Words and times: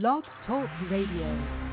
Blog 0.00 0.24
Talk 0.44 0.68
Radio. 0.90 1.63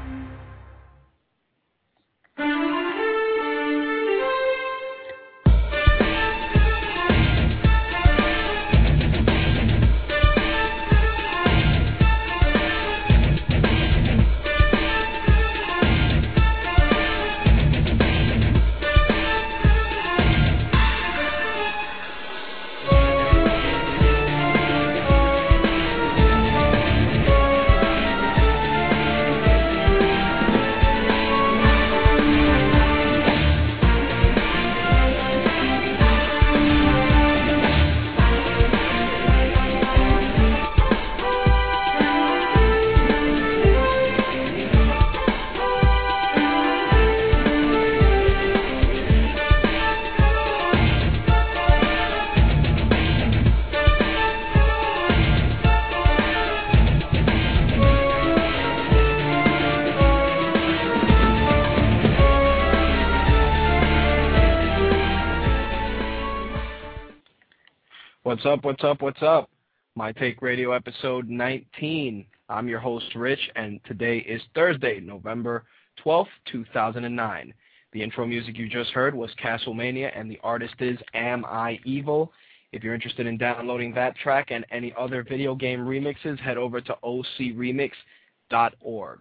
What's 68.43 68.57
up? 68.57 68.65
What's 68.65 68.83
up? 68.83 69.03
What's 69.03 69.21
up? 69.21 69.51
My 69.95 70.11
Take 70.11 70.41
Radio 70.41 70.71
episode 70.71 71.29
19. 71.29 72.25
I'm 72.49 72.67
your 72.67 72.79
host, 72.79 73.13
Rich, 73.13 73.51
and 73.55 73.79
today 73.85 74.17
is 74.17 74.41
Thursday, 74.55 74.99
November 74.99 75.65
12th, 76.03 76.25
2009. 76.51 77.53
The 77.93 78.01
intro 78.01 78.25
music 78.25 78.57
you 78.57 78.67
just 78.67 78.89
heard 78.93 79.13
was 79.13 79.29
Castlemania, 79.39 80.11
and 80.15 80.31
the 80.31 80.39
artist 80.43 80.73
is 80.79 80.97
Am 81.13 81.45
I 81.45 81.79
Evil. 81.85 82.33
If 82.71 82.83
you're 82.83 82.95
interested 82.95 83.27
in 83.27 83.37
downloading 83.37 83.93
that 83.93 84.17
track 84.17 84.47
and 84.49 84.65
any 84.71 84.91
other 84.97 85.21
video 85.21 85.53
game 85.53 85.81
remixes, 85.81 86.39
head 86.39 86.57
over 86.57 86.81
to 86.81 86.97
ocremix.org. 87.03 89.19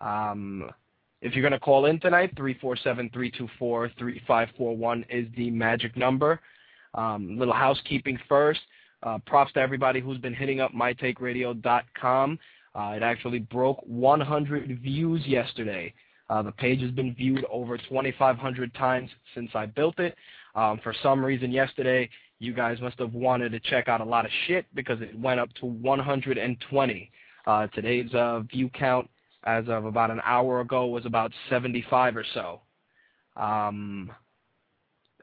Um, 0.00 0.68
if 1.22 1.34
you're 1.34 1.42
going 1.42 1.52
to 1.52 1.60
call 1.60 1.86
in 1.86 2.00
tonight, 2.00 2.34
347-324-3541 2.34 5.04
is 5.08 5.28
the 5.36 5.52
magic 5.52 5.96
number. 5.96 6.40
Um, 6.94 7.38
little 7.38 7.54
housekeeping 7.54 8.18
first. 8.28 8.60
Uh, 9.02 9.18
props 9.26 9.52
to 9.54 9.60
everybody 9.60 10.00
who's 10.00 10.18
been 10.18 10.34
hitting 10.34 10.60
up 10.60 10.72
mytakeradio.com. 10.72 12.38
Uh, 12.74 12.92
it 12.96 13.02
actually 13.02 13.38
broke 13.38 13.80
100 13.86 14.80
views 14.80 15.26
yesterday. 15.26 15.92
Uh, 16.28 16.42
the 16.42 16.52
page 16.52 16.80
has 16.80 16.90
been 16.92 17.14
viewed 17.14 17.44
over 17.50 17.76
2,500 17.76 18.74
times 18.74 19.10
since 19.34 19.50
I 19.54 19.66
built 19.66 19.98
it. 19.98 20.14
Um, 20.54 20.80
for 20.82 20.94
some 21.02 21.24
reason 21.24 21.50
yesterday, 21.50 22.08
you 22.38 22.52
guys 22.52 22.80
must 22.80 22.98
have 22.98 23.14
wanted 23.14 23.52
to 23.52 23.60
check 23.60 23.88
out 23.88 24.00
a 24.00 24.04
lot 24.04 24.24
of 24.24 24.30
shit 24.46 24.66
because 24.74 25.00
it 25.00 25.18
went 25.18 25.40
up 25.40 25.52
to 25.60 25.66
120. 25.66 27.10
Uh, 27.46 27.66
today's 27.68 28.12
uh, 28.14 28.40
view 28.50 28.68
count 28.70 29.08
as 29.44 29.64
of 29.68 29.86
about 29.86 30.10
an 30.10 30.20
hour 30.24 30.60
ago 30.60 30.86
was 30.86 31.06
about 31.06 31.32
75 31.48 32.16
or 32.16 32.24
so. 32.34 32.60
Um, 33.36 34.10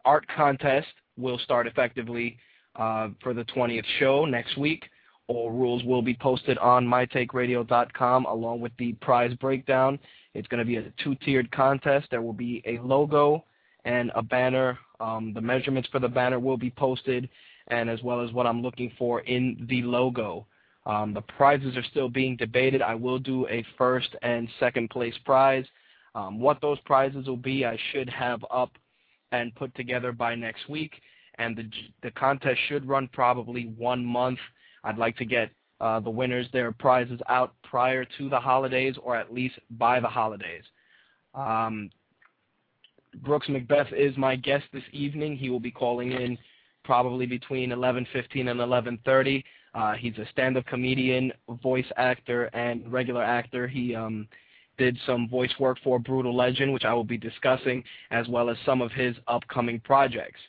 art 0.03 0.25
contest 0.35 0.87
will 1.17 1.39
start 1.39 1.67
effectively 1.67 2.37
uh, 2.75 3.09
for 3.21 3.33
the 3.33 3.43
20th 3.45 3.85
show 3.99 4.25
next 4.25 4.57
week. 4.57 4.85
All 5.27 5.51
rules 5.51 5.83
will 5.83 6.01
be 6.01 6.13
posted 6.13 6.57
on 6.59 6.85
mytakeradio.com 6.85 8.25
along 8.25 8.61
with 8.61 8.71
the 8.77 8.93
prize 8.93 9.33
breakdown. 9.35 9.99
It's 10.33 10.47
going 10.47 10.59
to 10.59 10.65
be 10.65 10.77
a 10.77 10.93
two-tiered 11.03 11.51
contest. 11.51 12.07
There 12.11 12.21
will 12.21 12.33
be 12.33 12.61
a 12.65 12.79
logo 12.79 13.43
and 13.83 14.11
a 14.15 14.21
banner. 14.21 14.77
Um, 14.99 15.33
the 15.33 15.41
measurements 15.41 15.89
for 15.91 15.99
the 15.99 16.07
banner 16.07 16.39
will 16.39 16.57
be 16.57 16.69
posted, 16.69 17.29
and 17.67 17.89
as 17.89 18.01
well 18.03 18.21
as 18.21 18.31
what 18.31 18.47
I'm 18.47 18.61
looking 18.61 18.91
for 18.97 19.21
in 19.21 19.65
the 19.69 19.81
logo. 19.81 20.45
Um, 20.85 21.13
the 21.13 21.21
prizes 21.21 21.75
are 21.75 21.83
still 21.83 22.07
being 22.07 22.37
debated. 22.37 22.81
I 22.81 22.95
will 22.95 23.19
do 23.19 23.45
a 23.47 23.65
first 23.77 24.15
and 24.21 24.47
second 24.59 24.89
place 24.89 25.15
prize. 25.25 25.65
Um, 26.15 26.39
what 26.39 26.61
those 26.61 26.79
prizes 26.85 27.27
will 27.27 27.35
be, 27.35 27.65
I 27.65 27.77
should 27.91 28.09
have 28.09 28.43
up 28.49 28.71
and 29.31 29.53
put 29.55 29.73
together 29.75 30.11
by 30.11 30.35
next 30.35 30.69
week. 30.69 30.93
And 31.37 31.55
the 31.55 31.69
the 32.01 32.11
contest 32.11 32.59
should 32.67 32.87
run 32.87 33.09
probably 33.13 33.73
one 33.77 34.03
month. 34.03 34.39
I'd 34.83 34.97
like 34.97 35.17
to 35.17 35.25
get 35.25 35.51
uh, 35.79 35.99
the 35.99 36.09
winners 36.09 36.47
their 36.51 36.71
prizes 36.71 37.19
out 37.29 37.53
prior 37.63 38.05
to 38.17 38.29
the 38.29 38.39
holidays 38.39 38.95
or 39.03 39.15
at 39.15 39.33
least 39.33 39.55
by 39.71 39.99
the 39.99 40.07
holidays. 40.07 40.63
Um, 41.35 41.91
Brooks 43.23 43.47
McBeth 43.47 43.93
is 43.93 44.17
my 44.17 44.35
guest 44.35 44.65
this 44.73 44.83
evening. 44.91 45.37
He 45.37 45.49
will 45.49 45.59
be 45.59 45.71
calling 45.71 46.11
in 46.11 46.37
probably 46.83 47.25
between 47.25 47.71
11:15 47.71 48.49
and 48.49 48.59
11:30. 48.59 49.43
Uh, 49.73 49.93
he's 49.93 50.17
a 50.17 50.25
stand-up 50.31 50.65
comedian, 50.65 51.31
voice 51.61 51.85
actor, 51.97 52.45
and 52.53 52.91
regular 52.91 53.23
actor. 53.23 53.67
He 53.67 53.93
um, 53.93 54.27
did 54.77 54.97
some 55.05 55.27
voice 55.27 55.53
work 55.59 55.77
for 55.83 55.99
Brutal 55.99 56.35
Legend, 56.35 56.73
which 56.73 56.85
I 56.85 56.93
will 56.93 57.03
be 57.03 57.17
discussing, 57.17 57.83
as 58.11 58.27
well 58.27 58.49
as 58.49 58.57
some 58.65 58.81
of 58.81 58.91
his 58.91 59.15
upcoming 59.27 59.79
projects. 59.79 60.39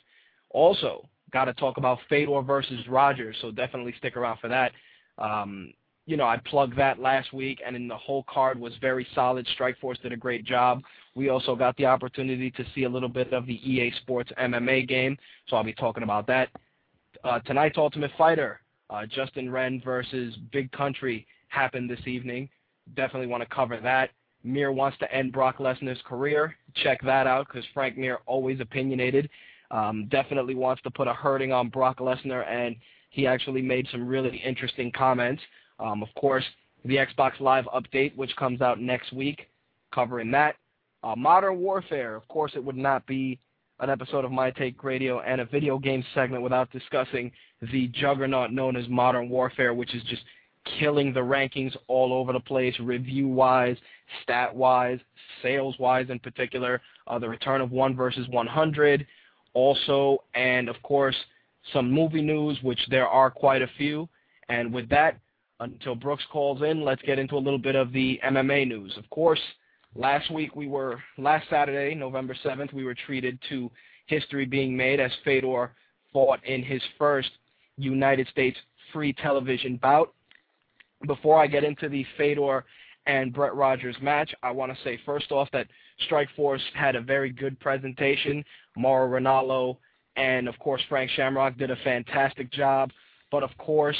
Also, 0.51 1.07
got 1.31 1.45
to 1.45 1.53
talk 1.53 1.77
about 1.77 1.99
Fedor 2.09 2.41
versus 2.41 2.87
Rogers, 2.87 3.35
so 3.41 3.51
definitely 3.51 3.93
stick 3.97 4.17
around 4.17 4.39
for 4.39 4.47
that. 4.47 4.71
Um, 5.17 5.73
you 6.05 6.17
know, 6.17 6.25
I 6.25 6.37
plugged 6.37 6.75
that 6.77 6.99
last 6.99 7.33
week, 7.33 7.61
and 7.63 7.75
in 7.75 7.87
the 7.87 7.95
whole 7.95 8.25
card 8.27 8.59
was 8.59 8.73
very 8.81 9.05
solid. 9.13 9.47
Strikeforce 9.57 10.01
did 10.01 10.11
a 10.11 10.17
great 10.17 10.43
job. 10.43 10.81
We 11.13 11.29
also 11.29 11.55
got 11.55 11.77
the 11.77 11.85
opportunity 11.85 12.49
to 12.51 12.65
see 12.73 12.85
a 12.85 12.89
little 12.89 13.09
bit 13.09 13.31
of 13.31 13.45
the 13.45 13.53
EA 13.53 13.93
Sports 14.01 14.31
MMA 14.39 14.87
game, 14.87 15.17
so 15.47 15.55
I'll 15.55 15.63
be 15.63 15.73
talking 15.73 16.03
about 16.03 16.25
that. 16.27 16.49
Uh, 17.23 17.39
tonight's 17.39 17.77
Ultimate 17.77 18.11
Fighter, 18.17 18.61
uh, 18.89 19.05
Justin 19.05 19.51
Wren 19.51 19.81
versus 19.85 20.35
Big 20.51 20.71
Country, 20.71 21.27
happened 21.49 21.89
this 21.89 22.07
evening. 22.07 22.49
Definitely 22.95 23.27
want 23.27 23.43
to 23.43 23.55
cover 23.55 23.79
that. 23.79 24.09
Mir 24.43 24.71
wants 24.71 24.97
to 24.99 25.13
end 25.13 25.31
Brock 25.31 25.57
Lesnar's 25.57 26.01
career. 26.05 26.55
Check 26.75 27.01
that 27.03 27.27
out 27.27 27.47
because 27.47 27.65
Frank 27.73 27.97
Mir 27.97 28.19
always 28.25 28.59
opinionated. 28.59 29.29
Um, 29.71 30.07
definitely 30.09 30.55
wants 30.55 30.81
to 30.83 30.91
put 30.91 31.07
a 31.07 31.13
hurting 31.13 31.51
on 31.51 31.69
Brock 31.69 31.99
Lesnar, 31.99 32.47
and 32.47 32.75
he 33.09 33.27
actually 33.27 33.61
made 33.61 33.87
some 33.91 34.07
really 34.07 34.37
interesting 34.37 34.91
comments. 34.91 35.41
Um, 35.79 36.01
of 36.01 36.09
course, 36.15 36.45
the 36.85 36.95
Xbox 36.95 37.39
Live 37.39 37.65
update, 37.65 38.15
which 38.15 38.35
comes 38.35 38.61
out 38.61 38.79
next 38.79 39.13
week, 39.13 39.47
covering 39.93 40.31
that. 40.31 40.55
Uh, 41.03 41.15
Modern 41.15 41.59
Warfare, 41.59 42.15
of 42.15 42.27
course, 42.27 42.53
it 42.55 42.63
would 42.63 42.77
not 42.77 43.05
be 43.05 43.39
an 43.79 43.89
episode 43.89 44.25
of 44.25 44.31
My 44.31 44.51
Take 44.51 44.83
Radio 44.83 45.21
and 45.21 45.39
a 45.39 45.45
video 45.45 45.77
game 45.77 46.03
segment 46.13 46.43
without 46.43 46.69
discussing 46.71 47.31
the 47.71 47.87
juggernaut 47.87 48.51
known 48.51 48.75
as 48.75 48.87
Modern 48.89 49.29
Warfare, 49.29 49.73
which 49.73 49.95
is 49.95 50.03
just 50.03 50.23
killing 50.79 51.13
the 51.13 51.19
rankings 51.19 51.75
all 51.87 52.13
over 52.13 52.33
the 52.33 52.39
place, 52.39 52.77
review-wise, 52.79 53.77
stat-wise, 54.23 54.99
sales-wise 55.41 56.07
in 56.09 56.19
particular. 56.19 56.81
Uh, 57.07 57.19
the 57.19 57.29
return 57.29 57.61
of 57.61 57.71
One 57.71 57.95
versus 57.95 58.27
100, 58.29 59.05
also, 59.53 60.23
and 60.35 60.69
of 60.69 60.81
course, 60.83 61.15
some 61.73 61.91
movie 61.91 62.21
news, 62.21 62.57
which 62.61 62.79
there 62.89 63.07
are 63.07 63.29
quite 63.29 63.61
a 63.61 63.69
few. 63.77 64.07
And 64.49 64.73
with 64.73 64.89
that, 64.89 65.19
until 65.59 65.95
Brooks 65.95 66.23
calls 66.31 66.61
in, 66.61 66.83
let's 66.83 67.01
get 67.01 67.19
into 67.19 67.35
a 67.35 67.39
little 67.39 67.59
bit 67.59 67.75
of 67.75 67.91
the 67.91 68.19
MMA 68.25 68.67
news. 68.67 68.95
Of 68.97 69.09
course, 69.09 69.41
last 69.95 70.31
week 70.31 70.55
we 70.55 70.67
were, 70.67 71.01
last 71.17 71.49
Saturday, 71.49 71.95
November 71.95 72.35
7th, 72.43 72.73
we 72.73 72.85
were 72.85 72.95
treated 72.95 73.37
to 73.49 73.69
history 74.07 74.45
being 74.45 74.75
made 74.75 74.99
as 74.99 75.11
Fedor 75.23 75.71
fought 76.11 76.43
in 76.45 76.63
his 76.63 76.81
first 76.97 77.29
United 77.77 78.27
States 78.29 78.57
free 78.91 79.13
television 79.13 79.77
bout. 79.77 80.13
Before 81.05 81.41
I 81.41 81.47
get 81.47 81.63
into 81.63 81.87
the 81.87 82.05
Fedor 82.17 82.65
and 83.09 83.33
Brett 83.33 83.55
Rogers 83.55 83.95
match, 84.03 84.31
I 84.43 84.51
want 84.51 84.71
to 84.71 84.77
say 84.83 84.99
first 85.03 85.31
off 85.31 85.49
that 85.51 85.65
Strikeforce 86.07 86.61
had 86.75 86.95
a 86.95 87.01
very 87.01 87.31
good 87.31 87.59
presentation. 87.59 88.45
Mauro 88.77 89.19
Ranallo 89.19 89.77
and, 90.15 90.47
of 90.47 90.59
course, 90.59 90.81
Frank 90.87 91.09
Shamrock 91.15 91.57
did 91.57 91.71
a 91.71 91.75
fantastic 91.77 92.51
job. 92.51 92.91
But, 93.31 93.41
of 93.41 93.49
course, 93.57 93.97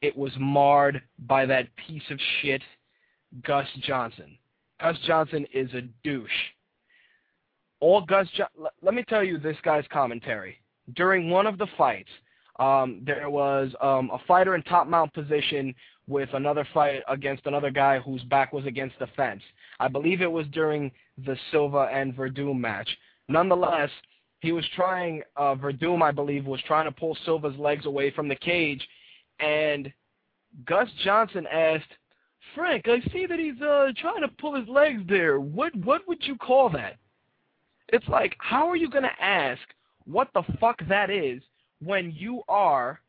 it 0.00 0.16
was 0.16 0.30
marred 0.38 1.02
by 1.26 1.44
that 1.44 1.66
piece 1.88 2.08
of 2.08 2.20
shit, 2.40 2.62
Gus 3.44 3.66
Johnson. 3.80 4.38
Gus 4.80 4.96
Johnson 5.08 5.44
is 5.52 5.68
a 5.74 5.82
douche. 6.04 6.30
All 7.80 8.02
Gus 8.02 8.28
jo- 8.36 8.68
let 8.80 8.94
me 8.94 9.02
tell 9.08 9.24
you 9.24 9.38
this 9.38 9.56
guy's 9.64 9.86
commentary. 9.92 10.58
During 10.94 11.30
one 11.30 11.48
of 11.48 11.58
the 11.58 11.66
fights, 11.76 12.10
um, 12.60 13.02
there 13.04 13.28
was 13.28 13.72
um, 13.80 14.08
a 14.12 14.20
fighter 14.28 14.54
in 14.54 14.62
top 14.62 14.86
mount 14.86 15.12
position 15.14 15.74
with 16.08 16.28
another 16.34 16.66
fight 16.74 17.02
against 17.08 17.46
another 17.46 17.70
guy 17.70 17.98
whose 18.00 18.22
back 18.24 18.52
was 18.52 18.66
against 18.66 18.98
the 18.98 19.06
fence. 19.16 19.42
I 19.78 19.88
believe 19.88 20.20
it 20.20 20.30
was 20.30 20.46
during 20.48 20.90
the 21.24 21.36
Silva 21.50 21.88
and 21.92 22.16
Werdum 22.16 22.58
match. 22.58 22.88
Nonetheless, 23.28 23.90
he 24.40 24.52
was 24.52 24.64
trying, 24.74 25.22
uh, 25.36 25.54
Werdum, 25.54 26.02
I 26.02 26.10
believe, 26.10 26.46
was 26.46 26.60
trying 26.66 26.86
to 26.86 26.92
pull 26.92 27.16
Silva's 27.24 27.56
legs 27.56 27.86
away 27.86 28.10
from 28.10 28.28
the 28.28 28.36
cage, 28.36 28.86
and 29.38 29.92
Gus 30.66 30.88
Johnson 31.04 31.46
asked, 31.46 31.92
Frank, 32.54 32.86
I 32.88 33.00
see 33.12 33.26
that 33.26 33.38
he's 33.38 33.60
uh, 33.62 33.92
trying 33.96 34.22
to 34.22 34.28
pull 34.40 34.54
his 34.54 34.68
legs 34.68 35.02
there. 35.08 35.40
What 35.40 35.74
what 35.76 36.06
would 36.08 36.26
you 36.26 36.36
call 36.36 36.68
that? 36.70 36.96
It's 37.88 38.06
like, 38.08 38.34
how 38.38 38.68
are 38.68 38.76
you 38.76 38.90
going 38.90 39.04
to 39.04 39.22
ask 39.22 39.60
what 40.04 40.28
the 40.34 40.42
fuck 40.58 40.82
that 40.88 41.08
is 41.08 41.40
when 41.80 42.10
you 42.10 42.42
are 42.48 43.00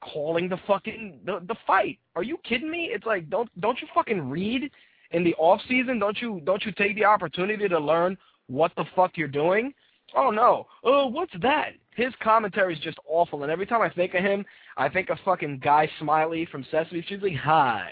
calling 0.00 0.48
the 0.48 0.58
fucking 0.66 1.20
the, 1.24 1.40
the 1.46 1.56
fight? 1.66 1.98
Are 2.16 2.22
you 2.22 2.38
kidding 2.48 2.70
me? 2.70 2.90
It's 2.92 3.06
like, 3.06 3.28
don't 3.30 3.48
don't 3.60 3.80
you 3.80 3.88
fucking 3.94 4.28
read 4.28 4.70
in 5.12 5.24
the 5.24 5.34
off 5.34 5.60
season? 5.68 5.98
Don't 5.98 6.20
you 6.20 6.40
don't 6.44 6.64
you 6.64 6.72
take 6.72 6.94
the 6.96 7.04
opportunity 7.04 7.68
to 7.68 7.78
learn 7.78 8.16
what 8.46 8.72
the 8.76 8.84
fuck 8.94 9.12
you're 9.16 9.28
doing? 9.28 9.72
Oh 10.16 10.30
no. 10.30 10.66
Oh, 10.84 11.06
what's 11.06 11.32
that? 11.42 11.70
His 11.96 12.12
commentary 12.22 12.74
is 12.74 12.80
just 12.80 12.98
awful, 13.06 13.42
and 13.42 13.52
every 13.52 13.66
time 13.66 13.80
I 13.80 13.88
think 13.88 14.14
of 14.14 14.22
him, 14.22 14.44
I 14.76 14.88
think 14.88 15.10
of 15.10 15.18
fucking 15.24 15.60
Guy 15.62 15.88
Smiley 16.00 16.46
from 16.50 16.66
Sesame 16.70 17.02
Street. 17.02 17.22
Like, 17.22 17.36
hi, 17.36 17.90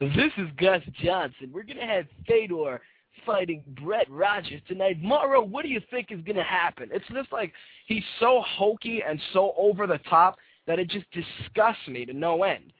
this 0.00 0.32
is 0.36 0.48
Gus 0.56 0.82
Johnson. 1.02 1.50
We're 1.52 1.62
gonna 1.62 1.86
have 1.86 2.06
Fedor 2.26 2.80
fighting 3.24 3.62
Brett 3.82 4.10
Rogers 4.10 4.60
tonight. 4.68 5.02
Mauro, 5.02 5.42
what 5.42 5.62
do 5.62 5.68
you 5.68 5.80
think 5.90 6.08
is 6.10 6.20
gonna 6.24 6.44
happen? 6.44 6.88
It's 6.92 7.06
just 7.12 7.32
like 7.32 7.52
he's 7.86 8.04
so 8.20 8.42
hokey 8.46 9.02
and 9.06 9.20
so 9.32 9.54
over 9.56 9.86
the 9.86 9.98
top 10.10 10.36
that 10.68 10.78
it 10.78 10.88
just 10.88 11.06
disgusts 11.10 11.88
me 11.88 12.04
to 12.04 12.12
no 12.12 12.44
end. 12.44 12.72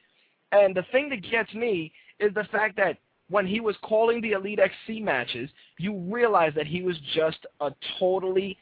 And 0.52 0.76
the 0.76 0.84
thing 0.92 1.08
that 1.08 1.28
gets 1.28 1.52
me 1.54 1.90
is 2.20 2.32
the 2.34 2.44
fact 2.52 2.76
that 2.76 2.98
when 3.30 3.46
he 3.46 3.60
was 3.60 3.74
calling 3.82 4.20
the 4.20 4.32
Elite 4.32 4.60
XC 4.60 5.00
matches, 5.00 5.50
you 5.78 5.98
realize 5.98 6.52
that 6.54 6.66
he 6.66 6.82
was 6.82 6.96
just 7.14 7.38
a 7.60 7.70
totally 7.98 8.56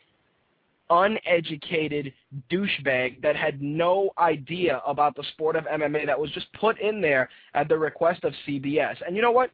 uneducated 0.88 2.12
douchebag 2.50 3.20
that 3.20 3.34
had 3.34 3.60
no 3.60 4.10
idea 4.18 4.80
about 4.86 5.16
the 5.16 5.24
sport 5.32 5.56
of 5.56 5.64
MMA 5.64 6.06
that 6.06 6.18
was 6.18 6.30
just 6.30 6.46
put 6.52 6.80
in 6.80 7.00
there 7.00 7.28
at 7.54 7.68
the 7.68 7.76
request 7.76 8.22
of 8.22 8.32
CBS. 8.46 8.96
And 9.04 9.16
you 9.16 9.22
know 9.22 9.32
what? 9.32 9.50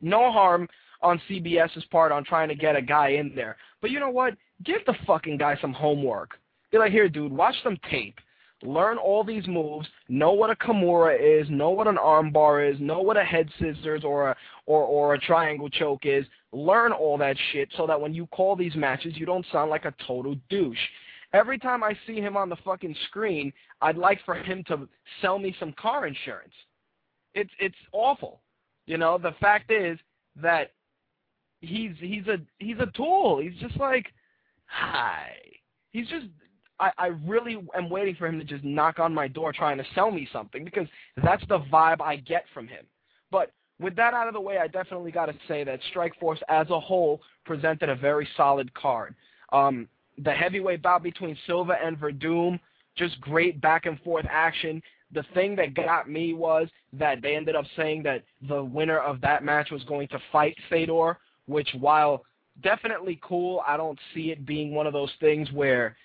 No 0.00 0.30
harm 0.30 0.68
on 1.02 1.20
CBS's 1.28 1.84
part 1.86 2.12
on 2.12 2.24
trying 2.24 2.48
to 2.48 2.54
get 2.54 2.76
a 2.76 2.82
guy 2.82 3.10
in 3.10 3.32
there. 3.34 3.56
But 3.80 3.90
you 3.90 3.98
know 3.98 4.10
what? 4.10 4.34
Give 4.64 4.84
the 4.86 4.94
fucking 5.06 5.38
guy 5.38 5.58
some 5.60 5.72
homework. 5.72 6.38
Be 6.70 6.78
like, 6.78 6.92
here, 6.92 7.08
dude, 7.08 7.32
watch 7.32 7.56
some 7.64 7.76
tape 7.90 8.18
learn 8.62 8.98
all 8.98 9.24
these 9.24 9.46
moves, 9.46 9.88
know 10.08 10.32
what 10.32 10.50
a 10.50 10.54
Kimura 10.54 11.16
is, 11.18 11.48
know 11.50 11.70
what 11.70 11.86
an 11.86 11.96
armbar 11.96 12.70
is, 12.70 12.78
know 12.80 13.00
what 13.00 13.16
a 13.16 13.24
head 13.24 13.48
scissors 13.58 14.04
or 14.04 14.30
a 14.30 14.36
or 14.66 14.82
or 14.82 15.14
a 15.14 15.18
triangle 15.18 15.68
choke 15.68 16.04
is. 16.04 16.24
Learn 16.52 16.92
all 16.92 17.16
that 17.18 17.36
shit 17.52 17.68
so 17.76 17.86
that 17.86 18.00
when 18.00 18.12
you 18.12 18.26
call 18.26 18.56
these 18.56 18.74
matches, 18.74 19.14
you 19.16 19.26
don't 19.26 19.46
sound 19.52 19.70
like 19.70 19.84
a 19.84 19.94
total 20.06 20.36
douche. 20.48 20.78
Every 21.32 21.58
time 21.58 21.84
I 21.84 21.96
see 22.06 22.20
him 22.20 22.36
on 22.36 22.48
the 22.48 22.56
fucking 22.64 22.96
screen, 23.06 23.52
I'd 23.80 23.96
like 23.96 24.18
for 24.24 24.34
him 24.34 24.64
to 24.64 24.88
sell 25.22 25.38
me 25.38 25.54
some 25.60 25.72
car 25.74 26.06
insurance. 26.06 26.52
It's 27.34 27.52
it's 27.58 27.76
awful. 27.92 28.40
You 28.86 28.98
know, 28.98 29.18
the 29.18 29.34
fact 29.40 29.70
is 29.70 29.98
that 30.36 30.72
he's 31.60 31.92
he's 31.98 32.26
a 32.26 32.38
he's 32.58 32.78
a 32.78 32.90
tool. 32.96 33.40
He's 33.40 33.58
just 33.60 33.78
like 33.78 34.06
hi. 34.66 35.32
He's 35.92 36.08
just 36.08 36.26
I, 36.80 36.90
I 36.98 37.06
really 37.26 37.58
am 37.76 37.90
waiting 37.90 38.16
for 38.16 38.26
him 38.26 38.38
to 38.38 38.44
just 38.44 38.64
knock 38.64 38.98
on 38.98 39.14
my 39.14 39.28
door 39.28 39.52
trying 39.52 39.78
to 39.78 39.84
sell 39.94 40.10
me 40.10 40.26
something 40.32 40.64
because 40.64 40.88
that's 41.22 41.44
the 41.48 41.60
vibe 41.72 42.00
I 42.00 42.16
get 42.16 42.44
from 42.54 42.66
him. 42.66 42.84
But 43.30 43.52
with 43.78 43.94
that 43.96 44.14
out 44.14 44.28
of 44.28 44.34
the 44.34 44.40
way, 44.40 44.58
I 44.58 44.66
definitely 44.66 45.12
got 45.12 45.26
to 45.26 45.34
say 45.46 45.62
that 45.64 45.80
Strikeforce 45.94 46.40
as 46.48 46.68
a 46.70 46.80
whole 46.80 47.20
presented 47.44 47.88
a 47.88 47.94
very 47.94 48.26
solid 48.36 48.72
card. 48.74 49.14
Um, 49.52 49.88
the 50.18 50.32
heavyweight 50.32 50.82
bout 50.82 51.02
between 51.02 51.36
Silva 51.46 51.76
and 51.82 51.98
Werdum, 52.00 52.58
just 52.96 53.20
great 53.20 53.60
back 53.60 53.86
and 53.86 54.00
forth 54.00 54.26
action. 54.28 54.82
The 55.12 55.24
thing 55.34 55.56
that 55.56 55.74
got 55.74 56.08
me 56.08 56.34
was 56.34 56.68
that 56.92 57.22
they 57.22 57.36
ended 57.36 57.56
up 57.56 57.64
saying 57.76 58.02
that 58.04 58.22
the 58.48 58.62
winner 58.62 58.98
of 58.98 59.20
that 59.22 59.44
match 59.44 59.70
was 59.70 59.82
going 59.84 60.08
to 60.08 60.18
fight 60.32 60.56
Fedor, 60.68 61.18
which 61.46 61.68
while 61.78 62.24
definitely 62.62 63.18
cool, 63.22 63.62
I 63.66 63.76
don't 63.76 63.98
see 64.14 64.30
it 64.30 64.46
being 64.46 64.74
one 64.74 64.86
of 64.86 64.92
those 64.92 65.10
things 65.20 65.50
where 65.52 65.96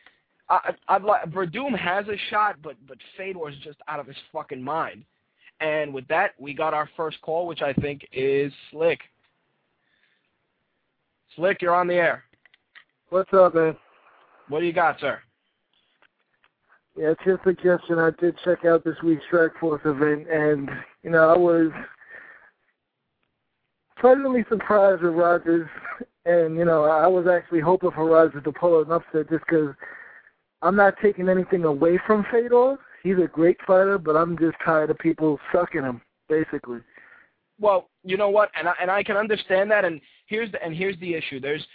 I, 0.49 0.73
I'd 0.87 1.03
like 1.03 1.25
Werdum 1.31 1.77
has 1.77 2.07
a 2.07 2.17
shot, 2.29 2.57
but 2.61 2.75
but 2.87 2.97
Fedor's 3.17 3.55
just 3.63 3.79
out 3.87 3.99
of 3.99 4.07
his 4.07 4.17
fucking 4.31 4.61
mind. 4.61 5.03
And 5.59 5.93
with 5.93 6.07
that, 6.07 6.31
we 6.37 6.53
got 6.53 6.73
our 6.73 6.89
first 6.97 7.21
call, 7.21 7.47
which 7.47 7.61
I 7.61 7.73
think 7.73 8.05
is 8.11 8.51
Slick. 8.71 8.99
Slick, 11.35 11.61
you're 11.61 11.75
on 11.75 11.87
the 11.87 11.95
air. 11.95 12.23
What's 13.09 13.33
up, 13.33 13.55
man? 13.55 13.75
What 14.49 14.59
do 14.59 14.65
you 14.65 14.73
got, 14.73 14.99
sir? 14.99 15.19
Yeah, 16.97 17.11
it's 17.11 17.25
your 17.25 17.39
suggestion. 17.43 17.99
I 17.99 18.11
did 18.19 18.35
check 18.43 18.63
out 18.65 18.83
this 18.83 18.95
week's 19.03 19.23
Strikeforce 19.31 19.85
event, 19.85 20.29
and 20.29 20.69
you 21.03 21.09
know 21.09 21.29
I 21.29 21.37
was 21.37 21.71
pleasantly 23.99 24.45
surprised 24.49 25.01
with 25.01 25.13
Rogers, 25.13 25.67
and 26.25 26.55
you 26.55 26.65
know 26.65 26.83
I 26.83 27.07
was 27.07 27.27
actually 27.27 27.61
hoping 27.61 27.91
for 27.91 28.05
Rogers 28.05 28.43
to 28.43 28.51
pull 28.51 28.81
an 28.81 28.91
upset 28.91 29.29
just 29.29 29.45
because 29.45 29.73
I'm 30.65 30.75
not 30.75 30.95
taking 30.99 31.29
anything 31.29 31.63
away 31.63 31.99
from 32.07 32.25
Fedor. 32.31 32.77
He's 33.03 33.19
a 33.23 33.27
great 33.31 33.57
fighter, 33.67 33.99
but 33.99 34.15
I'm 34.15 34.35
just 34.35 34.57
tired 34.65 34.89
of 34.89 34.97
people 34.97 35.39
sucking 35.53 35.83
him, 35.83 36.01
basically. 36.27 36.79
Well, 37.59 37.89
you 38.03 38.17
know 38.17 38.31
what, 38.31 38.49
and 38.57 38.67
I, 38.67 38.73
and 38.81 38.89
I 38.89 39.03
can 39.03 39.15
understand 39.15 39.69
that. 39.69 39.85
And 39.85 40.01
here's 40.25 40.51
the 40.51 40.61
and 40.63 40.75
here's 40.75 40.99
the 40.99 41.13
issue. 41.13 41.39
There's 41.39 41.65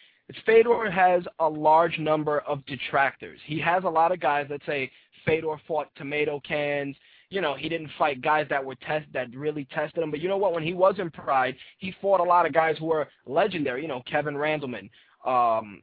Fedor 0.44 0.90
has 0.90 1.22
a 1.38 1.48
large 1.48 1.98
number 1.98 2.40
of 2.40 2.66
detractors. 2.66 3.38
He 3.46 3.60
has 3.60 3.84
a 3.84 3.88
lot 3.88 4.10
of 4.10 4.18
guys 4.18 4.46
that 4.50 4.60
say 4.66 4.90
Fedor 5.24 5.60
fought 5.68 5.88
tomato 5.94 6.40
cans. 6.40 6.96
You 7.30 7.40
know, 7.40 7.54
he 7.54 7.68
didn't 7.68 7.90
fight 7.96 8.20
guys 8.22 8.46
that 8.50 8.64
were 8.64 8.74
test 8.74 9.06
that 9.12 9.34
really 9.36 9.66
tested 9.66 10.02
him. 10.02 10.10
But 10.10 10.18
you 10.18 10.28
know 10.28 10.36
what? 10.36 10.52
When 10.52 10.64
he 10.64 10.74
was 10.74 10.96
in 10.98 11.10
Pride, 11.10 11.54
he 11.78 11.94
fought 12.02 12.18
a 12.18 12.24
lot 12.24 12.44
of 12.44 12.52
guys 12.52 12.76
who 12.78 12.86
were 12.86 13.08
legendary. 13.24 13.82
You 13.82 13.88
know, 13.88 14.02
Kevin 14.10 14.34
Randleman, 14.34 14.90
um, 15.24 15.80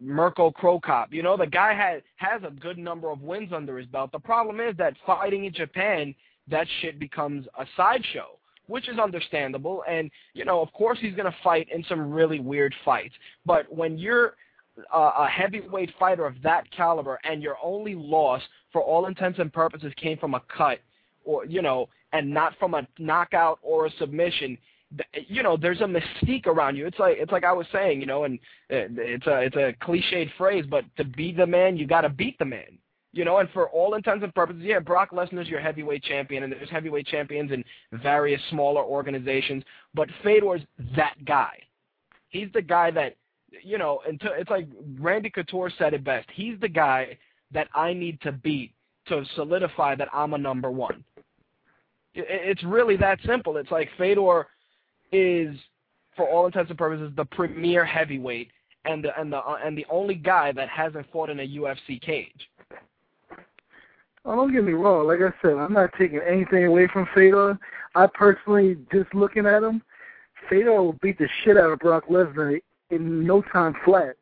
Mirko 0.00 0.50
Cro 0.50 0.80
Cop. 0.80 1.12
You 1.12 1.22
know, 1.22 1.36
the 1.36 1.46
guy 1.46 1.74
has 1.74 2.02
has 2.16 2.42
a 2.42 2.50
good 2.50 2.78
number 2.78 3.10
of 3.10 3.22
wins 3.22 3.52
under 3.52 3.78
his 3.78 3.86
belt. 3.86 4.12
The 4.12 4.18
problem 4.18 4.60
is 4.60 4.76
that 4.76 4.94
fighting 5.06 5.44
in 5.44 5.52
Japan, 5.52 6.14
that 6.48 6.66
shit 6.80 6.98
becomes 6.98 7.46
a 7.58 7.66
sideshow, 7.76 8.38
which 8.66 8.88
is 8.88 8.98
understandable. 8.98 9.84
And 9.88 10.10
you 10.34 10.44
know, 10.44 10.60
of 10.60 10.72
course, 10.72 10.98
he's 11.00 11.14
gonna 11.14 11.34
fight 11.42 11.68
in 11.72 11.84
some 11.88 12.12
really 12.12 12.40
weird 12.40 12.74
fights. 12.84 13.14
But 13.46 13.72
when 13.74 13.98
you're 13.98 14.34
uh, 14.92 15.12
a 15.18 15.26
heavyweight 15.26 15.92
fighter 15.98 16.26
of 16.26 16.34
that 16.42 16.70
caliber, 16.72 17.18
and 17.24 17.42
your 17.42 17.56
only 17.62 17.94
loss, 17.94 18.42
for 18.72 18.82
all 18.82 19.06
intents 19.06 19.38
and 19.38 19.52
purposes, 19.52 19.92
came 19.96 20.18
from 20.18 20.34
a 20.34 20.42
cut, 20.56 20.80
or 21.24 21.46
you 21.46 21.62
know, 21.62 21.88
and 22.12 22.32
not 22.32 22.54
from 22.58 22.74
a 22.74 22.86
knockout 22.98 23.58
or 23.62 23.86
a 23.86 23.90
submission, 23.98 24.58
you 25.26 25.42
know 25.42 25.56
there's 25.56 25.80
a 25.80 25.84
mystique 25.84 26.46
around 26.46 26.76
you. 26.76 26.86
It's 26.86 26.98
like 26.98 27.16
it's 27.18 27.32
like 27.32 27.44
i 27.44 27.52
was 27.52 27.66
saying 27.72 28.00
you 28.00 28.06
know 28.06 28.24
and 28.24 28.38
uh, 28.70 28.86
it's 28.96 29.26
a 29.26 29.40
it's 29.40 29.56
a 29.56 29.74
cliched 29.84 30.30
phrase 30.36 30.64
but 30.68 30.84
to 30.96 31.04
be 31.04 31.32
the 31.32 31.46
man 31.46 31.76
you 31.76 31.86
got 31.86 32.02
to 32.02 32.08
beat 32.08 32.38
the 32.38 32.44
man 32.44 32.78
you 33.12 33.24
know 33.24 33.38
and 33.38 33.48
for 33.50 33.68
all 33.70 33.94
intents 33.94 34.22
and 34.22 34.34
purposes 34.34 34.62
yeah 34.64 34.78
brock 34.78 35.10
lesnar's 35.10 35.48
your 35.48 35.60
heavyweight 35.60 36.02
champion 36.02 36.42
and 36.42 36.52
there's 36.52 36.70
heavyweight 36.70 37.06
champions 37.06 37.52
in 37.52 37.64
various 38.02 38.40
smaller 38.50 38.82
organizations 38.82 39.62
but 39.94 40.08
fedor's 40.22 40.62
that 40.96 41.14
guy. 41.24 41.58
He's 42.28 42.48
the 42.52 42.62
guy 42.62 42.90
that 42.90 43.16
you 43.62 43.78
know 43.78 44.00
until 44.08 44.32
it's 44.36 44.50
like 44.50 44.68
randy 44.98 45.30
couture 45.30 45.70
said 45.78 45.94
it 45.94 46.02
best 46.02 46.28
he's 46.34 46.58
the 46.60 46.68
guy 46.68 47.16
that 47.52 47.68
i 47.74 47.92
need 47.92 48.20
to 48.22 48.32
beat 48.32 48.72
to 49.06 49.24
solidify 49.36 49.94
that 49.94 50.08
i'm 50.12 50.34
a 50.34 50.38
number 50.38 50.70
one. 50.70 51.04
It's 52.16 52.62
really 52.62 52.96
that 52.98 53.18
simple. 53.26 53.56
It's 53.56 53.72
like 53.72 53.88
Fedor 53.98 54.46
is, 55.14 55.56
for 56.16 56.28
all 56.28 56.46
intents 56.46 56.70
and 56.70 56.78
purposes, 56.78 57.12
the 57.16 57.24
premier 57.24 57.84
heavyweight 57.84 58.50
and 58.84 59.04
the 59.04 59.18
and 59.18 59.32
the 59.32 59.38
uh, 59.38 59.58
and 59.64 59.76
the 59.76 59.86
only 59.90 60.14
guy 60.14 60.52
that 60.52 60.68
hasn't 60.68 61.10
fought 61.12 61.30
in 61.30 61.40
a 61.40 61.48
UFC 61.48 62.00
cage. 62.00 62.48
Oh, 64.26 64.36
don't 64.36 64.52
get 64.52 64.64
me 64.64 64.72
wrong. 64.72 65.06
Like 65.06 65.20
I 65.20 65.32
said, 65.42 65.56
I'm 65.56 65.74
not 65.74 65.90
taking 65.98 66.20
anything 66.26 66.64
away 66.64 66.88
from 66.90 67.06
Fedor. 67.14 67.58
I 67.94 68.06
personally, 68.06 68.78
just 68.90 69.14
looking 69.14 69.46
at 69.46 69.62
him, 69.62 69.82
Fedor 70.48 70.82
will 70.82 70.98
beat 71.02 71.18
the 71.18 71.28
shit 71.42 71.58
out 71.58 71.70
of 71.70 71.78
Brock 71.78 72.08
Lesnar 72.08 72.58
in 72.90 73.26
no 73.26 73.42
time 73.52 73.74
flat. 73.84 74.16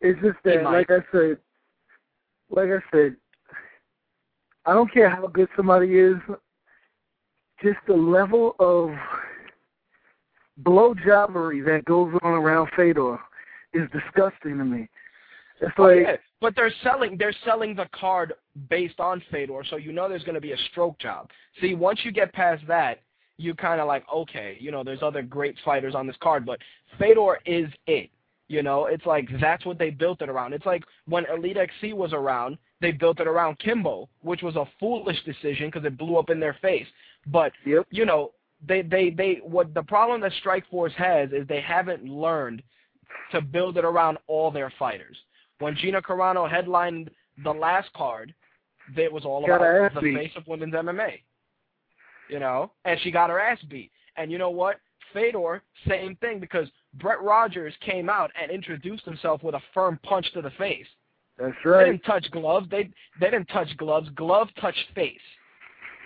It's 0.00 0.20
just 0.20 0.38
that, 0.44 0.64
like 0.64 0.90
I 0.90 1.04
said, 1.12 1.38
like 2.50 2.70
I 2.70 2.82
said, 2.90 3.16
I 4.66 4.72
don't 4.74 4.92
care 4.92 5.08
how 5.08 5.26
good 5.28 5.48
somebody 5.56 5.96
is. 5.96 6.16
Just 7.62 7.78
the 7.86 7.94
level 7.94 8.56
of 8.58 8.90
blowjobbery 10.62 11.64
that 11.64 11.84
goes 11.84 12.12
on 12.22 12.32
around 12.32 12.68
Fedor 12.76 13.18
is 13.72 13.88
disgusting 13.92 14.58
to 14.58 14.64
me. 14.64 14.88
It's 15.60 15.72
oh, 15.78 15.82
like 15.82 15.96
yeah. 16.02 16.16
But 16.40 16.56
they're 16.56 16.72
selling 16.82 17.16
they're 17.18 17.34
selling 17.44 17.74
the 17.74 17.86
card 17.92 18.32
based 18.70 18.98
on 18.98 19.22
Fedor, 19.30 19.62
so 19.68 19.76
you 19.76 19.92
know 19.92 20.08
there's 20.08 20.24
going 20.24 20.34
to 20.34 20.40
be 20.40 20.52
a 20.52 20.58
stroke 20.70 20.98
job. 20.98 21.30
See, 21.60 21.74
once 21.74 22.00
you 22.02 22.12
get 22.12 22.32
past 22.32 22.62
that, 22.66 23.00
you 23.36 23.54
kind 23.54 23.80
of 23.80 23.86
like, 23.86 24.04
okay, 24.12 24.56
you 24.60 24.70
know, 24.70 24.82
there's 24.84 25.02
other 25.02 25.22
great 25.22 25.56
fighters 25.64 25.94
on 25.94 26.06
this 26.06 26.16
card, 26.22 26.46
but 26.46 26.58
Fedor 26.98 27.40
is 27.46 27.68
it. 27.86 28.10
You 28.48 28.62
know, 28.62 28.86
it's 28.86 29.06
like 29.06 29.28
that's 29.40 29.64
what 29.64 29.78
they 29.78 29.90
built 29.90 30.22
it 30.22 30.28
around. 30.28 30.54
It's 30.54 30.66
like 30.66 30.82
when 31.06 31.24
Elite 31.32 31.56
XC 31.56 31.92
was 31.92 32.12
around, 32.12 32.58
they 32.80 32.90
built 32.90 33.20
it 33.20 33.28
around 33.28 33.58
Kimbo, 33.60 34.08
which 34.22 34.42
was 34.42 34.56
a 34.56 34.64
foolish 34.80 35.22
decision 35.24 35.68
because 35.68 35.84
it 35.84 35.96
blew 35.96 36.16
up 36.16 36.30
in 36.30 36.40
their 36.40 36.56
face. 36.60 36.86
But 37.26 37.52
yep. 37.64 37.86
you 37.90 38.04
know, 38.04 38.32
they 38.66 38.82
they 38.82 39.10
they 39.10 39.40
what 39.42 39.72
the 39.74 39.82
problem 39.82 40.20
that 40.22 40.32
Strikeforce 40.44 40.92
has 40.92 41.30
is 41.32 41.46
they 41.48 41.60
haven't 41.60 42.04
learned 42.04 42.62
to 43.32 43.40
build 43.40 43.78
it 43.78 43.84
around 43.84 44.18
all 44.26 44.50
their 44.50 44.72
fighters. 44.78 45.16
When 45.58 45.76
Gina 45.76 46.00
Carano 46.02 46.50
headlined 46.50 47.10
the 47.44 47.50
last 47.52 47.92
card, 47.94 48.34
it 48.96 49.12
was 49.12 49.24
all 49.24 49.46
got 49.46 49.56
about 49.56 49.94
the 49.94 50.00
beat. 50.00 50.16
face 50.16 50.32
of 50.36 50.46
women's 50.46 50.74
MMA. 50.74 51.20
You 52.28 52.38
know, 52.38 52.70
and 52.84 52.98
she 53.00 53.10
got 53.10 53.30
her 53.30 53.40
ass 53.40 53.58
beat. 53.68 53.90
And 54.16 54.30
you 54.30 54.38
know 54.38 54.50
what? 54.50 54.76
Fedor, 55.12 55.62
same 55.88 56.14
thing 56.16 56.38
because 56.38 56.68
Brett 56.94 57.20
Rogers 57.20 57.74
came 57.80 58.08
out 58.08 58.30
and 58.40 58.50
introduced 58.50 59.04
himself 59.04 59.42
with 59.42 59.54
a 59.56 59.60
firm 59.74 59.98
punch 60.04 60.30
to 60.34 60.42
the 60.42 60.50
face. 60.50 60.86
That's 61.38 61.54
They 61.64 61.70
right. 61.70 61.84
didn't 61.86 62.04
touch 62.04 62.30
gloves. 62.30 62.68
They 62.70 62.90
they 63.20 63.30
didn't 63.30 63.46
touch 63.48 63.74
gloves. 63.76 64.08
Glove 64.10 64.48
touched 64.60 64.84
face. 64.94 65.18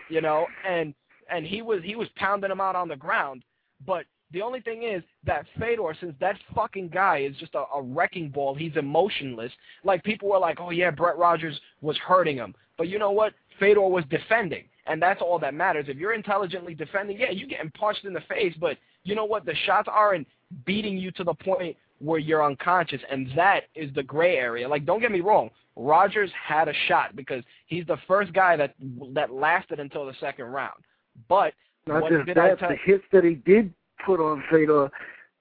You 0.08 0.20
know, 0.20 0.46
and 0.66 0.94
and 1.30 1.46
he 1.46 1.62
was 1.62 1.80
he 1.82 1.96
was 1.96 2.08
pounding 2.16 2.50
him 2.50 2.60
out 2.60 2.76
on 2.76 2.88
the 2.88 2.96
ground. 2.96 3.44
But 3.86 4.06
the 4.32 4.42
only 4.42 4.60
thing 4.60 4.82
is 4.82 5.02
that 5.24 5.46
Fedor, 5.58 5.96
since 6.00 6.14
that 6.20 6.36
fucking 6.54 6.88
guy 6.88 7.18
is 7.18 7.36
just 7.36 7.54
a, 7.54 7.64
a 7.74 7.82
wrecking 7.82 8.30
ball, 8.30 8.54
he's 8.54 8.76
emotionless. 8.76 9.52
Like 9.84 10.02
people 10.02 10.28
were 10.28 10.38
like, 10.38 10.58
oh 10.60 10.70
yeah, 10.70 10.90
Brett 10.90 11.16
Rogers 11.16 11.58
was 11.80 11.96
hurting 11.98 12.36
him. 12.36 12.54
But 12.76 12.88
you 12.88 12.98
know 12.98 13.12
what? 13.12 13.34
Fedor 13.60 13.82
was 13.82 14.04
defending, 14.10 14.64
and 14.86 15.00
that's 15.00 15.22
all 15.22 15.38
that 15.38 15.54
matters. 15.54 15.86
If 15.88 15.96
you're 15.96 16.14
intelligently 16.14 16.74
defending, 16.74 17.18
yeah, 17.18 17.30
you're 17.30 17.48
getting 17.48 17.70
punched 17.70 18.04
in 18.04 18.12
the 18.12 18.22
face, 18.22 18.54
but 18.60 18.76
you 19.04 19.14
know 19.14 19.24
what? 19.24 19.44
The 19.44 19.54
shots 19.66 19.88
aren't 19.90 20.26
beating 20.66 20.98
you 20.98 21.12
to 21.12 21.24
the 21.24 21.34
point 21.34 21.76
where 22.00 22.18
you're 22.18 22.44
unconscious, 22.44 23.00
and 23.10 23.28
that 23.36 23.64
is 23.74 23.94
the 23.94 24.02
gray 24.02 24.36
area. 24.36 24.68
Like, 24.68 24.84
don't 24.84 25.00
get 25.00 25.12
me 25.12 25.20
wrong, 25.20 25.50
Rogers 25.76 26.30
had 26.32 26.68
a 26.68 26.74
shot 26.88 27.16
because 27.16 27.42
he's 27.66 27.86
the 27.86 27.98
first 28.06 28.32
guy 28.32 28.56
that 28.56 28.74
that 29.12 29.32
lasted 29.32 29.80
until 29.80 30.06
the 30.06 30.14
second 30.20 30.46
round. 30.46 30.82
But 31.28 31.54
Not 31.87 32.02
what 32.02 32.12
just 32.12 32.26
that, 32.35 32.59
the 32.59 32.76
hits 32.85 33.04
that 33.12 33.25
he 33.25 33.35
did 33.35 33.73
put 34.04 34.21
on 34.21 34.42
Fedor 34.50 34.90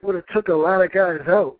would 0.01 0.15
have 0.15 0.27
took 0.33 0.47
a 0.49 0.53
lot 0.53 0.81
of 0.81 0.91
guys 0.91 1.19
out. 1.27 1.57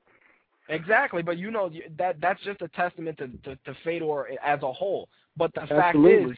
Exactly, 0.70 1.22
but 1.22 1.38
you 1.38 1.52
know 1.52 1.70
that 1.98 2.22
that's 2.22 2.42
just 2.44 2.62
a 2.62 2.68
testament 2.70 3.18
to, 3.18 3.28
to, 3.44 3.56
to 3.66 3.78
Fedor 3.84 4.28
as 4.44 4.62
a 4.64 4.72
whole. 4.72 5.10
But 5.36 5.54
the 5.56 5.68
fact 5.68 5.98
is, 5.98 6.38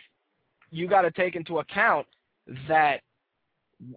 you 0.71 0.87
got 0.87 1.01
to 1.01 1.11
take 1.11 1.35
into 1.35 1.59
account 1.59 2.07
that 2.67 3.01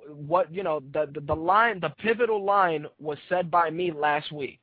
what 0.09 0.53
you 0.53 0.63
know 0.63 0.81
the, 0.93 1.09
the 1.15 1.21
the 1.21 1.35
line 1.35 1.81
the 1.81 1.91
pivotal 1.99 2.45
line 2.45 2.87
was 3.01 3.17
said 3.29 3.51
by 3.51 3.71
me 3.71 3.93
last 3.93 4.33
week. 4.33 4.59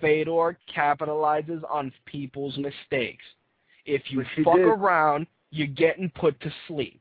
Fedor 0.00 0.58
capitalizes 0.74 1.62
on 1.68 1.92
people's 2.06 2.56
mistakes. 2.56 3.24
If 3.86 4.02
you 4.08 4.24
fuck 4.44 4.56
did. 4.56 4.66
around, 4.66 5.26
you're 5.50 5.66
getting 5.66 6.10
put 6.14 6.40
to 6.40 6.52
sleep. 6.68 6.99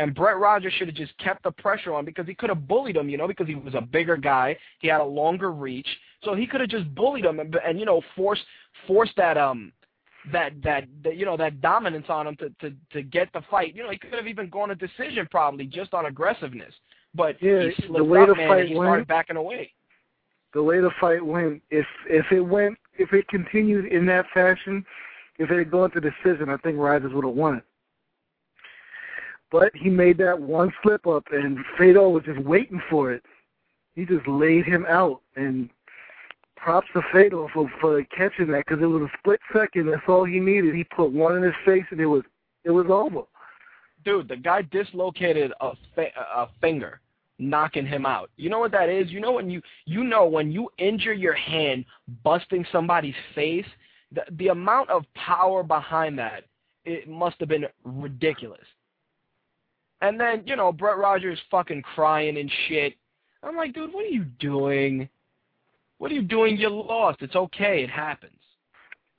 And 0.00 0.14
Brett 0.14 0.38
Rogers 0.38 0.72
should 0.78 0.88
have 0.88 0.96
just 0.96 1.16
kept 1.18 1.42
the 1.42 1.50
pressure 1.50 1.92
on 1.92 2.06
because 2.06 2.26
he 2.26 2.34
could 2.34 2.48
have 2.48 2.66
bullied 2.66 2.96
him, 2.96 3.10
you 3.10 3.18
know, 3.18 3.28
because 3.28 3.46
he 3.46 3.54
was 3.54 3.74
a 3.74 3.82
bigger 3.82 4.16
guy, 4.16 4.56
he 4.78 4.88
had 4.88 5.02
a 5.02 5.04
longer 5.04 5.52
reach, 5.52 5.86
so 6.24 6.34
he 6.34 6.46
could 6.46 6.62
have 6.62 6.70
just 6.70 6.92
bullied 6.94 7.26
him 7.26 7.38
and, 7.38 7.54
and 7.66 7.78
you 7.78 7.84
know 7.84 8.00
forced 8.16 8.42
forced 8.86 9.14
that 9.18 9.36
um 9.36 9.72
that, 10.32 10.52
that 10.62 10.84
that 11.04 11.16
you 11.18 11.26
know 11.26 11.36
that 11.36 11.60
dominance 11.60 12.06
on 12.08 12.26
him 12.28 12.36
to 12.36 12.48
to 12.62 12.74
to 12.92 13.02
get 13.02 13.30
the 13.34 13.42
fight. 13.50 13.74
You 13.76 13.82
know, 13.82 13.90
he 13.90 13.98
could 13.98 14.14
have 14.14 14.26
even 14.26 14.48
gone 14.48 14.70
a 14.70 14.74
decision 14.74 15.28
probably 15.30 15.66
just 15.66 15.92
on 15.92 16.06
aggressiveness, 16.06 16.72
but 17.14 17.36
Yeah, 17.42 17.68
he 17.76 17.92
the 17.92 18.02
way 18.02 18.22
up, 18.22 18.28
the 18.28 18.34
man, 18.36 18.48
fight 18.48 18.60
and 18.60 18.68
he 18.70 18.74
went- 18.76 18.88
started 18.88 19.06
backing 19.06 19.36
away. 19.36 19.70
the 20.54 20.62
way 20.62 20.80
the 20.80 20.90
fight 20.98 21.24
went, 21.24 21.62
if 21.70 21.86
if 22.08 22.24
it 22.32 22.40
went, 22.40 22.78
if 22.98 23.12
it 23.12 23.28
continued 23.28 23.84
in 23.92 24.06
that 24.06 24.24
fashion, 24.32 24.82
if 25.38 25.50
it 25.50 25.58
had 25.58 25.70
gone 25.70 25.90
to 25.90 26.00
decision, 26.00 26.48
I 26.48 26.56
think 26.56 26.78
Rogers 26.78 27.12
would 27.12 27.26
have 27.26 27.34
won 27.34 27.56
it. 27.58 27.64
But 29.50 29.74
he 29.74 29.90
made 29.90 30.18
that 30.18 30.40
one 30.40 30.72
slip 30.82 31.06
up, 31.06 31.24
and 31.32 31.58
Fedor 31.76 32.08
was 32.08 32.22
just 32.24 32.40
waiting 32.40 32.80
for 32.88 33.12
it. 33.12 33.24
He 33.94 34.04
just 34.04 34.26
laid 34.28 34.64
him 34.64 34.86
out, 34.88 35.20
and 35.34 35.68
props 36.56 36.86
to 36.92 37.02
Fedor 37.12 37.46
for 37.52 37.70
for 37.80 38.02
catching 38.04 38.48
that 38.52 38.64
because 38.66 38.82
it 38.82 38.86
was 38.86 39.02
a 39.02 39.18
split 39.18 39.40
second. 39.52 39.90
That's 39.90 40.02
all 40.08 40.24
he 40.24 40.38
needed. 40.38 40.74
He 40.74 40.84
put 40.84 41.10
one 41.10 41.36
in 41.36 41.42
his 41.42 41.54
face, 41.64 41.84
and 41.90 42.00
it 42.00 42.06
was 42.06 42.22
it 42.64 42.70
was 42.70 42.86
over. 42.88 43.22
dude, 44.04 44.28
the 44.28 44.36
guy 44.36 44.62
dislocated 44.62 45.52
a 45.60 45.72
fa- 45.94 46.12
a 46.16 46.48
finger, 46.60 47.00
knocking 47.38 47.86
him 47.86 48.06
out. 48.06 48.30
You 48.36 48.50
know 48.50 48.58
what 48.60 48.72
that 48.72 48.88
is? 48.88 49.10
You 49.10 49.20
know 49.20 49.32
when 49.32 49.50
you 49.50 49.62
you 49.86 50.04
know 50.04 50.26
when 50.26 50.52
you 50.52 50.70
injure 50.78 51.12
your 51.12 51.34
hand 51.34 51.84
busting 52.22 52.64
somebody's 52.70 53.14
face, 53.34 53.66
the 54.12 54.22
the 54.32 54.48
amount 54.48 54.90
of 54.90 55.04
power 55.14 55.62
behind 55.62 56.18
that 56.18 56.44
it 56.84 57.08
must 57.08 57.36
have 57.40 57.48
been 57.48 57.66
ridiculous. 57.84 58.60
And 60.00 60.18
then 60.18 60.42
you 60.46 60.56
know 60.56 60.72
Brett 60.72 60.98
Rogers 60.98 61.38
fucking 61.50 61.82
crying 61.82 62.38
and 62.38 62.50
shit. 62.68 62.94
I'm 63.42 63.56
like, 63.56 63.74
dude, 63.74 63.92
what 63.92 64.04
are 64.04 64.08
you 64.08 64.24
doing? 64.38 65.08
What 65.98 66.10
are 66.10 66.14
you 66.14 66.22
doing? 66.22 66.56
You 66.56 66.68
lost. 66.68 67.22
It's 67.22 67.36
okay. 67.36 67.82
It 67.82 67.90
happens. 67.90 68.32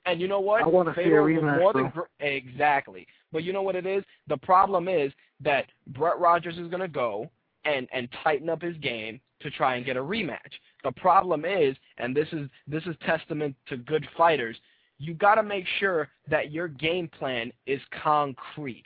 And 0.04 0.20
you 0.20 0.26
know 0.26 0.40
what? 0.40 0.62
I 0.62 0.66
wanna 0.66 0.94
see 0.96 1.02
a 1.02 1.06
rematch, 1.06 1.58
more 1.58 1.72
than 1.72 1.92
exactly. 2.20 3.06
But 3.32 3.44
you 3.44 3.52
know 3.52 3.62
what 3.62 3.76
it 3.76 3.86
is? 3.86 4.04
The 4.28 4.36
problem 4.36 4.88
is 4.88 5.12
that 5.40 5.66
Brett 5.88 6.18
Rogers 6.18 6.58
is 6.58 6.68
going 6.68 6.80
to 6.80 6.88
go 6.88 7.30
and 7.64 7.88
and 7.92 8.08
tighten 8.22 8.48
up 8.48 8.62
his 8.62 8.76
game 8.78 9.20
to 9.40 9.50
try 9.50 9.76
and 9.76 9.84
get 9.84 9.96
a 9.96 10.00
rematch. 10.00 10.38
The 10.84 10.92
problem 10.92 11.44
is, 11.44 11.76
and 11.98 12.14
this 12.14 12.28
is 12.32 12.48
this 12.66 12.84
is 12.84 12.94
testament 13.04 13.56
to 13.68 13.76
good 13.76 14.06
fighters, 14.16 14.56
you 14.98 15.14
got 15.14 15.36
to 15.36 15.42
make 15.42 15.66
sure 15.78 16.08
that 16.28 16.52
your 16.52 16.68
game 16.68 17.08
plan 17.08 17.52
is 17.66 17.80
concrete. 18.02 18.84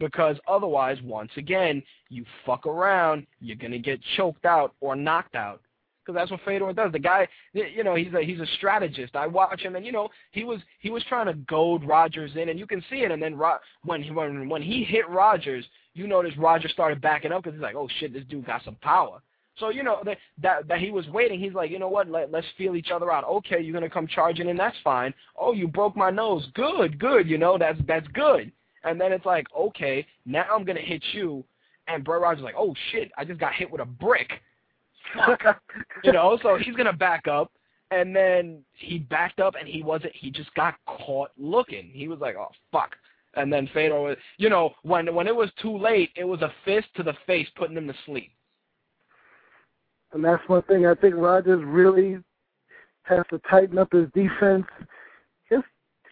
Because 0.00 0.36
otherwise, 0.48 0.96
once 1.04 1.30
again, 1.36 1.82
you 2.08 2.24
fuck 2.44 2.66
around, 2.66 3.26
you're 3.38 3.56
going 3.56 3.70
to 3.70 3.78
get 3.78 4.00
choked 4.16 4.46
out 4.46 4.74
or 4.80 4.96
knocked 4.96 5.36
out. 5.36 5.60
Because 6.04 6.18
that's 6.18 6.30
what 6.30 6.40
Fedor 6.46 6.72
does. 6.72 6.90
The 6.90 6.98
guy, 6.98 7.28
you 7.52 7.84
know, 7.84 7.94
he's 7.94 8.12
a 8.14 8.22
he's 8.22 8.40
a 8.40 8.46
strategist. 8.56 9.14
I 9.14 9.26
watch 9.26 9.60
him, 9.60 9.76
and 9.76 9.84
you 9.84 9.92
know, 9.92 10.08
he 10.32 10.44
was 10.44 10.58
he 10.80 10.88
was 10.88 11.04
trying 11.04 11.26
to 11.26 11.34
goad 11.34 11.84
Rogers 11.84 12.32
in, 12.36 12.48
and 12.48 12.58
you 12.58 12.66
can 12.66 12.82
see 12.88 13.02
it. 13.02 13.10
And 13.10 13.22
then 13.22 13.36
Ro- 13.36 13.58
when 13.84 14.02
he 14.02 14.10
when 14.10 14.48
when 14.48 14.62
he 14.62 14.82
hit 14.82 15.06
Rogers, 15.10 15.66
you 15.92 16.06
notice 16.06 16.36
Rogers 16.38 16.72
started 16.72 17.02
backing 17.02 17.32
up 17.32 17.42
because 17.44 17.54
he's 17.54 17.62
like, 17.62 17.76
oh 17.76 17.88
shit, 17.98 18.14
this 18.14 18.24
dude 18.30 18.46
got 18.46 18.64
some 18.64 18.76
power. 18.76 19.20
So 19.58 19.68
you 19.68 19.82
know 19.82 19.98
that 20.06 20.16
that 20.42 20.66
that 20.68 20.78
he 20.78 20.90
was 20.90 21.06
waiting. 21.08 21.38
He's 21.38 21.52
like, 21.52 21.70
you 21.70 21.78
know 21.78 21.88
what? 21.88 22.08
Let, 22.08 22.32
let's 22.32 22.46
feel 22.56 22.76
each 22.76 22.90
other 22.90 23.12
out. 23.12 23.24
Okay, 23.24 23.60
you're 23.60 23.74
gonna 23.74 23.90
come 23.90 24.06
charging 24.06 24.48
in. 24.48 24.56
That's 24.56 24.76
fine. 24.82 25.12
Oh, 25.38 25.52
you 25.52 25.68
broke 25.68 25.96
my 25.96 26.10
nose. 26.10 26.48
Good, 26.54 26.98
good. 26.98 27.28
You 27.28 27.36
know 27.36 27.58
that's 27.58 27.78
that's 27.86 28.08
good. 28.08 28.50
And 28.84 29.00
then 29.00 29.12
it's 29.12 29.26
like, 29.26 29.46
okay, 29.58 30.06
now 30.24 30.44
I'm 30.50 30.64
gonna 30.64 30.80
hit 30.80 31.02
you. 31.12 31.44
And 31.88 32.04
Brett 32.04 32.20
Rogers 32.20 32.40
is 32.40 32.44
like, 32.44 32.54
oh 32.56 32.74
shit, 32.92 33.10
I 33.18 33.24
just 33.24 33.40
got 33.40 33.52
hit 33.54 33.70
with 33.70 33.80
a 33.80 33.86
brick. 33.86 34.30
You 36.04 36.12
know, 36.12 36.38
so 36.42 36.56
he's 36.56 36.76
gonna 36.76 36.92
back 36.92 37.26
up. 37.26 37.50
And 37.90 38.14
then 38.14 38.62
he 38.72 38.98
backed 38.98 39.40
up, 39.40 39.54
and 39.58 39.68
he 39.68 39.82
wasn't. 39.82 40.12
He 40.14 40.30
just 40.30 40.54
got 40.54 40.74
caught 40.86 41.30
looking. 41.36 41.90
He 41.92 42.06
was 42.06 42.20
like, 42.20 42.36
oh 42.36 42.52
fuck. 42.70 42.94
And 43.34 43.52
then 43.52 43.68
Fedor 43.72 44.00
was, 44.00 44.16
you 44.38 44.48
know, 44.48 44.70
when 44.82 45.12
when 45.14 45.26
it 45.26 45.34
was 45.34 45.50
too 45.60 45.76
late, 45.76 46.10
it 46.16 46.24
was 46.24 46.40
a 46.42 46.52
fist 46.64 46.86
to 46.96 47.02
the 47.02 47.14
face, 47.26 47.48
putting 47.56 47.76
him 47.76 47.88
to 47.88 47.94
sleep. 48.06 48.30
And 50.12 50.24
that's 50.24 50.42
one 50.48 50.62
thing 50.62 50.86
I 50.86 50.94
think 50.94 51.14
Rogers 51.16 51.62
really 51.64 52.18
has 53.02 53.24
to 53.30 53.40
tighten 53.50 53.78
up 53.78 53.92
his 53.92 54.08
defense. 54.14 54.66
Just 55.48 55.66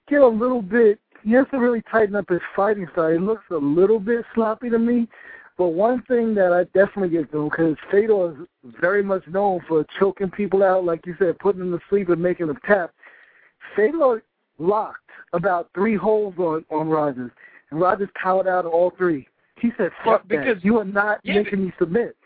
get 0.08 0.20
a 0.20 0.26
little 0.26 0.62
bit. 0.62 1.00
He 1.24 1.32
has 1.32 1.46
to 1.50 1.58
really 1.58 1.82
tighten 1.90 2.16
up 2.16 2.28
his 2.28 2.40
fighting 2.54 2.86
style. 2.92 3.08
It 3.08 3.20
looks 3.20 3.44
a 3.50 3.56
little 3.56 3.98
bit 3.98 4.24
sloppy 4.34 4.70
to 4.70 4.78
me. 4.78 5.08
But 5.56 5.68
one 5.68 6.02
thing 6.02 6.34
that 6.36 6.52
I 6.52 6.64
definitely 6.78 7.08
get 7.08 7.32
to 7.32 7.50
because 7.50 7.76
Fedor 7.90 8.30
is 8.30 8.74
very 8.80 9.02
much 9.02 9.26
known 9.26 9.60
for 9.66 9.84
choking 9.98 10.30
people 10.30 10.62
out, 10.62 10.84
like 10.84 11.04
you 11.04 11.16
said, 11.18 11.38
putting 11.40 11.60
them 11.60 11.72
to 11.72 11.84
sleep 11.90 12.08
and 12.10 12.22
making 12.22 12.46
them 12.46 12.58
tap. 12.64 12.92
Fedor 13.74 14.22
locked 14.58 15.10
about 15.32 15.68
three 15.74 15.96
holes 15.96 16.34
on 16.38 16.64
on 16.70 16.88
Rogers, 16.88 17.32
and 17.70 17.80
Rogers 17.80 18.08
powered 18.14 18.46
out 18.46 18.66
all 18.66 18.92
three. 18.96 19.26
He 19.60 19.72
said, 19.76 19.90
"Fuck 20.04 20.22
Yeah, 20.30 20.38
because- 20.38 20.62
that! 20.62 20.64
You 20.64 20.78
are 20.78 20.84
not 20.84 21.18
yeah, 21.24 21.34
making 21.34 21.64
me 21.64 21.72
submit." 21.76 22.16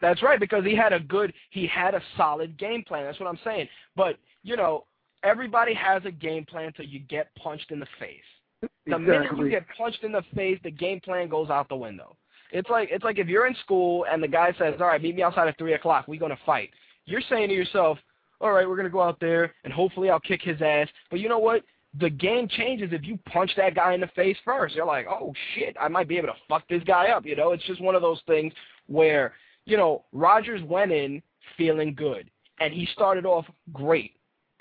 That's 0.00 0.22
right, 0.22 0.38
because 0.40 0.64
he 0.64 0.74
had 0.74 0.92
a 0.92 0.98
good, 0.98 1.32
he 1.50 1.66
had 1.66 1.94
a 1.94 2.02
solid 2.16 2.56
game 2.58 2.82
plan. 2.82 3.04
That's 3.04 3.20
what 3.20 3.28
I'm 3.28 3.38
saying. 3.44 3.68
But 3.96 4.18
you 4.44 4.56
know, 4.56 4.84
everybody 5.22 5.74
has 5.74 6.02
a 6.04 6.10
game 6.10 6.44
plan 6.44 6.66
until 6.66 6.84
you 6.84 7.00
get 7.00 7.34
punched 7.36 7.70
in 7.70 7.80
the 7.80 7.86
face. 7.98 8.68
The 8.86 8.98
minute 8.98 9.36
you 9.36 9.48
get 9.48 9.64
punched 9.76 10.04
in 10.04 10.12
the 10.12 10.22
face, 10.34 10.58
the 10.62 10.70
game 10.70 11.00
plan 11.00 11.28
goes 11.28 11.50
out 11.50 11.68
the 11.68 11.76
window. 11.76 12.16
It's 12.52 12.68
like 12.68 12.88
it's 12.92 13.04
like 13.04 13.18
if 13.18 13.28
you're 13.28 13.46
in 13.46 13.56
school 13.64 14.06
and 14.10 14.22
the 14.22 14.28
guy 14.28 14.52
says, 14.58 14.74
"All 14.80 14.86
right, 14.86 15.02
meet 15.02 15.16
me 15.16 15.22
outside 15.22 15.48
at 15.48 15.58
three 15.58 15.74
o'clock. 15.74 16.06
We're 16.06 16.20
gonna 16.20 16.38
fight." 16.44 16.70
You're 17.06 17.22
saying 17.28 17.48
to 17.48 17.54
yourself, 17.54 17.98
"All 18.40 18.52
right, 18.52 18.68
we're 18.68 18.76
gonna 18.76 18.90
go 18.90 19.00
out 19.00 19.18
there 19.20 19.54
and 19.64 19.72
hopefully 19.72 20.10
I'll 20.10 20.20
kick 20.20 20.42
his 20.42 20.60
ass." 20.60 20.88
But 21.10 21.20
you 21.20 21.28
know 21.28 21.38
what? 21.38 21.62
the 22.00 22.10
game 22.10 22.48
changes 22.48 22.90
if 22.92 23.04
you 23.04 23.18
punch 23.26 23.50
that 23.56 23.74
guy 23.74 23.92
in 23.92 24.00
the 24.00 24.06
face 24.08 24.36
first. 24.44 24.74
You're 24.74 24.86
like, 24.86 25.06
oh 25.06 25.32
shit, 25.54 25.76
I 25.78 25.88
might 25.88 26.08
be 26.08 26.16
able 26.16 26.28
to 26.28 26.38
fuck 26.48 26.66
this 26.68 26.82
guy 26.84 27.08
up. 27.08 27.26
You 27.26 27.36
know, 27.36 27.52
it's 27.52 27.64
just 27.64 27.80
one 27.80 27.94
of 27.94 28.02
those 28.02 28.20
things 28.26 28.52
where 28.86 29.34
you 29.66 29.76
know 29.76 30.04
Rogers 30.12 30.62
went 30.62 30.92
in 30.92 31.22
feeling 31.56 31.94
good, 31.94 32.30
and 32.60 32.72
he 32.72 32.86
started 32.94 33.26
off 33.26 33.44
great. 33.72 34.12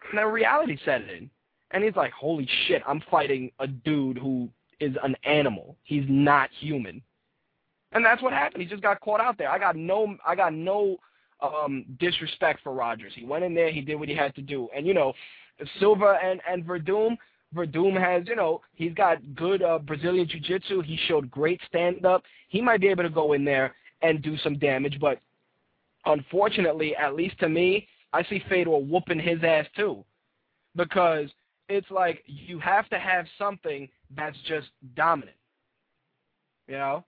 And 0.09 0.17
then 0.17 0.27
reality 0.27 0.77
set 0.83 1.01
in, 1.01 1.29
and 1.71 1.83
he's 1.83 1.95
like, 1.95 2.11
holy 2.11 2.47
shit, 2.67 2.81
I'm 2.87 3.01
fighting 3.09 3.51
a 3.59 3.67
dude 3.67 4.17
who 4.17 4.49
is 4.79 4.95
an 5.03 5.15
animal. 5.23 5.77
He's 5.83 6.05
not 6.07 6.49
human. 6.59 7.01
And 7.93 8.03
that's 8.03 8.21
what 8.21 8.33
happened. 8.33 8.63
He 8.63 8.69
just 8.69 8.81
got 8.81 8.99
caught 9.01 9.21
out 9.21 9.37
there. 9.37 9.49
I 9.49 9.59
got 9.59 9.75
no 9.75 10.15
I 10.25 10.35
got 10.35 10.53
no 10.53 10.97
um 11.41 11.85
disrespect 11.99 12.61
for 12.63 12.73
Rogers. 12.73 13.13
He 13.15 13.25
went 13.25 13.43
in 13.43 13.53
there, 13.53 13.71
he 13.71 13.81
did 13.81 13.95
what 13.95 14.09
he 14.09 14.15
had 14.15 14.33
to 14.35 14.41
do. 14.41 14.69
And 14.75 14.87
you 14.87 14.93
know, 14.93 15.13
Silva 15.79 16.17
and 16.23 16.41
and 16.49 16.65
Werdum, 16.65 17.17
Werdum 17.55 17.99
has, 17.99 18.27
you 18.27 18.35
know, 18.35 18.61
he's 18.73 18.93
got 18.93 19.17
good 19.35 19.61
uh, 19.61 19.79
Brazilian 19.79 20.27
jiu-jitsu. 20.27 20.81
He 20.81 20.97
showed 21.07 21.29
great 21.29 21.59
stand-up. 21.67 22.23
He 22.47 22.61
might 22.61 22.81
be 22.81 22.87
able 22.87 23.03
to 23.03 23.09
go 23.09 23.33
in 23.33 23.43
there 23.43 23.75
and 24.01 24.21
do 24.21 24.37
some 24.37 24.57
damage, 24.57 24.97
but 24.99 25.19
unfortunately, 26.05 26.95
at 26.95 27.13
least 27.13 27.37
to 27.39 27.49
me, 27.49 27.87
I 28.13 28.23
see 28.23 28.43
Fedor 28.49 28.71
whooping 28.71 29.19
his 29.19 29.43
ass 29.43 29.65
too. 29.75 30.03
Because 30.75 31.29
it's 31.69 31.89
like 31.91 32.23
you 32.25 32.59
have 32.59 32.89
to 32.89 32.99
have 32.99 33.25
something 33.37 33.87
that's 34.15 34.37
just 34.47 34.67
dominant. 34.95 35.37
You 36.67 36.75
know? 36.75 37.05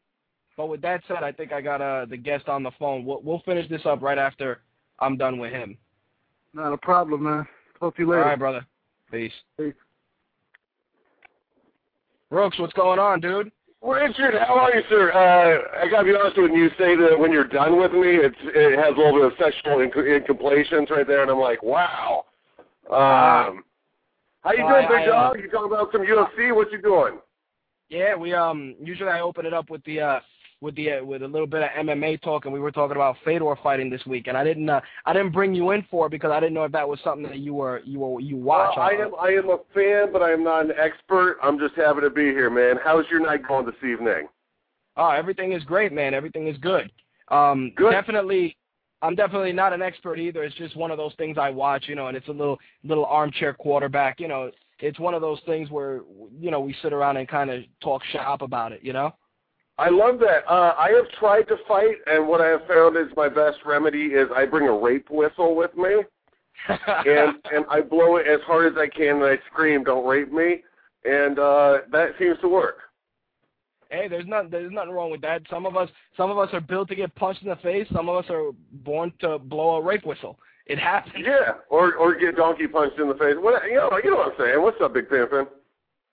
But 0.56 0.68
with 0.68 0.82
that 0.82 1.02
said, 1.08 1.24
I 1.24 1.32
think 1.32 1.52
I 1.52 1.62
got 1.62 1.82
uh, 1.82 2.06
the 2.06 2.18
guest 2.18 2.48
on 2.48 2.64
the 2.64 2.72
phone. 2.78 3.06
We'll, 3.06 3.22
we'll 3.24 3.42
finish 3.46 3.68
this 3.70 3.86
up 3.86 4.02
right 4.02 4.18
after 4.18 4.62
I'm 5.00 5.18
done 5.18 5.40
with 5.40 5.52
him. 5.52 5.78
Not 6.54 6.74
a 6.74 6.78
problem, 6.78 7.24
man. 7.24 7.48
Talk 7.80 7.96
to 7.96 8.04
you 8.04 8.10
later. 8.10 8.24
All 8.24 8.30
right, 8.30 8.40
brother. 8.40 8.66
Peace. 9.12 9.32
Peace. 9.58 9.74
Brooks, 12.30 12.60
what's 12.60 12.74
going 12.74 13.00
on, 13.00 13.20
dude? 13.20 13.52
Richard, 13.84 14.36
how 14.48 14.56
are 14.60 14.74
you, 14.74 14.82
sir? 14.90 15.12
Uh, 15.12 15.84
I 15.86 15.90
gotta 15.90 16.06
be 16.06 16.16
honest 16.16 16.38
with 16.38 16.52
you. 16.52 16.64
You 16.64 16.70
say 16.78 16.96
that 16.96 17.20
when 17.20 17.32
you're 17.34 17.44
done 17.48 17.78
with 17.78 17.92
me, 17.92 18.16
it's 18.16 18.36
it 18.42 18.78
has 18.80 18.96
a 18.96 18.98
little 18.98 19.14
bit 19.14 19.26
of 19.26 19.34
sexual 19.38 19.78
inc- 19.80 19.96
incompletions 19.96 20.90
right 20.90 21.06
there, 21.06 21.22
and 21.22 21.30
I'm 21.30 21.40
like, 21.40 21.62
wow. 21.62 22.26
Um, 22.90 23.64
how 24.42 24.52
you 24.54 24.64
Well, 24.64 24.82
doing, 24.82 24.86
I- 24.86 25.00
big 25.00 25.08
dog? 25.10 25.40
You 25.40 25.50
talking 25.50 25.72
about 25.74 25.92
some 25.92 26.02
UFC? 26.02 26.56
What 26.56 26.72
you 26.72 26.82
doing? 26.82 27.20
Yeah, 27.90 28.16
we 28.16 28.34
um 28.34 28.76
usually 28.82 29.10
I 29.10 29.20
open 29.20 29.46
it 29.46 29.54
up 29.54 29.70
with 29.70 29.84
the 29.84 30.00
uh 30.00 30.20
with 30.64 30.76
the 30.76 30.94
uh, 30.94 31.04
with 31.04 31.22
a 31.22 31.28
little 31.28 31.46
bit 31.46 31.62
of 31.62 31.70
MMA 31.86 32.22
talk, 32.22 32.46
and 32.46 32.54
we 32.54 32.60
were 32.60 32.72
talking 32.72 32.96
about 32.96 33.18
Fedor 33.26 33.56
fighting 33.62 33.90
this 33.90 34.04
week, 34.06 34.28
and 34.28 34.38
I 34.38 34.44
didn't 34.44 34.70
uh, 34.70 34.80
I 35.06 35.14
didn't 35.14 35.34
bring 35.34 35.54
you 35.54 35.72
in 35.72 35.86
for 35.92 36.08
it 36.08 36.12
because 36.12 36.32
I 36.32 36.40
didn't 36.40 36.54
know 36.54 36.64
if 36.64 36.72
that 36.72 36.88
was 36.88 37.00
something 37.04 37.30
that 37.30 37.40
you 37.40 37.54
were 37.54 37.82
you 37.86 38.00
were 38.00 38.20
you 38.22 38.38
watch. 38.38 38.76
Uh, 38.78 38.82
I 38.82 38.90
am 38.92 39.12
I 39.22 39.28
am 39.28 39.50
a 39.50 39.58
fan, 39.74 40.12
but 40.12 40.24
I 40.24 40.32
am 40.32 40.44
not 40.44 40.66
an 40.66 40.72
expert. 40.80 41.38
I'm 41.44 41.60
just 41.60 41.76
happy 41.76 42.02
to 42.02 42.10
be 42.10 42.26
here, 42.26 42.50
man. 42.50 42.78
How's 42.84 43.06
your 43.12 43.20
night 43.20 43.46
going 43.48 43.66
this 43.66 43.76
evening? 43.84 44.28
Oh, 44.96 45.10
everything 45.10 45.52
is 45.52 45.64
great, 45.64 45.92
man. 45.92 46.14
Everything 46.14 46.48
is 46.48 46.58
good. 46.58 46.92
Um, 47.30 47.72
Good. 47.76 47.92
Definitely, 47.92 48.56
I'm 49.02 49.16
definitely 49.16 49.54
not 49.54 49.74
an 49.74 49.82
expert 49.82 50.20
either. 50.20 50.44
It's 50.44 50.56
just 50.56 50.76
one 50.76 50.92
of 50.92 50.98
those 50.98 51.14
things 51.18 51.38
I 51.38 51.50
watch, 51.50 51.86
you 51.88 51.96
know, 51.96 52.08
and 52.08 52.16
it's 52.16 52.28
a 52.30 52.32
little 52.32 52.58
little 52.84 53.06
armchair 53.06 53.54
quarterback. 53.54 54.20
You 54.20 54.28
know, 54.28 54.52
it's 54.80 55.00
one 55.00 55.14
of 55.14 55.22
those 55.22 55.40
things 55.46 55.70
where 55.70 56.02
you 56.40 56.52
know 56.52 56.62
we 56.62 56.76
sit 56.82 56.94
around 56.94 57.18
and 57.18 57.28
kind 57.28 57.50
of 57.50 57.64
talk 57.82 58.02
shop 58.12 58.42
about 58.42 58.72
it. 58.72 58.80
You 58.82 58.94
know. 58.94 59.14
I 59.78 59.90
love 59.90 60.20
that. 60.20 60.48
Uh, 60.48 60.76
I 60.78 60.92
have 60.96 61.10
tried 61.20 61.48
to 61.48 61.58
fight, 61.68 61.96
and 62.06 62.28
what 62.28 62.42
I 62.42 62.48
have 62.48 62.68
found 62.68 62.96
is 62.96 63.08
my 63.18 63.28
best 63.28 63.58
remedy 63.66 64.08
is 64.08 64.28
I 64.36 64.46
bring 64.46 64.68
a 64.68 64.74
rape 64.74 65.10
whistle 65.10 65.56
with 65.56 65.76
me, 65.76 66.04
and 66.68 67.38
and 67.52 67.66
I 67.70 67.82
blow 67.82 68.18
it 68.18 68.28
as 68.28 68.40
hard 68.46 68.72
as 68.72 68.78
I 68.78 68.88
can, 68.88 69.16
and 69.16 69.26
I 69.26 69.40
scream, 69.52 69.84
"Don't 69.84 70.06
rape 70.06 70.32
me!" 70.32 70.64
And 71.06 71.40
uh, 71.40 71.80
that 71.92 72.12
seems 72.20 72.40
to 72.42 72.48
work. 72.48 72.78
Hey, 73.90 74.08
there's 74.08 74.28
not 74.28 74.52
there's 74.52 74.72
nothing 74.72 74.92
wrong 74.92 75.10
with 75.10 75.22
that. 75.22 75.42
Some 75.50 75.66
of 75.66 75.76
us 75.76 75.90
some 76.18 76.30
of 76.30 76.38
us 76.38 76.50
are 76.54 76.62
built 76.62 76.88
to 76.90 76.96
get 76.96 77.14
punched 77.16 77.42
in 77.42 77.50
the 77.50 77.56
face. 77.58 77.88
Some 77.94 78.10
of 78.10 78.24
us 78.24 78.30
are 78.30 78.52
born 78.72 79.12
to 79.22 79.40
blow 79.40 79.78
a 79.78 79.82
rape 79.82 80.06
whistle. 80.06 80.38
It 80.68 80.78
happens. 80.80 81.16
Yeah, 81.18 81.54
or 81.70 81.96
or 81.96 82.16
get 82.16 82.36
donkey 82.36 82.68
punched 82.68 83.00
in 83.00 83.08
the 83.08 83.16
face. 83.16 83.36
What 83.38 83.64
you 83.66 83.76
know? 83.76 84.00
You 84.04 84.12
know 84.12 84.18
what 84.18 84.34
I'm 84.34 84.40
saying? 84.40 84.62
What's 84.62 84.82
up, 84.82 84.94
Big 84.94 85.10
Pimpin? 85.10 85.48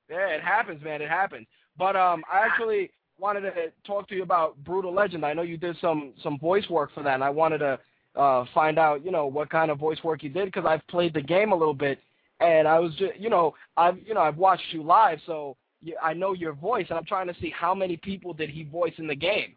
Yeah, 0.09 0.29
it 0.29 0.43
happens, 0.43 0.83
man. 0.83 1.03
It 1.03 1.09
happens. 1.09 1.47
But 1.79 1.95
um, 1.95 2.23
I 2.31 2.45
actually 2.45 2.91
wanted 3.21 3.43
to 3.43 3.53
talk 3.87 4.09
to 4.09 4.15
you 4.15 4.23
about 4.23 4.57
Brutal 4.65 4.93
Legend. 4.93 5.25
I 5.25 5.33
know 5.33 5.43
you 5.43 5.57
did 5.57 5.77
some 5.81 6.13
some 6.23 6.39
voice 6.39 6.69
work 6.69 6.93
for 6.95 7.03
that, 7.03 7.15
and 7.15 7.25
I 7.25 7.31
wanted 7.31 7.59
to 7.59 7.79
uh, 8.17 8.45
find 8.55 8.79
out, 8.79 9.05
you 9.05 9.11
know, 9.11 9.27
what 9.27 9.51
kind 9.51 9.71
of 9.71 9.79
voice 9.79 9.99
work 10.03 10.23
you 10.23 10.31
did 10.31 10.47
because 10.47 10.65
I've 10.67 10.87
played 10.89 11.15
the 11.15 11.23
game 11.23 11.53
a 11.53 11.57
little 11.57 11.75
bit, 11.75 12.01
and 12.41 12.67
I 12.67 12.79
was 12.79 12.93
just, 12.97 13.19
you 13.19 13.31
know, 13.31 13.55
I've 13.77 13.99
you 14.07 14.15
know 14.15 14.21
I've 14.21 14.37
watched 14.37 14.73
you 14.73 14.83
live, 14.83 15.19
so 15.27 15.57
I 16.03 16.15
know 16.15 16.33
your 16.33 16.55
voice, 16.55 16.87
and 16.89 16.99
I'm 16.99 17.05
trying 17.05 17.29
to 17.29 17.35
see 17.41 17.51
how 17.51 17.75
many 17.75 17.97
people 17.97 18.33
did 18.33 18.51
he 18.51 18.65
voice 18.65 18.95
in 18.99 19.07
the 19.07 19.15
game. 19.15 19.55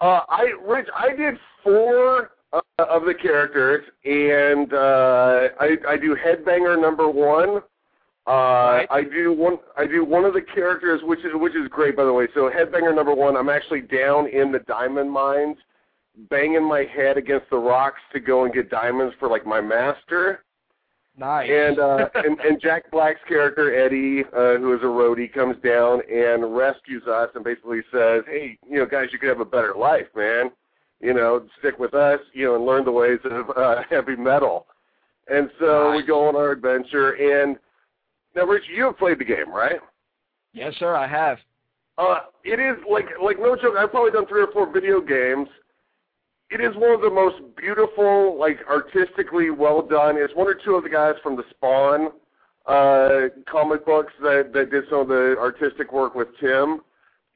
Uh, 0.00 0.20
I 0.28 0.52
Rich, 0.66 0.88
I 0.94 1.14
did 1.14 1.34
four 1.62 2.32
uh, 2.52 2.60
of 2.78 3.04
the 3.04 3.14
characters, 3.14 3.84
and 4.04 4.72
uh, 4.72 5.48
I 5.60 5.76
I 5.88 5.96
do 5.96 6.16
Headbanger 6.16 6.80
number 6.80 7.08
one. 7.08 7.62
Uh, 8.28 8.84
I 8.90 9.04
do 9.10 9.32
one. 9.32 9.56
I 9.78 9.86
do 9.86 10.04
one 10.04 10.26
of 10.26 10.34
the 10.34 10.42
characters, 10.42 11.00
which 11.02 11.20
is 11.20 11.32
which 11.32 11.56
is 11.56 11.66
great, 11.70 11.96
by 11.96 12.04
the 12.04 12.12
way. 12.12 12.28
So 12.34 12.50
Headbanger 12.50 12.94
number 12.94 13.14
one, 13.14 13.38
I'm 13.38 13.48
actually 13.48 13.80
down 13.80 14.28
in 14.28 14.52
the 14.52 14.58
diamond 14.58 15.10
mines, 15.10 15.56
banging 16.28 16.68
my 16.68 16.84
head 16.94 17.16
against 17.16 17.48
the 17.48 17.56
rocks 17.56 18.00
to 18.12 18.20
go 18.20 18.44
and 18.44 18.52
get 18.52 18.68
diamonds 18.68 19.14
for 19.18 19.30
like 19.30 19.46
my 19.46 19.62
master. 19.62 20.44
Nice. 21.16 21.48
And 21.50 21.78
uh, 21.78 22.08
and, 22.16 22.38
and 22.40 22.60
Jack 22.60 22.90
Black's 22.90 23.20
character 23.26 23.74
Eddie, 23.82 24.24
uh, 24.36 24.58
who 24.58 24.74
is 24.74 24.82
a 24.82 24.84
roadie, 24.84 25.32
comes 25.32 25.56
down 25.64 26.02
and 26.12 26.54
rescues 26.54 27.04
us 27.06 27.30
and 27.34 27.42
basically 27.42 27.80
says, 27.90 28.24
"Hey, 28.26 28.58
you 28.68 28.78
know, 28.78 28.84
guys, 28.84 29.08
you 29.10 29.18
could 29.18 29.30
have 29.30 29.40
a 29.40 29.46
better 29.46 29.72
life, 29.74 30.08
man. 30.14 30.50
You 31.00 31.14
know, 31.14 31.46
stick 31.60 31.78
with 31.78 31.94
us, 31.94 32.20
you 32.34 32.44
know, 32.44 32.56
and 32.56 32.66
learn 32.66 32.84
the 32.84 32.92
ways 32.92 33.20
of 33.24 33.56
uh, 33.56 33.84
heavy 33.90 34.16
metal." 34.16 34.66
And 35.28 35.48
so 35.58 35.96
we 35.96 36.02
go 36.02 36.28
on 36.28 36.36
our 36.36 36.52
adventure. 36.52 37.12
And 37.12 37.56
now, 38.38 38.44
Rich, 38.44 38.64
you 38.74 38.84
have 38.84 38.98
played 38.98 39.18
the 39.18 39.24
game, 39.24 39.50
right? 39.52 39.80
yes, 40.52 40.74
sir, 40.78 40.94
I 40.94 41.06
have. 41.06 41.38
Uh, 41.98 42.20
it 42.44 42.60
is 42.60 42.76
like 42.88 43.06
like 43.22 43.38
no 43.40 43.56
joke. 43.56 43.74
I've 43.76 43.90
probably 43.90 44.12
done 44.12 44.26
three 44.26 44.42
or 44.42 44.52
four 44.52 44.72
video 44.72 45.00
games. 45.00 45.48
It 46.50 46.60
is 46.60 46.74
one 46.76 46.92
of 46.92 47.00
the 47.00 47.10
most 47.10 47.36
beautiful, 47.56 48.38
like 48.38 48.58
artistically 48.70 49.50
well 49.50 49.82
done. 49.82 50.16
It's 50.16 50.34
one 50.34 50.46
or 50.46 50.54
two 50.54 50.74
of 50.76 50.84
the 50.84 50.88
guys 50.90 51.14
from 51.22 51.36
the 51.36 51.42
Spawn 51.50 52.10
uh, 52.66 53.28
comic 53.50 53.84
books 53.84 54.12
that 54.22 54.52
that 54.54 54.70
did 54.70 54.84
some 54.88 55.00
of 55.00 55.08
the 55.08 55.34
artistic 55.40 55.92
work 55.92 56.14
with 56.14 56.28
Tim, 56.40 56.80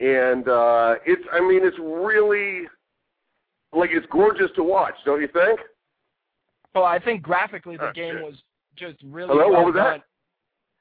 and 0.01 0.49
uh, 0.49 0.95
it's 1.05 1.23
I 1.33 1.41
mean 1.41 1.67
it's 1.67 1.79
really 1.81 2.69
like 3.73 3.91
it's 3.93 4.07
gorgeous 4.13 4.51
to 4.55 4.63
watch, 4.63 4.95
don't 5.05 5.21
you 5.21 5.29
think? 5.29 5.59
Well, 6.75 6.85
I 6.85 6.99
think 7.01 7.23
graphically 7.23 7.77
the 7.77 7.89
Oh, 7.89 7.93
game 7.93 8.15
shit. 8.15 8.25
was 8.25 8.35
just 8.77 8.97
really 9.05 9.29
Hello, 9.29 9.51
well 9.51 9.65
what 9.65 9.75
was 9.75 9.75
that? 9.75 10.03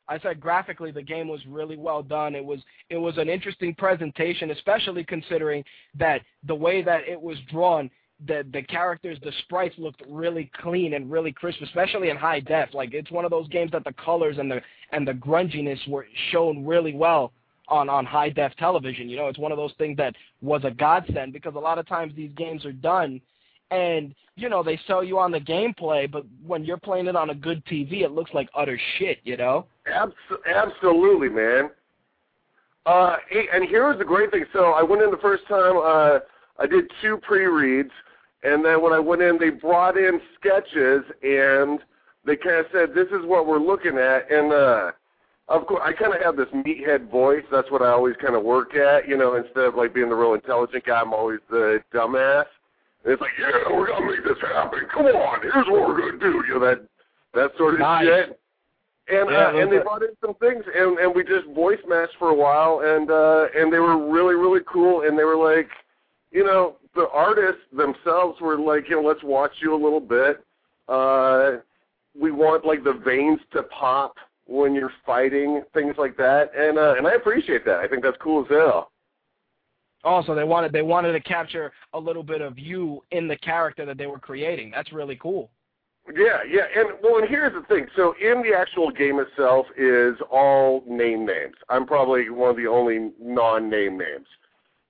I 0.07 0.19
said 0.19 0.39
graphically 0.39 0.91
the 0.91 1.01
game 1.01 1.27
was 1.27 1.41
really 1.47 1.77
well 1.77 2.03
done. 2.03 2.35
It 2.35 2.43
was 2.43 2.59
it 2.89 2.97
was 2.97 3.17
an 3.17 3.29
interesting 3.29 3.73
presentation, 3.75 4.51
especially 4.51 5.03
considering 5.03 5.63
that 5.97 6.21
the 6.45 6.55
way 6.55 6.81
that 6.81 7.07
it 7.07 7.21
was 7.21 7.37
drawn, 7.49 7.89
the 8.27 8.45
the 8.51 8.61
characters, 8.63 9.17
the 9.23 9.31
sprites 9.43 9.75
looked 9.77 10.01
really 10.09 10.51
clean 10.61 10.93
and 10.93 11.11
really 11.11 11.31
crisp, 11.31 11.61
especially 11.61 12.09
in 12.09 12.17
high 12.17 12.39
def. 12.39 12.73
Like 12.73 12.93
it's 12.93 13.11
one 13.11 13.25
of 13.25 13.31
those 13.31 13.47
games 13.49 13.71
that 13.71 13.83
the 13.83 13.93
colors 13.93 14.37
and 14.37 14.51
the 14.51 14.61
and 14.91 15.07
the 15.07 15.13
grunginess 15.13 15.79
were 15.87 16.05
shown 16.31 16.65
really 16.65 16.93
well 16.93 17.31
on 17.67 17.89
on 17.89 18.05
high 18.05 18.29
def 18.29 18.55
television. 18.57 19.09
You 19.09 19.17
know, 19.17 19.27
it's 19.27 19.39
one 19.39 19.51
of 19.51 19.57
those 19.57 19.73
things 19.77 19.97
that 19.97 20.15
was 20.41 20.63
a 20.65 20.71
godsend 20.71 21.33
because 21.33 21.55
a 21.55 21.59
lot 21.59 21.77
of 21.77 21.87
times 21.87 22.13
these 22.15 22.31
games 22.35 22.65
are 22.65 22.73
done 22.73 23.21
and 23.71 24.13
you 24.35 24.49
know 24.49 24.61
they 24.61 24.79
sell 24.85 25.03
you 25.03 25.17
on 25.17 25.31
the 25.31 25.39
gameplay, 25.39 26.11
but 26.11 26.25
when 26.45 26.63
you're 26.63 26.77
playing 26.77 27.07
it 27.07 27.15
on 27.15 27.29
a 27.29 27.35
good 27.35 27.65
TV, 27.65 28.01
it 28.01 28.11
looks 28.11 28.31
like 28.33 28.49
utter 28.55 28.79
shit. 28.97 29.19
You 29.23 29.37
know? 29.37 29.65
Abs- 29.87 30.13
absolutely, 30.45 31.29
man. 31.29 31.69
Uh, 32.85 33.15
and 33.53 33.67
here's 33.67 33.97
the 33.99 34.05
great 34.05 34.31
thing. 34.31 34.45
So 34.53 34.71
I 34.71 34.81
went 34.83 35.01
in 35.03 35.11
the 35.11 35.17
first 35.17 35.47
time. 35.47 35.77
Uh, 35.77 36.19
I 36.59 36.67
did 36.67 36.85
two 37.01 37.17
pre-reads, 37.17 37.91
and 38.43 38.63
then 38.65 38.81
when 38.81 38.93
I 38.93 38.99
went 38.99 39.21
in, 39.21 39.37
they 39.39 39.49
brought 39.49 39.97
in 39.97 40.19
sketches, 40.39 41.03
and 41.23 41.79
they 42.25 42.35
kind 42.35 42.57
of 42.57 42.65
said, 42.71 42.93
"This 42.93 43.07
is 43.07 43.25
what 43.25 43.45
we're 43.47 43.59
looking 43.59 43.97
at." 43.97 44.31
And 44.31 44.51
uh, 44.51 44.91
of 45.47 45.67
course, 45.67 45.81
I 45.83 45.93
kind 45.93 46.13
of 46.13 46.21
have 46.21 46.35
this 46.37 46.47
meathead 46.53 47.09
voice. 47.09 47.43
That's 47.51 47.69
what 47.71 47.81
I 47.81 47.89
always 47.89 48.15
kind 48.21 48.35
of 48.35 48.43
work 48.43 48.75
at. 48.75 49.07
You 49.07 49.17
know, 49.17 49.35
instead 49.35 49.65
of 49.65 49.75
like 49.75 49.93
being 49.93 50.09
the 50.09 50.15
real 50.15 50.33
intelligent 50.33 50.85
guy, 50.85 51.01
I'm 51.01 51.13
always 51.13 51.39
the 51.49 51.83
dumbass. 51.93 52.45
And 53.03 53.13
it's 53.13 53.21
like, 53.21 53.31
"Yeah, 53.39 53.75
we're 53.75 53.87
gonna 53.87 54.05
make 54.05 54.23
this 54.23 54.39
happen. 54.41 54.87
Come 54.91 55.05
on, 55.05 55.41
here's 55.41 55.67
what 55.67 55.87
we're 55.87 55.99
gonna 55.99 56.17
do." 56.19 56.43
You 56.47 56.55
know 56.55 56.65
that 56.65 56.81
that 57.33 57.51
sort 57.57 57.75
of 57.75 57.79
Nice. 57.81 58.05
shit. 58.05 58.39
And 59.11 59.29
Yeah, 59.29 59.47
uh, 59.47 59.57
and 59.57 59.71
they 59.71 59.79
brought 59.79 60.03
in 60.03 60.15
some 60.23 60.35
things, 60.35 60.63
and 60.73 60.97
and 60.97 61.13
we 61.13 61.23
just 61.23 61.45
voice 61.53 61.79
matched 61.87 62.15
for 62.17 62.29
a 62.29 62.33
while, 62.33 62.81
and 62.83 63.11
uh, 63.11 63.47
and 63.55 63.71
they 63.71 63.79
were 63.79 64.09
really 64.09 64.35
really 64.35 64.61
cool, 64.71 65.01
and 65.01 65.19
they 65.19 65.23
were 65.23 65.35
like, 65.35 65.67
you 66.31 66.45
know, 66.45 66.77
the 66.95 67.07
artists 67.13 67.61
themselves 67.75 68.39
were 68.39 68.57
like, 68.57 68.89
you 68.89 69.01
know, 69.01 69.07
let's 69.07 69.23
watch 69.23 69.51
you 69.61 69.73
a 69.75 69.81
little 69.81 69.99
bit. 69.99 70.43
Uh, 70.87 71.57
we 72.19 72.31
want 72.31 72.65
like 72.65 72.83
the 72.83 72.93
veins 72.93 73.39
to 73.53 73.63
pop 73.63 74.15
when 74.45 74.73
you're 74.73 74.93
fighting 75.05 75.61
things 75.73 75.95
like 75.97 76.15
that, 76.17 76.51
and 76.57 76.77
uh, 76.77 76.95
and 76.97 77.05
I 77.05 77.13
appreciate 77.13 77.65
that. 77.65 77.79
I 77.79 77.87
think 77.87 78.03
that's 78.03 78.17
cool 78.21 78.43
as 78.43 78.49
hell. 78.49 78.91
Also, 80.03 80.33
they 80.33 80.43
wanted 80.43 80.71
they 80.71 80.81
wanted 80.81 81.11
to 81.13 81.19
capture 81.19 81.71
a 81.93 81.99
little 81.99 82.23
bit 82.23 82.41
of 82.41 82.57
you 82.57 83.03
in 83.11 83.27
the 83.27 83.37
character 83.37 83.85
that 83.85 83.97
they 83.97 84.07
were 84.07 84.19
creating. 84.19 84.71
That's 84.71 84.91
really 84.91 85.17
cool. 85.21 85.49
Yeah, 86.07 86.39
yeah, 86.49 86.61
and 86.75 86.89
well, 87.03 87.17
and 87.19 87.29
here's 87.29 87.53
the 87.53 87.61
thing. 87.73 87.85
So 87.95 88.15
in 88.19 88.41
the 88.41 88.55
actual 88.57 88.89
game 88.91 89.19
itself 89.19 89.67
is 89.77 90.15
all 90.31 90.83
name 90.87 91.25
names. 91.25 91.53
I'm 91.69 91.85
probably 91.85 92.29
one 92.29 92.49
of 92.49 92.57
the 92.57 92.67
only 92.67 93.11
non-name 93.21 93.97
names. 93.97 94.25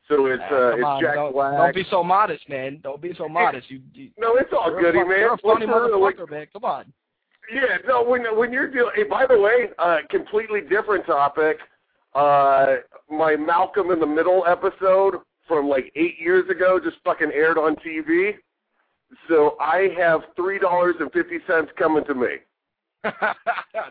So 0.08 0.26
it's 0.26 0.42
uh, 0.52 0.76
it's 0.76 0.84
on, 0.84 1.02
Jack 1.02 1.16
don't, 1.16 1.34
Black. 1.34 1.58
don't 1.58 1.76
be 1.76 1.86
so 1.90 2.04
modest, 2.04 2.48
man. 2.50 2.80
Don't 2.82 3.02
be 3.02 3.14
so 3.18 3.28
modest. 3.30 3.70
You, 3.70 3.82
you 3.94 4.10
no, 4.18 4.36
it's 4.38 4.50
all 4.54 4.76
a 4.76 4.82
goody, 4.82 5.00
fun- 5.00 5.10
man. 5.10 5.20
You're 5.20 5.34
a 5.34 5.38
funny 5.38 5.66
like- 5.66 5.76
motherfucker, 6.18 6.30
man. 6.32 6.48
Come 6.54 6.64
on. 6.64 6.94
Yeah, 7.54 7.78
no, 7.86 8.04
when 8.04 8.24
when 8.38 8.52
you're 8.54 8.72
dealing. 8.72 8.92
Hey, 8.96 9.04
by 9.04 9.26
the 9.26 9.38
way, 9.40 9.70
uh, 9.80 9.98
completely 10.10 10.62
different 10.62 11.06
topic. 11.06 11.58
Uh, 12.16 12.76
my 13.10 13.36
Malcolm 13.36 13.92
in 13.92 14.00
the 14.00 14.08
Middle 14.08 14.44
episode 14.48 15.16
from 15.48 15.68
like 15.68 15.92
eight 15.96 16.16
years 16.20 16.50
ago 16.50 16.80
just 16.82 16.98
fucking 17.04 17.32
aired 17.34 17.58
on 17.58 17.76
TV. 17.78 18.34
So 19.28 19.58
I 19.60 19.90
have 19.98 20.22
three 20.36 20.60
dollars 20.60 20.96
and 21.00 21.12
fifty 21.12 21.40
cents 21.48 21.72
coming 21.78 22.04
to 22.06 22.14
me. 22.14 22.28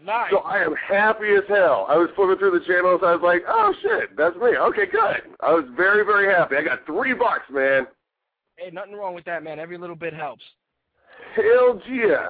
nice. 0.04 0.30
So 0.30 0.38
I 0.38 0.58
am 0.58 0.74
happy 0.88 1.34
as 1.36 1.42
hell. 1.48 1.86
I 1.88 1.96
was 1.96 2.08
flipping 2.14 2.38
through 2.38 2.58
the 2.58 2.64
channels. 2.64 3.00
I 3.04 3.14
was 3.14 3.22
like, 3.22 3.42
oh 3.48 3.72
shit, 3.82 4.16
that's 4.16 4.36
me. 4.36 4.56
Okay, 4.56 4.86
good. 4.90 5.34
I 5.40 5.52
was 5.52 5.64
very 5.76 6.04
very 6.04 6.32
happy. 6.32 6.56
I 6.56 6.62
got 6.62 6.86
three 6.86 7.12
bucks, 7.12 7.44
man. 7.50 7.86
Hey, 8.56 8.70
nothing 8.70 8.94
wrong 8.94 9.14
with 9.14 9.24
that, 9.24 9.42
man. 9.42 9.58
Every 9.58 9.78
little 9.78 9.96
bit 9.96 10.14
helps. 10.14 10.44
Hell 11.34 11.80
yeah. 11.90 12.28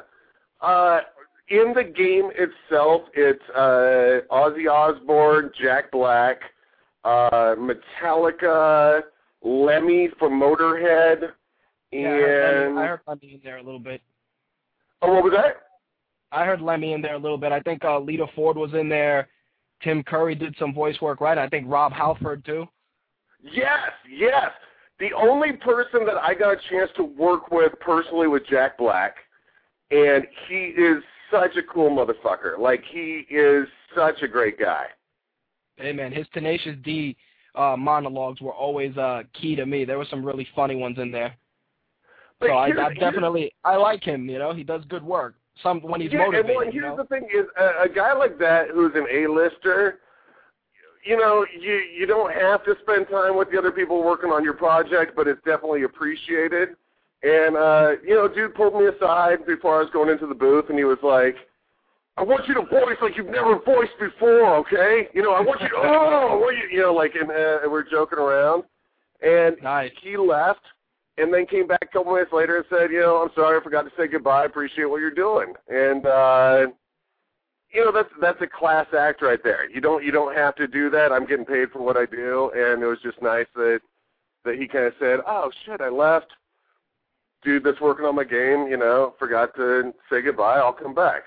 Uh, 0.60 1.00
in 1.48 1.72
the 1.74 1.82
game 1.82 2.30
itself, 2.34 3.02
it's 3.14 3.42
uh, 3.56 4.26
Ozzy 4.32 4.70
Osbourne, 4.70 5.50
Jack 5.60 5.90
Black, 5.90 6.40
uh, 7.04 7.56
Metallica, 7.56 9.02
Lemmy 9.42 10.08
from 10.18 10.40
Motorhead, 10.40 11.30
Yeah, 11.92 12.08
I 12.08 12.12
heard, 12.12 12.66
and 12.66 12.76
Lemmy, 12.76 12.86
I 12.86 12.90
heard 12.90 13.00
Lemmy 13.06 13.34
in 13.34 13.40
there 13.42 13.56
a 13.58 13.62
little 13.62 13.80
bit. 13.80 14.00
oh, 15.02 15.14
what 15.14 15.24
was 15.24 15.32
that? 15.32 15.56
I 16.32 16.44
heard 16.44 16.60
Lemmy 16.60 16.92
in 16.92 17.02
there 17.02 17.14
a 17.14 17.18
little 17.18 17.38
bit. 17.38 17.52
I 17.52 17.60
think 17.60 17.84
uh, 17.84 17.98
Lita 17.98 18.26
Ford 18.34 18.56
was 18.56 18.72
in 18.74 18.88
there. 18.88 19.28
Tim 19.82 20.02
Curry 20.02 20.34
did 20.34 20.54
some 20.58 20.72
voice 20.72 21.00
work, 21.00 21.20
right? 21.20 21.38
I 21.38 21.48
think 21.48 21.66
Rob 21.68 21.92
Halford 21.92 22.44
too. 22.44 22.66
Yes, 23.42 23.90
yes. 24.08 24.50
The 24.98 25.12
only 25.14 25.52
person 25.52 26.04
that 26.04 26.16
I 26.16 26.34
got 26.34 26.52
a 26.52 26.58
chance 26.68 26.90
to 26.96 27.04
work 27.04 27.50
with 27.50 27.72
personally 27.80 28.28
was 28.28 28.42
Jack 28.50 28.76
Black, 28.76 29.16
and 29.90 30.26
he 30.46 30.66
is 30.76 31.02
such 31.30 31.56
a 31.56 31.62
cool 31.62 31.90
motherfucker. 31.90 32.58
Like 32.58 32.84
he 32.90 33.26
is 33.30 33.66
such 33.96 34.22
a 34.22 34.28
great 34.28 34.58
guy. 34.58 34.86
Hey 35.76 35.92
man, 35.92 36.12
his 36.12 36.26
Tenacious 36.34 36.76
D 36.84 37.16
uh, 37.54 37.76
monologues 37.78 38.40
were 38.42 38.52
always 38.52 38.96
uh, 38.98 39.22
key 39.32 39.56
to 39.56 39.64
me. 39.64 39.84
There 39.86 39.98
were 39.98 40.06
some 40.10 40.24
really 40.24 40.46
funny 40.54 40.76
ones 40.76 40.98
in 40.98 41.10
there. 41.10 41.34
So 42.42 42.52
I, 42.52 42.86
I 42.86 42.94
definitely 42.94 43.52
I 43.64 43.76
like 43.76 44.02
him. 44.02 44.28
You 44.28 44.38
know, 44.38 44.54
he 44.54 44.64
does 44.64 44.82
good 44.88 45.02
work. 45.02 45.34
Some 45.62 45.80
when 45.80 46.00
he's 46.00 46.12
yeah, 46.12 46.20
motivated. 46.20 46.46
and 46.46 46.56
well, 46.56 46.64
you 46.64 46.72
here's 46.72 46.96
know? 46.96 47.02
the 47.02 47.04
thing: 47.04 47.28
is 47.34 47.46
a, 47.58 47.84
a 47.84 47.88
guy 47.88 48.14
like 48.14 48.38
that 48.38 48.68
who's 48.72 48.92
an 48.94 49.06
A-lister, 49.12 50.00
you 51.04 51.16
know, 51.16 51.46
you 51.58 51.82
you 51.96 52.06
don't 52.06 52.32
have 52.32 52.64
to 52.64 52.74
spend 52.82 53.08
time 53.08 53.36
with 53.36 53.50
the 53.50 53.58
other 53.58 53.70
people 53.70 54.02
working 54.02 54.30
on 54.30 54.44
your 54.44 54.54
project, 54.54 55.12
but 55.16 55.28
it's 55.28 55.42
definitely 55.44 55.82
appreciated. 55.82 56.70
And 57.22 57.56
uh, 57.56 57.90
you 58.04 58.14
know, 58.14 58.28
dude 58.28 58.54
pulled 58.54 58.74
me 58.74 58.86
aside 58.86 59.44
before 59.46 59.76
I 59.76 59.82
was 59.82 59.90
going 59.92 60.10
into 60.10 60.26
the 60.26 60.34
booth, 60.34 60.66
and 60.68 60.78
he 60.78 60.84
was 60.84 60.98
like, 61.02 61.36
"I 62.16 62.22
want 62.22 62.48
you 62.48 62.54
to 62.54 62.62
voice 62.62 62.96
like 63.02 63.16
you've 63.16 63.26
never 63.26 63.58
voiced 63.64 63.98
before, 63.98 64.56
okay? 64.56 65.08
You 65.12 65.22
know, 65.22 65.32
I 65.32 65.40
want 65.40 65.60
you 65.60 65.68
to 65.68 65.74
oh, 65.76 66.38
what 66.38 66.54
you, 66.56 66.68
you 66.72 66.82
know, 66.82 66.94
like, 66.94 67.14
and 67.14 67.30
uh, 67.30 67.68
we're 67.68 67.88
joking 67.88 68.18
around." 68.18 68.64
And 69.22 69.56
Nice. 69.62 69.90
he 70.02 70.16
left 70.16 70.62
and 71.20 71.32
then 71.32 71.46
came 71.46 71.66
back 71.66 71.82
a 71.82 71.86
couple 71.86 72.12
minutes 72.12 72.32
later 72.32 72.56
and 72.56 72.66
said, 72.70 72.90
you 72.90 73.00
know, 73.00 73.16
I'm 73.16 73.30
sorry, 73.34 73.58
I 73.58 73.62
forgot 73.62 73.82
to 73.82 73.90
say 73.96 74.08
goodbye. 74.08 74.42
I 74.42 74.46
appreciate 74.46 74.86
what 74.86 75.00
you're 75.00 75.10
doing. 75.10 75.54
And 75.68 76.06
uh 76.06 76.66
you 77.72 77.84
know, 77.84 77.92
that's 77.92 78.08
that's 78.20 78.40
a 78.40 78.46
class 78.46 78.86
act 78.98 79.22
right 79.22 79.38
there. 79.44 79.70
You 79.70 79.80
don't 79.80 80.04
you 80.04 80.10
don't 80.10 80.36
have 80.36 80.56
to 80.56 80.66
do 80.66 80.90
that. 80.90 81.12
I'm 81.12 81.26
getting 81.26 81.44
paid 81.44 81.70
for 81.70 81.80
what 81.80 81.96
I 81.96 82.06
do 82.06 82.50
and 82.54 82.82
it 82.82 82.86
was 82.86 82.98
just 83.02 83.20
nice 83.22 83.46
that 83.54 83.80
that 84.44 84.56
he 84.56 84.66
kind 84.66 84.86
of 84.86 84.94
said, 84.98 85.20
"Oh 85.26 85.50
shit, 85.64 85.80
I 85.80 85.88
left. 85.88 86.32
Dude 87.42 87.64
that's 87.64 87.80
working 87.80 88.04
on 88.04 88.14
my 88.16 88.24
game, 88.24 88.66
you 88.68 88.76
know, 88.76 89.14
forgot 89.18 89.54
to 89.56 89.92
say 90.10 90.22
goodbye. 90.22 90.58
I'll 90.58 90.72
come 90.72 90.94
back." 90.94 91.22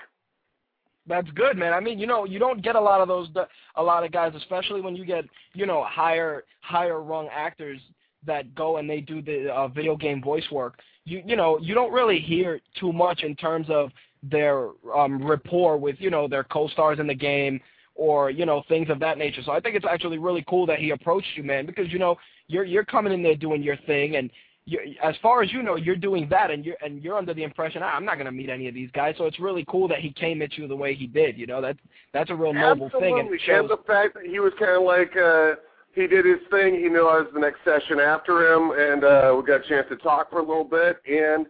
That's 1.05 1.29
good, 1.31 1.57
man. 1.57 1.73
I 1.73 1.81
mean, 1.81 1.99
you 1.99 2.07
know, 2.07 2.23
you 2.23 2.39
don't 2.39 2.61
get 2.61 2.75
a 2.77 2.81
lot 2.81 3.01
of 3.01 3.09
those, 3.09 3.27
a 3.75 3.83
lot 3.83 4.05
of 4.05 4.11
guys, 4.13 4.33
especially 4.37 4.79
when 4.79 4.95
you 4.95 5.03
get, 5.03 5.25
you 5.53 5.65
know, 5.65 5.83
higher, 5.83 6.45
higher 6.61 7.01
rung 7.01 7.27
actors 7.29 7.81
that 8.25 8.53
go 8.55 8.77
and 8.77 8.89
they 8.89 9.01
do 9.01 9.21
the 9.21 9.51
uh, 9.53 9.67
video 9.67 9.95
game 9.95 10.21
voice 10.21 10.49
work. 10.51 10.79
You, 11.05 11.21
you 11.25 11.35
know, 11.35 11.59
you 11.59 11.73
don't 11.73 11.91
really 11.91 12.19
hear 12.19 12.61
too 12.79 12.93
much 12.93 13.23
in 13.23 13.35
terms 13.35 13.67
of 13.69 13.91
their 14.23 14.69
um, 14.95 15.25
rapport 15.25 15.77
with, 15.77 15.97
you 15.99 16.09
know, 16.09 16.27
their 16.27 16.45
co-stars 16.45 16.99
in 16.99 17.07
the 17.07 17.13
game 17.13 17.59
or, 17.95 18.29
you 18.29 18.45
know, 18.45 18.63
things 18.69 18.89
of 18.89 18.99
that 18.99 19.17
nature. 19.17 19.41
So 19.43 19.51
I 19.51 19.59
think 19.59 19.75
it's 19.75 19.85
actually 19.89 20.17
really 20.17 20.43
cool 20.47 20.65
that 20.65 20.79
he 20.79 20.91
approached 20.91 21.27
you, 21.35 21.43
man, 21.43 21.65
because 21.65 21.91
you 21.91 21.99
know, 21.99 22.15
you're 22.47 22.63
you're 22.63 22.85
coming 22.85 23.13
in 23.13 23.21
there 23.21 23.35
doing 23.35 23.61
your 23.61 23.77
thing 23.85 24.15
and 24.15 24.29
you, 24.65 24.79
as 25.03 25.15
far 25.21 25.43
as 25.43 25.51
you 25.51 25.61
know, 25.61 25.75
you're 25.75 25.95
doing 25.95 26.27
that, 26.29 26.49
and 26.49 26.65
you're 26.65 26.77
and 26.83 27.03
you're 27.03 27.17
under 27.17 27.33
the 27.33 27.43
impression 27.43 27.81
"Ah, 27.83 27.93
I'm 27.95 28.05
not 28.05 28.15
going 28.15 28.25
to 28.25 28.31
meet 28.31 28.49
any 28.49 28.67
of 28.67 28.73
these 28.73 28.89
guys. 28.93 29.15
So 29.17 29.25
it's 29.25 29.39
really 29.39 29.65
cool 29.67 29.87
that 29.89 29.99
he 29.99 30.11
came 30.11 30.41
at 30.41 30.57
you 30.57 30.67
the 30.67 30.75
way 30.75 30.95
he 30.95 31.07
did. 31.07 31.37
You 31.37 31.47
know, 31.47 31.61
that's 31.61 31.79
that's 32.13 32.29
a 32.29 32.35
real 32.35 32.53
noble 32.53 32.89
thing, 32.89 33.19
and 33.19 33.27
Absolutely. 33.27 33.39
shows. 33.45 33.59
And 33.59 33.69
the 33.69 33.83
fact 33.85 34.13
that 34.15 34.25
he 34.25 34.39
was 34.39 34.53
kind 34.57 34.77
of 34.77 34.83
like 34.83 35.17
uh 35.17 35.55
he 35.93 36.07
did 36.07 36.25
his 36.25 36.39
thing. 36.49 36.75
He 36.75 36.89
knew 36.89 37.07
I 37.07 37.21
was 37.21 37.27
the 37.33 37.39
next 37.39 37.59
session 37.63 37.99
after 37.99 38.53
him, 38.53 38.71
and 38.71 39.03
uh 39.03 39.35
we 39.37 39.45
got 39.45 39.65
a 39.65 39.69
chance 39.69 39.87
to 39.89 39.95
talk 39.97 40.29
for 40.29 40.39
a 40.39 40.45
little 40.45 40.63
bit. 40.63 40.97
And 41.07 41.47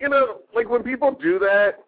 you 0.00 0.08
know, 0.08 0.40
like 0.54 0.68
when 0.68 0.82
people 0.82 1.16
do 1.20 1.38
that, 1.38 1.84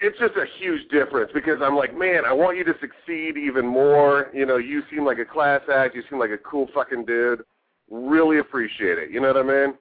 it's 0.00 0.18
just 0.18 0.34
a 0.36 0.46
huge 0.58 0.88
difference 0.90 1.30
because 1.32 1.60
I'm 1.62 1.76
like, 1.76 1.96
man, 1.96 2.24
I 2.26 2.32
want 2.32 2.56
you 2.56 2.64
to 2.64 2.74
succeed 2.80 3.36
even 3.36 3.66
more. 3.66 4.30
You 4.34 4.46
know, 4.46 4.56
you 4.56 4.82
seem 4.90 5.04
like 5.04 5.18
a 5.18 5.24
class 5.24 5.60
act. 5.72 5.94
You 5.94 6.02
seem 6.10 6.18
like 6.18 6.30
a 6.30 6.38
cool 6.38 6.68
fucking 6.74 7.04
dude. 7.04 7.42
Really 7.90 8.38
appreciate 8.38 8.98
it. 8.98 9.10
You 9.10 9.20
know 9.20 9.28
what 9.28 9.36
I 9.36 9.42
mean? 9.42 9.74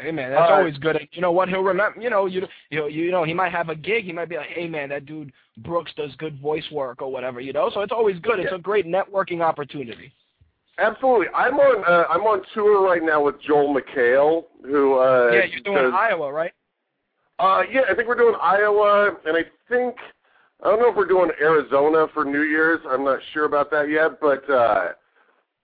Hey 0.00 0.10
man, 0.12 0.30
that's 0.30 0.50
Uh, 0.50 0.54
always 0.54 0.76
good. 0.78 0.96
And 0.96 1.08
You 1.12 1.20
know 1.20 1.32
what? 1.32 1.48
He'll 1.48 1.62
remember. 1.62 2.00
You 2.00 2.10
know, 2.10 2.26
you 2.26 2.46
you 2.70 2.78
know, 2.78 2.86
you 2.86 3.10
know, 3.10 3.24
he 3.24 3.34
might 3.34 3.52
have 3.52 3.68
a 3.68 3.74
gig. 3.74 4.04
He 4.04 4.12
might 4.12 4.28
be 4.28 4.36
like, 4.36 4.48
"Hey 4.48 4.66
man, 4.66 4.88
that 4.88 5.04
dude 5.06 5.32
Brooks 5.58 5.92
does 5.96 6.14
good 6.16 6.40
voice 6.40 6.64
work 6.70 7.02
or 7.02 7.10
whatever." 7.12 7.40
You 7.40 7.52
know, 7.52 7.70
so 7.72 7.80
it's 7.82 7.92
always 7.92 8.18
good. 8.20 8.38
It's 8.40 8.50
Yeah. 8.50 8.56
a 8.56 8.60
great 8.60 8.86
networking 8.86 9.40
opportunity. 9.42 10.12
Absolutely. 10.78 11.26
I'm 11.34 11.58
on 11.60 11.84
uh, 11.84 12.04
I'm 12.08 12.22
on 12.22 12.42
tour 12.54 12.82
right 12.82 13.02
now 13.02 13.22
with 13.22 13.40
Joel 13.42 13.74
McHale, 13.74 14.44
who 14.64 14.98
uh 14.98 15.30
yeah, 15.32 15.44
you're 15.44 15.60
doing 15.60 15.76
does, 15.84 15.92
Iowa, 15.94 16.32
right? 16.32 16.52
Uh, 17.38 17.62
yeah, 17.70 17.82
I 17.88 17.94
think 17.94 18.08
we're 18.08 18.14
doing 18.16 18.34
Iowa, 18.40 19.16
and 19.26 19.36
I 19.36 19.44
think 19.68 19.96
I 20.62 20.68
don't 20.68 20.78
know 20.80 20.90
if 20.90 20.96
we're 20.96 21.06
doing 21.06 21.30
Arizona 21.40 22.06
for 22.14 22.24
New 22.24 22.42
Year's. 22.42 22.80
I'm 22.88 23.04
not 23.04 23.18
sure 23.32 23.44
about 23.46 23.70
that 23.72 23.88
yet, 23.90 24.20
but 24.20 24.48
uh, 24.48 24.88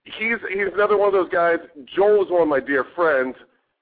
he's 0.05 0.37
he's 0.51 0.67
another 0.73 0.97
one 0.97 1.07
of 1.07 1.13
those 1.13 1.29
guys. 1.29 1.57
Joel 1.95 2.23
is 2.25 2.31
one 2.31 2.41
of 2.43 2.47
my 2.47 2.59
dear 2.59 2.83
friends. 2.95 3.35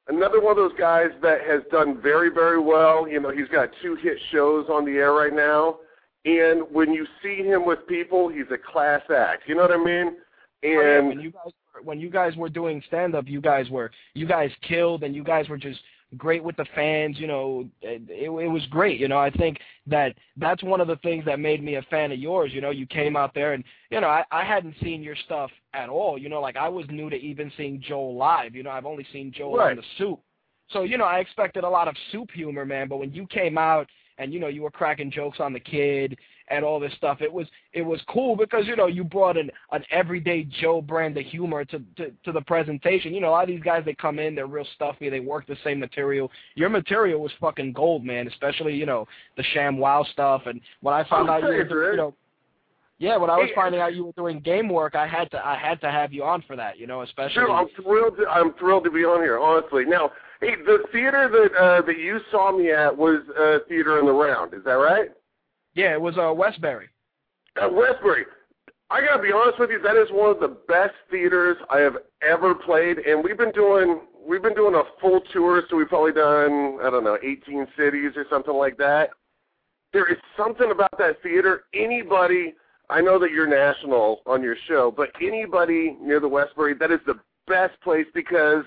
Another 0.08 0.40
one 0.40 0.52
of 0.52 0.58
those 0.58 0.78
guys 0.78 1.10
that 1.22 1.42
has 1.48 1.62
done 1.72 2.02
very 2.02 2.30
very 2.30 2.60
well. 2.60 3.08
You 3.08 3.20
know, 3.20 3.32
he's 3.32 3.48
got 3.48 3.70
two 3.82 3.96
hit 3.96 4.18
shows 4.32 4.68
on 4.70 4.86
the 4.86 4.92
air 4.92 5.14
right 5.14 5.34
now, 5.34 5.78
and 6.26 6.64
when 6.72 6.92
you 6.92 7.06
see 7.24 7.38
him 7.38 7.66
with 7.66 7.86
people, 7.88 8.30
he's 8.30 8.46
a 8.52 8.58
class 8.58 9.02
act. 9.16 9.44
You 9.48 9.56
know 9.56 9.62
what 9.62 9.72
I 9.72 9.84
mean? 9.84 10.18
Oh, 10.64 10.68
yeah, 10.68 10.98
And 11.00 11.08
when 11.10 11.20
you 11.20 11.32
guys 11.32 11.52
when 11.84 12.00
you 12.00 12.10
guys 12.10 12.36
were 12.36 12.50
doing 12.50 12.82
stand 12.88 13.16
up, 13.16 13.28
you 13.28 13.42
guys 13.42 13.70
were 13.70 13.92
you 14.14 14.26
guys 14.26 14.52
killed 14.68 15.04
and 15.04 15.16
you 15.16 15.24
guys 15.24 15.50
were 15.50 15.58
just 15.58 15.80
great 16.18 16.44
with 16.44 16.56
the 16.58 16.66
fans. 16.76 17.18
You 17.20 17.28
know, 17.28 17.66
it, 17.82 18.02
it, 18.10 18.30
it 18.30 18.48
was 18.48 18.66
great. 18.68 19.00
You 19.00 19.08
know, 19.08 19.18
I 19.18 19.30
think 19.30 19.60
that 19.88 20.16
that's 20.38 20.64
one 20.64 20.82
of 20.82 20.88
the 20.88 20.96
things 20.98 21.26
that 21.26 21.40
made 21.40 21.64
me 21.64 21.76
a 21.76 21.82
fan 21.84 22.12
of 22.12 22.20
yours. 22.20 22.52
You 22.54 22.62
know, 22.62 22.70
you 22.72 22.86
came 22.86 23.16
out 23.16 23.34
there 23.34 23.54
and 23.54 23.64
you 23.90 24.02
know 24.02 24.08
I, 24.08 24.24
I 24.32 24.44
hadn't 24.44 24.76
seen 24.82 25.04
your 25.04 25.16
stuff 25.26 25.52
at 25.74 25.90
all. 25.90 26.18
You 26.18 26.30
know, 26.30 26.42
like 26.42 26.58
I 26.58 26.70
was 26.70 26.86
new 26.90 27.10
to 27.10 27.16
even 27.16 27.52
seeing 27.58 27.82
Joel 27.82 28.16
live. 28.16 28.56
You 28.56 28.64
know, 28.64 28.72
I've 28.72 28.86
only 28.86 29.06
seen 29.12 29.32
Joel 29.32 29.58
Right. 29.58 29.72
on 29.72 29.78
the 29.78 29.84
Soup. 29.98 30.20
So 30.70 30.84
you 30.84 30.98
know, 30.98 31.06
I 31.06 31.20
expected 31.20 31.64
a 31.64 31.70
lot 31.70 31.88
of 31.88 31.96
Soup 32.12 32.30
humor, 32.32 32.66
man. 32.66 32.88
But 32.88 32.98
when 32.98 33.14
you 33.14 33.28
came 33.28 33.58
out 33.58 33.88
and 34.18 34.34
you 34.34 34.40
know 34.40 34.48
you 34.48 34.62
were 34.62 34.72
cracking 34.72 35.12
jokes 35.12 35.40
on 35.40 35.54
the 35.54 35.60
kid 35.60 36.18
and 36.50 36.64
all 36.64 36.80
this 36.80 36.94
stuff. 36.94 37.22
It 37.22 37.32
was 37.32 37.48
it 37.74 37.82
was 37.82 38.00
cool 38.08 38.36
because 38.36 38.68
you 38.68 38.76
know 38.76 38.88
you 38.88 39.04
brought 39.04 39.38
an 39.38 39.50
an 39.72 39.84
everyday 39.92 40.44
Joe 40.44 40.82
brand 40.82 41.18
of 41.18 41.26
humor 41.26 41.66
to, 41.66 41.80
to 41.98 42.12
to 42.24 42.32
the 42.32 42.42
presentation. 42.42 43.14
You 43.14 43.22
know 43.22 43.30
a 43.30 43.32
lot 43.32 43.44
of 43.44 43.50
these 43.50 43.64
guys 43.64 43.84
they 43.86 43.96
come 43.96 44.20
in 44.20 44.36
they're 44.36 44.48
real 44.48 44.68
stuffy. 44.76 45.10
They 45.10 45.20
work 45.20 45.48
the 45.48 45.58
same 45.64 45.80
material. 45.80 46.32
Your 46.56 46.70
material 46.70 47.22
was 47.22 47.32
fucking 47.40 47.74
gold, 47.74 48.04
man. 48.04 48.28
Especially 48.28 48.76
you 48.76 48.86
know 48.86 49.08
the 49.38 49.44
Sham 49.54 49.78
Wow 49.78 50.06
stuff. 50.12 50.44
And 50.46 50.62
when 50.82 50.94
I 50.94 51.08
found 51.10 51.30
out 51.30 51.42
you 51.42 51.48
were 51.48 51.64
doing, 51.64 51.92
you 51.92 51.98
know 51.98 52.14
yeah 52.98 53.18
when 53.18 53.30
I 53.30 53.38
was 53.38 53.50
finding 53.56 53.82
out 53.82 53.94
you 53.96 54.06
were 54.06 54.14
doing 54.14 54.40
game 54.40 54.70
work, 54.70 54.96
I 54.96 55.08
had 55.08 55.32
to 55.32 55.46
I 55.46 55.58
had 55.58 55.82
to 55.82 55.92
have 55.92 56.14
you 56.14 56.24
on 56.24 56.44
for 56.44 56.56
that. 56.56 56.78
You 56.78 56.88
know 56.88 57.02
especially. 57.02 57.34
Sure, 57.34 57.52
I'm 57.52 57.68
thrilled. 57.82 58.18
To, 58.18 58.28
I'm 58.28 58.54
thrilled 58.54 58.84
to 58.86 58.92
be 58.92 59.04
on 59.04 59.22
here. 59.22 59.40
Honestly, 59.40 59.86
now, 59.86 60.12
hey, 60.42 60.56
the 60.66 60.84
theater 60.92 61.28
that 61.30 61.60
uh, 61.60 61.82
that 61.82 61.98
you 61.98 62.20
saw 62.32 62.56
me 62.56 62.72
at 62.72 62.96
was 62.96 63.22
uh, 63.40 63.60
Theater 63.68 64.00
in 64.00 64.06
the 64.06 64.12
Round. 64.12 64.54
Is 64.54 64.64
that 64.66 64.74
right? 64.74 65.10
Yeah, 65.76 65.94
it 65.94 66.02
was 66.02 66.18
uh, 66.18 66.34
Westbury. 66.34 66.88
At 67.62 67.74
Westbury. 67.74 68.26
I 68.90 69.02
gotta 69.02 69.22
be 69.22 69.32
honest 69.32 69.60
with 69.60 69.72
you, 69.72 69.82
that 69.82 69.98
is 69.98 70.10
one 70.12 70.30
of 70.30 70.40
the 70.40 70.58
best 70.68 70.94
theaters 71.10 71.58
I 71.70 71.80
have 71.80 71.98
ever 72.22 72.54
played, 72.54 73.00
and 73.00 73.24
we've 73.24 73.38
been 73.38 73.52
doing 73.52 74.02
we've 74.28 74.42
been 74.42 74.56
doing 74.56 74.76
a 74.76 74.84
full 75.02 75.22
tour, 75.34 75.64
so 75.70 75.78
we've 75.78 75.90
probably 75.90 76.14
done 76.14 76.80
I 76.84 76.90
don't 76.90 77.04
know 77.04 77.18
18 77.22 77.68
cities 77.78 78.12
or 78.16 78.26
something 78.30 78.54
like 78.54 78.78
that. 78.78 79.10
There 79.92 80.12
is 80.12 80.18
something 80.38 80.72
about 80.72 80.98
that 80.98 81.22
theater. 81.24 81.64
Anybody, 81.74 82.54
I 82.90 83.02
know 83.02 83.18
that 83.20 83.32
you're 83.32 83.48
national 83.48 84.22
on 84.26 84.44
your 84.44 84.56
show, 84.68 84.94
but 84.96 85.10
anybody 85.22 85.98
near 86.02 86.20
the 86.20 86.28
Westbury, 86.28 86.76
that 86.76 86.92
is 86.92 87.00
the 87.06 87.20
best 87.48 87.80
place 87.82 88.08
because 88.14 88.66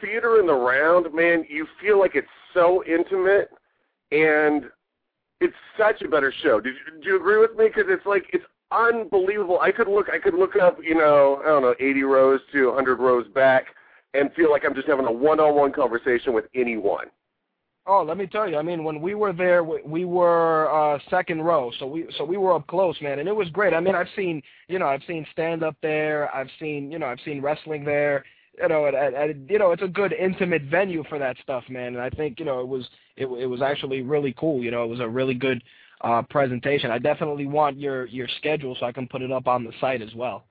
theater 0.00 0.40
in 0.40 0.46
the 0.46 0.54
round, 0.54 1.12
man, 1.14 1.44
you 1.48 1.66
feel 1.80 1.98
like 1.98 2.14
it's 2.14 2.26
so 2.54 2.82
intimate 2.84 3.50
and 4.12 4.64
it's 5.44 5.54
such 5.78 6.02
a 6.02 6.08
better 6.08 6.32
show. 6.42 6.60
Did 6.60 6.74
you, 6.74 7.02
do 7.02 7.08
you 7.10 7.16
agree 7.16 7.38
with 7.38 7.56
me? 7.56 7.66
Because 7.68 7.84
it's 7.88 8.06
like 8.06 8.24
it's 8.32 8.44
unbelievable. 8.70 9.60
I 9.60 9.70
could 9.70 9.88
look, 9.88 10.06
I 10.12 10.18
could 10.18 10.34
look 10.34 10.56
up, 10.56 10.78
you 10.82 10.94
know, 10.94 11.40
I 11.44 11.48
don't 11.48 11.62
know, 11.62 11.74
80 11.78 12.02
rows 12.02 12.40
to 12.52 12.66
100 12.68 12.98
rows 12.98 13.26
back, 13.28 13.66
and 14.14 14.32
feel 14.34 14.50
like 14.50 14.64
I'm 14.64 14.74
just 14.74 14.88
having 14.88 15.06
a 15.06 15.12
one-on-one 15.12 15.72
conversation 15.72 16.32
with 16.32 16.46
anyone. 16.54 17.06
Oh, 17.86 18.02
let 18.02 18.16
me 18.16 18.26
tell 18.26 18.48
you. 18.48 18.56
I 18.56 18.62
mean, 18.62 18.82
when 18.82 19.02
we 19.02 19.14
were 19.14 19.34
there, 19.34 19.62
we, 19.62 19.82
we 19.84 20.04
were 20.06 20.70
uh, 20.72 20.98
second 21.10 21.42
row, 21.42 21.70
so 21.78 21.86
we 21.86 22.06
so 22.16 22.24
we 22.24 22.38
were 22.38 22.54
up 22.54 22.66
close, 22.66 22.96
man, 23.02 23.18
and 23.18 23.28
it 23.28 23.36
was 23.36 23.50
great. 23.50 23.74
I 23.74 23.80
mean, 23.80 23.94
I've 23.94 24.08
seen, 24.16 24.42
you 24.68 24.78
know, 24.78 24.86
I've 24.86 25.02
seen 25.06 25.26
stand 25.32 25.62
up 25.62 25.76
there. 25.82 26.34
I've 26.34 26.48
seen, 26.58 26.90
you 26.90 26.98
know, 26.98 27.06
I've 27.06 27.20
seen 27.26 27.42
wrestling 27.42 27.84
there. 27.84 28.24
You 28.60 28.68
know, 28.68 28.86
at, 28.86 28.94
at, 28.94 29.50
you 29.50 29.58
know, 29.58 29.72
it's 29.72 29.82
a 29.82 29.88
good 29.88 30.12
intimate 30.12 30.62
venue 30.62 31.02
for 31.08 31.18
that 31.18 31.36
stuff, 31.42 31.64
man. 31.68 31.94
And 31.94 32.00
I 32.00 32.08
think, 32.08 32.38
you 32.38 32.44
know, 32.44 32.60
it 32.60 32.68
was 32.68 32.88
it, 33.16 33.26
it 33.26 33.46
was 33.46 33.62
actually 33.62 34.02
really 34.02 34.34
cool. 34.38 34.62
You 34.62 34.70
know, 34.70 34.84
it 34.84 34.88
was 34.88 35.00
a 35.00 35.08
really 35.08 35.34
good 35.34 35.62
uh, 36.02 36.22
presentation. 36.30 36.90
I 36.90 36.98
definitely 36.98 37.46
want 37.46 37.78
your 37.78 38.06
your 38.06 38.28
schedule 38.38 38.76
so 38.78 38.86
I 38.86 38.92
can 38.92 39.08
put 39.08 39.22
it 39.22 39.32
up 39.32 39.48
on 39.48 39.64
the 39.64 39.72
site 39.80 40.02
as 40.02 40.14
well. 40.14 40.44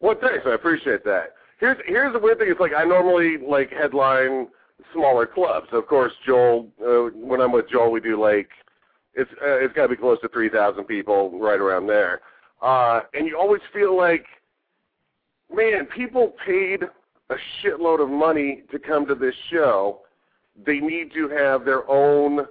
Well, 0.00 0.16
thanks. 0.20 0.44
I 0.46 0.54
appreciate 0.54 1.04
that. 1.04 1.34
Here's 1.60 1.76
here's 1.86 2.12
the 2.12 2.18
weird 2.18 2.38
thing. 2.38 2.48
It's 2.50 2.60
like 2.60 2.72
I 2.76 2.84
normally 2.84 3.36
like 3.36 3.70
headline 3.70 4.48
smaller 4.92 5.26
clubs. 5.26 5.68
Of 5.72 5.86
course, 5.86 6.12
Joel. 6.26 6.68
Uh, 6.80 7.14
when 7.14 7.40
I'm 7.40 7.52
with 7.52 7.68
Joel, 7.70 7.92
we 7.92 8.00
do 8.00 8.20
like 8.20 8.48
it's 9.14 9.30
uh, 9.42 9.58
it's 9.58 9.74
got 9.74 9.82
to 9.82 9.88
be 9.90 9.96
close 9.96 10.20
to 10.22 10.28
three 10.28 10.48
thousand 10.48 10.84
people, 10.84 11.38
right 11.38 11.60
around 11.60 11.86
there. 11.86 12.20
Uh, 12.62 13.00
and 13.12 13.26
you 13.26 13.38
always 13.38 13.60
feel 13.72 13.96
like, 13.96 14.24
man, 15.54 15.86
people 15.86 16.34
paid 16.46 16.80
a 17.32 17.66
shitload 17.66 18.02
of 18.02 18.08
money 18.08 18.62
to 18.70 18.78
come 18.78 19.06
to 19.06 19.14
this 19.14 19.34
show. 19.50 20.00
They 20.66 20.78
need 20.78 21.12
to 21.14 21.28
have 21.28 21.64
their 21.64 21.88
own 21.90 22.46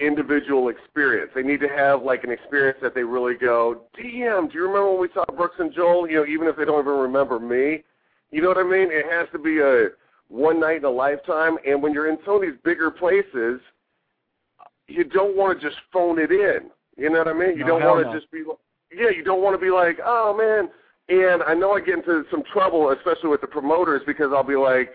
individual 0.00 0.68
experience. 0.68 1.30
They 1.34 1.42
need 1.42 1.60
to 1.60 1.68
have 1.68 2.02
like 2.02 2.24
an 2.24 2.30
experience 2.30 2.78
that 2.82 2.94
they 2.94 3.04
really 3.04 3.34
go, 3.34 3.82
damn, 3.96 4.48
do 4.48 4.54
you 4.54 4.62
remember 4.66 4.92
when 4.92 5.00
we 5.00 5.08
saw 5.14 5.24
Brooks 5.36 5.56
and 5.58 5.72
Joel? 5.72 6.08
You 6.08 6.16
know, 6.16 6.26
even 6.26 6.48
if 6.48 6.56
they 6.56 6.64
don't 6.64 6.80
even 6.80 6.98
remember 6.98 7.38
me. 7.38 7.84
You 8.30 8.42
know 8.42 8.48
what 8.48 8.58
I 8.58 8.64
mean? 8.64 8.88
It 8.90 9.06
has 9.10 9.28
to 9.32 9.38
be 9.38 9.60
a 9.60 9.88
one 10.28 10.58
night 10.58 10.78
in 10.78 10.84
a 10.84 10.90
lifetime. 10.90 11.56
And 11.66 11.82
when 11.82 11.92
you're 11.92 12.08
in 12.10 12.18
some 12.24 12.36
of 12.36 12.42
these 12.42 12.58
bigger 12.64 12.90
places, 12.90 13.60
you 14.88 15.04
don't 15.04 15.36
want 15.36 15.60
to 15.60 15.66
just 15.66 15.80
phone 15.92 16.18
it 16.18 16.30
in. 16.30 16.70
You 16.96 17.10
know 17.10 17.18
what 17.18 17.28
I 17.28 17.32
mean? 17.32 17.56
You 17.56 17.64
No, 17.64 17.78
don't 17.78 17.82
want 17.82 18.06
to 18.06 18.12
no. 18.12 18.18
just 18.18 18.30
be, 18.30 18.42
yeah, 18.94 19.10
you 19.10 19.24
don't 19.24 19.42
want 19.42 19.58
to 19.58 19.64
be 19.64 19.70
like, 19.70 19.98
oh 20.04 20.36
man. 20.36 20.70
And 21.08 21.42
I 21.42 21.54
know 21.54 21.72
I 21.72 21.80
get 21.80 21.98
into 21.98 22.24
some 22.30 22.42
trouble, 22.52 22.90
especially 22.90 23.28
with 23.28 23.40
the 23.40 23.46
promoters, 23.46 24.02
because 24.06 24.30
I'll 24.34 24.42
be 24.42 24.56
like, 24.56 24.90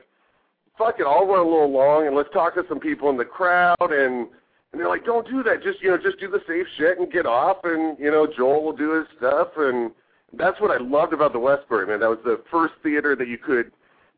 fuck 0.78 0.96
it, 1.00 1.06
I'll 1.06 1.28
run 1.28 1.40
a 1.40 1.50
little 1.50 1.72
long 1.72 2.08
and 2.08 2.16
let's 2.16 2.30
talk 2.34 2.56
to 2.56 2.64
some 2.68 2.80
people 2.80 3.10
in 3.10 3.18
the 3.18 3.26
crowd 3.26 3.76
and 3.80 4.28
and 4.72 4.80
they're 4.80 4.88
like, 4.88 5.04
don't 5.04 5.28
do 5.28 5.42
that. 5.44 5.64
Just 5.64 5.82
you 5.82 5.90
know, 5.90 5.98
just 5.98 6.20
do 6.20 6.30
the 6.30 6.42
safe 6.48 6.68
shit 6.78 7.00
and 7.00 7.12
get 7.12 7.26
off. 7.26 7.58
And 7.64 7.98
you 8.00 8.12
know, 8.12 8.28
Joel 8.28 8.64
will 8.64 8.76
do 8.76 8.92
his 8.92 9.08
stuff. 9.18 9.48
And 9.58 9.92
that's 10.34 10.62
what 10.62 10.70
I 10.70 10.82
loved 10.82 11.14
about 11.14 11.34
the 11.34 11.40
Westbury 11.40 11.88
man. 11.88 12.00
That 12.02 12.10
was 12.10 12.20
the 12.24 12.44
first 12.52 12.76
theater 12.84 13.16
that 13.16 13.28
you 13.28 13.38
could 13.38 13.72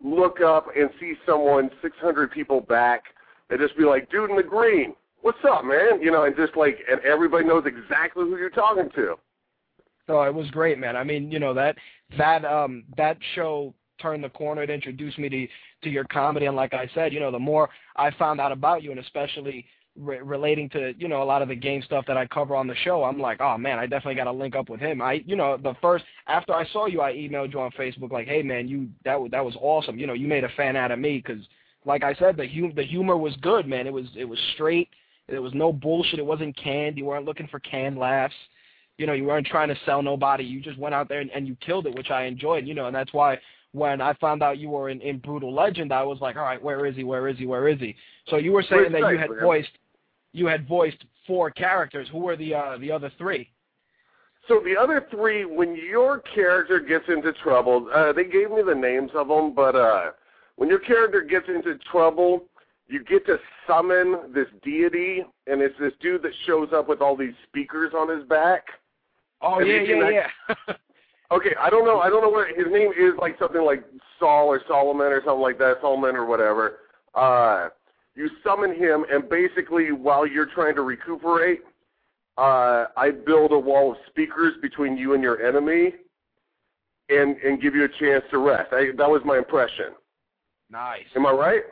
look 0.04 0.42
up 0.42 0.68
and 0.76 0.90
see 1.00 1.14
someone 1.26 1.70
600 1.82 2.32
people 2.32 2.60
back 2.60 3.04
and 3.50 3.60
just 3.60 3.78
be 3.78 3.84
like, 3.86 4.10
dude 4.12 4.30
in 4.30 4.36
the 4.36 4.44
green, 4.44 4.94
what's 5.22 5.38
up, 5.50 5.64
man? 5.64 6.02
You 6.02 6.12
know, 6.12 6.26
and 6.26 6.36
just 6.36 6.58
like, 6.58 6.80
and 6.90 7.00
everybody 7.02 7.46
knows 7.46 7.64
exactly 7.66 8.26
who 8.26 8.38
you're 8.38 8.50
talking 8.50 8.90
to. 8.96 9.16
So 10.12 10.22
it 10.24 10.34
was 10.34 10.50
great, 10.52 10.78
man. 10.78 10.98
I 10.98 11.06
mean, 11.06 11.32
you 11.32 11.40
know 11.40 11.54
that 11.54 11.78
that 12.18 12.44
um 12.44 12.84
that 12.98 13.18
show 13.34 13.74
turned 14.02 14.26
the 14.26 14.30
corner. 14.30 14.62
It 14.62 14.70
introduced 14.70 15.18
me 15.18 15.30
to 15.30 15.48
to 15.84 15.90
your 15.90 16.04
comedy, 16.04 16.48
and 16.48 16.56
like 16.56 16.74
I 16.74 16.90
said, 16.94 17.14
you 17.14 17.22
know, 17.22 17.32
the 17.32 17.40
more 17.40 17.70
I 17.96 18.12
found 18.12 18.42
out 18.42 18.52
about 18.52 18.84
you, 18.84 18.92
and 18.92 19.00
especially 19.00 19.66
re- 19.98 20.20
relating 20.20 20.68
to 20.72 20.94
you 20.98 21.08
know 21.08 21.24
a 21.24 21.32
lot 21.32 21.42
of 21.42 21.48
the 21.48 21.56
game 21.56 21.82
stuff 21.84 22.04
that 22.08 22.18
I 22.18 22.28
cover 22.28 22.58
on 22.58 22.68
the 22.68 22.76
show, 22.84 23.06
I'm 23.06 23.22
like, 23.22 23.40
oh 23.40 23.58
man, 23.58 23.80
I 23.80 23.86
definitely 23.86 24.16
got 24.16 24.26
to 24.26 24.34
link 24.34 24.54
up 24.54 24.68
with 24.68 24.82
him. 24.82 25.02
I, 25.02 25.24
you 25.26 25.38
know, 25.38 25.56
the 25.56 25.76
first 25.82 26.04
after 26.28 26.54
I 26.54 26.68
saw 26.74 26.88
you, 26.88 27.00
I 27.00 27.14
emailed 27.14 27.54
you 27.54 27.62
on 27.62 27.72
Facebook 27.72 28.12
like, 28.12 28.28
hey 28.28 28.44
man, 28.44 28.68
you 28.68 28.90
that 29.06 29.18
was 29.18 29.32
that 29.32 29.46
was 29.46 29.56
awesome. 29.62 29.98
You 29.98 30.08
know, 30.08 30.14
you 30.14 30.28
made 30.28 30.44
a 30.44 30.50
fan 30.58 30.76
out 30.76 30.92
of 30.92 31.00
me 31.00 31.24
because, 31.26 31.42
like 31.86 32.04
I 32.04 32.16
said, 32.16 32.36
the 32.36 32.50
hum- 32.50 32.74
the 32.76 32.84
humor 32.84 33.16
was 33.16 33.34
good, 33.38 33.66
man. 33.66 33.88
It 33.88 33.94
was 33.94 34.08
it 34.18 34.26
was 34.26 34.40
straight. 34.56 34.90
There 35.30 35.42
was 35.42 35.54
no 35.54 35.72
bullshit. 35.72 36.20
It 36.20 36.26
wasn't 36.26 36.58
canned. 36.62 36.98
You 36.98 37.06
weren't 37.06 37.24
looking 37.24 37.48
for 37.48 37.62
canned 37.62 37.98
laughs. 37.98 38.36
You 39.02 39.08
know, 39.08 39.14
you 39.14 39.26
weren't 39.26 39.48
trying 39.48 39.70
to 39.70 39.78
sell 39.86 40.02
nobody. 40.02 40.44
You 40.44 40.62
just 40.62 40.78
went 40.78 40.96
out 40.96 41.10
there 41.10 41.20
and, 41.20 41.32
and 41.32 41.48
you 41.48 41.56
killed 41.56 41.88
it, 41.88 41.96
which 41.96 42.12
I 42.12 42.24
enjoyed. 42.26 42.68
You 42.68 42.74
know, 42.74 42.86
and 42.86 42.96
that's 42.96 43.14
why 43.14 43.40
when 43.74 44.00
I 44.00 44.14
found 44.16 44.44
out 44.44 44.58
you 44.60 44.70
were 44.70 44.90
in, 44.90 45.02
in 45.02 45.18
Brutal 45.18 45.54
Legend, 45.54 45.92
I 45.92 46.04
was 46.04 46.20
like, 46.22 46.36
all 46.36 46.44
right, 46.44 46.62
where 46.62 46.86
is 46.86 46.96
he? 46.96 47.04
Where 47.04 47.28
is 47.28 47.38
he? 47.38 47.46
Where 47.46 47.68
is 47.68 47.80
he? 47.80 47.96
So 48.28 48.38
you 48.38 48.52
were 48.52 48.64
saying 48.64 48.92
that 48.92 49.00
you 49.12 49.18
had 49.18 49.30
voiced 49.42 49.72
you 50.34 50.46
had 50.46 50.68
voiced 50.68 51.04
four 51.28 51.50
characters. 51.52 52.08
Who 52.12 52.20
were 52.20 52.36
the 52.36 52.54
uh, 52.54 52.78
the 52.78 52.92
other 52.92 53.12
three? 53.18 53.50
So 54.48 54.62
the 54.64 54.76
other 54.76 55.08
three, 55.12 55.46
when 55.46 55.76
your 55.76 56.20
character 56.20 56.80
gets 56.80 57.06
into 57.08 57.32
trouble, 57.34 57.88
uh, 57.94 58.12
they 58.14 58.24
gave 58.24 58.52
me 58.52 58.64
the 58.66 58.74
names 58.76 59.12
of 59.14 59.28
them, 59.28 59.54
but 59.54 59.76
uh, 59.76 60.12
when 60.56 60.68
your 60.68 60.80
character 60.80 61.22
gets 61.22 61.48
into 61.48 61.78
trouble, 61.92 62.46
you 62.88 63.04
get 63.04 63.26
to 63.28 63.38
summon 63.68 64.32
this 64.34 64.48
deity, 64.64 65.24
and 65.48 65.62
it's 65.62 65.78
this 65.80 65.94
dude 66.02 66.24
that 66.24 66.34
shows 66.46 66.70
up 66.74 66.90
with 66.90 67.02
all 67.02 67.16
these 67.16 67.36
speakers 67.48 67.94
on 67.96 68.10
his 68.10 68.28
back. 68.28 68.66
Oh 69.42 69.60
And 69.60 69.68
yeah, 69.68 69.82
yeah, 69.82 70.26
yeah. 70.50 70.74
Okay, 71.32 71.56
I 71.58 71.70
don't 71.70 71.86
know. 71.86 72.02
I 72.02 72.10
don't 72.10 72.22
know 72.22 72.30
what 72.30 72.50
his 72.50 72.68
name 72.70 72.92
is. 72.92 73.14
Like 73.18 73.40
something 73.40 73.64
like 73.64 73.86
Saul 74.20 74.48
or 74.48 74.62
Solomon 74.68 75.08
or 75.08 75.22
something 75.24 75.42
like 75.42 75.58
that. 75.60 75.78
Solomon 75.82 76.18
or 76.18 76.26
whatever. 76.26 76.80
Uh, 77.16 77.70
you 78.16 78.30
summon 78.44 78.76
him, 78.76 79.06
and 79.10 79.30
basically, 79.30 79.94
while 79.94 80.28
you're 80.28 80.48
trying 80.54 80.76
to 80.76 80.82
recuperate, 80.82 81.62
uh, 82.38 82.88
I 82.98 83.12
build 83.12 83.54
a 83.54 83.60
wall 83.60 83.92
of 83.92 83.98
speakers 84.08 84.56
between 84.62 84.98
you 84.98 85.14
and 85.14 85.24
your 85.24 85.42
enemy, 85.42 85.94
and 87.08 87.38
and 87.38 87.62
give 87.62 87.76
you 87.76 87.86
a 87.86 88.00
chance 88.00 88.26
to 88.32 88.38
rest. 88.38 88.74
I, 88.74 88.92
that 88.98 89.10
was 89.10 89.22
my 89.24 89.38
impression. 89.38 89.94
nice. 90.70 91.06
Am 91.16 91.26
I 91.26 91.32
right? 91.32 91.64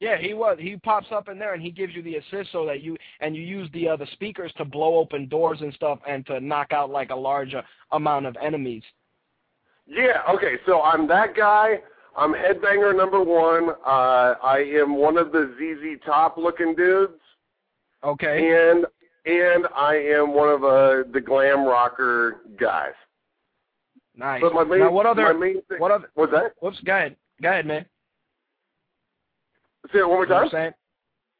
Yeah, 0.00 0.16
he 0.16 0.32
was. 0.32 0.56
He 0.58 0.76
pops 0.76 1.08
up 1.12 1.28
in 1.28 1.38
there 1.38 1.52
and 1.52 1.62
he 1.62 1.70
gives 1.70 1.94
you 1.94 2.02
the 2.02 2.16
assist 2.16 2.52
so 2.52 2.64
that 2.66 2.82
you 2.82 2.96
and 3.20 3.36
you 3.36 3.42
use 3.42 3.68
the 3.74 3.88
uh, 3.88 3.96
the 3.96 4.06
speakers 4.12 4.50
to 4.56 4.64
blow 4.64 4.96
open 4.96 5.28
doors 5.28 5.58
and 5.60 5.72
stuff 5.74 5.98
and 6.08 6.26
to 6.26 6.40
knock 6.40 6.72
out 6.72 6.88
like 6.90 7.10
a 7.10 7.14
large 7.14 7.54
uh, 7.54 7.62
amount 7.92 8.24
of 8.24 8.34
enemies. 8.42 8.82
Yeah, 9.86 10.22
okay, 10.34 10.54
so 10.66 10.80
I'm 10.82 11.06
that 11.08 11.36
guy. 11.36 11.80
I'm 12.16 12.32
headbanger 12.32 12.96
number 12.96 13.22
one. 13.22 13.70
Uh, 13.86 14.34
I 14.42 14.64
am 14.80 14.96
one 14.96 15.18
of 15.18 15.32
the 15.32 15.54
ZZ 15.58 16.02
Top 16.04 16.38
looking 16.38 16.74
dudes. 16.74 17.12
Okay. 18.02 18.70
and 18.70 18.86
and 19.26 19.66
I 19.76 19.96
am 19.96 20.32
one 20.32 20.48
of 20.48 20.64
uh, 20.64 21.02
the 21.12 21.20
glam 21.20 21.66
rocker 21.66 22.38
guys. 22.58 22.94
nice. 24.16 24.40
But 24.40 24.54
my 24.54 24.64
main, 24.64 24.80
now 24.80 24.92
what 24.92 25.04
other 25.04 25.34
my 25.34 25.38
main 25.38 25.62
thing, 25.68 25.78
what 25.78 25.90
other 25.90 26.10
what's 26.14 26.32
that? 26.32 26.52
whoops, 26.60 26.78
go 26.84 26.94
ahead. 26.94 27.16
Go 27.42 27.50
ahead, 27.50 27.66
man. 27.66 27.84
Say 29.92 29.98
it 30.00 30.08
one 30.08 30.18
more 30.18 30.26
time. 30.26 30.48
saying? 30.50 30.72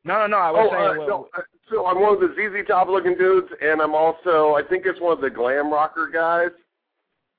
No, 0.04 0.18
no, 0.20 0.26
no. 0.26 0.36
I 0.38 0.50
was 0.50 0.68
Oh, 0.70 0.74
saying 0.74 1.02
uh, 1.02 1.06
no, 1.06 1.28
so 1.70 1.86
I'm 1.86 2.00
one 2.00 2.14
of 2.14 2.20
the 2.20 2.34
ZZ 2.34 2.66
Top 2.66 2.88
looking 2.88 3.16
dudes, 3.16 3.48
and 3.62 3.80
I'm 3.80 3.94
also 3.94 4.54
I 4.54 4.62
think 4.68 4.84
it's 4.86 5.00
one 5.00 5.12
of 5.12 5.20
the 5.20 5.30
glam 5.30 5.72
rocker 5.72 6.08
guys. 6.12 6.50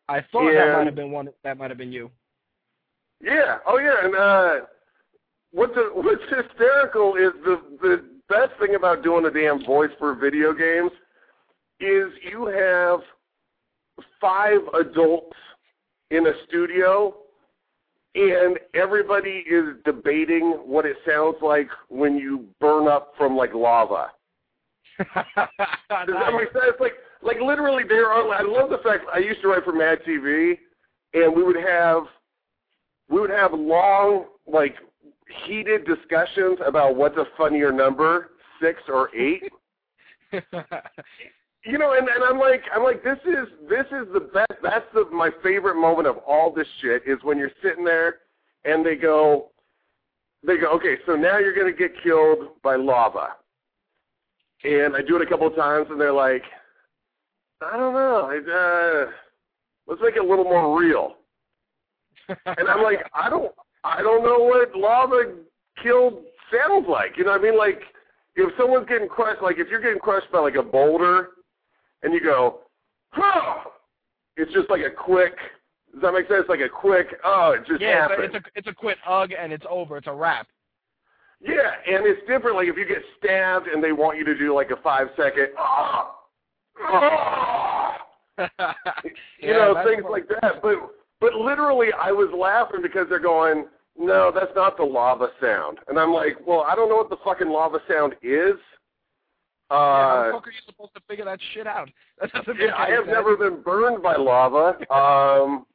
I 0.08 0.22
thought 0.32 0.52
that 0.52 0.74
might 0.78 0.86
have 0.86 0.96
been 0.96 1.12
one. 1.12 1.30
That 1.44 1.58
might 1.58 1.72
have 1.72 1.78
been 1.78 1.92
you. 1.92 2.10
Yeah. 3.22 3.58
Oh 3.68 3.78
yeah. 3.78 4.06
And 4.06 4.16
uh, 4.16 4.66
what's 5.52 5.74
a, 5.76 5.90
what's 5.94 6.22
hysterical 6.24 7.16
is 7.16 7.34
the 7.44 7.62
the 7.82 8.06
best 8.30 8.52
thing 8.60 8.76
about 8.76 9.04
doing 9.04 9.26
a 9.26 9.32
damn 9.32 9.66
voice 9.66 9.92
for 10.00 10.16
video 10.16 10.54
games 10.54 10.92
is 11.80 12.08
you 12.32 12.46
have 12.46 13.00
five 14.20 14.60
adults 14.80 15.36
in 16.12 16.28
a 16.28 16.32
studio 16.48 17.16
and 18.16 18.60
everybody 18.74 19.44
is 19.50 19.76
debating 19.86 20.52
what 20.66 20.86
it 20.86 20.98
sounds 21.08 21.38
like 21.42 21.70
when 21.90 22.18
you 22.18 22.46
burn 22.60 22.88
up 22.88 23.14
from 23.18 23.38
like 23.38 23.54
lava. 23.54 24.12
Does 24.98 25.06
that 25.36 26.34
make 26.34 26.52
sense? 26.52 26.76
Like, 26.80 26.94
like 27.24 27.38
literally, 27.40 27.84
there 27.88 28.08
are. 28.08 28.30
I 28.34 28.42
love 28.42 28.70
the 28.70 28.80
fact 28.84 29.06
I 29.14 29.20
used 29.20 29.42
to 29.42 29.48
write 29.48 29.64
for 29.64 29.74
Mad 29.74 30.00
TV, 30.08 30.58
and 31.14 31.36
we 31.36 31.44
would 31.44 31.56
have, 31.56 32.04
we 33.10 33.20
would 33.20 33.30
have 33.30 33.54
long, 33.54 34.26
like, 34.46 34.76
heated 35.46 35.86
discussions 35.86 36.60
about 36.66 36.96
what's 36.96 37.18
a 37.18 37.26
funnier 37.38 37.72
number, 37.72 38.32
six 38.62 38.82
or 38.88 39.10
eight. 39.16 39.52
you 41.64 41.78
know, 41.78 41.94
and, 41.94 42.08
and 42.08 42.24
I'm 42.24 42.40
like, 42.40 42.64
I'm 42.74 42.84
like, 42.84 43.04
this 43.04 43.20
is 43.26 43.48
this 43.70 43.86
is 43.88 44.08
the 44.14 44.20
best. 44.34 44.62
That's 44.64 44.86
the 44.94 45.06
my 45.12 45.30
favorite 45.44 45.80
moment 45.80 46.08
of 46.08 46.18
all 46.28 46.52
this 46.52 46.68
shit 46.82 47.04
is 47.06 47.20
when 47.24 47.38
you're 47.38 47.52
sitting 47.62 47.86
there, 47.86 48.16
and 48.66 48.86
they 48.86 48.96
go, 48.96 49.52
they 50.46 50.58
go, 50.58 50.72
okay, 50.72 50.96
so 51.06 51.16
now 51.16 51.38
you're 51.38 51.56
gonna 51.56 51.72
get 51.72 51.92
killed 52.04 52.50
by 52.64 52.76
lava, 52.76 53.36
and 54.64 54.96
I 54.96 55.02
do 55.02 55.16
it 55.18 55.22
a 55.22 55.26
couple 55.28 55.48
of 55.48 55.56
times, 55.56 55.88
and 55.92 56.02
they're 56.02 56.12
like, 56.12 56.44
I 57.62 57.78
don't 57.78 57.94
know, 57.94 58.32
uh, 58.32 59.12
let's 59.88 60.02
make 60.02 60.16
it 60.16 60.26
a 60.26 60.28
little 60.28 60.46
more 60.46 60.80
real, 60.80 61.14
and 62.28 62.68
I'm 62.68 62.82
like, 62.82 63.06
I 63.14 63.30
don't, 63.30 63.52
I 63.84 64.02
don't 64.02 64.24
know 64.24 64.40
what 64.40 64.76
lava 64.76 65.36
killed 65.84 66.24
sounds 66.52 66.88
like, 66.90 67.18
you 67.18 67.24
know 67.24 67.32
what 67.32 67.42
I 67.42 67.44
mean? 67.44 67.58
Like, 67.58 67.82
if 68.36 68.52
someone's 68.58 68.88
getting 68.88 69.08
crushed, 69.08 69.44
like 69.44 69.58
if 69.60 69.68
you're 69.70 69.82
getting 69.82 70.00
crushed 70.00 70.32
by 70.32 70.40
like 70.40 70.56
a 70.56 70.64
boulder 70.64 71.30
and 72.04 72.14
you 72.14 72.22
go, 72.22 72.60
huh, 73.12 73.70
it's 74.38 74.52
just 74.54 74.70
like 74.70 74.82
a 74.82 74.90
quick. 74.90 75.36
Does 75.94 76.02
that 76.04 76.14
make 76.14 76.28
sense? 76.28 76.46
Like 76.48 76.62
a 76.62 76.70
quick, 76.70 77.08
oh, 77.26 77.52
it 77.58 77.68
just 77.68 77.82
yeah, 77.82 78.08
happened. 78.08 78.24
it's 78.24 78.34
a, 78.34 78.38
it's 78.38 78.48
a 78.48 78.60
it's 78.60 78.68
a 78.68 78.74
quick 78.74 78.98
hug 79.04 79.32
and 79.38 79.52
it's 79.52 79.66
over. 79.70 79.98
It's 79.98 80.08
a 80.08 80.14
wrap. 80.14 80.48
Yeah, 81.44 81.72
and 81.88 82.06
it's 82.06 82.22
different. 82.28 82.56
Like 82.56 82.68
if 82.68 82.78
you 82.78 82.88
get 82.88 83.02
stabbed 83.18 83.68
and 83.68 83.84
they 83.84 83.92
want 83.92 84.18
you 84.18 84.26
to 84.26 84.38
do 84.38 84.54
like 84.56 84.70
a 84.72 84.78
five 84.82 85.08
second, 85.18 85.48
oh, 85.58 86.16
oh, 86.88 87.96
you 88.40 88.50
Yeah, 89.42 89.54
know, 89.54 89.84
things 89.86 90.04
like 90.10 90.28
that. 90.42 90.62
But 90.62 90.76
but 91.20 91.34
literally, 91.34 91.88
I 92.00 92.12
was 92.12 92.30
laughing 92.36 92.82
because 92.82 93.08
they're 93.10 93.20
going, 93.20 93.66
no, 93.98 94.32
that's 94.34 94.52
not 94.56 94.78
the 94.78 94.84
lava 94.84 95.28
sound, 95.42 95.80
and 95.88 96.00
I'm 96.00 96.14
like, 96.14 96.38
well, 96.48 96.62
I 96.68 96.76
don't 96.76 96.90
know 96.90 96.98
what 96.98 97.10
the 97.10 97.18
fucking 97.24 97.50
lava 97.50 97.80
sound 97.90 98.14
is. 98.22 98.56
Yeah, 99.72 99.78
how 99.78 100.30
Uh, 100.30 100.32
fuck 100.34 100.48
are 100.48 100.52
you 100.52 100.58
supposed 100.66 100.94
to 100.96 101.02
figure 101.08 101.26
that 101.26 101.40
shit 101.54 101.66
out? 101.68 101.90
That 102.20 102.32
doesn't 102.34 102.58
make 102.58 102.68
Yeah, 102.68 102.76
I 102.78 102.90
have 102.92 103.06
sense. 103.06 103.14
never 103.14 103.38
been 103.38 103.62
burned 103.62 104.04
by 104.04 104.16
lava. 104.16 104.76
Um, 104.94 105.66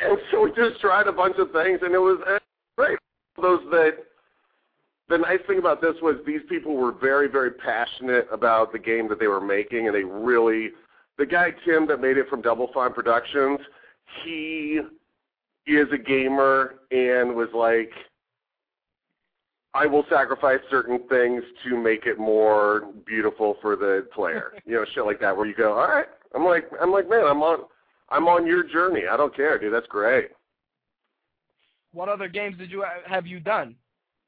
and 0.00 0.18
so 0.30 0.42
we 0.42 0.52
just 0.52 0.80
tried 0.80 1.06
a 1.06 1.12
bunch 1.12 1.36
of 1.38 1.50
things, 1.52 1.80
and 1.82 1.94
it 1.94 1.98
was 1.98 2.18
uh, 2.26 2.38
great. 2.76 2.98
Those 3.40 3.60
that 3.70 3.98
the 5.08 5.18
nice 5.18 5.40
thing 5.46 5.58
about 5.58 5.80
this 5.80 5.96
was 6.02 6.16
these 6.24 6.40
people 6.48 6.74
were 6.76 6.92
very, 6.92 7.26
very 7.28 7.50
passionate 7.50 8.28
about 8.30 8.72
the 8.72 8.78
game 8.78 9.08
that 9.08 9.18
they 9.18 9.26
were 9.28 9.40
making, 9.40 9.86
and 9.86 9.94
they 9.94 10.04
really. 10.04 10.70
The 11.18 11.26
guy 11.26 11.50
Tim 11.66 11.86
that 11.88 12.00
made 12.00 12.16
it 12.16 12.28
from 12.30 12.40
Double 12.40 12.70
Fine 12.72 12.94
Productions, 12.94 13.60
he 14.24 14.80
is 15.66 15.86
a 15.92 15.98
gamer 15.98 16.76
and 16.90 17.34
was 17.36 17.50
like, 17.52 17.90
I 19.72 19.86
will 19.86 20.04
sacrifice 20.10 20.58
certain 20.68 21.06
things 21.08 21.42
to 21.64 21.76
make 21.76 22.06
it 22.06 22.18
more 22.18 22.88
beautiful 23.06 23.56
for 23.62 23.76
the 23.76 24.06
player. 24.12 24.52
you 24.66 24.74
know, 24.74 24.84
shit 24.94 25.04
like 25.04 25.20
that 25.20 25.36
where 25.36 25.46
you 25.46 25.54
go, 25.54 25.72
All 25.72 25.88
right. 25.88 26.06
I'm 26.34 26.44
like 26.44 26.70
I'm 26.80 26.92
like, 26.92 27.08
man, 27.08 27.24
I'm 27.26 27.42
on 27.42 27.64
I'm 28.08 28.26
on 28.28 28.46
your 28.46 28.64
journey. 28.64 29.02
I 29.10 29.16
don't 29.16 29.34
care, 29.34 29.58
dude. 29.58 29.72
That's 29.72 29.86
great. 29.86 30.30
What 31.92 32.08
other 32.08 32.28
games 32.28 32.56
did 32.58 32.70
you 32.70 32.84
have 33.06 33.26
you 33.26 33.40
done? 33.40 33.74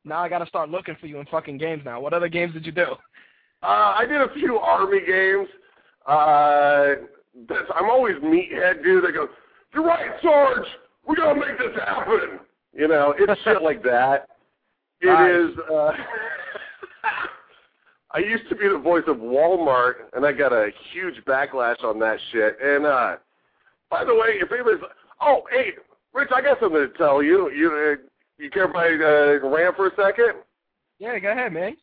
Now 0.05 0.18
I 0.20 0.28
got 0.28 0.38
to 0.38 0.46
start 0.46 0.68
looking 0.68 0.96
for 1.00 1.07
you 1.07 1.20
in 1.20 1.26
fucking 1.26 1.59
games 1.59 1.83
now. 1.85 2.00
What 2.00 2.12
other 2.12 2.28
games 2.28 2.55
did 2.55 2.66
you 2.66 2.72
do? 2.72 2.87
Uh 3.62 3.94
I 3.96 4.05
did 4.07 4.20
a 4.20 4.33
few 4.35 4.57
army 4.57 5.00
games. 5.07 5.48
Uh 6.07 7.07
that's, 7.48 7.70
I'm 7.74 7.88
always 7.88 8.16
meathead 8.16 8.83
dude 8.83 9.05
that 9.05 9.14
goes, 9.14 9.28
You're 9.72 9.85
right, 9.85 10.11
Sarge, 10.22 10.66
we 11.07 11.16
gotta 11.16 11.38
make 11.38 11.59
this 11.59 11.76
happen. 11.85 12.40
You 12.74 12.88
know, 12.88 13.14
it's 13.16 13.40
shit 13.42 13.62
like 13.62 13.83
that. 13.85 14.28
It 15.02 15.50
is. 15.50 15.56
Nice. 15.56 15.70
uh 15.70 15.92
I 18.14 18.18
used 18.18 18.46
to 18.50 18.54
be 18.54 18.68
the 18.68 18.78
voice 18.78 19.04
of 19.06 19.16
Walmart, 19.16 19.94
and 20.12 20.26
I 20.26 20.32
got 20.32 20.52
a 20.52 20.68
huge 20.92 21.16
backlash 21.26 21.82
on 21.82 21.98
that 22.00 22.18
shit. 22.30 22.56
And 22.62 22.86
uh 22.86 23.16
by 23.90 24.04
the 24.04 24.14
way, 24.14 24.38
if 24.40 24.50
anybody's, 24.50 24.80
oh, 25.20 25.42
hey, 25.52 25.72
Rich, 26.14 26.30
I 26.34 26.40
got 26.40 26.58
something 26.60 26.80
to 26.80 26.88
tell 26.96 27.22
you. 27.22 27.50
You 27.50 27.96
uh, 27.98 28.02
you 28.38 28.50
care 28.50 28.64
if 28.64 28.74
I 28.74 28.86
uh, 28.86 29.48
rant 29.48 29.76
for 29.76 29.88
a 29.88 29.90
second? 29.96 30.40
Yeah, 30.98 31.18
go 31.18 31.32
ahead, 31.32 31.52
man. 31.52 31.76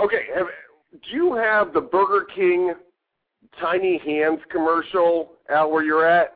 Okay, 0.00 0.22
have, 0.34 0.46
do 0.92 1.14
you 1.14 1.34
have 1.34 1.72
the 1.72 1.80
Burger 1.80 2.26
King 2.34 2.74
Tiny 3.60 3.98
Hands 3.98 4.38
commercial 4.50 5.32
out 5.50 5.70
where 5.70 5.84
you're 5.84 6.06
at? 6.06 6.32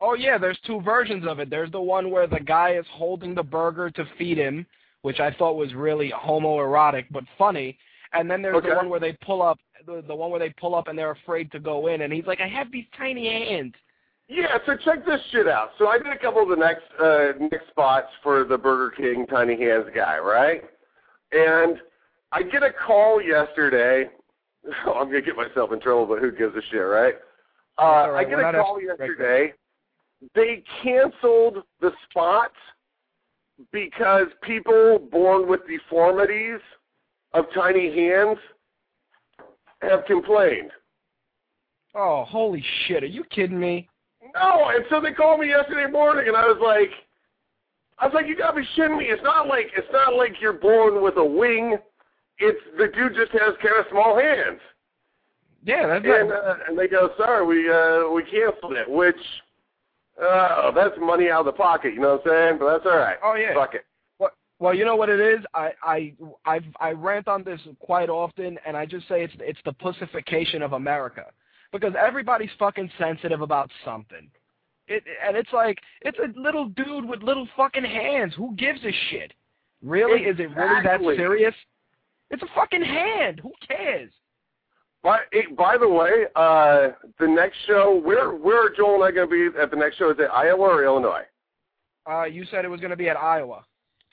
Oh 0.00 0.14
yeah, 0.14 0.38
there's 0.38 0.58
two 0.66 0.80
versions 0.80 1.24
of 1.26 1.38
it. 1.38 1.48
There's 1.48 1.70
the 1.70 1.80
one 1.80 2.10
where 2.10 2.26
the 2.26 2.40
guy 2.40 2.74
is 2.74 2.86
holding 2.92 3.34
the 3.34 3.42
burger 3.42 3.90
to 3.90 4.04
feed 4.18 4.38
him, 4.38 4.66
which 5.02 5.20
I 5.20 5.32
thought 5.32 5.56
was 5.56 5.74
really 5.74 6.12
homoerotic 6.12 7.06
but 7.10 7.24
funny. 7.36 7.78
And 8.14 8.30
then 8.30 8.42
there's 8.42 8.56
Okay. 8.56 8.70
the 8.70 8.76
one 8.76 8.88
where 8.88 9.00
they 9.00 9.12
pull 9.24 9.42
up, 9.42 9.58
the, 9.86 10.02
the 10.06 10.14
one 10.14 10.30
where 10.30 10.40
they 10.40 10.50
pull 10.50 10.74
up 10.74 10.88
and 10.88 10.98
they're 10.98 11.10
afraid 11.12 11.50
to 11.52 11.58
go 11.58 11.88
in, 11.88 12.02
and 12.02 12.12
he's 12.12 12.26
like, 12.26 12.40
"I 12.40 12.48
have 12.48 12.70
these 12.70 12.86
tiny 12.96 13.26
hands." 13.26 13.74
Yeah, 14.28 14.58
so 14.66 14.76
check 14.76 15.04
this 15.04 15.20
shit 15.30 15.48
out. 15.48 15.70
So 15.78 15.88
I 15.88 15.98
did 15.98 16.06
a 16.06 16.18
couple 16.18 16.42
of 16.42 16.48
the 16.48 16.56
next 16.56 16.84
uh, 17.00 17.32
next 17.38 17.68
spots 17.68 18.08
for 18.22 18.44
the 18.44 18.56
Burger 18.56 18.94
King 18.96 19.26
Tiny 19.26 19.58
Hands 19.58 19.86
guy, 19.94 20.18
right? 20.18 20.62
And 21.32 21.78
I 22.32 22.42
get 22.42 22.62
a 22.62 22.72
call 22.72 23.20
yesterday. 23.20 24.10
I'm 24.86 25.06
gonna 25.06 25.22
get 25.22 25.36
myself 25.36 25.72
in 25.72 25.80
trouble, 25.80 26.06
but 26.06 26.20
who 26.20 26.30
gives 26.30 26.54
a 26.54 26.62
shit, 26.70 26.80
right? 26.80 27.14
Uh, 27.78 28.10
right. 28.10 28.26
I 28.26 28.30
get 28.30 28.38
a 28.38 28.52
call 28.52 28.80
yesterday. 28.80 29.54
They 30.34 30.62
canceled 30.82 31.64
the 31.80 31.90
spot 32.08 32.52
because 33.72 34.26
people 34.42 34.98
born 35.10 35.48
with 35.48 35.60
deformities 35.66 36.60
of 37.34 37.44
tiny 37.54 37.94
hands 37.94 38.38
have 39.80 40.04
complained. 40.06 40.70
Oh, 41.94 42.24
holy 42.26 42.64
shit! 42.86 43.02
Are 43.02 43.06
you 43.06 43.24
kidding 43.24 43.60
me? 43.60 43.88
No, 44.34 44.70
and 44.74 44.84
so 44.88 45.00
they 45.00 45.12
called 45.12 45.40
me 45.40 45.48
yesterday 45.48 45.90
morning, 45.90 46.28
and 46.28 46.36
I 46.36 46.46
was 46.46 46.58
like, 46.62 46.90
I 47.98 48.06
was 48.06 48.14
like, 48.14 48.26
you 48.26 48.36
gotta 48.36 48.60
be 48.60 48.68
shitting 48.76 48.98
me. 48.98 49.06
It's 49.06 49.22
not 49.22 49.46
like 49.46 49.66
it's 49.76 49.92
not 49.92 50.14
like 50.16 50.40
you're 50.40 50.54
born 50.54 51.02
with 51.02 51.16
a 51.16 51.24
wing. 51.24 51.76
It's 52.38 52.60
the 52.78 52.88
dude 52.88 53.14
just 53.14 53.32
has 53.32 53.54
kind 53.62 53.78
of 53.78 53.86
small 53.90 54.18
hands. 54.18 54.60
Yeah, 55.64 55.86
that's 55.86 56.04
And 56.04 56.32
uh, 56.32 56.54
and 56.68 56.78
they 56.78 56.88
go, 56.88 57.10
sorry, 57.16 57.46
we 57.46 57.70
uh 57.70 58.10
we 58.10 58.24
canceled 58.24 58.72
it, 58.72 58.90
which 58.90 59.16
uh 60.20 60.70
that's 60.72 60.94
money 60.98 61.30
out 61.30 61.40
of 61.40 61.46
the 61.46 61.52
pocket, 61.52 61.94
you 61.94 62.00
know 62.00 62.20
what 62.22 62.32
I'm 62.32 62.48
saying? 62.48 62.58
But 62.58 62.72
that's 62.72 62.86
all 62.86 62.98
right. 62.98 63.16
Oh, 63.22 63.34
yeah. 63.34 63.54
Fuck 63.54 63.74
it. 63.74 63.84
Well, 64.18 64.30
well, 64.58 64.74
you 64.74 64.84
know 64.84 64.96
what 64.96 65.08
it 65.08 65.20
is. 65.20 65.44
I 65.54 65.70
I 65.82 66.12
I've, 66.44 66.64
I 66.80 66.90
rant 66.90 67.28
on 67.28 67.44
this 67.44 67.60
quite 67.80 68.08
often, 68.08 68.58
and 68.66 68.76
I 68.76 68.86
just 68.86 69.08
say 69.08 69.24
it's 69.24 69.34
it's 69.40 69.60
the 69.64 69.72
pussification 69.72 70.62
of 70.62 70.72
America 70.72 71.26
because 71.72 71.94
everybody's 71.98 72.50
fucking 72.58 72.90
sensitive 72.98 73.40
about 73.40 73.70
something. 73.84 74.30
It 74.88 75.04
and 75.26 75.36
it's 75.36 75.52
like 75.52 75.78
it's 76.02 76.18
a 76.18 76.38
little 76.38 76.66
dude 76.66 77.04
with 77.04 77.22
little 77.22 77.48
fucking 77.56 77.84
hands. 77.84 78.34
Who 78.36 78.54
gives 78.56 78.80
a 78.84 78.92
shit? 79.10 79.32
Really? 79.82 80.22
Is 80.22 80.38
it 80.38 80.54
really 80.54 80.82
that 80.84 81.00
serious? 81.16 81.54
It's 82.30 82.42
a 82.42 82.48
fucking 82.54 82.82
hand. 82.82 83.40
Who 83.40 83.52
cares? 83.66 84.10
By 85.02 85.18
by 85.56 85.76
the 85.78 85.88
way, 85.88 86.26
uh 86.36 86.90
the 87.18 87.26
next 87.26 87.56
show 87.66 88.00
where 88.04 88.30
where 88.30 88.66
are 88.66 88.70
Joel 88.70 88.96
and 88.96 89.04
I 89.04 89.10
gonna 89.10 89.26
be 89.26 89.48
at 89.60 89.70
the 89.70 89.76
next 89.76 89.96
show? 89.98 90.10
Is 90.10 90.16
it 90.18 90.30
Iowa 90.32 90.68
or 90.68 90.84
Illinois? 90.84 91.24
Uh, 92.08 92.24
you 92.24 92.44
said 92.50 92.64
it 92.64 92.68
was 92.68 92.80
going 92.80 92.90
to 92.90 92.96
be 92.96 93.08
at 93.08 93.16
Iowa. 93.16 93.64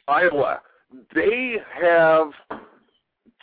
Iowa. 0.08 0.62
They 1.13 1.56
have 1.82 2.32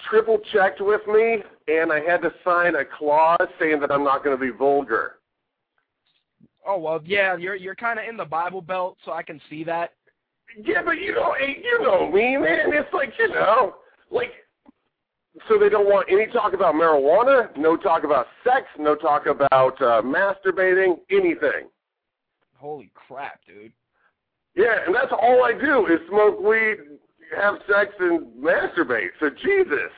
triple 0.08 0.38
checked 0.52 0.80
with 0.80 1.00
me, 1.06 1.38
and 1.68 1.92
I 1.92 2.00
had 2.00 2.22
to 2.22 2.32
sign 2.44 2.76
a 2.76 2.84
clause 2.84 3.48
saying 3.58 3.80
that 3.80 3.90
I'm 3.90 4.04
not 4.04 4.22
going 4.22 4.36
to 4.36 4.40
be 4.40 4.56
vulgar. 4.56 5.16
Oh 6.68 6.78
well, 6.78 7.00
yeah, 7.04 7.36
you're 7.36 7.54
you're 7.54 7.76
kind 7.76 7.98
of 7.98 8.06
in 8.08 8.16
the 8.16 8.24
Bible 8.24 8.60
Belt, 8.60 8.96
so 9.04 9.12
I 9.12 9.22
can 9.22 9.40
see 9.48 9.62
that. 9.64 9.92
Yeah, 10.64 10.82
but 10.84 10.98
you 10.98 11.14
know, 11.14 11.34
hey, 11.38 11.58
you 11.62 11.80
know 11.82 12.10
me, 12.10 12.36
man. 12.36 12.72
It's 12.72 12.92
like 12.92 13.12
you 13.18 13.28
know, 13.28 13.76
like. 14.10 14.30
So 15.48 15.58
they 15.58 15.68
don't 15.68 15.86
want 15.86 16.08
any 16.10 16.26
talk 16.26 16.54
about 16.54 16.74
marijuana, 16.74 17.54
no 17.56 17.76
talk 17.76 18.04
about 18.04 18.26
sex, 18.42 18.66
no 18.78 18.94
talk 18.94 19.26
about 19.26 19.80
uh, 19.82 20.00
masturbating, 20.02 20.96
anything. 21.10 21.68
Holy 22.54 22.90
crap, 22.94 23.40
dude. 23.46 23.72
Yeah, 24.54 24.76
and 24.86 24.94
that's 24.94 25.12
all 25.12 25.44
I 25.44 25.52
do 25.52 25.86
is 25.86 26.00
smoke 26.08 26.40
weed, 26.40 26.76
have 27.36 27.56
sex, 27.68 27.92
and 28.00 28.26
masturbate. 28.42 29.10
So 29.20 29.28
Jesus. 29.28 29.92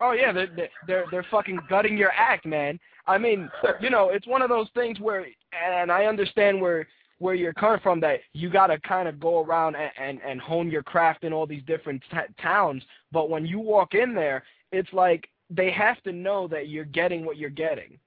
Oh 0.00 0.12
yeah, 0.12 0.32
they're 0.32 0.48
they're 0.56 0.68
they're, 0.86 1.04
they're 1.10 1.26
fucking 1.30 1.60
gutting 1.68 1.98
your 1.98 2.12
act, 2.12 2.46
man. 2.46 2.80
I 3.06 3.18
mean, 3.18 3.50
you 3.80 3.90
know, 3.90 4.08
it's 4.10 4.26
one 4.26 4.42
of 4.42 4.48
those 4.48 4.68
things 4.74 4.98
where, 5.00 5.26
and 5.52 5.92
I 5.92 6.04
understand 6.04 6.60
where 6.60 6.86
where 7.18 7.34
you're 7.34 7.52
coming 7.52 7.80
from 7.82 8.00
that 8.00 8.20
you 8.32 8.48
got 8.50 8.68
to 8.68 8.78
kind 8.80 9.08
of 9.08 9.18
go 9.20 9.42
around 9.42 9.76
and, 9.76 9.90
and 10.00 10.20
and 10.26 10.40
hone 10.40 10.70
your 10.70 10.82
craft 10.82 11.24
in 11.24 11.32
all 11.32 11.46
these 11.46 11.62
different 11.66 12.02
t- 12.10 12.16
towns. 12.40 12.82
But 13.12 13.30
when 13.30 13.44
you 13.46 13.58
walk 13.58 13.94
in 13.94 14.14
there, 14.14 14.44
it's 14.72 14.92
like 14.92 15.28
they 15.50 15.70
have 15.72 16.00
to 16.02 16.12
know 16.12 16.46
that 16.48 16.68
you're 16.68 16.84
getting 16.84 17.24
what 17.24 17.36
you're 17.36 17.50
getting. 17.50 17.98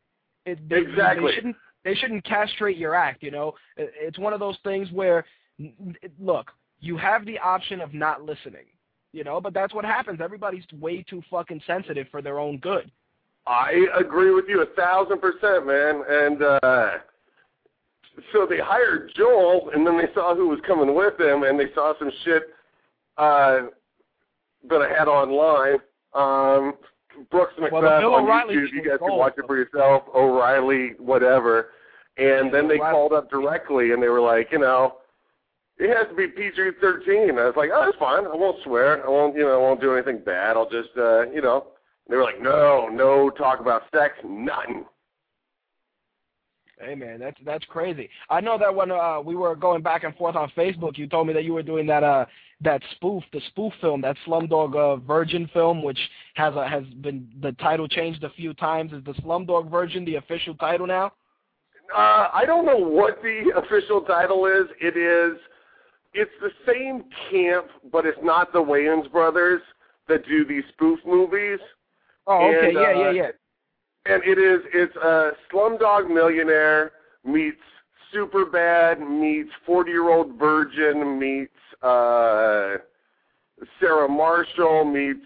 It, 0.45 0.67
they, 0.69 0.79
Exactly. 0.79 1.31
They 1.31 1.35
shouldn't 1.35 1.55
they 1.83 1.95
shouldn't 1.95 2.23
castrate 2.25 2.77
your 2.77 2.95
act. 2.95 3.23
You 3.23 3.31
know, 3.31 3.53
It- 3.77 3.93
it's 3.99 4.19
one 4.19 4.33
of 4.33 4.39
those 4.39 4.57
things 4.63 4.91
where, 4.91 5.25
look, 6.19 6.51
you 6.79 6.97
have 6.97 7.25
the 7.25 7.39
option 7.39 7.81
of 7.81 7.93
not 7.93 8.23
listening. 8.23 8.65
You 9.13 9.25
know, 9.25 9.41
but 9.41 9.53
that's 9.53 9.73
what 9.73 9.83
happens. 9.83 10.21
Everybody's 10.21 10.63
way 10.79 11.03
too 11.03 11.21
fucking 11.29 11.61
sensitive 11.67 12.07
for 12.11 12.21
their 12.21 12.39
own 12.39 12.57
good. 12.59 12.89
I 13.45 13.87
agree 13.99 14.31
with 14.33 14.45
you 14.47 14.61
a 14.61 14.65
thousand 14.67 15.19
percent, 15.19 15.67
man. 15.67 16.03
And 16.07 16.41
uh 16.43 16.91
so 18.33 18.45
they 18.49 18.59
hired 18.59 19.11
Joel, 19.15 19.69
and 19.73 19.85
then 19.85 19.97
they 19.97 20.11
saw 20.13 20.35
who 20.35 20.47
was 20.49 20.59
coming 20.65 20.95
with 20.95 21.19
him, 21.19 21.43
and 21.43 21.59
they 21.59 21.71
saw 21.73 21.93
some 21.99 22.11
shit 22.23 22.43
uh 23.17 23.59
that 24.69 24.81
I 24.81 24.89
had 24.89 25.07
online. 25.07 25.77
Um 26.13 26.73
Brooks 27.29 27.53
McBeth 27.59 27.99
Bill 27.99 28.15
on 28.15 28.23
O'Reilly 28.23 28.55
YouTube. 28.55 28.71
You 28.73 28.89
guys 28.89 28.99
can 28.99 29.17
watch 29.17 29.33
it 29.37 29.45
for 29.45 29.57
yourself. 29.57 30.03
O'Reilly, 30.15 30.93
whatever. 30.97 31.69
And 32.17 32.45
Yeah, 32.47 32.51
then 32.51 32.67
they 32.67 32.75
O'Reilly. 32.75 32.93
called 32.93 33.13
up 33.13 33.29
directly, 33.29 33.91
and 33.91 34.01
they 34.01 34.07
were 34.07 34.21
like, 34.21 34.47
you 34.51 34.59
know, 34.59 34.95
it 35.77 35.95
has 35.95 36.07
to 36.09 36.15
be 36.15 36.27
PG-13. 36.27 37.37
I 37.37 37.45
was 37.45 37.53
like, 37.57 37.69
oh, 37.73 37.83
that's 37.85 37.97
fine. 37.97 38.25
I 38.25 38.35
won't 38.35 38.61
swear. 38.63 39.05
I 39.05 39.09
won't, 39.09 39.35
you 39.35 39.41
know, 39.43 39.53
I 39.55 39.57
won't 39.57 39.81
do 39.81 39.93
anything 39.93 40.19
bad. 40.23 40.55
I'll 40.55 40.69
just, 40.69 40.89
uh, 40.97 41.29
you 41.31 41.41
know. 41.41 41.67
They 42.09 42.15
were 42.17 42.23
like, 42.23 42.41
no, 42.41 42.87
no 42.91 43.29
talk 43.29 43.59
about 43.59 43.83
sex, 43.93 44.13
nothing. 44.25 44.85
Hey 46.83 46.95
man, 46.95 47.19
that's 47.19 47.37
that's 47.45 47.65
crazy. 47.65 48.09
I 48.29 48.41
know 48.41 48.57
that 48.57 48.73
when 48.73 48.91
uh, 48.91 49.21
we 49.21 49.35
were 49.35 49.55
going 49.55 49.81
back 49.81 50.03
and 50.03 50.15
forth 50.15 50.35
on 50.35 50.51
Facebook, 50.57 50.97
you 50.97 51.07
told 51.07 51.27
me 51.27 51.33
that 51.33 51.43
you 51.43 51.53
were 51.53 51.63
doing 51.63 51.85
that 51.87 52.03
uh 52.03 52.25
that 52.61 52.81
spoof, 52.91 53.23
the 53.33 53.41
spoof 53.47 53.73
film, 53.81 54.01
that 54.01 54.15
Slumdog 54.25 54.75
uh, 54.75 54.95
Virgin 54.97 55.49
film, 55.51 55.83
which 55.83 55.99
has 56.35 56.55
a, 56.55 56.67
has 56.67 56.83
been 57.01 57.27
the 57.41 57.51
title 57.53 57.87
changed 57.87 58.23
a 58.23 58.29
few 58.31 58.53
times. 58.53 58.93
Is 58.93 59.03
the 59.03 59.13
Slumdog 59.13 59.69
Virgin 59.69 60.05
the 60.05 60.15
official 60.15 60.55
title 60.55 60.87
now? 60.87 61.13
Uh, 61.95 62.29
I 62.33 62.43
don't 62.45 62.65
know 62.65 62.77
what 62.77 63.21
the 63.21 63.51
official 63.57 64.01
title 64.01 64.45
is. 64.45 64.67
It 64.79 64.95
is, 64.95 65.39
it's 66.13 66.31
the 66.39 66.51
same 66.71 67.03
camp, 67.29 67.67
but 67.91 68.05
it's 68.05 68.19
not 68.21 68.53
the 68.53 68.59
Wayans 68.59 69.11
brothers 69.11 69.61
that 70.07 70.25
do 70.27 70.45
these 70.45 70.63
spoof 70.73 70.99
movies. 71.05 71.59
Oh, 72.27 72.49
okay, 72.49 72.67
And, 72.67 72.73
yeah, 72.73 72.81
uh, 72.81 72.91
yeah, 72.91 73.11
yeah. 73.11 73.31
And 74.05 74.23
it 74.23 74.37
is, 74.39 74.61
it's 74.73 74.95
a 74.95 75.31
Slumdog 75.51 76.09
Millionaire 76.13 76.91
meets 77.25 77.57
Superbad 78.13 78.99
meets 78.99 79.51
40-year-old 79.67 80.37
virgin 80.37 81.17
meets 81.19 81.51
uh, 81.81 82.77
Sarah 83.79 84.09
Marshall 84.09 84.85
meets 84.85 85.25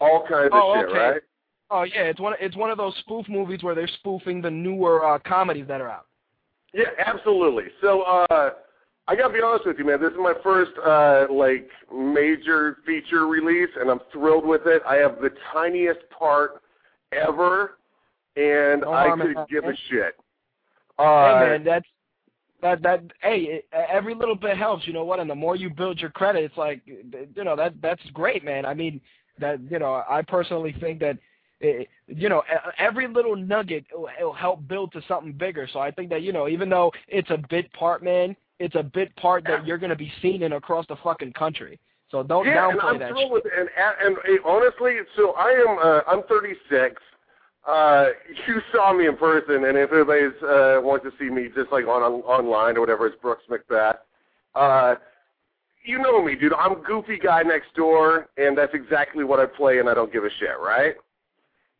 all 0.00 0.24
kinds 0.28 0.50
Oh, 0.52 0.72
of 0.72 0.80
shit, 0.80 0.88
okay. 0.90 0.98
right? 0.98 1.22
Oh 1.70 1.82
yeah, 1.82 2.02
it's 2.02 2.20
one 2.20 2.34
it's 2.40 2.56
one 2.56 2.70
of 2.70 2.78
those 2.78 2.94
spoof 3.00 3.28
movies 3.28 3.62
where 3.62 3.74
they're 3.74 3.88
spoofing 3.98 4.40
the 4.40 4.50
newer 4.50 5.04
uh, 5.04 5.18
comedies 5.26 5.66
that 5.66 5.80
are 5.80 5.90
out. 5.90 6.06
Yeah, 6.72 6.84
absolutely. 7.04 7.64
So, 7.80 8.02
uh, 8.02 8.50
I 9.08 9.16
gotta 9.16 9.32
be 9.32 9.40
honest 9.42 9.66
with 9.66 9.78
you, 9.78 9.84
man. 9.84 10.00
This 10.00 10.12
is 10.12 10.18
my 10.18 10.34
first, 10.42 10.72
uh, 10.84 11.26
like, 11.32 11.68
major 11.92 12.78
feature 12.84 13.26
release, 13.26 13.70
and 13.80 13.90
I'm 13.90 14.00
thrilled 14.12 14.46
with 14.46 14.62
it. 14.66 14.82
I 14.86 14.96
have 14.96 15.20
the 15.20 15.30
tiniest 15.52 16.00
part 16.16 16.62
ever, 17.12 17.78
and 18.36 18.82
No 18.82 18.92
I 18.92 19.16
could 19.16 19.36
give 19.50 19.64
a 19.64 19.74
shit. 19.88 20.14
Uh, 20.98 21.38
hey 21.40 21.48
man, 21.48 21.64
that's 21.64 21.86
that 22.62 22.82
that 22.82 23.02
hey, 23.22 23.62
every 23.72 24.14
little 24.14 24.34
bit 24.34 24.56
helps. 24.56 24.86
You 24.86 24.92
know 24.92 25.04
what? 25.04 25.20
And 25.20 25.28
the 25.28 25.34
more 25.34 25.56
you 25.56 25.70
build 25.70 26.00
your 26.00 26.10
credit, 26.10 26.44
it's 26.44 26.56
like 26.56 26.82
you 26.86 27.44
know 27.44 27.56
that 27.56 27.74
that's 27.82 28.02
great, 28.12 28.44
man. 28.44 28.64
I 28.64 28.74
mean 28.74 29.00
that 29.38 29.60
you 29.70 29.78
know 29.78 30.02
I 30.08 30.22
personally 30.22 30.74
think 30.80 31.00
that. 31.00 31.18
It, 31.58 31.88
you 32.06 32.28
know, 32.28 32.42
every 32.78 33.08
little 33.08 33.34
nugget 33.34 33.86
will, 33.90 34.10
it'll 34.18 34.34
help 34.34 34.68
build 34.68 34.92
to 34.92 35.00
something 35.08 35.32
bigger. 35.32 35.66
So 35.72 35.78
I 35.78 35.90
think 35.90 36.10
that 36.10 36.20
you 36.20 36.30
know, 36.30 36.48
even 36.48 36.68
though 36.68 36.92
it's 37.08 37.30
a 37.30 37.42
bit 37.48 37.72
part, 37.72 38.04
man, 38.04 38.36
it's 38.58 38.74
a 38.74 38.82
bit 38.82 39.16
part 39.16 39.44
that 39.44 39.66
you're 39.66 39.78
going 39.78 39.88
to 39.88 39.96
be 39.96 40.12
seen 40.20 40.42
in 40.42 40.52
across 40.52 40.86
the 40.86 40.96
fucking 40.96 41.32
country. 41.32 41.80
So 42.10 42.22
don't 42.22 42.46
yeah, 42.46 42.68
and 42.68 42.78
downplay 42.78 42.84
I'm 42.84 42.98
that. 42.98 43.08
thrilled 43.08 43.24
shit. 43.24 43.32
with 43.32 43.46
it. 43.46 43.52
And, 43.58 43.68
and, 44.04 44.16
and 44.28 44.38
honestly, 44.44 44.96
so 45.16 45.32
I 45.32 45.50
am. 45.50 45.78
Uh, 45.82 46.00
I'm 46.06 46.22
36. 46.24 47.00
Uh, 47.66 48.06
you 48.46 48.60
saw 48.72 48.92
me 48.92 49.06
in 49.06 49.16
person, 49.16 49.64
and 49.64 49.76
if 49.76 49.92
anybody's 49.92 50.40
uh, 50.42 50.78
wants 50.82 51.04
to 51.04 51.10
see 51.18 51.28
me 51.28 51.48
just 51.54 51.72
like 51.72 51.84
on, 51.84 52.02
on 52.02 52.20
online 52.22 52.76
or 52.76 52.80
whatever, 52.80 53.06
it's 53.06 53.20
Brooks 53.20 53.42
McBeth. 53.50 53.96
Uh, 54.54 54.94
you 55.84 55.98
know 55.98 56.22
me, 56.22 56.36
dude. 56.36 56.52
I'm 56.54 56.82
goofy 56.82 57.18
guy 57.18 57.42
next 57.42 57.74
door, 57.74 58.28
and 58.36 58.56
that's 58.56 58.72
exactly 58.74 59.24
what 59.24 59.40
I 59.40 59.46
play, 59.46 59.78
and 59.78 59.88
I 59.88 59.94
don't 59.94 60.12
give 60.12 60.24
a 60.24 60.30
shit, 60.38 60.58
right? 60.60 60.94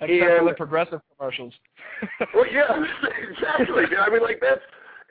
Except 0.01 0.39
for 0.41 0.45
the 0.49 0.55
progressive 0.55 1.01
commercials. 1.17 1.55
Well, 2.35 2.45
yeah, 2.53 2.85
exactly. 3.31 3.87
dude. 3.87 3.99
I 3.99 4.11
mean, 4.11 4.23
like 4.23 4.39
that's 4.41 4.61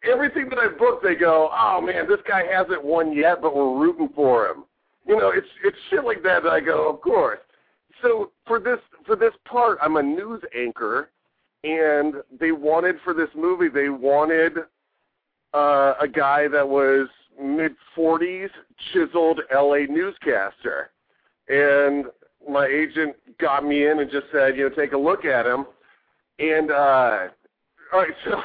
everything 0.03 0.49
that 0.49 0.59
I 0.59 0.67
book. 0.67 1.01
They 1.01 1.15
go, 1.15 1.49
oh 1.51 1.81
man, 1.81 2.07
this 2.07 2.19
guy 2.27 2.43
hasn't 2.45 2.83
won 2.83 3.11
yet, 3.11 3.41
but 3.41 3.55
we're 3.55 3.79
rooting 3.79 4.09
for 4.13 4.47
him. 4.47 4.65
You 5.07 5.17
know, 5.17 5.29
it's 5.29 5.47
it's 5.63 5.77
shit 5.89 6.03
like 6.03 6.21
that 6.23 6.43
that 6.43 6.51
I 6.51 6.59
go, 6.59 6.89
of 6.89 7.01
course. 7.01 7.39
So 8.03 8.31
for 8.45 8.59
this 8.59 8.79
for 9.05 9.15
this 9.15 9.33
part, 9.45 9.77
I'm 9.81 9.97
a 9.97 10.03
news 10.03 10.41
anchor, 10.57 11.09
and 11.63 12.15
they 12.39 12.51
wanted 12.51 12.95
for 13.03 13.13
this 13.13 13.29
movie, 13.35 13.69
they 13.69 13.89
wanted 13.89 14.57
uh, 15.53 15.93
a 16.01 16.07
guy 16.07 16.47
that 16.47 16.67
was 16.67 17.07
mid 17.41 17.73
40s, 17.97 18.49
chiseled 18.93 19.41
LA 19.53 19.85
newscaster, 19.89 20.91
and 21.49 22.05
my 22.47 22.67
agent 22.67 23.15
got 23.39 23.65
me 23.65 23.87
in 23.87 23.99
and 23.99 24.11
just 24.11 24.27
said, 24.31 24.55
you 24.55 24.69
know, 24.69 24.75
take 24.75 24.93
a 24.93 24.97
look 24.97 25.25
at 25.25 25.45
him, 25.45 25.65
and 26.39 26.71
uh, 26.71 27.27
all 27.93 27.99
right, 27.99 28.13
so 28.25 28.41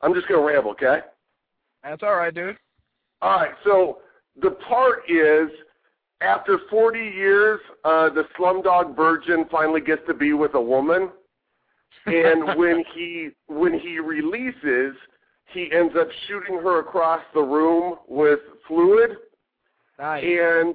I'm 0.00 0.14
just 0.14 0.28
gonna 0.28 0.42
ramble, 0.42 0.72
okay? 0.72 1.00
That's 1.82 2.02
all 2.02 2.16
right, 2.16 2.34
dude. 2.34 2.56
All 3.20 3.36
right, 3.36 3.54
so 3.64 3.98
the 4.40 4.50
part 4.50 5.02
is 5.08 5.50
after 6.22 6.58
40 6.70 6.98
years, 6.98 7.60
uh, 7.84 8.08
the 8.10 8.24
slumdog 8.38 8.96
virgin 8.96 9.44
finally 9.50 9.80
gets 9.80 10.02
to 10.06 10.14
be 10.14 10.32
with 10.32 10.54
a 10.54 10.60
woman, 10.60 11.10
and 12.06 12.56
when 12.58 12.84
he 12.94 13.30
when 13.48 13.78
he 13.78 13.98
releases, 13.98 14.94
he 15.52 15.70
ends 15.72 15.94
up 15.98 16.08
shooting 16.26 16.54
her 16.56 16.80
across 16.80 17.20
the 17.34 17.40
room 17.40 17.96
with 18.08 18.40
fluid, 18.66 19.10
Nice. 19.98 20.24
and 20.24 20.74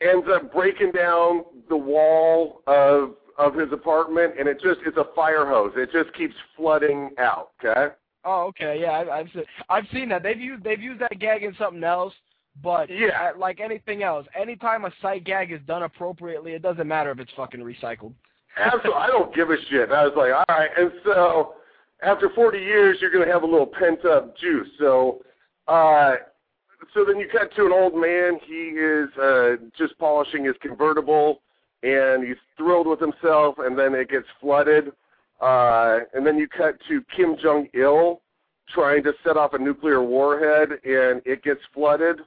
ends 0.00 0.26
up 0.32 0.52
breaking 0.52 0.92
down 0.92 1.44
the 1.68 1.76
wall 1.76 2.62
of 2.66 3.14
of 3.38 3.54
his 3.54 3.72
apartment, 3.72 4.34
and 4.38 4.48
it 4.48 4.60
just 4.62 4.80
it's 4.86 4.96
a 4.96 5.06
fire 5.14 5.46
hose. 5.46 5.72
It 5.76 5.90
just 5.92 6.16
keeps 6.16 6.34
flooding 6.56 7.10
out. 7.18 7.50
Okay. 7.64 7.94
Oh, 8.26 8.44
okay, 8.44 8.80
yeah, 8.80 8.90
I, 8.90 9.18
I've 9.18 9.28
seen, 9.34 9.44
I've 9.68 9.84
seen 9.92 10.08
that. 10.08 10.22
They've 10.22 10.40
used 10.40 10.64
they've 10.64 10.80
used 10.80 11.00
that 11.00 11.18
gag 11.18 11.42
in 11.42 11.54
something 11.58 11.84
else, 11.84 12.14
but 12.62 12.88
Yeah. 12.88 13.32
like 13.36 13.60
anything 13.60 14.02
else, 14.02 14.26
anytime 14.34 14.84
a 14.84 14.92
sight 15.02 15.24
gag 15.24 15.52
is 15.52 15.60
done 15.62 15.82
appropriately, 15.82 16.52
it 16.54 16.62
doesn't 16.62 16.86
matter 16.88 17.10
if 17.10 17.18
it's 17.18 17.32
fucking 17.32 17.60
recycled. 17.60 18.12
Absolutely, 18.56 18.92
I 18.92 19.06
don't 19.08 19.34
give 19.34 19.50
a 19.50 19.56
shit. 19.68 19.90
I 19.90 20.04
was 20.06 20.14
like, 20.16 20.32
all 20.32 20.44
right. 20.48 20.70
And 20.78 20.92
so, 21.04 21.54
after 22.02 22.30
40 22.30 22.58
years, 22.58 22.98
you're 23.00 23.10
going 23.10 23.26
to 23.26 23.32
have 23.32 23.42
a 23.42 23.46
little 23.46 23.66
pent 23.66 24.04
up 24.04 24.36
juice. 24.36 24.68
So, 24.78 25.22
uh, 25.66 26.16
so 26.92 27.04
then 27.04 27.18
you 27.18 27.26
cut 27.28 27.52
to 27.56 27.66
an 27.66 27.72
old 27.72 27.94
man. 27.94 28.38
He 28.46 28.68
is 28.78 29.08
uh, 29.16 29.56
just 29.76 29.98
polishing 29.98 30.44
his 30.44 30.54
convertible, 30.60 31.40
and 31.82 32.24
he's 32.24 32.36
thrilled 32.56 32.86
with 32.86 33.00
himself. 33.00 33.56
And 33.58 33.76
then 33.76 33.94
it 33.94 34.08
gets 34.08 34.26
flooded. 34.40 34.92
Uh, 35.40 36.00
and 36.14 36.24
then 36.24 36.38
you 36.38 36.46
cut 36.46 36.76
to 36.88 37.02
Kim 37.16 37.36
Jong 37.42 37.68
Il 37.74 38.20
trying 38.72 39.02
to 39.02 39.12
set 39.24 39.36
off 39.36 39.54
a 39.54 39.58
nuclear 39.58 40.02
warhead, 40.02 40.70
and 40.84 41.20
it 41.26 41.42
gets 41.42 41.60
flooded. 41.74 42.20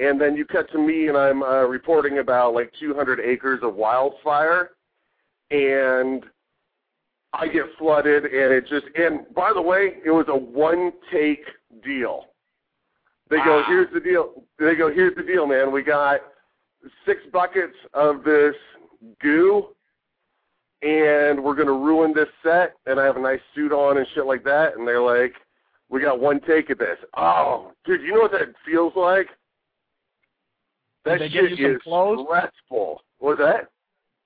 And 0.00 0.20
then 0.20 0.34
you 0.34 0.44
cut 0.46 0.70
to 0.72 0.78
me, 0.78 1.08
and 1.08 1.16
I'm 1.16 1.42
uh, 1.42 1.62
reporting 1.62 2.18
about 2.18 2.54
like 2.54 2.72
200 2.80 3.20
acres 3.20 3.60
of 3.62 3.74
wildfire 3.74 4.70
and 5.50 6.24
I 7.32 7.46
get 7.46 7.64
flooded, 7.78 8.24
and 8.24 8.52
it 8.52 8.66
just 8.68 8.86
and 8.96 9.32
by 9.34 9.52
the 9.52 9.62
way, 9.62 9.94
it 10.04 10.10
was 10.10 10.26
a 10.28 10.36
one 10.36 10.92
take 11.12 11.44
deal. 11.84 12.26
They 13.28 13.36
go, 13.36 13.62
here's 13.68 13.92
the 13.92 14.00
deal. 14.00 14.44
They 14.58 14.74
go, 14.74 14.92
here's 14.92 15.14
the 15.14 15.22
deal, 15.22 15.46
man. 15.46 15.70
We 15.70 15.82
got 15.82 16.20
six 17.06 17.20
buckets 17.32 17.76
of 17.94 18.24
this 18.24 18.54
goo, 19.22 19.68
and 20.82 21.42
we're 21.42 21.54
gonna 21.54 21.72
ruin 21.72 22.12
this 22.12 22.28
set. 22.42 22.74
And 22.86 22.98
I 22.98 23.04
have 23.04 23.16
a 23.16 23.20
nice 23.20 23.40
suit 23.54 23.72
on 23.72 23.98
and 23.98 24.06
shit 24.14 24.26
like 24.26 24.42
that. 24.44 24.76
And 24.76 24.86
they're 24.86 25.02
like, 25.02 25.34
we 25.88 26.00
got 26.00 26.18
one 26.18 26.40
take 26.40 26.70
of 26.70 26.78
this. 26.78 26.98
Oh, 27.16 27.72
dude, 27.84 28.02
you 28.02 28.12
know 28.12 28.22
what 28.22 28.32
that 28.32 28.54
feels 28.66 28.92
like? 28.96 29.28
That 31.04 31.18
Did 31.18 31.20
they 31.20 31.28
give 31.34 31.50
you 31.50 31.56
some 31.66 31.76
is 31.76 31.82
clothes? 31.82 32.26
stressful. 32.26 33.02
What 33.18 33.38
was 33.38 33.46
that? 33.46 33.70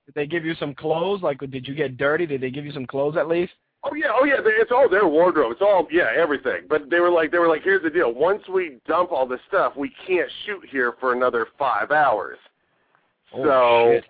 Did 0.05 0.15
they 0.15 0.25
give 0.27 0.45
you 0.45 0.53
some 0.55 0.73
clothes? 0.75 1.21
Like, 1.21 1.39
did 1.39 1.67
you 1.67 1.73
get 1.73 1.97
dirty? 1.97 2.25
Did 2.25 2.41
they 2.41 2.51
give 2.51 2.65
you 2.65 2.71
some 2.71 2.85
clothes 2.85 3.17
at 3.17 3.27
least? 3.27 3.53
Oh 3.83 3.93
yeah, 3.93 4.07
oh 4.13 4.25
yeah, 4.25 4.41
they- 4.43 4.49
it's 4.51 4.71
all 4.71 4.89
their 4.89 5.07
wardrobe. 5.07 5.51
It's 5.51 5.61
all 5.61 5.87
yeah, 5.91 6.09
everything. 6.15 6.63
But 6.67 6.89
they 6.89 6.99
were 6.99 7.09
like, 7.11 7.31
they 7.31 7.37
were 7.37 7.47
like, 7.47 7.61
here's 7.63 7.83
the 7.83 7.89
deal. 7.89 8.11
Once 8.13 8.41
we 8.51 8.77
dump 8.87 9.11
all 9.11 9.27
this 9.27 9.39
stuff, 9.47 9.73
we 9.75 9.91
can't 10.07 10.29
shoot 10.45 10.63
here 10.69 10.93
for 10.99 11.13
another 11.13 11.47
five 11.57 11.91
hours. 11.91 12.37
Oh, 13.33 13.43
so, 13.43 13.91
shit. 13.93 14.05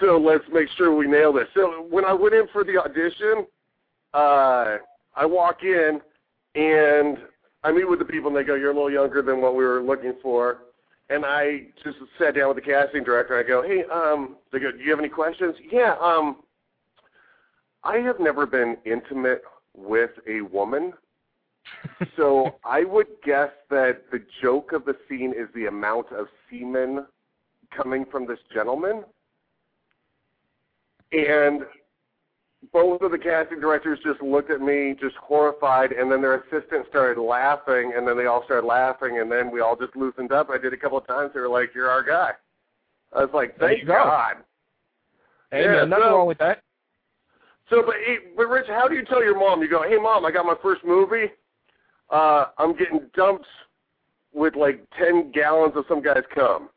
so 0.00 0.18
let's 0.18 0.44
make 0.52 0.68
sure 0.76 0.94
we 0.94 1.06
nail 1.06 1.32
this. 1.32 1.48
So 1.54 1.86
when 1.90 2.04
I 2.04 2.12
went 2.12 2.34
in 2.34 2.46
for 2.52 2.62
the 2.62 2.76
audition, 2.78 3.46
uh, 4.14 4.76
I 5.16 5.24
walk 5.26 5.62
in 5.62 6.00
and 6.54 7.18
I 7.64 7.72
meet 7.72 7.88
with 7.88 7.98
the 8.00 8.04
people, 8.04 8.28
and 8.28 8.36
they 8.36 8.44
go, 8.44 8.54
"You're 8.54 8.70
a 8.72 8.74
little 8.74 8.90
younger 8.90 9.22
than 9.22 9.40
what 9.40 9.54
we 9.54 9.64
were 9.64 9.80
looking 9.80 10.14
for." 10.22 10.58
And 11.10 11.24
I 11.26 11.66
just 11.84 11.98
sat 12.18 12.34
down 12.36 12.48
with 12.48 12.56
the 12.56 12.62
casting 12.62 13.04
director. 13.04 13.38
And 13.38 13.44
I 13.44 13.48
go, 13.48 13.62
"Hey, 13.62 13.84
um," 13.84 14.36
they 14.50 14.58
go, 14.58 14.70
"Do 14.72 14.78
you 14.78 14.90
have 14.90 14.98
any 14.98 15.08
questions?" 15.08 15.56
Yeah, 15.70 15.96
um. 16.00 16.36
I 17.84 17.96
have 17.98 18.20
never 18.20 18.46
been 18.46 18.76
intimate 18.84 19.42
with 19.74 20.10
a 20.28 20.42
woman, 20.42 20.92
so 22.16 22.56
I 22.64 22.84
would 22.84 23.08
guess 23.24 23.50
that 23.70 24.04
the 24.10 24.24
joke 24.40 24.72
of 24.72 24.84
the 24.84 24.96
scene 25.08 25.32
is 25.36 25.48
the 25.54 25.66
amount 25.66 26.12
of 26.12 26.28
semen 26.48 27.06
coming 27.76 28.04
from 28.04 28.26
this 28.26 28.38
gentleman. 28.52 29.04
And 31.12 31.62
both 32.72 33.02
of 33.02 33.10
the 33.10 33.18
casting 33.18 33.60
directors 33.60 33.98
just 34.04 34.22
looked 34.22 34.50
at 34.50 34.60
me, 34.60 34.94
just 35.00 35.16
horrified, 35.16 35.92
and 35.92 36.10
then 36.10 36.22
their 36.22 36.36
assistant 36.36 36.86
started 36.88 37.20
laughing, 37.20 37.94
and 37.96 38.06
then 38.06 38.16
they 38.16 38.26
all 38.26 38.44
started 38.44 38.66
laughing, 38.66 39.18
and 39.18 39.30
then 39.30 39.50
we 39.50 39.60
all 39.60 39.74
just 39.76 39.96
loosened 39.96 40.30
up. 40.32 40.48
I 40.50 40.58
did 40.58 40.72
a 40.72 40.76
couple 40.76 40.98
of 40.98 41.06
times. 41.06 41.32
They 41.34 41.40
were 41.40 41.48
like, 41.48 41.74
"You're 41.74 41.90
our 41.90 42.02
guy." 42.02 42.32
I 43.12 43.24
was 43.24 43.34
like, 43.34 43.58
"Thank 43.58 43.80
you 43.80 43.86
go. 43.86 43.94
God." 43.94 44.36
Hey, 45.50 45.64
Yeah, 45.64 45.84
nothing 45.84 46.04
so- 46.04 46.16
wrong 46.18 46.26
with 46.26 46.38
that. 46.38 46.62
So, 47.68 47.82
but 47.82 47.94
but 48.36 48.48
Rich, 48.48 48.66
how 48.68 48.86
do 48.86 48.94
you 48.94 49.04
tell 49.04 49.22
your 49.22 49.38
mom? 49.38 49.62
You 49.62 49.68
go, 49.68 49.82
"Hey, 49.82 49.96
mom, 49.96 50.24
I 50.24 50.30
got 50.30 50.44
my 50.46 50.56
first 50.62 50.84
movie. 50.84 51.32
Uh, 52.10 52.46
I'm 52.58 52.74
getting 52.76 53.08
dumped 53.14 53.46
with 54.32 54.54
like 54.56 54.82
ten 54.98 55.30
gallons 55.32 55.74
of 55.76 55.84
some 55.88 56.00
guy's 56.02 56.24
cum." 56.34 56.68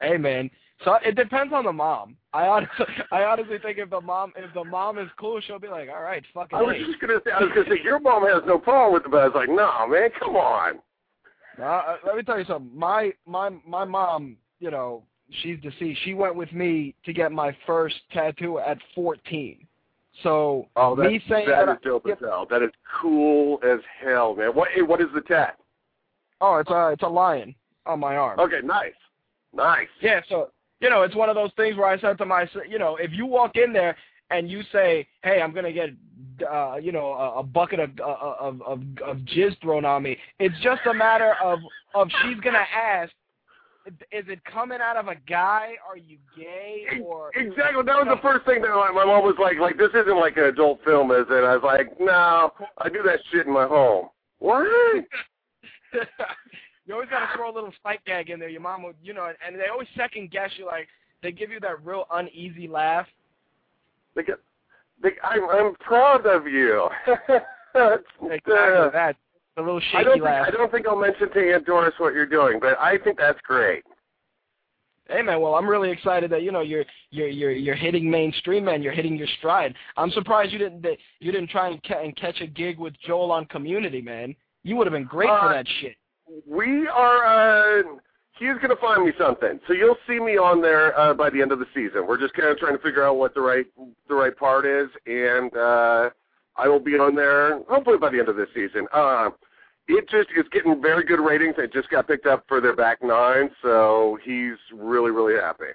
Hey, 0.00 0.16
man. 0.18 0.50
So 0.84 0.98
it 1.04 1.16
depends 1.16 1.52
on 1.52 1.64
the 1.64 1.72
mom. 1.72 2.16
I 2.32 2.46
honestly, 2.46 2.86
I 3.12 3.22
honestly 3.24 3.58
think 3.58 3.78
if 3.78 3.90
the 3.90 4.00
mom, 4.00 4.32
if 4.36 4.52
the 4.54 4.64
mom 4.64 4.98
is 4.98 5.08
cool, 5.18 5.40
she'll 5.40 5.58
be 5.58 5.68
like, 5.68 5.88
all 5.88 6.02
right, 6.02 6.24
fucking. 6.34 6.58
I 6.58 6.62
was 6.62 6.76
just 6.86 7.00
gonna 7.00 7.20
say, 7.24 7.30
I 7.30 7.40
was 7.40 7.50
gonna 7.54 7.68
say, 7.68 7.82
your 7.82 8.00
mom 8.00 8.24
has 8.26 8.42
no 8.46 8.58
problem 8.58 8.94
with 8.94 9.04
it, 9.04 9.10
but 9.10 9.18
I 9.18 9.26
was 9.26 9.34
like, 9.34 9.48
"No, 9.48 9.86
man, 9.88 10.10
come 10.18 10.36
on." 10.36 10.78
Uh, 11.62 11.96
let 12.06 12.16
me 12.16 12.22
tell 12.22 12.38
you 12.38 12.44
something. 12.44 12.76
My 12.76 13.12
my 13.26 13.50
my 13.66 13.84
mom, 13.84 14.36
you 14.60 14.70
know, 14.70 15.04
she's 15.42 15.60
deceased. 15.60 16.00
She 16.04 16.14
went 16.14 16.34
with 16.34 16.52
me 16.52 16.94
to 17.04 17.12
get 17.12 17.32
my 17.32 17.56
first 17.66 17.96
tattoo 18.12 18.58
at 18.58 18.78
14. 18.94 19.66
So 20.22 20.68
Oh, 20.76 20.94
that, 20.96 21.10
me 21.10 21.22
saying 21.28 21.48
that 21.48 21.66
that 21.66 21.72
is 21.72 21.78
dope 21.82 22.06
as 22.06 22.18
hell. 22.20 22.46
That 22.50 22.62
is 22.62 22.70
cool 23.00 23.58
as 23.64 23.80
hell, 24.00 24.34
man. 24.34 24.48
What? 24.48 24.68
Hey, 24.74 24.82
what 24.82 25.00
is 25.00 25.08
the 25.14 25.22
tat? 25.22 25.58
oh, 26.42 26.56
it's 26.58 26.70
a 26.70 26.88
it's 26.88 27.02
a 27.02 27.08
lion 27.08 27.54
on 27.86 28.00
my 28.00 28.16
arm. 28.16 28.38
Okay, 28.40 28.60
nice, 28.62 28.92
nice. 29.54 29.88
Yeah, 30.00 30.20
so 30.28 30.50
you 30.82 30.90
know, 30.90 31.02
it's 31.02 31.14
one 31.14 31.28
of 31.28 31.36
those 31.36 31.50
things 31.56 31.76
where 31.76 31.86
I 31.86 31.98
said 31.98 32.18
to 32.18 32.26
myself, 32.26 32.64
you 32.68 32.78
know, 32.78 32.96
if 32.96 33.12
you 33.12 33.24
walk 33.24 33.52
in 33.54 33.72
there 33.72 33.96
and 34.30 34.50
you 34.50 34.62
say, 34.72 35.06
"Hey, 35.22 35.40
I'm 35.40 35.54
gonna 35.54 35.72
get, 35.72 35.90
uh, 36.50 36.76
you 36.76 36.90
know, 36.90 37.12
a, 37.12 37.38
a 37.38 37.42
bucket 37.42 37.78
of, 37.80 37.90
uh, 38.00 38.34
of 38.40 38.60
of 38.62 38.82
of 39.04 39.16
jizz 39.18 39.60
thrown 39.60 39.84
on 39.84 40.02
me," 40.02 40.18
it's 40.40 40.58
just 40.60 40.80
a 40.90 40.94
matter 40.94 41.34
of 41.42 41.60
of 41.94 42.08
she's 42.22 42.40
gonna 42.40 42.66
ask, 42.74 43.12
is 43.86 44.24
it 44.28 44.44
coming 44.44 44.80
out 44.80 44.96
of 44.96 45.08
a 45.08 45.14
guy? 45.28 45.74
Are 45.88 45.96
you 45.96 46.18
gay? 46.36 47.00
Or 47.04 47.30
Exactly. 47.34 47.82
That 47.84 48.04
was 48.04 48.08
the 48.08 48.22
first 48.22 48.44
thing 48.44 48.62
that 48.62 48.74
like, 48.74 48.94
my 48.94 49.04
mom 49.04 49.24
was 49.24 49.36
like, 49.38 49.58
like 49.58 49.76
this 49.78 49.90
isn't 49.90 50.18
like 50.18 50.36
an 50.36 50.44
adult 50.44 50.80
film, 50.84 51.10
is 51.10 51.26
it? 51.30 51.44
I 51.44 51.54
was 51.54 51.62
like, 51.64 51.98
no, 52.00 52.52
I 52.78 52.88
do 52.88 53.02
that 53.04 53.20
shit 53.30 53.46
in 53.46 53.52
my 53.52 53.66
home. 53.66 54.08
What? 54.38 54.66
you 56.86 56.94
always 56.94 57.08
gotta 57.08 57.28
throw 57.36 57.50
a 57.50 57.54
little 57.54 57.72
sight 57.82 58.00
gag 58.06 58.30
in 58.30 58.38
there. 58.40 58.48
Your 58.48 58.60
mom 58.60 58.82
will, 58.82 58.92
you 59.02 59.14
know, 59.14 59.30
and 59.46 59.56
they 59.56 59.66
always 59.70 59.88
second 59.96 60.30
guess 60.30 60.50
you. 60.56 60.66
Like 60.66 60.88
they 61.22 61.32
give 61.32 61.50
you 61.50 61.60
that 61.60 61.84
real 61.84 62.06
uneasy 62.12 62.66
laugh. 62.68 63.06
They 64.14 64.22
get, 64.24 64.38
they, 65.02 65.10
I'm, 65.24 65.48
I'm 65.48 65.74
proud 65.76 66.26
of 66.26 66.46
you. 66.46 66.88
That's, 67.74 68.02
Exactly 68.22 68.52
uh, 68.52 68.90
that. 68.90 69.16
The 69.56 69.62
little 69.62 69.80
shaky 69.80 69.96
I 69.98 70.02
don't 70.04 70.12
think 70.14 70.24
laugh. 70.24 70.46
I 70.48 70.50
don't 70.50 70.70
think 70.72 70.86
I'll 70.86 70.96
mention 71.00 71.30
to 71.32 71.54
Aunt 71.54 71.66
Doris 71.66 71.94
what 71.98 72.14
you're 72.14 72.26
doing, 72.26 72.58
but 72.60 72.78
I 72.78 72.98
think 72.98 73.18
that's 73.18 73.38
great. 73.42 73.82
Hey 75.08 75.20
man, 75.20 75.40
well 75.40 75.54
I'm 75.56 75.68
really 75.68 75.90
excited 75.90 76.30
that 76.30 76.42
you 76.42 76.52
know 76.52 76.60
you're 76.60 76.84
you're 77.10 77.28
you're 77.28 77.50
you're 77.50 77.74
hitting 77.74 78.10
mainstream 78.10 78.64
man. 78.64 78.82
You're 78.82 78.92
hitting 78.92 79.16
your 79.16 79.26
stride. 79.38 79.74
I'm 79.96 80.10
surprised 80.10 80.52
you 80.52 80.58
didn't 80.58 80.80
that 80.82 80.96
you 81.20 81.32
didn't 81.32 81.50
try 81.50 81.68
and, 81.68 81.82
ca- 81.82 82.02
and 82.02 82.16
catch 82.16 82.40
a 82.40 82.46
gig 82.46 82.78
with 82.78 82.94
Joel 83.06 83.30
on 83.32 83.44
Community, 83.46 84.00
man. 84.00 84.34
You 84.62 84.76
would 84.76 84.86
have 84.86 84.92
been 84.92 85.04
great 85.04 85.28
for 85.28 85.50
Uh, 85.50 85.52
that 85.52 85.66
shit. 85.80 85.96
We 86.46 86.86
are. 86.88 87.80
Uh, 87.80 87.82
he's 88.38 88.56
going 88.56 88.70
to 88.70 88.80
find 88.80 89.04
me 89.04 89.12
something, 89.18 89.60
so 89.66 89.72
you'll 89.72 89.96
see 90.06 90.18
me 90.18 90.36
on 90.36 90.62
there 90.62 90.98
uh, 90.98 91.14
by 91.14 91.30
the 91.30 91.42
end 91.42 91.52
of 91.52 91.58
the 91.58 91.66
season. 91.74 92.06
We're 92.06 92.20
just 92.20 92.34
kind 92.34 92.48
of 92.48 92.58
trying 92.58 92.76
to 92.76 92.82
figure 92.82 93.04
out 93.04 93.16
what 93.16 93.34
the 93.34 93.40
right 93.40 93.66
the 94.08 94.14
right 94.14 94.36
part 94.36 94.66
is, 94.66 94.88
and 95.06 95.54
uh, 95.56 96.10
I 96.56 96.68
will 96.68 96.80
be 96.80 96.92
on 96.92 97.14
there 97.14 97.60
hopefully 97.68 97.98
by 97.98 98.10
the 98.10 98.18
end 98.18 98.28
of 98.28 98.36
this 98.36 98.48
season. 98.54 98.86
Uh, 98.92 99.30
it 99.88 100.08
just 100.08 100.28
is 100.36 100.44
getting 100.52 100.80
very 100.80 101.04
good 101.04 101.20
ratings. 101.20 101.54
It 101.58 101.72
just 101.72 101.90
got 101.90 102.06
picked 102.06 102.26
up 102.26 102.44
for 102.48 102.60
their 102.60 102.76
back 102.76 103.02
nine, 103.02 103.50
so 103.62 104.18
he's 104.24 104.56
really 104.72 105.10
really 105.10 105.34
happy. 105.34 105.72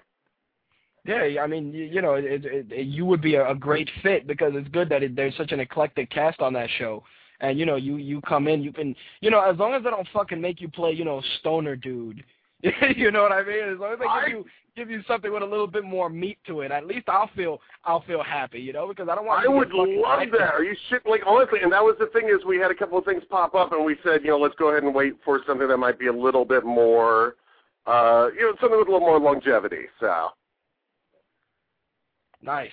Yeah, 1.05 1.41
I 1.41 1.47
mean, 1.47 1.71
you, 1.71 2.01
know, 2.01 2.15
it, 2.15 2.25
it, 2.25 2.69
it, 2.69 2.87
you 2.87 3.05
would 3.05 3.21
be 3.21 3.35
a, 3.35 3.51
a 3.51 3.55
great 3.55 3.89
fit 4.03 4.27
because 4.27 4.51
it's 4.55 4.67
good 4.67 4.89
that 4.89 5.03
it, 5.03 5.15
there's 5.15 5.35
such 5.37 5.53
an 5.53 5.61
eclectic 5.61 6.09
cast 6.11 6.41
on 6.41 6.51
that 6.53 6.67
show. 6.77 7.01
And 7.39 7.59
you 7.59 7.65
know, 7.65 7.75
you 7.75 7.97
you 7.97 8.21
come 8.21 8.47
in, 8.47 8.61
you 8.61 8.73
can, 8.73 8.95
you 9.21 9.29
know, 9.29 9.41
as 9.41 9.57
long 9.57 9.73
as 9.73 9.83
they 9.83 9.89
don't 9.89 10.07
fucking 10.11 10.41
make 10.41 10.59
you 10.59 10.69
play, 10.69 10.91
you 10.91 11.05
know, 11.05 11.21
stoner 11.39 11.75
dude. 11.75 12.23
you 12.95 13.11
know 13.11 13.21
what 13.21 13.31
I 13.31 13.43
mean? 13.43 13.73
As 13.73 13.79
long 13.79 13.93
as 13.93 13.99
they 13.99 14.29
give 14.29 14.37
you 14.37 14.45
give 14.75 14.89
you 14.89 15.01
something 15.07 15.31
with 15.31 15.43
a 15.43 15.45
little 15.45 15.67
bit 15.67 15.83
more 15.83 16.09
meat 16.09 16.39
to 16.47 16.61
it, 16.61 16.71
at 16.71 16.87
least 16.87 17.07
I'll 17.09 17.29
feel 17.35 17.61
I'll 17.83 18.01
feel 18.01 18.23
happy, 18.23 18.59
you 18.59 18.73
know, 18.73 18.87
because 18.87 19.07
I 19.09 19.15
don't 19.15 19.25
want. 19.25 19.41
I 19.41 19.43
to 19.43 19.51
would 19.51 19.71
love 19.71 20.19
that. 20.31 20.53
Are 20.53 20.63
you 20.63 20.75
shit? 20.89 21.05
Like 21.05 21.21
honestly, 21.27 21.59
and 21.61 21.71
that 21.71 21.83
was 21.83 21.95
the 21.99 22.07
thing 22.07 22.29
is 22.29 22.43
we 22.45 22.57
had 22.57 22.71
a 22.71 22.75
couple 22.75 22.97
of 22.97 23.05
things 23.05 23.21
pop 23.29 23.53
up, 23.53 23.71
and 23.71 23.85
we 23.85 23.95
said, 24.03 24.21
you 24.23 24.29
know, 24.29 24.39
let's 24.39 24.55
go 24.55 24.69
ahead 24.69 24.83
and 24.83 24.95
wait 24.95 25.13
for 25.23 25.41
something 25.45 25.67
that 25.67 25.77
might 25.77 25.99
be 25.99 26.07
a 26.07 26.13
little 26.13 26.45
bit 26.45 26.65
more, 26.65 27.35
uh, 27.85 28.29
you 28.35 28.41
know, 28.41 28.53
something 28.59 28.79
with 28.79 28.87
a 28.87 28.91
little 28.91 29.07
more 29.07 29.19
longevity. 29.19 29.85
So, 29.99 30.29
Nice. 32.41 32.71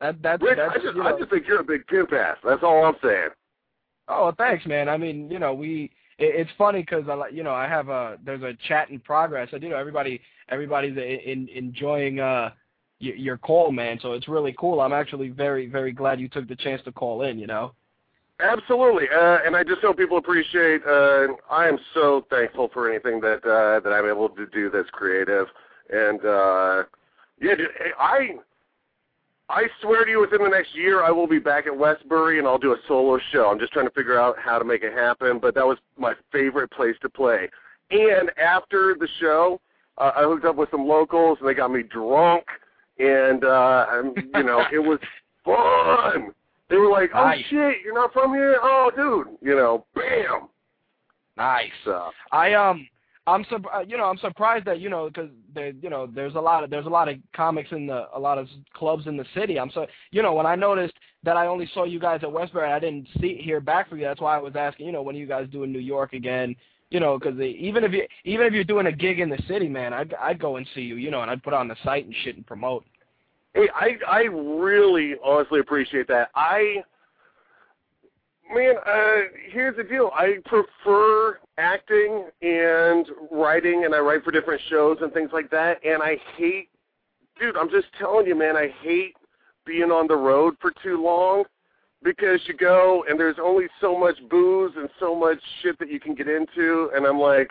That 0.00 0.20
that's 0.22 0.42
Rich, 0.42 0.56
that's 0.56 0.74
I 0.76 0.82
just, 0.82 0.96
you 0.96 1.02
I 1.02 1.18
just 1.18 1.30
think 1.30 1.46
you're 1.46 1.60
a 1.60 1.64
big 1.64 1.86
pimp 1.86 2.12
ass. 2.12 2.36
That's 2.44 2.62
all 2.62 2.84
I'm 2.84 2.96
saying. 3.02 3.28
Oh, 4.08 4.32
thanks, 4.36 4.66
man. 4.66 4.88
I 4.88 4.96
mean, 4.96 5.30
you 5.30 5.38
know, 5.38 5.54
we 5.54 5.90
it, 6.18 6.34
it's 6.34 6.50
funny 6.58 6.80
because 6.80 7.08
I, 7.08 7.28
you 7.28 7.42
know, 7.42 7.54
I 7.54 7.68
have 7.68 7.88
a 7.88 8.18
there's 8.24 8.42
a 8.42 8.54
chat 8.68 8.90
in 8.90 9.00
progress. 9.00 9.48
I 9.52 9.58
do 9.58 9.68
know 9.68 9.76
everybody 9.76 10.20
everybody's 10.48 10.96
in, 10.96 11.48
enjoying 11.54 12.20
uh 12.20 12.50
your, 12.98 13.16
your 13.16 13.38
call, 13.38 13.72
man. 13.72 13.98
So 14.00 14.12
it's 14.12 14.28
really 14.28 14.54
cool. 14.58 14.80
I'm 14.80 14.92
actually 14.92 15.28
very 15.30 15.66
very 15.66 15.92
glad 15.92 16.20
you 16.20 16.28
took 16.28 16.48
the 16.48 16.56
chance 16.56 16.82
to 16.84 16.92
call 16.92 17.22
in. 17.22 17.38
You 17.38 17.46
know. 17.46 17.72
Absolutely, 18.40 19.04
uh, 19.14 19.38
and 19.46 19.54
I 19.54 19.62
just 19.62 19.80
hope 19.80 19.96
people 19.96 20.18
appreciate. 20.18 20.82
Uh, 20.84 21.28
I 21.48 21.68
am 21.68 21.78
so 21.94 22.26
thankful 22.30 22.68
for 22.72 22.90
anything 22.90 23.20
that 23.20 23.44
uh, 23.46 23.78
that 23.78 23.92
I'm 23.92 24.08
able 24.08 24.28
to 24.30 24.46
do 24.46 24.70
that's 24.70 24.90
creative, 24.90 25.46
and 25.88 26.24
uh, 26.24 26.82
yeah, 27.40 27.54
I 27.96 28.38
I 29.50 29.64
swear 29.82 30.04
to 30.04 30.10
you, 30.10 30.20
within 30.20 30.42
the 30.42 30.48
next 30.48 30.74
year, 30.74 31.02
I 31.02 31.10
will 31.10 31.26
be 31.26 31.38
back 31.38 31.66
at 31.66 31.76
Westbury 31.76 32.38
and 32.38 32.48
I'll 32.48 32.58
do 32.58 32.72
a 32.72 32.76
solo 32.88 33.18
show. 33.30 33.50
I'm 33.50 33.58
just 33.58 33.72
trying 33.72 33.86
to 33.86 33.92
figure 33.92 34.18
out 34.18 34.36
how 34.38 34.58
to 34.58 34.64
make 34.64 34.82
it 34.82 34.92
happen, 34.94 35.38
but 35.38 35.54
that 35.54 35.66
was 35.66 35.76
my 35.98 36.14
favorite 36.32 36.70
place 36.70 36.96
to 37.02 37.08
play. 37.10 37.48
And 37.90 38.30
after 38.42 38.96
the 38.98 39.08
show, 39.20 39.60
uh, 39.98 40.12
I 40.16 40.22
hooked 40.22 40.46
up 40.46 40.56
with 40.56 40.70
some 40.70 40.86
locals 40.86 41.38
and 41.40 41.48
they 41.48 41.54
got 41.54 41.70
me 41.70 41.82
drunk, 41.82 42.44
and 42.98 43.44
uh, 43.44 43.86
I'm, 43.90 44.14
you 44.34 44.42
know, 44.42 44.64
it 44.72 44.78
was 44.78 44.98
fun. 45.44 46.32
They 46.70 46.76
were 46.76 46.90
like, 46.90 47.10
"Oh 47.14 47.24
Nice. 47.24 47.44
shit, 47.50 47.76
you're 47.84 47.94
not 47.94 48.12
from 48.12 48.32
here? 48.32 48.58
Oh, 48.62 48.90
dude, 48.96 49.36
you 49.42 49.54
know, 49.54 49.84
bam." 49.94 50.48
Nice. 51.36 51.70
So 51.84 52.10
I 52.32 52.54
um 52.54 52.88
I'm 53.26 53.44
sur- 53.48 53.60
uh, 53.72 53.80
you 53.80 53.96
know 53.96 54.04
I'm 54.04 54.18
surprised 54.18 54.66
that 54.66 54.80
you 54.80 54.90
know 54.90 55.08
because 55.08 55.30
there 55.54 55.70
you 55.70 55.88
know 55.88 56.06
there's 56.06 56.34
a 56.34 56.40
lot 56.40 56.62
of 56.62 56.70
there's 56.70 56.86
a 56.86 56.90
lot 56.90 57.08
of 57.08 57.16
comics 57.34 57.72
in 57.72 57.86
the 57.86 58.06
a 58.14 58.20
lot 58.20 58.38
of 58.38 58.48
clubs 58.74 59.06
in 59.06 59.16
the 59.16 59.24
city. 59.34 59.58
I'm 59.58 59.70
so 59.70 59.86
you 60.10 60.22
know 60.22 60.34
when 60.34 60.46
I 60.46 60.54
noticed 60.54 60.94
that 61.22 61.36
I 61.36 61.46
only 61.46 61.68
saw 61.72 61.84
you 61.84 61.98
guys 61.98 62.20
at 62.22 62.30
Westbury, 62.30 62.70
I 62.70 62.78
didn't 62.78 63.08
see 63.20 63.40
hear 63.42 63.60
back 63.60 63.88
from 63.88 63.98
you. 63.98 64.04
That's 64.04 64.20
why 64.20 64.36
I 64.36 64.40
was 64.40 64.56
asking. 64.56 64.86
You 64.86 64.92
know 64.92 65.02
when 65.02 65.16
are 65.16 65.18
you 65.18 65.26
guys 65.26 65.48
doing 65.50 65.72
New 65.72 65.78
York 65.78 66.12
again? 66.12 66.54
You 66.90 67.00
know 67.00 67.18
because 67.18 67.40
even 67.40 67.82
if 67.82 67.92
you 67.92 68.06
even 68.24 68.46
if 68.46 68.52
you're 68.52 68.62
doing 68.62 68.86
a 68.86 68.92
gig 68.92 69.20
in 69.20 69.30
the 69.30 69.42
city, 69.48 69.68
man, 69.68 69.94
I'd 69.94 70.14
I'd 70.14 70.40
go 70.40 70.56
and 70.56 70.68
see 70.74 70.82
you. 70.82 70.96
You 70.96 71.10
know 71.10 71.22
and 71.22 71.30
I'd 71.30 71.42
put 71.42 71.54
on 71.54 71.66
the 71.66 71.76
site 71.82 72.04
and 72.04 72.14
shit 72.24 72.36
and 72.36 72.46
promote. 72.46 72.84
Hey, 73.54 73.68
I 73.74 73.96
I 74.06 74.20
really 74.24 75.14
honestly 75.24 75.60
appreciate 75.60 76.08
that. 76.08 76.28
I 76.34 76.84
man, 78.52 78.74
uh 78.86 79.32
here's 79.50 79.76
the 79.78 79.84
deal. 79.84 80.10
I 80.14 80.36
prefer 80.44 81.38
acting 81.58 82.26
and 82.42 83.06
writing 83.30 83.84
and 83.84 83.94
I 83.94 83.98
write 83.98 84.24
for 84.24 84.30
different 84.32 84.60
shows 84.68 84.98
and 85.00 85.12
things 85.12 85.30
like 85.32 85.50
that 85.50 85.84
and 85.84 86.02
I 86.02 86.16
hate 86.36 86.68
dude, 87.38 87.56
I'm 87.56 87.70
just 87.70 87.86
telling 87.98 88.26
you, 88.26 88.36
man, 88.36 88.56
I 88.56 88.68
hate 88.82 89.16
being 89.66 89.90
on 89.90 90.06
the 90.06 90.16
road 90.16 90.54
for 90.60 90.72
too 90.82 91.02
long 91.02 91.44
because 92.02 92.40
you 92.46 92.54
go 92.54 93.04
and 93.08 93.18
there's 93.18 93.36
only 93.42 93.66
so 93.80 93.98
much 93.98 94.16
booze 94.28 94.72
and 94.76 94.88
so 95.00 95.14
much 95.14 95.38
shit 95.62 95.78
that 95.78 95.90
you 95.90 96.00
can 96.00 96.14
get 96.14 96.28
into 96.28 96.90
and 96.94 97.06
I'm 97.06 97.18
like 97.18 97.50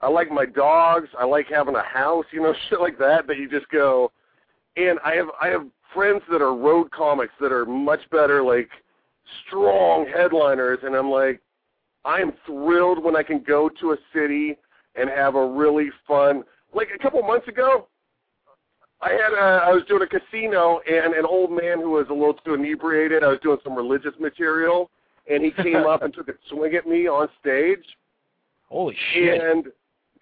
I 0.00 0.08
like 0.08 0.30
my 0.30 0.44
dogs, 0.44 1.08
I 1.18 1.24
like 1.24 1.46
having 1.48 1.74
a 1.74 1.82
house, 1.82 2.26
you 2.30 2.42
know, 2.42 2.54
shit 2.68 2.80
like 2.80 2.98
that 2.98 3.26
that 3.26 3.38
you 3.38 3.48
just 3.48 3.68
go. 3.68 4.12
And 4.76 4.98
I 5.04 5.14
have 5.14 5.28
I 5.40 5.48
have 5.48 5.66
friends 5.94 6.22
that 6.30 6.42
are 6.42 6.54
road 6.54 6.90
comics 6.90 7.32
that 7.40 7.52
are 7.52 7.64
much 7.64 8.00
better, 8.10 8.42
like 8.42 8.68
strong 9.46 10.06
headliners, 10.06 10.80
and 10.82 10.94
I'm 10.94 11.10
like, 11.10 11.40
I 12.06 12.20
am 12.20 12.32
thrilled 12.46 13.02
when 13.02 13.16
I 13.16 13.22
can 13.22 13.40
go 13.40 13.68
to 13.80 13.92
a 13.92 13.96
city 14.14 14.56
and 14.94 15.10
have 15.10 15.34
a 15.34 15.46
really 15.46 15.90
fun. 16.06 16.44
Like 16.72 16.88
a 16.94 16.98
couple 17.02 17.20
months 17.22 17.48
ago, 17.48 17.88
I 19.02 19.10
had 19.10 19.32
a, 19.32 19.64
I 19.64 19.72
was 19.72 19.82
doing 19.88 20.02
a 20.02 20.06
casino, 20.06 20.80
and 20.90 21.14
an 21.14 21.26
old 21.26 21.50
man 21.50 21.80
who 21.80 21.90
was 21.90 22.06
a 22.08 22.14
little 22.14 22.34
too 22.34 22.54
inebriated. 22.54 23.22
I 23.22 23.28
was 23.28 23.38
doing 23.42 23.58
some 23.62 23.74
religious 23.74 24.14
material, 24.18 24.90
and 25.30 25.44
he 25.44 25.50
came 25.62 25.84
up 25.86 26.02
and 26.02 26.14
took 26.14 26.28
a 26.28 26.34
swing 26.48 26.74
at 26.74 26.86
me 26.86 27.06
on 27.06 27.28
stage. 27.40 27.84
Holy 28.68 28.96
shit! 29.12 29.42
And 29.42 29.66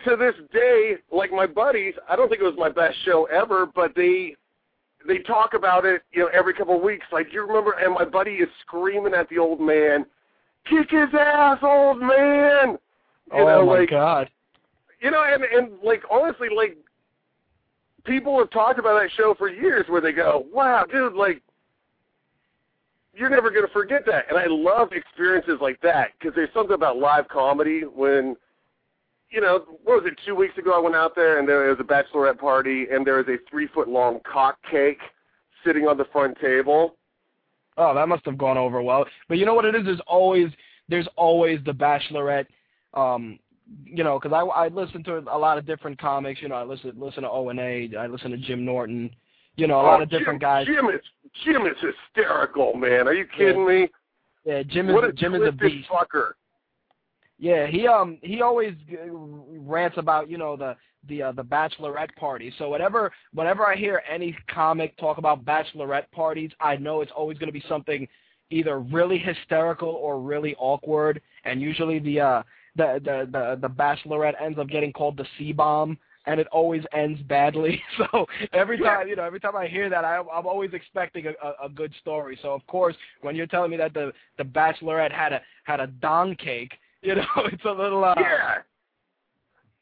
to 0.04 0.16
this 0.16 0.34
day, 0.52 0.96
like 1.12 1.30
my 1.30 1.46
buddies, 1.46 1.94
I 2.08 2.16
don't 2.16 2.28
think 2.28 2.40
it 2.40 2.44
was 2.44 2.54
my 2.58 2.68
best 2.68 2.96
show 3.04 3.26
ever, 3.26 3.66
but 3.66 3.94
they 3.94 4.34
they 5.06 5.18
talk 5.18 5.54
about 5.54 5.84
it, 5.84 6.02
you 6.12 6.22
know, 6.22 6.30
every 6.32 6.54
couple 6.54 6.76
of 6.76 6.82
weeks. 6.82 7.06
Like 7.12 7.32
you 7.32 7.46
remember, 7.46 7.72
and 7.72 7.94
my 7.94 8.04
buddy 8.04 8.32
is 8.32 8.48
screaming 8.66 9.14
at 9.14 9.28
the 9.28 9.38
old 9.38 9.60
man, 9.60 10.04
"Kick 10.66 10.90
his 10.90 11.08
ass, 11.18 11.58
old 11.62 12.00
man!" 12.00 12.78
You 13.32 13.40
oh 13.40 13.46
know, 13.46 13.66
my 13.66 13.78
like 13.80 13.90
god! 13.90 14.30
you 15.00 15.10
know, 15.10 15.22
and 15.22 15.44
and 15.44 15.72
like 15.82 16.02
honestly, 16.10 16.48
like 16.54 16.76
people 18.04 18.38
have 18.38 18.50
talked 18.50 18.78
about 18.78 19.00
that 19.00 19.10
show 19.16 19.34
for 19.34 19.48
years, 19.48 19.86
where 19.88 20.00
they 20.00 20.12
go, 20.12 20.46
"Wow, 20.52 20.84
dude, 20.90 21.14
like." 21.14 21.42
You're 23.16 23.30
never 23.30 23.48
going 23.48 23.64
to 23.64 23.72
forget 23.72 24.04
that. 24.06 24.24
And 24.28 24.36
I 24.36 24.46
love 24.48 24.90
experiences 24.90 25.58
like 25.60 25.80
that 25.82 26.08
because 26.18 26.34
there's 26.34 26.52
something 26.52 26.74
about 26.74 26.96
live 26.96 27.28
comedy 27.28 27.82
when 27.82 28.34
you 29.34 29.40
know, 29.40 29.64
what 29.82 30.02
was 30.02 30.12
it, 30.12 30.18
two 30.24 30.34
weeks 30.34 30.56
ago 30.58 30.72
I 30.72 30.78
went 30.78 30.94
out 30.94 31.16
there 31.16 31.40
and 31.40 31.48
there 31.48 31.68
was 31.68 31.78
a 31.80 31.82
bachelorette 31.82 32.38
party 32.38 32.86
and 32.90 33.04
there 33.04 33.16
was 33.16 33.26
a 33.28 33.36
three 33.50 33.66
foot 33.66 33.88
long 33.88 34.20
cock 34.24 34.58
cake 34.70 35.00
sitting 35.64 35.88
on 35.88 35.98
the 35.98 36.04
front 36.12 36.38
table. 36.40 36.96
Oh, 37.76 37.94
that 37.94 38.08
must 38.08 38.24
have 38.24 38.38
gone 38.38 38.56
over 38.56 38.82
well. 38.82 39.04
But 39.28 39.38
you 39.38 39.46
know 39.46 39.54
what 39.54 39.64
it 39.64 39.74
is? 39.74 39.84
There's 39.84 40.00
always 40.06 40.48
there's 40.88 41.08
always 41.16 41.60
the 41.64 41.72
bachelorette. 41.72 42.46
Um, 42.92 43.38
you 43.84 44.04
know, 44.04 44.18
because 44.18 44.34
I 44.34 44.40
I 44.40 44.68
listen 44.68 45.02
to 45.04 45.18
a 45.30 45.38
lot 45.38 45.58
of 45.58 45.66
different 45.66 45.98
comics. 46.00 46.40
You 46.42 46.48
know, 46.48 46.54
I 46.54 46.64
listen 46.64 46.92
listen 46.96 47.22
to 47.22 47.30
O 47.30 47.48
and 47.48 47.58
A. 47.58 47.90
I 47.98 48.06
listen 48.06 48.30
to 48.30 48.36
Jim 48.36 48.64
Norton. 48.64 49.10
You 49.56 49.66
know, 49.66 49.76
a 49.76 49.82
oh, 49.82 49.86
lot 49.86 50.02
of 50.02 50.10
different 50.10 50.40
Jim, 50.40 50.48
guys. 50.48 50.66
Jim 50.66 50.86
is 50.86 51.00
Jim 51.44 51.66
is 51.66 51.76
hysterical, 51.80 52.74
man. 52.74 53.08
Are 53.08 53.14
you 53.14 53.26
kidding 53.36 53.62
yeah. 53.62 53.66
me? 53.66 53.88
Yeah, 54.44 54.62
Jim 54.62 54.88
is 54.88 54.94
what 54.94 55.04
a 55.04 55.12
Jim 55.12 55.34
is 55.34 55.42
a 55.46 55.52
beast. 55.52 55.88
fucker. 55.88 56.32
Yeah, 57.38 57.66
he 57.66 57.86
um 57.86 58.18
he 58.22 58.42
always 58.42 58.74
uh, 58.92 59.10
rants 59.10 59.98
about 59.98 60.30
you 60.30 60.38
know 60.38 60.56
the 60.56 60.76
the 61.08 61.22
uh, 61.22 61.32
the 61.32 61.44
bachelorette 61.44 62.14
party. 62.16 62.52
So 62.58 62.70
whenever 62.70 63.12
whenever 63.32 63.66
I 63.66 63.76
hear 63.76 64.02
any 64.10 64.36
comic 64.48 64.96
talk 64.98 65.18
about 65.18 65.44
bachelorette 65.44 66.10
parties, 66.12 66.50
I 66.60 66.76
know 66.76 67.00
it's 67.00 67.12
always 67.16 67.38
going 67.38 67.48
to 67.48 67.52
be 67.52 67.64
something 67.68 68.06
either 68.50 68.78
really 68.80 69.18
hysterical 69.18 69.88
or 69.88 70.20
really 70.20 70.54
awkward. 70.58 71.20
And 71.44 71.60
usually 71.60 71.98
the 71.98 72.20
uh 72.20 72.42
the 72.76 73.00
the 73.04 73.28
the 73.30 73.58
the 73.60 73.68
bachelorette 73.68 74.34
ends 74.40 74.58
up 74.58 74.68
getting 74.68 74.92
called 74.92 75.16
the 75.16 75.26
C 75.38 75.52
bomb. 75.52 75.98
And 76.26 76.40
it 76.40 76.46
always 76.52 76.82
ends 76.94 77.20
badly. 77.28 77.82
So 77.98 78.24
every 78.54 78.78
time, 78.78 79.08
you 79.08 79.14
know, 79.16 79.24
every 79.24 79.40
time 79.40 79.54
I 79.54 79.66
hear 79.66 79.90
that, 79.90 80.06
I, 80.06 80.16
I'm 80.20 80.46
always 80.46 80.72
expecting 80.72 81.26
a, 81.26 81.32
a, 81.46 81.66
a 81.66 81.68
good 81.68 81.92
story. 82.00 82.38
So 82.40 82.52
of 82.54 82.66
course, 82.66 82.96
when 83.20 83.36
you're 83.36 83.46
telling 83.46 83.70
me 83.70 83.76
that 83.76 83.92
the 83.92 84.10
the 84.38 84.44
bachelorette 84.44 85.12
had 85.12 85.34
a 85.34 85.42
had 85.64 85.80
a 85.80 85.86
dong 85.86 86.34
cake, 86.36 86.72
you 87.02 87.14
know, 87.16 87.24
it's 87.52 87.64
a 87.66 87.70
little. 87.70 88.02
Uh, 88.04 88.14
Yeah. 88.18 88.54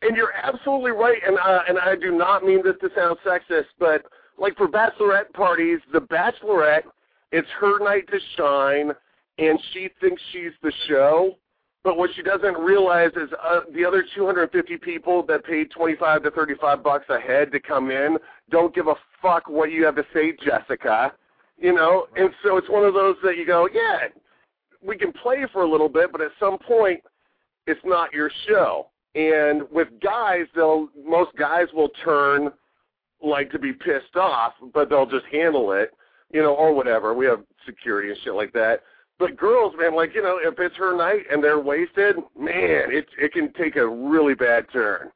And 0.03 0.16
you're 0.16 0.32
absolutely 0.32 0.90
right, 0.90 1.18
and 1.24 1.38
uh, 1.38 1.61
and 1.68 1.78
I 1.78 1.94
do 1.94 2.11
not 2.11 2.44
mean 2.44 2.62
this 2.64 2.74
to 2.80 2.90
sound 2.94 3.18
sexist, 3.24 3.66
but 3.78 4.05
like 4.36 4.57
for 4.57 4.66
bachelorette 4.66 5.32
parties, 5.32 5.78
the 5.92 6.00
bachelorette, 6.00 6.82
it's 7.30 7.48
her 7.61 7.78
night 7.78 8.09
to 8.09 8.18
shine, 8.36 8.92
and 9.38 9.59
she 9.72 9.88
thinks 10.00 10.20
she's 10.32 10.53
the 10.62 10.72
show. 10.88 11.36
But 11.84 11.96
what 11.96 12.11
she 12.14 12.22
doesn't 12.22 12.57
realize 12.59 13.11
is 13.16 13.28
uh, 13.42 13.61
the 13.74 13.84
other 13.84 14.05
250 14.14 14.76
people 14.78 15.24
that 15.26 15.44
paid 15.44 15.70
25 15.72 16.22
to 16.22 16.30
35 16.30 16.82
bucks 16.82 17.07
a 17.09 17.18
head 17.18 17.50
to 17.50 17.61
come 17.61 17.90
in 17.90 18.18
don't 18.50 18.72
give 18.72 18.86
a 18.86 18.94
fuck 19.20 19.48
what 19.48 19.72
you 19.72 19.84
have 19.84 19.96
to 19.96 20.05
say, 20.14 20.32
Jessica. 20.44 21.12
You 21.59 21.74
know, 21.74 22.07
and 22.16 22.30
so 22.44 22.57
it's 22.57 22.68
one 22.68 22.84
of 22.84 22.94
those 22.94 23.16
that 23.24 23.36
you 23.36 23.46
go, 23.46 23.68
yeah, 23.72 24.09
we 24.84 24.96
can 24.96 25.12
play 25.12 25.44
for 25.53 25.62
a 25.62 25.70
little 25.70 25.88
bit, 25.88 26.11
but 26.12 26.20
at 26.20 26.30
some 26.38 26.59
point, 26.59 27.00
it's 27.66 27.80
not 27.84 28.12
your 28.12 28.30
show. 28.48 28.88
And 29.14 29.62
with 29.70 29.88
guys, 30.02 30.46
they'll 30.54 30.88
most 31.06 31.36
guys 31.36 31.66
will 31.74 31.90
turn 32.04 32.50
like 33.22 33.50
to 33.52 33.58
be 33.58 33.72
pissed 33.72 34.16
off, 34.16 34.54
but 34.72 34.88
they'll 34.88 35.06
just 35.06 35.26
handle 35.30 35.72
it, 35.72 35.92
you 36.32 36.42
know, 36.42 36.54
or 36.54 36.72
whatever. 36.72 37.14
We 37.14 37.26
have 37.26 37.42
security 37.66 38.08
and 38.08 38.18
shit 38.24 38.34
like 38.34 38.52
that. 38.54 38.80
But 39.18 39.36
girls, 39.36 39.74
man, 39.78 39.94
like 39.94 40.14
you 40.14 40.22
know, 40.22 40.38
if 40.42 40.58
it's 40.58 40.74
her 40.76 40.96
night 40.96 41.24
and 41.30 41.44
they're 41.44 41.60
wasted, 41.60 42.16
man, 42.38 42.90
it 42.90 43.06
it 43.18 43.32
can 43.32 43.52
take 43.52 43.76
a 43.76 43.86
really 43.86 44.34
bad 44.34 44.66
turn. 44.72 45.10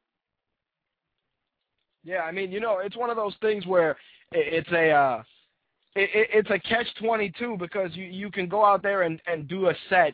Yeah, 2.03 2.21
I 2.21 2.31
mean, 2.31 2.51
you 2.51 2.59
know, 2.59 2.79
it's 2.79 2.95
one 2.95 3.09
of 3.09 3.17
those 3.17 3.35
things 3.41 3.65
where 3.65 3.97
it's 4.31 4.71
a 4.71 4.91
uh, 4.91 5.23
it- 5.95 6.29
it's 6.33 6.49
a 6.51 6.59
catch 6.59 6.87
twenty 6.99 7.31
two 7.37 7.57
because 7.57 7.93
you 7.95 8.05
you 8.05 8.29
can 8.31 8.47
go 8.47 8.63
out 8.63 8.81
there 8.83 9.01
and 9.01 9.19
and 9.27 9.47
do 9.47 9.67
a 9.69 9.73
set 9.89 10.13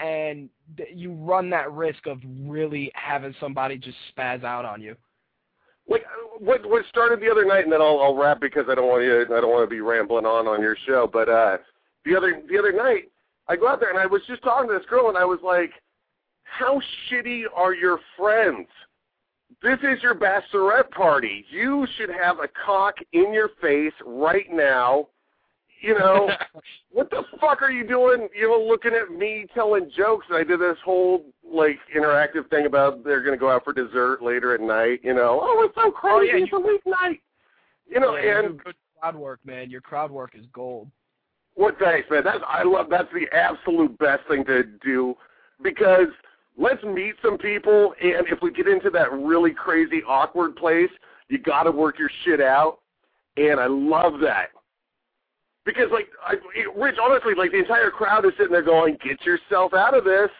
and 0.00 0.48
you 0.94 1.12
run 1.12 1.50
that 1.50 1.70
risk 1.72 2.06
of 2.06 2.18
really 2.40 2.90
having 2.94 3.34
somebody 3.38 3.76
just 3.76 3.96
spaz 4.16 4.42
out 4.44 4.64
on 4.64 4.80
you. 4.80 4.96
Uh, 5.92 5.96
what 6.38 6.64
what 6.68 6.84
started 6.88 7.20
the 7.20 7.30
other 7.30 7.44
night, 7.44 7.64
and 7.64 7.72
then 7.72 7.82
I'll 7.82 8.00
I'll 8.00 8.16
wrap 8.16 8.40
because 8.40 8.64
I 8.70 8.74
don't 8.74 8.88
want 8.88 9.02
you 9.02 9.22
I 9.22 9.40
don't 9.40 9.50
want 9.50 9.68
to 9.68 9.74
be 9.74 9.80
rambling 9.80 10.24
on 10.24 10.46
on 10.46 10.62
your 10.62 10.76
show. 10.86 11.08
But 11.12 11.28
uh, 11.28 11.58
the 12.04 12.16
other 12.16 12.42
the 12.48 12.58
other 12.58 12.72
night, 12.72 13.10
I 13.48 13.56
go 13.56 13.68
out 13.68 13.80
there 13.80 13.90
and 13.90 13.98
I 13.98 14.06
was 14.06 14.22
just 14.26 14.42
talking 14.42 14.68
to 14.68 14.78
this 14.78 14.86
girl, 14.88 15.08
and 15.08 15.18
I 15.18 15.24
was 15.24 15.40
like, 15.44 15.70
"How 16.44 16.80
shitty 17.10 17.42
are 17.54 17.74
your 17.74 18.00
friends? 18.16 18.68
This 19.62 19.78
is 19.80 20.02
your 20.02 20.14
bachelorette 20.14 20.90
party. 20.90 21.44
You 21.50 21.86
should 21.98 22.10
have 22.10 22.38
a 22.38 22.48
cock 22.64 22.94
in 23.12 23.32
your 23.32 23.50
face 23.60 23.94
right 24.06 24.50
now." 24.50 25.08
You 25.80 25.98
know, 25.98 26.30
what 26.92 27.10
the 27.10 27.22
fuck 27.40 27.62
are 27.62 27.70
you 27.70 27.86
doing? 27.86 28.28
You 28.38 28.48
know, 28.48 28.66
looking 28.66 28.92
at 28.92 29.10
me 29.10 29.46
telling 29.54 29.90
jokes. 29.96 30.26
And 30.28 30.38
I 30.38 30.44
did 30.44 30.60
this 30.60 30.76
whole 30.84 31.24
like 31.44 31.78
interactive 31.96 32.48
thing 32.50 32.66
about 32.66 33.04
they're 33.04 33.22
going 33.22 33.36
to 33.36 33.40
go 33.40 33.50
out 33.50 33.64
for 33.64 33.72
dessert 33.72 34.22
later 34.22 34.54
at 34.54 34.60
night. 34.60 35.00
You 35.02 35.14
know, 35.14 35.40
oh, 35.42 35.62
it's 35.64 35.74
so 35.74 35.84
oh, 35.86 35.90
crazy. 35.90 36.32
Oh, 36.32 36.36
yeah, 36.36 36.44
it's 36.44 36.52
a 36.52 36.56
weeknight. 36.56 37.20
You 37.88 38.00
know, 38.00 38.16
Yeah, 38.16 38.40
and 38.40 38.62
good 38.62 38.74
crowd 39.00 39.16
work, 39.16 39.40
man. 39.44 39.70
Your 39.70 39.80
crowd 39.80 40.10
work 40.10 40.34
is 40.38 40.44
gold. 40.52 40.88
what 41.54 41.78
thanks, 41.78 42.08
man. 42.10 42.24
That's 42.24 42.44
I 42.46 42.62
love. 42.62 42.86
That's 42.90 43.08
the 43.12 43.26
absolute 43.36 43.98
best 43.98 44.22
thing 44.28 44.44
to 44.44 44.64
do 44.84 45.14
because 45.62 46.08
let's 46.56 46.82
meet 46.84 47.14
some 47.22 47.38
people, 47.38 47.94
and 48.00 48.26
if 48.28 48.38
we 48.42 48.52
get 48.52 48.68
into 48.68 48.90
that 48.90 49.12
really 49.12 49.52
crazy 49.52 50.02
awkward 50.06 50.56
place, 50.56 50.90
you 51.28 51.38
got 51.38 51.64
to 51.64 51.70
work 51.70 51.98
your 51.98 52.10
shit 52.24 52.40
out, 52.40 52.78
and 53.36 53.58
I 53.58 53.66
love 53.66 54.14
that. 54.22 54.48
Because 55.74 55.90
like, 55.92 56.08
I, 56.26 56.34
Rich, 56.76 56.96
honestly, 57.02 57.34
like 57.36 57.52
the 57.52 57.58
entire 57.58 57.90
crowd 57.90 58.24
is 58.26 58.32
sitting 58.36 58.52
there 58.52 58.62
going, 58.62 58.96
"Get 59.02 59.24
yourself 59.24 59.74
out 59.74 59.96
of 59.96 60.04
this. 60.04 60.30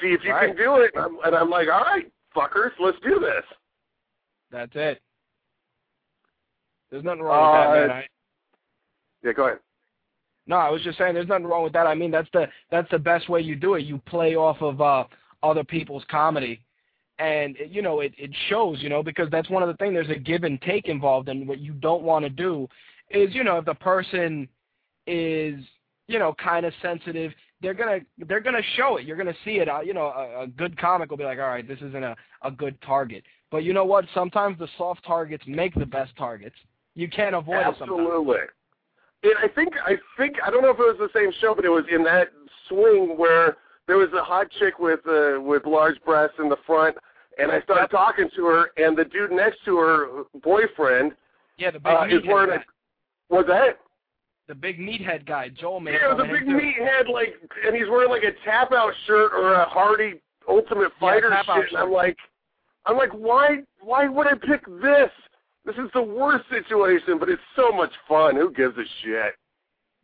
See 0.00 0.08
if 0.08 0.24
you 0.24 0.32
Right. 0.32 0.48
can 0.48 0.56
do 0.56 0.76
it." 0.76 0.92
And 0.94 1.04
I'm, 1.04 1.18
and 1.24 1.34
I'm 1.36 1.50
like, 1.50 1.68
"All 1.68 1.82
right, 1.82 2.10
fuckers, 2.34 2.70
let's 2.80 2.98
do 3.00 3.18
this." 3.18 3.44
That's 4.50 4.72
it. 4.74 5.02
There's 6.90 7.04
nothing 7.04 7.22
wrong 7.22 7.42
with 7.42 7.52
that, 7.52 7.68
Uh, 7.68 7.72
man. 7.72 7.90
I, 7.90 8.08
Yeah, 9.22 9.32
go 9.32 9.46
ahead. 9.46 9.58
No, 10.46 10.56
I 10.56 10.70
was 10.70 10.82
just 10.82 10.96
saying 10.98 11.14
there's 11.14 11.26
nothing 11.26 11.46
wrong 11.46 11.64
with 11.64 11.72
that. 11.72 11.86
I 11.86 11.94
mean, 11.94 12.10
that's 12.12 12.30
the 12.32 12.48
that's 12.70 12.88
the 12.90 12.98
best 12.98 13.28
way 13.28 13.40
you 13.40 13.56
do 13.56 13.74
it. 13.74 13.80
You 13.80 13.98
play 13.98 14.36
off 14.36 14.62
of 14.62 14.80
uh 14.80 15.04
other 15.42 15.64
people's 15.64 16.04
comedy. 16.04 16.62
And 17.18 17.56
you 17.68 17.82
know, 17.82 18.00
it 18.00 18.14
it 18.16 18.30
shows, 18.48 18.80
you 18.82 18.88
know, 18.88 19.02
because 19.02 19.28
that's 19.30 19.50
one 19.50 19.62
of 19.62 19.68
the 19.68 19.76
things 19.78 19.94
there's 19.94 20.10
a 20.10 20.14
give 20.14 20.44
and 20.44 20.60
take 20.62 20.86
involved 20.88 21.28
and 21.28 21.48
what 21.48 21.58
you 21.58 21.72
don't 21.72 22.02
want 22.02 22.24
to 22.24 22.28
do 22.28 22.68
is, 23.10 23.34
you 23.34 23.44
know, 23.44 23.58
if 23.58 23.64
the 23.64 23.74
person 23.74 24.48
is, 25.06 25.56
you 26.08 26.18
know, 26.18 26.34
kind 26.42 26.66
of 26.66 26.72
sensitive, 26.82 27.32
they're 27.62 27.74
going 27.74 28.00
to 28.00 28.26
they're 28.26 28.40
going 28.40 28.56
to 28.56 28.68
show 28.76 28.96
it. 28.96 29.06
You're 29.06 29.16
going 29.16 29.28
to 29.28 29.36
see 29.44 29.56
it. 29.58 29.68
Uh, 29.68 29.80
you 29.80 29.94
know, 29.94 30.06
a, 30.06 30.42
a 30.42 30.46
good 30.46 30.78
comic 30.78 31.10
will 31.10 31.16
be 31.16 31.24
like, 31.24 31.38
"All 31.38 31.48
right, 31.48 31.66
this 31.66 31.78
isn't 31.78 32.04
a 32.04 32.14
a 32.42 32.50
good 32.50 32.80
target." 32.82 33.24
But 33.50 33.58
you 33.64 33.72
know 33.72 33.84
what? 33.84 34.04
Sometimes 34.14 34.58
the 34.58 34.68
soft 34.76 35.04
targets 35.04 35.44
make 35.46 35.74
the 35.74 35.86
best 35.86 36.14
targets. 36.16 36.56
You 36.94 37.08
can't 37.08 37.34
avoid 37.34 37.60
it. 37.60 37.76
Absolutely. 37.80 38.38
And 39.22 39.34
I 39.42 39.48
think 39.48 39.74
I 39.84 39.96
think 40.16 40.36
I 40.44 40.50
don't 40.50 40.62
know 40.62 40.70
if 40.70 40.78
it 40.78 40.98
was 40.98 40.98
the 40.98 41.18
same 41.18 41.30
show, 41.40 41.54
but 41.54 41.64
it 41.64 41.70
was 41.70 41.84
in 41.90 42.02
that 42.04 42.28
swing 42.68 43.16
where 43.16 43.56
there 43.86 43.96
was 43.96 44.08
a 44.18 44.22
hot 44.22 44.48
chick 44.58 44.78
with 44.78 45.00
uh, 45.06 45.40
with 45.40 45.64
large 45.64 45.96
breasts 46.04 46.36
in 46.38 46.48
the 46.48 46.56
front, 46.66 46.96
and 47.38 47.50
I 47.50 47.60
started 47.62 47.88
talking 47.88 48.28
to 48.36 48.44
her, 48.46 48.70
and 48.76 48.96
the 48.96 49.04
dude 49.04 49.32
next 49.32 49.64
to 49.64 49.76
her 49.78 50.24
boyfriend 50.42 51.12
Yeah, 51.58 51.70
the 51.70 51.80
big 51.80 51.92
uh, 51.92 52.06
is 52.10 52.22
wearing 52.26 52.50
a 52.50 52.62
what's 53.28 53.48
that? 53.48 53.78
the 54.48 54.54
big 54.54 54.78
meathead 54.78 55.26
guy, 55.26 55.48
Joel 55.48 55.80
made 55.80 55.94
Yeah, 55.94 56.12
a 56.12 56.16
big 56.16 56.46
meathead, 56.46 57.08
like, 57.12 57.34
and 57.66 57.74
he's 57.74 57.88
wearing 57.88 58.10
like 58.10 58.22
a 58.22 58.32
tap 58.44 58.72
out 58.72 58.92
shirt 59.06 59.32
or 59.32 59.54
a 59.54 59.68
Hardy 59.68 60.20
Ultimate 60.48 60.92
Fighter 61.00 61.32
out 61.32 61.44
shit. 61.46 61.70
And 61.70 61.78
I'm 61.78 61.92
like, 61.92 62.16
I'm 62.84 62.96
like, 62.96 63.10
why, 63.10 63.58
why 63.80 64.08
would 64.08 64.26
I 64.26 64.34
pick 64.34 64.64
this? 64.80 65.10
This 65.64 65.74
is 65.76 65.90
the 65.94 66.02
worst 66.02 66.44
situation, 66.48 67.18
but 67.18 67.28
it's 67.28 67.42
so 67.56 67.72
much 67.72 67.90
fun. 68.08 68.36
Who 68.36 68.52
gives 68.52 68.76
a 68.78 68.84
shit? 69.02 69.34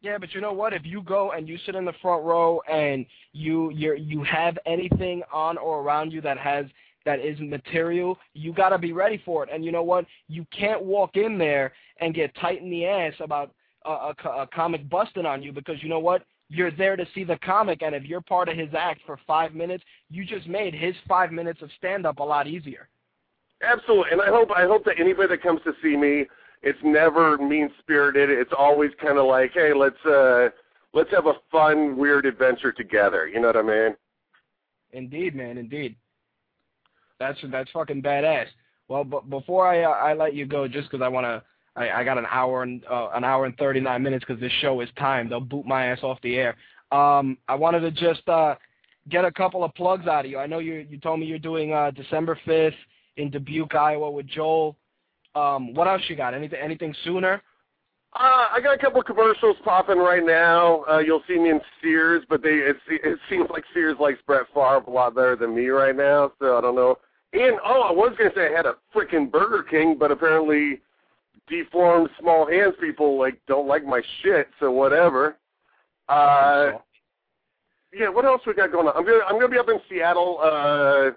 Yeah, 0.00 0.18
but 0.18 0.34
you 0.34 0.40
know 0.40 0.52
what? 0.52 0.72
If 0.72 0.84
you 0.84 1.02
go 1.02 1.30
and 1.30 1.48
you 1.48 1.56
sit 1.64 1.76
in 1.76 1.84
the 1.84 1.92
front 2.02 2.24
row 2.24 2.60
and 2.68 3.06
you 3.32 3.70
you 3.70 3.94
you 3.94 4.24
have 4.24 4.58
anything 4.66 5.22
on 5.32 5.56
or 5.58 5.80
around 5.80 6.12
you 6.12 6.20
that 6.22 6.36
has 6.38 6.66
that 7.04 7.20
is 7.20 7.38
material, 7.40 8.18
you 8.34 8.52
got 8.52 8.70
to 8.70 8.78
be 8.78 8.92
ready 8.92 9.20
for 9.24 9.44
it. 9.44 9.50
And 9.52 9.64
you 9.64 9.72
know 9.72 9.82
what? 9.82 10.06
You 10.28 10.46
can't 10.56 10.82
walk 10.82 11.16
in 11.16 11.38
there 11.38 11.72
and 12.00 12.14
get 12.14 12.34
tight 12.36 12.62
in 12.62 12.70
the 12.70 12.86
ass 12.86 13.14
about 13.20 13.52
a, 13.84 13.90
a, 13.90 14.14
a 14.42 14.48
comic 14.52 14.88
busting 14.88 15.26
on 15.26 15.42
you 15.42 15.52
because 15.52 15.82
you 15.82 15.88
know 15.88 15.98
what? 15.98 16.24
You're 16.48 16.70
there 16.70 16.96
to 16.96 17.06
see 17.14 17.24
the 17.24 17.38
comic, 17.38 17.80
and 17.80 17.94
if 17.94 18.04
you're 18.04 18.20
part 18.20 18.50
of 18.50 18.58
his 18.58 18.68
act 18.76 19.00
for 19.06 19.18
five 19.26 19.54
minutes, 19.54 19.82
you 20.10 20.22
just 20.24 20.46
made 20.46 20.74
his 20.74 20.94
five 21.08 21.32
minutes 21.32 21.62
of 21.62 21.70
stand-up 21.78 22.18
a 22.18 22.22
lot 22.22 22.46
easier. 22.46 22.90
Absolutely, 23.62 24.12
and 24.12 24.20
I 24.20 24.28
hope 24.28 24.50
I 24.54 24.66
hope 24.66 24.84
that 24.84 25.00
anybody 25.00 25.28
that 25.28 25.42
comes 25.42 25.60
to 25.64 25.72
see 25.82 25.96
me, 25.96 26.26
it's 26.62 26.78
never 26.82 27.38
mean 27.38 27.70
spirited. 27.78 28.28
It's 28.28 28.52
always 28.56 28.90
kind 29.00 29.16
of 29.16 29.26
like, 29.26 29.52
hey, 29.54 29.72
let's 29.74 30.04
uh, 30.04 30.50
let's 30.92 31.10
have 31.12 31.26
a 31.26 31.34
fun, 31.50 31.96
weird 31.96 32.26
adventure 32.26 32.72
together. 32.72 33.26
You 33.26 33.40
know 33.40 33.46
what 33.46 33.56
I 33.56 33.62
mean? 33.62 33.96
Indeed, 34.92 35.34
man. 35.34 35.56
Indeed. 35.56 35.96
That's 37.22 37.38
that's 37.50 37.70
fucking 37.70 38.02
badass. 38.02 38.46
Well, 38.88 39.04
but 39.04 39.30
before 39.30 39.66
I 39.66 39.84
uh, 39.84 39.90
I 39.90 40.14
let 40.14 40.34
you 40.34 40.44
go, 40.44 40.66
just 40.66 40.90
because 40.90 41.04
I 41.04 41.08
want 41.08 41.24
to, 41.24 41.42
I, 41.76 42.00
I 42.00 42.04
got 42.04 42.18
an 42.18 42.26
hour 42.28 42.62
and 42.64 42.84
uh, 42.90 43.10
an 43.14 43.24
hour 43.24 43.46
and 43.46 43.56
39 43.56 44.02
minutes 44.02 44.24
because 44.26 44.40
this 44.40 44.52
show 44.60 44.80
is 44.80 44.88
timed. 44.98 45.30
They'll 45.30 45.40
boot 45.40 45.64
my 45.64 45.86
ass 45.86 46.00
off 46.02 46.18
the 46.22 46.36
air. 46.36 46.56
Um, 46.90 47.38
I 47.48 47.54
wanted 47.54 47.80
to 47.80 47.90
just 47.90 48.28
uh, 48.28 48.56
get 49.08 49.24
a 49.24 49.30
couple 49.30 49.64
of 49.64 49.74
plugs 49.74 50.06
out 50.06 50.24
of 50.24 50.30
you. 50.30 50.38
I 50.38 50.46
know 50.46 50.58
you 50.58 50.86
you 50.88 50.98
told 50.98 51.20
me 51.20 51.26
you're 51.26 51.38
doing 51.38 51.72
uh, 51.72 51.92
December 51.92 52.38
5th 52.46 52.74
in 53.16 53.30
Dubuque, 53.30 53.74
Iowa 53.74 54.10
with 54.10 54.26
Joel. 54.26 54.76
Um, 55.34 55.74
what 55.74 55.86
else 55.86 56.02
you 56.08 56.16
got? 56.16 56.34
Anything 56.34 56.58
anything 56.60 56.94
sooner? 57.04 57.40
Uh, 58.14 58.46
I 58.52 58.60
got 58.62 58.74
a 58.74 58.78
couple 58.78 59.00
of 59.00 59.06
commercials 59.06 59.56
popping 59.64 59.96
right 59.96 60.24
now. 60.24 60.84
Uh, 60.90 60.98
you'll 60.98 61.22
see 61.26 61.38
me 61.38 61.48
in 61.48 61.60
Sears, 61.80 62.22
but 62.28 62.42
they 62.42 62.56
it, 62.56 62.76
it 62.88 63.18
seems 63.30 63.48
like 63.48 63.64
Sears 63.72 63.96
likes 63.98 64.18
Brett 64.26 64.46
Favre 64.52 64.84
a 64.86 64.90
lot 64.90 65.14
better 65.14 65.34
than 65.34 65.54
me 65.54 65.68
right 65.68 65.96
now. 65.96 66.32
So 66.38 66.58
I 66.58 66.60
don't 66.60 66.74
know. 66.74 66.98
And 67.32 67.58
oh, 67.64 67.82
I 67.82 67.92
was 67.92 68.14
gonna 68.18 68.30
say 68.34 68.48
I 68.52 68.56
had 68.56 68.66
a 68.66 68.74
freaking 68.94 69.30
Burger 69.30 69.62
King, 69.62 69.96
but 69.98 70.10
apparently 70.10 70.80
deformed 71.48 72.10
small 72.20 72.46
hands 72.46 72.74
people 72.80 73.18
like 73.18 73.40
don't 73.46 73.66
like 73.66 73.84
my 73.84 74.02
shit. 74.22 74.48
So 74.60 74.70
whatever. 74.70 75.36
Uh, 76.08 76.72
yeah. 77.92 78.08
What 78.08 78.24
else 78.24 78.42
we 78.46 78.54
got 78.54 78.72
going 78.72 78.86
on? 78.86 78.94
I'm 78.96 79.04
gonna 79.04 79.24
I'm 79.26 79.36
gonna 79.36 79.48
be 79.48 79.58
up 79.58 79.68
in 79.68 79.80
Seattle. 79.88 80.38
Uh, 80.42 81.10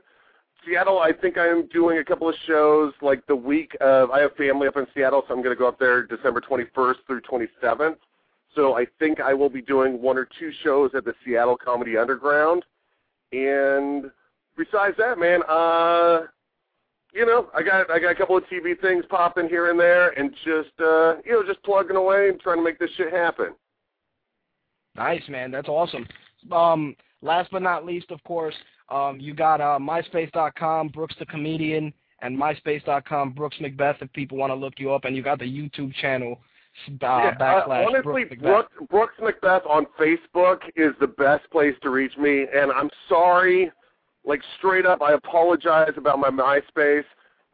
Seattle, 0.65 0.99
I 0.99 1.11
think 1.11 1.37
I 1.37 1.47
am 1.47 1.67
doing 1.67 1.99
a 1.99 2.03
couple 2.03 2.27
of 2.27 2.35
shows 2.47 2.93
like 3.01 3.25
the 3.27 3.35
week 3.35 3.75
of. 3.81 4.09
I 4.11 4.21
have 4.21 4.35
family 4.35 4.67
up 4.67 4.77
in 4.77 4.87
Seattle, 4.93 5.23
so 5.27 5.33
I'm 5.33 5.43
going 5.43 5.55
to 5.55 5.59
go 5.59 5.67
up 5.67 5.77
there 5.79 6.03
December 6.03 6.41
21st 6.41 6.95
through 7.05 7.21
27th. 7.21 7.97
So 8.55 8.75
I 8.75 8.85
think 8.99 9.19
I 9.19 9.33
will 9.33 9.49
be 9.49 9.61
doing 9.61 10.01
one 10.01 10.17
or 10.17 10.27
two 10.39 10.51
shows 10.63 10.91
at 10.95 11.05
the 11.05 11.13
Seattle 11.23 11.57
Comedy 11.57 11.97
Underground. 11.97 12.63
And 13.31 14.09
besides 14.57 14.95
that, 14.97 15.17
man, 15.17 15.41
uh, 15.47 16.27
you 17.13 17.25
know, 17.25 17.49
I 17.55 17.63
got 17.63 17.89
I 17.89 17.99
got 17.99 18.11
a 18.11 18.15
couple 18.15 18.37
of 18.37 18.43
TV 18.45 18.79
things 18.79 19.05
popping 19.09 19.47
here 19.47 19.69
and 19.69 19.79
there, 19.79 20.09
and 20.19 20.31
just 20.43 20.71
uh, 20.79 21.15
you 21.25 21.31
know, 21.31 21.43
just 21.45 21.63
plugging 21.63 21.95
away 21.95 22.29
and 22.29 22.39
trying 22.39 22.57
to 22.57 22.63
make 22.63 22.77
this 22.77 22.89
shit 22.97 23.11
happen. 23.11 23.53
Nice, 24.95 25.23
man. 25.29 25.51
That's 25.51 25.67
awesome. 25.67 26.07
Um, 26.51 26.95
last 27.21 27.49
but 27.51 27.61
not 27.61 27.85
least, 27.85 28.11
of 28.11 28.23
course, 28.23 28.55
um, 28.89 29.19
you 29.19 29.33
got 29.33 29.61
uh, 29.61 29.79
MySpace.com, 29.79 30.89
Brooks 30.89 31.15
the 31.19 31.25
Comedian, 31.25 31.93
and 32.21 32.37
MySpace.com, 32.37 33.31
Brooks 33.31 33.57
McBeth, 33.61 34.01
if 34.01 34.11
people 34.13 34.37
want 34.37 34.51
to 34.51 34.55
look 34.55 34.75
you 34.77 34.93
up. 34.93 35.05
And 35.05 35.15
you 35.15 35.23
got 35.23 35.39
the 35.39 35.45
YouTube 35.45 35.93
channel, 35.95 36.39
uh, 36.87 36.91
yeah, 36.91 37.35
backslash 37.35 37.85
uh, 37.85 37.87
honestly, 37.87 38.23
Brooks 38.23 38.35
McBeth. 38.35 38.41
Brooks, 38.41 38.73
Brooks 38.89 39.15
McBeth 39.21 39.69
on 39.69 39.85
Facebook 39.99 40.59
is 40.75 40.93
the 40.99 41.07
best 41.07 41.49
place 41.51 41.75
to 41.81 41.89
reach 41.89 42.15
me. 42.17 42.45
And 42.53 42.71
I'm 42.71 42.89
sorry, 43.09 43.71
like 44.25 44.41
straight 44.57 44.85
up, 44.85 45.01
I 45.01 45.13
apologize 45.13 45.93
about 45.97 46.19
my 46.19 46.29
MySpace. 46.29 47.05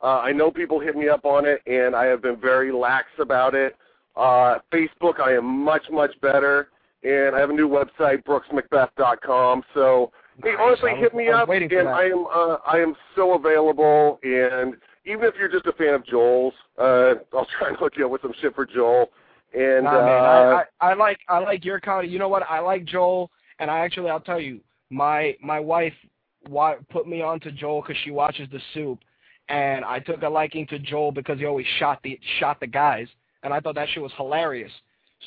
Uh, 0.02 0.20
I 0.20 0.32
know 0.32 0.50
people 0.50 0.80
hit 0.80 0.96
me 0.96 1.10
up 1.10 1.26
on 1.26 1.46
it, 1.46 1.62
and 1.68 1.96
I 1.96 2.06
have 2.06 2.22
been 2.22 2.40
very 2.40 2.72
lax 2.72 3.08
about 3.20 3.54
it. 3.54 3.76
Uh, 4.16 4.60
Facebook, 4.74 5.20
I 5.20 5.34
am 5.36 5.46
much, 5.46 5.84
much 5.92 6.20
better. 6.22 6.70
And 7.04 7.36
I 7.36 7.40
have 7.40 7.50
a 7.50 7.54
new 7.54 7.68
website, 7.68 8.24
brooksmcbeth.com. 8.24 9.64
So 9.74 10.12
Hey, 10.44 10.56
honestly, 10.60 10.92
hit 10.98 11.14
me 11.14 11.30
up, 11.30 11.50
and 11.50 11.88
I 11.90 12.06
am 12.06 12.26
uh, 12.34 12.58
I 12.66 12.78
am 12.78 12.96
so 13.16 13.36
available. 13.36 14.20
And 14.24 14.76
even 15.06 15.26
if 15.26 15.36
you're 15.38 15.52
just 15.52 15.66
a 15.66 15.74
fan 15.74 15.94
of 15.94 16.06
Joel's, 16.06 16.54
uh, 16.80 17.16
I'll 17.34 17.48
try 17.60 17.70
and 17.70 17.78
hook 17.78 17.94
you 17.98 18.06
up 18.06 18.12
with 18.12 18.22
some 18.22 18.34
shit 18.42 18.56
for 18.56 18.66
Joel. 18.66 19.10
And 19.54 19.84
nah, 19.84 20.00
uh, 20.00 20.06
man, 20.06 20.24
I, 20.24 20.64
I, 20.82 20.92
I 20.92 20.94
like 20.94 21.20
I 21.28 21.40
like 21.40 21.66
your 21.66 21.80
comedy. 21.80 22.08
You 22.08 22.18
know 22.18 22.30
what? 22.30 22.44
I 22.50 22.60
like 22.60 22.86
Joel, 22.86 23.30
and 23.60 23.70
I 23.70 23.80
actually 23.80 24.10
I'll 24.10 24.20
tell 24.20 24.40
you, 24.40 24.62
my 24.90 25.36
my 25.42 25.60
wife 25.60 25.94
wa- 26.50 26.78
put 26.90 27.08
me 27.08 27.22
on 27.22 27.40
to 27.42 27.52
Joel 27.52 27.82
because 27.82 27.98
she 28.04 28.12
watches 28.12 28.48
The 28.52 28.62
Soup, 28.74 29.00
and 29.50 29.84
I 29.86 30.00
took 30.00 30.22
a 30.22 30.30
liking 30.30 30.68
to 30.68 30.80
Joel 30.80 31.12
because 31.12 31.40
he 31.40 31.46
always 31.46 31.68
shot 31.80 32.00
the 32.04 32.20
shot 32.40 32.60
the 32.60 32.68
guys, 32.68 33.08
and 33.44 33.54
I 33.54 33.60
thought 33.60 33.76
that 33.76 33.90
shit 33.90 34.04
was 34.04 34.12
hilarious. 34.18 34.72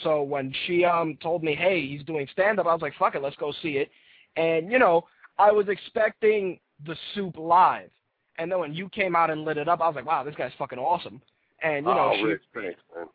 So 0.02 0.22
when 0.22 0.52
she 0.66 0.84
um 0.84 1.16
told 1.22 1.42
me, 1.44 1.54
hey, 1.54 1.86
he's 1.86 2.02
doing 2.04 2.26
stand 2.32 2.58
up, 2.58 2.66
I 2.66 2.72
was 2.72 2.82
like, 2.82 2.94
fuck 2.98 3.14
it, 3.14 3.22
let's 3.22 3.36
go 3.36 3.52
see 3.62 3.76
it. 3.78 3.90
And, 4.36 4.70
you 4.70 4.78
know, 4.78 5.04
I 5.38 5.52
was 5.52 5.68
expecting 5.68 6.58
the 6.86 6.96
soup 7.14 7.36
live. 7.38 7.90
And 8.38 8.50
then 8.50 8.58
when 8.58 8.74
you 8.74 8.88
came 8.88 9.14
out 9.14 9.30
and 9.30 9.44
lit 9.44 9.58
it 9.58 9.68
up, 9.68 9.80
I 9.80 9.86
was 9.86 9.94
like, 9.94 10.06
wow, 10.06 10.24
this 10.24 10.34
guy's 10.34 10.50
fucking 10.58 10.78
awesome. 10.78 11.22
And, 11.62 11.86
you 11.86 11.94
know, 11.94 12.10
oh, 12.12 12.16
she, 12.16 12.24
Rich, 12.24 12.42
thanks, 12.52 12.80
man. 12.96 13.06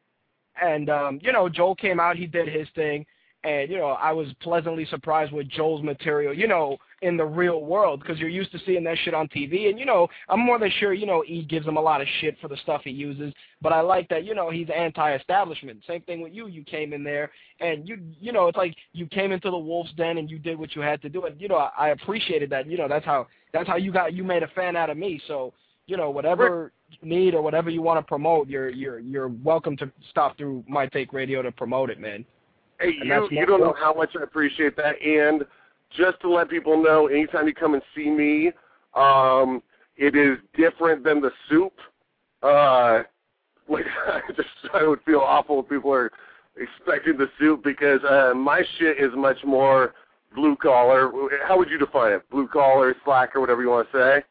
and 0.62 0.90
um, 0.90 1.20
you 1.22 1.34
know, 1.34 1.50
Joel 1.50 1.76
came 1.76 2.00
out, 2.00 2.16
he 2.16 2.26
did 2.26 2.48
his 2.48 2.68
thing, 2.74 3.06
and 3.44 3.70
you 3.70 3.78
know, 3.78 3.90
I 3.90 4.12
was 4.12 4.28
pleasantly 4.42 4.86
surprised 4.86 5.32
with 5.32 5.48
Joel's 5.50 5.84
material, 5.84 6.34
you 6.34 6.48
know, 6.48 6.78
in 7.02 7.16
the 7.16 7.26
real 7.26 7.62
world 7.62 8.02
because 8.02 8.20
you're 8.20 8.28
used 8.28 8.52
to 8.52 8.60
seeing 8.66 8.84
that 8.84 8.98
shit 9.04 9.14
on 9.14 9.28
TV, 9.30 9.70
and 9.70 9.80
you 9.80 9.86
know, 9.86 10.08
I'm 10.28 10.40
more 10.40 10.60
than 10.60 10.72
sure, 10.80 10.94
you 10.94 11.06
know, 11.06 11.24
E 11.26 11.44
gives 11.44 11.66
him 11.66 11.78
a 11.78 11.82
lot 11.82 12.02
of 12.02 12.08
shit 12.20 12.38
for 12.42 12.50
the 12.50 12.58
stuff 12.58 12.82
he 12.84 12.92
uses, 12.92 13.34
but 13.62 13.72
I 13.72 13.82
like 13.82 14.10
that, 14.10 14.26
you 14.26 14.36
know, 14.36 14.50
he's 14.50 14.68
anti-establishment. 14.76 15.84
Same 15.88 16.02
thing 16.02 16.22
with 16.22 16.34
you. 16.34 16.48
You 16.48 16.64
came 16.64 16.92
in 16.92 17.04
there, 17.04 17.32
and 17.62 17.88
you, 17.88 18.00
you 18.20 18.34
know, 18.34 18.48
it's 18.48 18.58
like 18.58 18.76
you 18.92 19.06
came 19.08 19.32
into 19.32 19.50
the 19.50 19.58
wolf's 19.58 19.94
den 19.94 20.18
and 20.18 20.30
you 20.30 20.40
did 20.40 20.60
what 20.60 20.76
you 20.76 20.82
had 20.82 21.02
to 21.02 21.10
do, 21.10 21.26
and 21.26 21.40
you 21.40 21.48
know, 21.48 21.58
I, 21.58 21.72
I 21.78 21.90
appreciated 21.90 22.50
that. 22.50 22.68
You 22.68 22.78
know, 22.78 22.88
that's 22.88 23.06
how 23.06 23.28
that's 23.54 23.68
how 23.68 23.78
you 23.78 23.92
got 23.92 24.14
you 24.14 24.24
made 24.24 24.44
a 24.44 24.48
fan 24.50 24.76
out 24.76 24.90
of 24.90 24.98
me. 24.98 25.22
So 25.28 25.54
you 25.90 25.98
know, 25.98 26.10
whatever 26.12 26.72
you 27.02 27.10
need 27.10 27.34
or 27.34 27.42
whatever 27.42 27.70
you 27.70 27.82
want 27.82 28.00
to 28.00 28.08
promote, 28.08 28.48
you're 28.48 28.70
you're 28.70 29.00
you're 29.00 29.30
welcome 29.30 29.76
to 29.78 29.92
stop 30.10 30.38
through 30.38 30.64
My 30.68 30.86
Take 30.88 31.14
Radio 31.14 31.42
to 31.42 31.52
promote 31.52 31.90
it, 31.90 32.00
man. 32.00 32.26
Hey, 32.80 32.96
And 33.00 33.10
you 33.10 33.28
you 33.32 33.46
don't 33.46 33.60
know 33.60 33.76
how 33.78 33.94
much 33.94 34.12
I 34.20 34.24
appreciate 34.24 34.76
that. 34.78 35.02
And 35.02 35.46
just 35.96 36.20
to 36.22 36.30
let 36.30 36.50
people 36.50 36.82
know, 36.82 37.08
anytime 37.08 37.48
you 37.48 37.54
come 37.54 37.74
and 37.74 37.84
see 37.96 38.10
me, 38.10 38.52
um, 38.96 39.62
it 39.98 40.16
is 40.16 40.38
different 40.56 41.04
than 41.04 41.22
the 41.22 41.32
soup. 41.50 41.74
Uh, 42.42 43.04
like 43.70 43.86
I 44.08 44.22
just 44.36 44.50
I 44.74 44.88
would 44.88 45.02
feel 45.04 45.20
awful 45.20 45.60
if 45.60 45.70
people 45.70 45.94
are 45.94 46.12
expecting 46.58 47.18
the 47.18 47.28
soup 47.40 47.64
because 47.64 48.04
uh, 48.04 48.34
my 48.36 48.64
shit 48.78 48.98
is 48.98 49.12
much 49.16 49.38
more 49.46 49.94
blue 50.34 50.56
collar. 50.56 51.12
How 51.48 51.58
would 51.58 51.70
you 51.70 51.78
define 51.78 52.14
it? 52.14 52.30
Blue 52.30 52.48
collar, 52.48 52.96
slack, 53.06 53.36
or 53.36 53.42
whatever 53.42 53.62
you 53.62 53.70
want 53.70 53.92
to 53.92 53.98
say. 53.98 54.24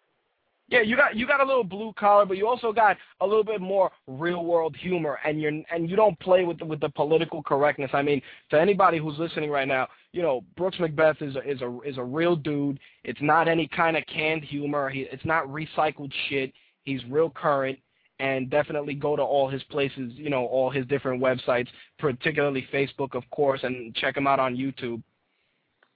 Yeah, 0.71 0.83
you 0.83 0.97
got 0.97 1.17
you 1.17 1.27
got 1.27 1.41
a 1.41 1.45
little 1.45 1.65
blue 1.65 1.95
collar, 1.99 2.27
but 2.27 2.37
you 2.37 2.47
also 2.47 2.73
got 2.73 2.99
a 3.23 3.27
little 3.27 3.45
bit 3.45 3.61
more 3.61 3.91
real 4.07 4.45
world 4.45 4.77
humor, 4.77 5.19
and 5.25 5.41
you're 5.41 5.63
and 5.73 5.89
you 5.89 5.97
don't 5.97 6.19
play 6.21 6.45
with 6.45 6.59
the, 6.59 6.67
with 6.67 6.81
the 6.81 6.91
political 6.91 7.43
correctness. 7.43 7.91
I 7.95 8.03
mean, 8.03 8.21
to 8.51 8.61
anybody 8.61 8.99
who's 8.99 9.19
listening 9.19 9.51
right 9.51 9.67
now, 9.67 9.89
you 10.13 10.21
know, 10.21 10.45
Brooks 10.59 10.77
McBeth 10.77 11.23
is 11.23 11.37
a, 11.37 11.51
is 11.51 11.63
a 11.63 11.79
is 11.87 11.97
a 11.97 12.05
real 12.05 12.37
dude. 12.37 12.79
It's 13.03 13.21
not 13.23 13.49
any 13.49 13.67
kind 13.67 13.97
of 13.97 14.05
canned 14.07 14.45
humor. 14.45 14.91
He, 14.91 15.01
it's 15.11 15.25
not 15.25 15.47
recycled 15.47 16.13
shit. 16.29 16.53
He's 16.83 17.01
real 17.09 17.31
current, 17.31 17.79
and 18.19 18.51
definitely 18.51 18.95
go 18.95 19.17
to 19.17 19.23
all 19.23 19.49
his 19.49 19.63
places. 19.65 20.13
You 20.17 20.29
know, 20.29 20.45
all 20.45 20.69
his 20.69 20.87
different 20.87 21.23
websites, 21.23 21.69
particularly 21.99 22.69
Facebook, 22.71 23.15
of 23.15 23.23
course, 23.31 23.61
and 23.63 23.95
check 23.95 24.19
him 24.19 24.27
out 24.27 24.39
on 24.39 24.55
YouTube. 24.55 25.03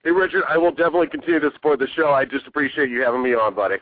Hey, 0.02 0.12
Richard, 0.12 0.44
I 0.48 0.56
will 0.56 0.72
definitely 0.72 1.08
continue 1.08 1.40
to 1.40 1.50
support 1.52 1.78
the 1.78 1.88
show. 1.94 2.10
I 2.12 2.24
just 2.24 2.46
appreciate 2.46 2.88
you 2.88 3.02
having 3.02 3.22
me 3.22 3.34
on, 3.34 3.54
buddy. 3.54 3.76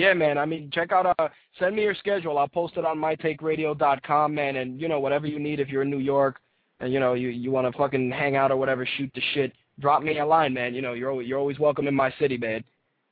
Yeah, 0.00 0.14
man. 0.14 0.38
I 0.38 0.46
mean, 0.46 0.70
check 0.72 0.92
out. 0.92 1.14
Uh, 1.18 1.28
send 1.58 1.76
me 1.76 1.82
your 1.82 1.94
schedule. 1.94 2.38
I'll 2.38 2.48
post 2.48 2.78
it 2.78 2.86
on 2.86 2.96
mytakeradio.com, 2.96 4.34
man. 4.34 4.56
And 4.56 4.80
you 4.80 4.88
know, 4.88 4.98
whatever 4.98 5.26
you 5.26 5.38
need, 5.38 5.60
if 5.60 5.68
you're 5.68 5.82
in 5.82 5.90
New 5.90 5.98
York, 5.98 6.40
and 6.80 6.90
you 6.90 6.98
know, 7.00 7.12
you 7.12 7.28
you 7.28 7.50
want 7.50 7.70
to 7.70 7.76
fucking 7.76 8.10
hang 8.10 8.34
out 8.34 8.50
or 8.50 8.56
whatever, 8.56 8.88
shoot 8.96 9.10
the 9.14 9.20
shit. 9.34 9.52
Drop 9.78 10.02
me 10.02 10.18
a 10.18 10.24
line, 10.24 10.54
man. 10.54 10.74
You 10.74 10.80
know, 10.80 10.94
you're 10.94 11.10
always, 11.10 11.28
you're 11.28 11.38
always 11.38 11.58
welcome 11.58 11.86
in 11.86 11.94
my 11.94 12.10
city, 12.18 12.38
man. 12.38 12.64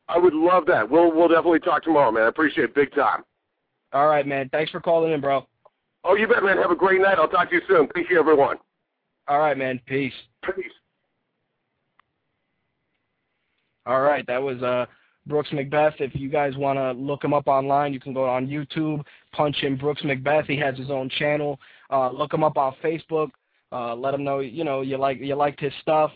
I 0.08 0.16
would 0.16 0.32
love 0.32 0.64
that. 0.68 0.88
We'll 0.88 1.14
we'll 1.14 1.28
definitely 1.28 1.60
talk 1.60 1.82
tomorrow, 1.82 2.10
man. 2.10 2.22
I 2.22 2.28
appreciate 2.28 2.64
it 2.64 2.74
big 2.74 2.94
time. 2.94 3.22
All 3.92 4.06
right, 4.06 4.26
man. 4.26 4.48
Thanks 4.48 4.70
for 4.70 4.80
calling 4.80 5.12
in, 5.12 5.20
bro. 5.20 5.46
Oh, 6.04 6.14
you 6.14 6.26
bet, 6.26 6.42
man. 6.42 6.56
Have 6.56 6.70
a 6.70 6.74
great 6.74 7.02
night. 7.02 7.18
I'll 7.18 7.28
talk 7.28 7.50
to 7.50 7.56
you 7.56 7.62
soon. 7.68 7.86
Thank 7.92 8.08
you, 8.08 8.18
everyone. 8.18 8.56
All 9.26 9.40
right, 9.40 9.58
man. 9.58 9.78
Peace. 9.84 10.14
Peace. 10.42 10.72
All 13.84 14.00
right, 14.00 14.26
that 14.26 14.42
was 14.42 14.62
uh 14.62 14.86
Brooks 15.28 15.50
McBeth. 15.50 16.00
If 16.00 16.14
you 16.14 16.28
guys 16.28 16.56
want 16.56 16.78
to 16.78 16.92
look 16.92 17.22
him 17.22 17.34
up 17.34 17.46
online, 17.46 17.92
you 17.92 18.00
can 18.00 18.14
go 18.14 18.28
on 18.28 18.46
YouTube, 18.46 19.04
punch 19.32 19.56
in 19.62 19.76
Brooks 19.76 20.02
McBeth. 20.02 20.46
He 20.46 20.56
has 20.56 20.76
his 20.76 20.90
own 20.90 21.10
channel. 21.18 21.60
Uh, 21.90 22.10
look 22.10 22.32
him 22.32 22.42
up 22.42 22.56
on 22.56 22.74
Facebook. 22.82 23.30
Uh, 23.70 23.94
let 23.94 24.14
him 24.14 24.24
know 24.24 24.40
you 24.40 24.64
know 24.64 24.80
you 24.80 24.96
like 24.96 25.18
you 25.20 25.34
liked 25.34 25.60
his 25.60 25.72
stuff. 25.82 26.10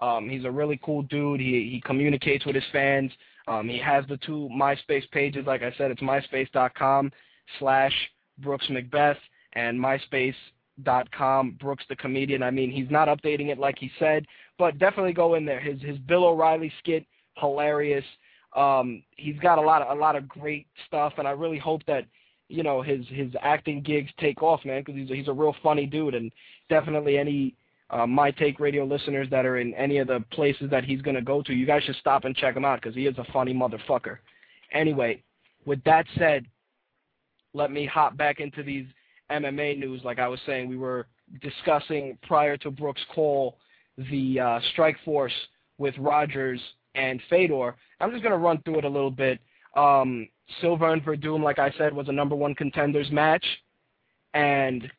Um, 0.00 0.28
he's 0.28 0.44
a 0.44 0.50
really 0.50 0.78
cool 0.84 1.02
dude. 1.02 1.40
He 1.40 1.70
he 1.72 1.82
communicates 1.84 2.44
with 2.44 2.56
his 2.56 2.64
fans. 2.72 3.12
Um, 3.48 3.68
he 3.68 3.78
has 3.78 4.04
the 4.08 4.16
two 4.18 4.48
MySpace 4.52 5.08
pages. 5.12 5.46
Like 5.46 5.62
I 5.62 5.72
said, 5.78 5.92
it's 5.92 6.02
myspace.com 6.02 7.12
slash 7.60 7.92
Brooks 8.38 8.66
McBeth 8.68 9.16
and 9.52 9.78
myspace.com 9.78 11.56
Brooks 11.60 11.84
the 11.88 11.94
Comedian. 11.94 12.42
I 12.42 12.50
mean, 12.50 12.72
he's 12.72 12.90
not 12.90 13.06
updating 13.06 13.50
it 13.50 13.58
like 13.58 13.78
he 13.78 13.90
said, 14.00 14.26
but 14.58 14.78
definitely 14.78 15.12
go 15.12 15.34
in 15.34 15.46
there. 15.46 15.60
His 15.60 15.80
his 15.80 15.98
Bill 15.98 16.24
O'Reilly 16.24 16.72
skit, 16.80 17.06
hilarious. 17.36 18.04
Um, 18.56 19.02
he's 19.16 19.38
got 19.38 19.58
a 19.58 19.60
lot 19.60 19.82
of 19.82 19.96
a 19.96 20.00
lot 20.00 20.16
of 20.16 20.28
great 20.28 20.66
stuff, 20.86 21.12
and 21.18 21.28
I 21.28 21.32
really 21.32 21.58
hope 21.58 21.84
that 21.86 22.06
you 22.48 22.62
know 22.62 22.82
his 22.82 23.06
his 23.08 23.30
acting 23.42 23.82
gigs 23.82 24.10
take 24.18 24.42
off, 24.42 24.64
man, 24.64 24.82
because 24.82 24.94
he's 24.94 25.08
he's 25.08 25.28
a 25.28 25.32
real 25.32 25.54
funny 25.62 25.86
dude, 25.86 26.14
and 26.14 26.32
definitely 26.68 27.18
any 27.18 27.54
uh, 27.90 28.06
my 28.06 28.30
take 28.30 28.58
radio 28.58 28.84
listeners 28.84 29.28
that 29.30 29.46
are 29.46 29.58
in 29.58 29.74
any 29.74 29.98
of 29.98 30.08
the 30.08 30.24
places 30.32 30.70
that 30.70 30.84
he's 30.84 31.02
gonna 31.02 31.22
go 31.22 31.42
to, 31.42 31.52
you 31.52 31.66
guys 31.66 31.82
should 31.84 31.96
stop 31.96 32.24
and 32.24 32.34
check 32.34 32.56
him 32.56 32.64
out 32.64 32.80
because 32.80 32.94
he 32.94 33.06
is 33.06 33.16
a 33.18 33.32
funny 33.32 33.54
motherfucker. 33.54 34.18
Anyway, 34.72 35.22
with 35.66 35.82
that 35.84 36.06
said, 36.18 36.46
let 37.52 37.70
me 37.70 37.86
hop 37.86 38.16
back 38.16 38.40
into 38.40 38.62
these 38.62 38.86
MMA 39.30 39.78
news. 39.78 40.02
Like 40.04 40.18
I 40.18 40.28
was 40.28 40.40
saying, 40.46 40.68
we 40.68 40.76
were 40.76 41.06
discussing 41.40 42.18
prior 42.26 42.56
to 42.58 42.70
Brooks' 42.70 43.02
call 43.14 43.58
the 44.10 44.40
uh, 44.40 44.60
Strikeforce 44.74 45.30
with 45.78 45.94
Rogers 45.98 46.60
and 46.96 47.20
Fedor. 47.30 47.76
I'm 48.00 48.10
just 48.10 48.22
gonna 48.22 48.36
run 48.36 48.60
through 48.62 48.78
it 48.78 48.84
a 48.84 48.88
little 48.88 49.10
bit. 49.10 49.38
Um, 49.76 50.28
and 50.62 51.02
Werdum, 51.04 51.42
like 51.42 51.58
I 51.58 51.70
said, 51.76 51.92
was 51.92 52.08
a 52.08 52.12
number 52.12 52.34
one 52.34 52.54
contenders 52.54 53.10
match, 53.10 53.44
and 54.34 54.90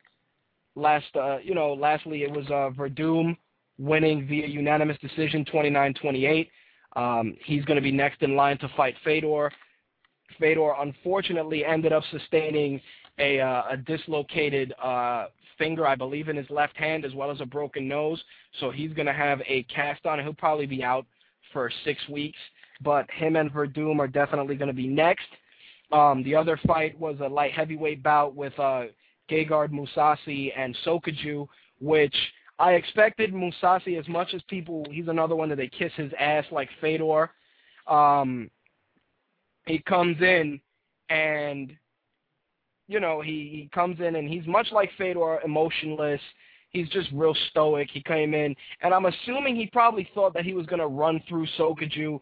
last, 0.76 1.16
uh, 1.16 1.38
you 1.44 1.56
know, 1.56 1.74
lastly 1.74 2.24
it 2.24 2.32
was 2.32 2.46
uh, 2.48 2.70
Werdum 2.78 3.36
winning 3.78 4.28
via 4.28 4.48
unanimous 4.48 4.98
decision, 5.02 5.46
29-28. 5.46 6.50
Um, 6.96 7.36
he's 7.46 7.64
going 7.66 7.76
to 7.76 7.82
be 7.82 7.92
next 7.92 8.22
in 8.22 8.36
line 8.36 8.58
to 8.60 8.70
fight 8.76 8.96
Fedor. 9.04 9.52
Fedor 10.40 10.74
unfortunately 10.80 11.64
ended 11.66 11.94
up 11.94 12.04
sustaining 12.12 12.82
a, 13.20 13.40
uh, 13.40 13.64
a 13.72 13.78
dislocated 13.78 14.74
uh, 14.82 15.28
finger, 15.58 15.88
I 15.88 15.96
believe, 15.96 16.30
in 16.30 16.36
his 16.36 16.50
left 16.50 16.78
hand, 16.78 17.06
as 17.06 17.14
well 17.14 17.32
as 17.32 17.42
a 17.42 17.46
broken 17.46 17.88
nose. 17.88 18.22
So 18.60 18.72
he's 18.72 18.94
going 18.94 19.06
to 19.08 19.14
have 19.14 19.42
a 19.48 19.64
cast 19.64 20.06
on. 20.06 20.20
He'll 20.20 20.34
probably 20.34 20.66
be 20.66 20.84
out 20.84 21.06
for 21.54 21.72
six 21.84 22.08
weeks. 22.10 22.38
But 22.82 23.10
him 23.12 23.36
and 23.36 23.52
Werdum 23.52 24.00
are 24.00 24.08
definitely 24.08 24.56
going 24.56 24.68
to 24.68 24.74
be 24.74 24.88
next. 24.88 25.28
Um, 25.92 26.24
the 26.24 26.36
other 26.36 26.60
fight 26.68 27.00
was 27.00 27.18
a 27.22 27.28
light 27.28 27.54
heavyweight 27.54 28.04
bout 28.04 28.36
with 28.36 28.58
uh, 28.60 28.86
Gegard 29.30 29.72
Mousasi 29.72 30.52
and 30.56 30.78
Sokoudjou, 30.86 31.48
which 31.80 32.16
I 32.60 32.74
expected 32.74 33.34
Mousasi 33.34 34.00
as 34.00 34.08
much 34.08 34.34
as 34.34 34.42
people. 34.50 34.86
He's 34.90 35.08
another 35.08 35.36
one 35.36 35.50
that 35.50 35.56
they 35.58 35.68
kiss 35.70 35.92
his 35.96 36.12
ass 36.20 36.46
like 36.52 36.70
Fedor. 36.82 37.30
Um, 37.88 38.50
he 39.66 39.80
comes 39.80 40.18
in 40.22 40.60
and 41.10 41.74
you 42.88 43.00
know 43.00 43.22
he 43.22 43.50
he 43.52 43.70
comes 43.74 44.00
in 44.00 44.16
and 44.16 44.28
he's 44.28 44.48
much 44.48 44.68
like 44.72 44.90
Fedor, 44.98 45.42
emotionless. 45.46 46.22
He's 46.70 46.90
just 46.90 47.10
real 47.14 47.36
stoic. 47.50 47.90
He 47.92 48.02
came 48.02 48.34
in, 48.34 48.56
and 48.82 48.94
I'm 48.94 49.06
assuming 49.06 49.56
he 49.56 49.68
probably 49.68 50.10
thought 50.14 50.34
that 50.34 50.46
he 50.46 50.54
was 50.54 50.66
gonna 50.66 50.88
run 50.88 51.22
through 51.28 51.48
Sokoudjou, 51.58 52.20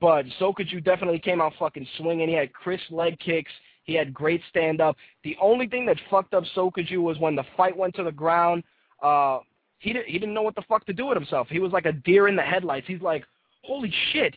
but 0.00 0.26
Sokoudjou 0.40 0.84
definitely 0.84 1.18
came 1.18 1.40
out 1.40 1.54
fucking 1.58 1.86
swinging. 1.98 2.28
He 2.28 2.34
had 2.34 2.52
crisp 2.52 2.90
leg 2.90 3.18
kicks. 3.18 3.52
He 3.84 3.94
had 3.94 4.12
great 4.12 4.42
stand 4.50 4.80
up. 4.80 4.96
The 5.22 5.36
only 5.40 5.68
thing 5.68 5.86
that 5.86 5.96
fucked 6.10 6.34
up 6.34 6.44
Sokoudjou 6.56 7.00
was 7.00 7.18
when 7.18 7.36
the 7.36 7.44
fight 7.56 7.76
went 7.76 7.94
to 7.94 8.02
the 8.02 8.12
ground. 8.12 8.64
Uh, 9.02 9.38
he 9.78 9.92
didn't 9.92 10.08
he 10.08 10.18
didn't 10.18 10.34
know 10.34 10.42
what 10.42 10.56
the 10.56 10.62
fuck 10.68 10.84
to 10.86 10.92
do 10.92 11.06
with 11.06 11.16
himself. 11.16 11.48
He 11.48 11.60
was 11.60 11.72
like 11.72 11.86
a 11.86 11.92
deer 11.92 12.28
in 12.28 12.36
the 12.36 12.42
headlights. 12.42 12.86
He's 12.86 13.00
like, 13.00 13.24
holy 13.62 13.92
shit, 14.12 14.36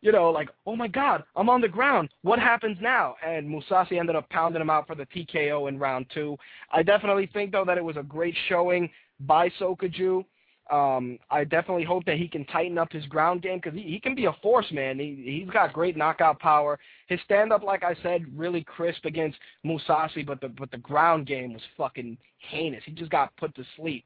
you 0.00 0.12
know, 0.12 0.30
like, 0.30 0.48
oh 0.66 0.76
my 0.76 0.88
God, 0.88 1.24
I'm 1.34 1.48
on 1.48 1.60
the 1.60 1.68
ground. 1.68 2.08
What 2.22 2.38
happens 2.38 2.78
now? 2.80 3.16
And 3.26 3.48
Mousasi 3.48 3.98
ended 3.98 4.16
up 4.16 4.28
pounding 4.30 4.62
him 4.62 4.70
out 4.70 4.86
for 4.86 4.94
the 4.94 5.06
TKO 5.06 5.68
in 5.68 5.78
round 5.78 6.06
two. 6.14 6.36
I 6.72 6.82
definitely 6.82 7.28
think, 7.32 7.52
though, 7.52 7.64
that 7.64 7.78
it 7.78 7.84
was 7.84 7.96
a 7.96 8.02
great 8.02 8.36
showing 8.48 8.90
by 9.20 9.50
Sokoudjou. 9.60 10.24
Um, 10.70 11.18
I 11.30 11.44
definitely 11.44 11.84
hope 11.84 12.04
that 12.04 12.18
he 12.18 12.28
can 12.28 12.44
tighten 12.44 12.76
up 12.76 12.92
his 12.92 13.06
ground 13.06 13.40
game 13.40 13.58
because 13.62 13.76
he, 13.76 13.84
he 13.84 13.98
can 13.98 14.14
be 14.14 14.26
a 14.26 14.36
force, 14.42 14.70
man. 14.70 14.98
He, 14.98 15.40
he's 15.40 15.50
got 15.50 15.72
great 15.72 15.96
knockout 15.96 16.38
power. 16.40 16.78
His 17.06 17.18
stand-up, 17.24 17.62
like 17.62 17.82
I 17.82 17.96
said, 18.02 18.26
really 18.36 18.62
crisp 18.64 19.06
against 19.06 19.38
Mousasi, 19.64 20.26
but 20.26 20.42
the 20.42 20.48
but 20.48 20.70
the 20.70 20.78
ground 20.78 21.26
game 21.26 21.54
was 21.54 21.62
fucking 21.76 22.18
heinous. 22.36 22.82
He 22.84 22.92
just 22.92 23.10
got 23.10 23.34
put 23.38 23.54
to 23.54 23.64
sleep. 23.76 24.04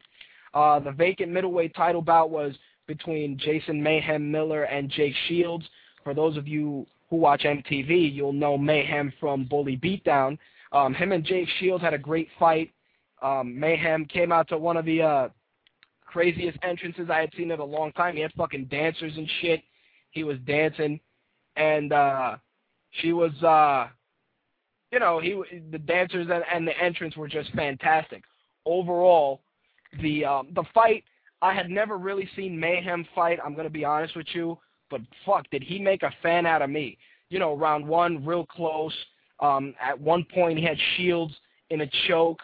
Uh, 0.55 0.79
the 0.79 0.93
vacant 0.93 1.33
middleweight 1.33 1.75
title 1.75 2.03
bout 2.03 2.31
was 2.31 2.55
between 2.87 3.39
Jason 3.39 3.83
Mayhem 3.83 4.31
Miller 4.31 4.65
and 4.65 4.89
Jake 4.89 5.15
Shields. 5.27 5.65
For 6.05 6.15
those 6.15 6.37
of 6.37 6.49
you 6.49 6.87
who 7.11 7.17
watch 7.17 7.43
MTV, 7.43 8.15
you'll 8.15 8.33
know 8.33 8.57
Mayhem 8.57 9.13
from 9.21 9.45
Bully 9.45 9.77
Beatdown. 9.77 10.39
Um, 10.73 10.95
him 10.95 11.13
and 11.13 11.25
Jake 11.25 11.49
Shields 11.61 11.83
had 11.83 11.95
a 11.95 11.99
great 11.99 12.29
fight. 12.39 12.73
Um, 13.21 13.59
Mayhem 13.59 14.07
came 14.07 14.33
out 14.33 14.49
to 14.49 14.59
one 14.59 14.77
of 14.77 14.85
the 14.85 15.03
uh, 15.03 15.29
craziest 16.07 16.59
entrances 16.63 17.09
I 17.11 17.21
had 17.21 17.31
seen 17.37 17.51
in 17.51 17.61
a 17.61 17.65
long 17.65 17.93
time. 17.93 18.17
He 18.17 18.23
had 18.23 18.33
fucking 18.33 18.67
dancers 18.67 19.13
and 19.17 19.29
shit. 19.41 19.63
He 20.11 20.25
was 20.25 20.39
dancing, 20.47 21.01
and 21.57 21.93
uh, 21.93 22.37
she 22.91 23.13
was, 23.13 23.33
uh, 23.43 23.89
you 24.91 24.99
know, 24.99 25.21
he 25.21 25.41
the 25.71 25.79
dancers 25.79 26.29
and, 26.33 26.45
and 26.53 26.67
the 26.67 26.79
entrance 26.79 27.17
were 27.17 27.29
just 27.29 27.51
fantastic. 27.53 28.23
Overall, 28.67 29.41
the 30.03 30.25
um, 30.25 30.49
the 30.55 30.65
fight 30.75 31.05
I 31.41 31.55
had 31.55 31.71
never 31.71 31.97
really 31.97 32.29
seen 32.37 32.59
Mayhem 32.59 33.07
fight. 33.15 33.39
I'm 33.45 33.55
gonna 33.55 33.71
be 33.71 33.85
honest 33.85 34.17
with 34.17 34.27
you 34.33 34.59
but 34.93 35.01
fuck, 35.27 35.51
did 35.51 35.63
he 35.63 35.81
make 35.81 36.05
a 36.05 36.13
fan 36.23 36.47
out 36.47 36.63
of 36.63 36.71
me? 36.71 36.99
You 37.31 37.41
know, 37.41 37.57
round 37.57 37.89
one, 37.89 38.25
real 38.25 38.47
close. 38.47 38.95
Um, 39.41 39.75
at 39.81 39.99
one 39.99 40.25
point, 40.33 40.59
he 40.59 40.65
had 40.65 40.77
Shields 40.97 41.35
in 41.71 41.81
a 41.81 41.91
choke, 42.07 42.41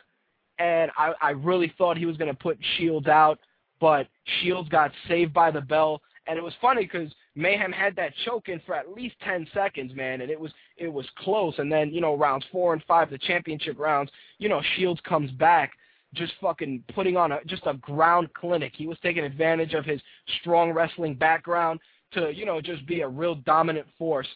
and 0.59 0.91
I, 0.97 1.13
I 1.21 1.31
really 1.31 1.73
thought 1.79 1.99
he 1.99 2.07
was 2.07 2.17
going 2.17 2.33
to 2.33 2.37
put 2.37 2.59
Shields 2.77 3.07
out, 3.07 3.39
but 3.81 4.09
Shields 4.41 4.69
got 4.71 4.91
saved 5.07 5.33
by 5.33 5.51
the 5.51 5.61
bell. 5.61 6.01
And 6.27 6.39
it 6.39 6.43
was 6.43 6.55
funny 6.61 6.83
because 6.83 7.13
Mayhem 7.37 7.71
had 7.71 7.95
that 7.97 8.13
choke 8.25 8.49
in 8.49 8.61
for 8.67 8.75
at 8.75 8.91
least 8.91 9.15
10 9.25 9.47
seconds, 9.55 9.95
man, 9.95 10.23
and 10.23 10.31
it 10.31 10.41
was 10.41 10.53
it 10.79 10.93
was 10.93 11.07
close. 11.19 11.55
And 11.59 11.71
then, 11.71 11.93
you 11.93 12.01
know, 12.01 12.17
rounds 12.17 12.47
four 12.51 12.73
and 12.73 12.83
five, 12.89 13.11
the 13.11 13.19
championship 13.19 13.79
rounds, 13.79 14.11
you 14.39 14.49
know, 14.49 14.63
Shields 14.77 15.01
comes 15.05 15.31
back 15.33 15.73
just 16.15 16.33
fucking 16.41 16.83
putting 16.95 17.17
on 17.17 17.33
a 17.33 17.39
just 17.47 17.63
a 17.67 17.75
ground 17.75 18.29
clinic. 18.35 18.73
He 18.75 18.87
was 18.87 18.99
taking 19.03 19.25
advantage 19.25 19.75
of 19.75 19.85
his 19.85 20.01
strong 20.41 20.73
wrestling 20.73 21.15
background 21.15 21.81
to, 22.13 22.33
you 22.35 22.47
know, 22.47 22.61
just 22.61 22.87
be 22.87 23.03
a 23.03 23.09
real 23.09 23.37
dominant 23.37 23.87
force. 23.99 24.29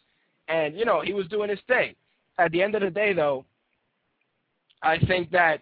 And, 0.48 0.76
you 0.76 0.84
know, 0.84 1.00
he 1.00 1.12
was 1.12 1.26
doing 1.28 1.50
his 1.50 1.60
thing. 1.66 1.94
At 2.38 2.50
the 2.52 2.62
end 2.62 2.74
of 2.74 2.82
the 2.82 2.90
day, 2.90 3.12
though, 3.12 3.44
I 4.82 4.98
think 4.98 5.30
that, 5.30 5.60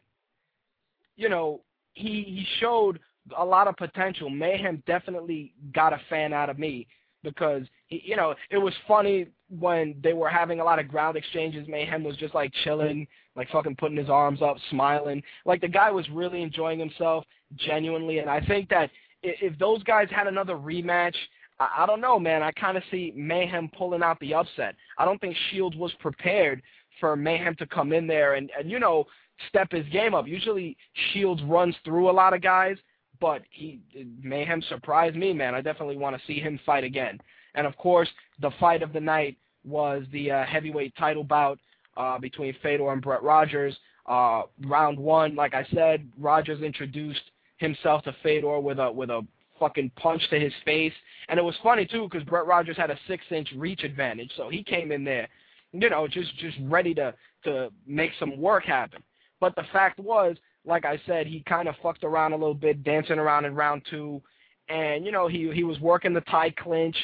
you 1.16 1.28
know, 1.28 1.60
he, 1.92 2.22
he 2.22 2.46
showed 2.58 2.98
a 3.36 3.44
lot 3.44 3.68
of 3.68 3.76
potential. 3.76 4.30
Mayhem 4.30 4.82
definitely 4.86 5.52
got 5.74 5.92
a 5.92 6.00
fan 6.08 6.32
out 6.32 6.48
of 6.48 6.58
me 6.58 6.86
because, 7.22 7.62
he, 7.88 8.02
you 8.04 8.16
know, 8.16 8.34
it 8.50 8.56
was 8.56 8.72
funny 8.88 9.26
when 9.58 9.94
they 10.02 10.12
were 10.12 10.30
having 10.30 10.60
a 10.60 10.64
lot 10.64 10.78
of 10.78 10.88
ground 10.88 11.16
exchanges. 11.16 11.68
Mayhem 11.68 12.02
was 12.02 12.16
just 12.16 12.34
like 12.34 12.52
chilling, 12.64 13.06
like 13.36 13.50
fucking 13.50 13.76
putting 13.76 13.98
his 13.98 14.08
arms 14.08 14.40
up, 14.40 14.56
smiling. 14.70 15.22
Like 15.44 15.60
the 15.60 15.68
guy 15.68 15.90
was 15.90 16.08
really 16.10 16.42
enjoying 16.42 16.78
himself 16.78 17.24
genuinely. 17.56 18.18
And 18.18 18.30
I 18.30 18.40
think 18.40 18.68
that 18.70 18.90
if 19.22 19.58
those 19.58 19.82
guys 19.82 20.08
had 20.10 20.26
another 20.26 20.54
rematch 20.54 21.16
I, 21.60 21.82
I 21.82 21.86
don't 21.86 22.00
know, 22.00 22.18
man. 22.18 22.42
I 22.42 22.50
kind 22.52 22.76
of 22.76 22.82
see 22.90 23.12
Mayhem 23.14 23.70
pulling 23.76 24.02
out 24.02 24.18
the 24.18 24.34
upset. 24.34 24.74
I 24.98 25.04
don't 25.04 25.20
think 25.20 25.36
Shields 25.50 25.76
was 25.76 25.92
prepared 26.00 26.62
for 26.98 27.14
Mayhem 27.14 27.54
to 27.56 27.66
come 27.66 27.92
in 27.92 28.06
there 28.06 28.34
and, 28.34 28.50
and 28.58 28.68
you 28.70 28.80
know, 28.80 29.04
step 29.48 29.70
his 29.70 29.86
game 29.88 30.14
up. 30.14 30.26
Usually 30.26 30.76
Shields 31.12 31.42
runs 31.44 31.76
through 31.84 32.10
a 32.10 32.12
lot 32.12 32.34
of 32.34 32.42
guys, 32.42 32.76
but 33.20 33.42
he 33.50 33.80
Mayhem 34.22 34.62
surprised 34.68 35.16
me, 35.16 35.32
man. 35.32 35.54
I 35.54 35.60
definitely 35.60 35.96
want 35.96 36.16
to 36.16 36.22
see 36.26 36.40
him 36.40 36.58
fight 36.66 36.84
again. 36.84 37.18
And 37.54 37.66
of 37.66 37.76
course, 37.76 38.08
the 38.40 38.50
fight 38.58 38.82
of 38.82 38.92
the 38.92 39.00
night 39.00 39.36
was 39.64 40.04
the 40.12 40.30
uh, 40.30 40.44
heavyweight 40.44 40.94
title 40.96 41.24
bout 41.24 41.58
uh, 41.96 42.18
between 42.18 42.54
Fedor 42.62 42.92
and 42.92 43.02
Brett 43.02 43.22
Rogers. 43.22 43.76
Uh, 44.06 44.42
round 44.66 44.98
one, 44.98 45.34
like 45.36 45.54
I 45.54 45.66
said, 45.74 46.08
Rogers 46.18 46.62
introduced 46.62 47.22
himself 47.58 48.02
to 48.04 48.14
Fedor 48.22 48.60
with 48.60 48.78
a 48.78 48.90
with 48.90 49.10
a 49.10 49.26
fucking 49.60 49.92
punch 49.96 50.22
to 50.30 50.40
his 50.40 50.52
face. 50.64 50.92
And 51.28 51.38
it 51.38 51.44
was 51.44 51.54
funny 51.62 51.86
too 51.86 52.08
because 52.10 52.26
Brett 52.26 52.46
Rogers 52.46 52.76
had 52.76 52.90
a 52.90 52.98
six-inch 53.06 53.50
reach 53.56 53.84
advantage, 53.84 54.32
so 54.36 54.48
he 54.48 54.64
came 54.64 54.90
in 54.90 55.04
there, 55.04 55.28
you 55.72 55.88
know, 55.88 56.08
just 56.08 56.36
just 56.38 56.56
ready 56.62 56.94
to 56.94 57.14
to 57.44 57.70
make 57.86 58.10
some 58.18 58.40
work 58.40 58.64
happen. 58.64 59.02
But 59.38 59.54
the 59.54 59.64
fact 59.72 60.00
was, 60.00 60.36
like 60.64 60.84
I 60.84 61.00
said, 61.06 61.26
he 61.26 61.42
kind 61.48 61.68
of 61.68 61.74
fucked 61.82 62.04
around 62.04 62.32
a 62.32 62.36
little 62.36 62.54
bit, 62.54 62.82
dancing 62.82 63.18
around 63.18 63.44
in 63.44 63.54
round 63.54 63.82
two, 63.88 64.20
and 64.68 65.04
you 65.04 65.12
know 65.12 65.28
he 65.28 65.50
he 65.52 65.62
was 65.62 65.78
working 65.78 66.12
the 66.12 66.22
Thai 66.22 66.50
clinch. 66.50 66.96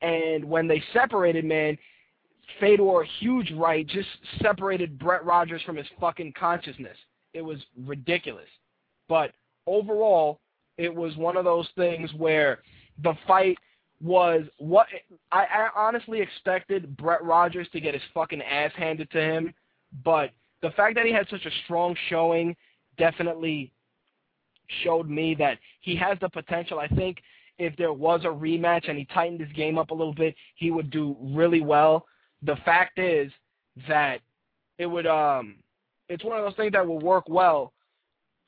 And 0.00 0.44
when 0.44 0.66
they 0.66 0.82
separated, 0.92 1.44
man, 1.44 1.78
Fedor, 2.58 3.04
huge 3.20 3.52
right, 3.52 3.86
just 3.86 4.08
separated 4.40 4.98
Brett 4.98 5.24
Rogers 5.24 5.62
from 5.62 5.76
his 5.76 5.86
fucking 6.00 6.34
consciousness. 6.38 6.96
It 7.34 7.42
was 7.42 7.58
ridiculous. 7.86 8.48
But 9.08 9.32
overall, 9.66 10.40
it 10.78 10.94
was 10.94 11.16
one 11.16 11.36
of 11.36 11.44
those 11.44 11.68
things 11.76 12.10
where 12.16 12.60
the 13.02 13.14
fight 13.26 13.58
was 14.00 14.42
what 14.58 14.86
I, 15.30 15.44
I 15.44 15.68
honestly 15.76 16.20
expected 16.20 16.96
Brett 16.96 17.22
Rogers 17.22 17.68
to 17.72 17.80
get 17.80 17.94
his 17.94 18.02
fucking 18.12 18.42
ass 18.42 18.72
handed 18.76 19.10
to 19.12 19.20
him, 19.20 19.54
but 20.04 20.30
the 20.60 20.70
fact 20.70 20.96
that 20.96 21.06
he 21.06 21.12
had 21.12 21.28
such 21.28 21.44
a 21.44 21.50
strong 21.64 21.94
showing 22.08 22.56
definitely 22.98 23.72
showed 24.82 25.08
me 25.08 25.34
that 25.36 25.58
he 25.80 25.94
has 25.96 26.18
the 26.20 26.28
potential. 26.28 26.78
I 26.78 26.88
think 26.88 27.18
if 27.58 27.76
there 27.76 27.92
was 27.92 28.22
a 28.24 28.28
rematch 28.28 28.88
and 28.88 28.98
he 28.98 29.04
tightened 29.06 29.40
his 29.40 29.52
game 29.52 29.78
up 29.78 29.90
a 29.90 29.94
little 29.94 30.14
bit, 30.14 30.34
he 30.56 30.70
would 30.70 30.90
do 30.90 31.16
really 31.20 31.60
well. 31.60 32.06
The 32.42 32.56
fact 32.64 32.98
is 32.98 33.30
that 33.88 34.20
it 34.78 34.86
would 34.86 35.06
um 35.06 35.56
it's 36.08 36.24
one 36.24 36.38
of 36.38 36.44
those 36.44 36.56
things 36.56 36.72
that 36.72 36.86
will 36.86 36.98
work 36.98 37.28
well 37.28 37.72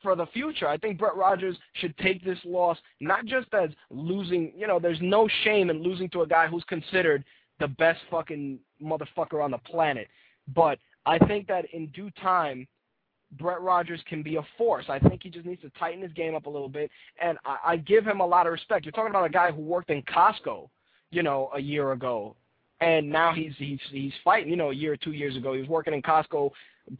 for 0.05 0.15
the 0.15 0.27
future. 0.27 0.69
I 0.69 0.77
think 0.77 0.99
Brett 0.99 1.17
Rogers 1.17 1.57
should 1.73 1.97
take 1.99 2.25
this 2.25 2.39
loss 2.45 2.79
not 3.01 3.25
just 3.25 3.49
as 3.53 3.71
losing, 3.91 4.53
you 4.57 4.69
know, 4.69 4.79
there's 4.79 5.01
no 5.01 5.29
shame 5.43 5.71
in 5.71 5.83
losing 5.83 6.09
to 6.11 6.23
a 6.23 6.27
guy 6.27 6.47
who's 6.47 6.63
considered 6.69 7.25
the 7.59 7.67
best 7.67 7.99
fucking 8.11 8.61
motherfucker 8.81 9.43
on 9.43 9.51
the 9.51 9.59
planet. 9.59 10.07
But 10.55 10.79
I 11.07 11.19
think 11.19 11.49
that 11.49 11.65
in 11.73 11.89
due 11.89 12.11
time, 12.23 12.69
Brett 13.39 13.61
Rogers 13.61 14.01
can 14.07 14.23
be 14.23 14.37
a 14.37 14.47
force. 14.57 14.85
I 14.89 14.99
think 14.99 15.23
he 15.23 15.31
just 15.31 15.47
needs 15.47 15.63
to 15.63 15.71
tighten 15.71 16.03
his 16.03 16.13
game 16.13 16.35
up 16.35 16.47
a 16.47 16.51
little 16.51 16.69
bit, 16.69 16.91
and 17.21 17.37
I, 17.45 17.59
I 17.65 17.77
give 17.79 18.07
him 18.07 18.21
a 18.21 18.27
lot 18.27 18.47
of 18.47 18.53
respect. 18.53 18.85
You're 18.85 18.93
talking 18.93 19.11
about 19.11 19.25
a 19.25 19.31
guy 19.31 19.51
who 19.51 19.63
worked 19.63 19.91
in 19.91 20.03
Costco, 20.03 20.69
you 21.11 21.23
know, 21.23 21.51
a 21.55 21.61
year 21.61 21.93
ago, 21.93 22.37
and 22.81 23.09
now 23.09 23.33
he's 23.33 23.53
he's 23.59 23.81
he's 23.91 24.13
fighting. 24.23 24.51
You 24.51 24.57
know, 24.57 24.71
a 24.71 24.75
year 24.75 24.93
or 24.93 24.97
two 24.97 25.13
years 25.13 25.37
ago, 25.37 25.53
he 25.53 25.61
was 25.61 25.69
working 25.69 25.95
in 25.95 26.03
Costco, 26.03 26.51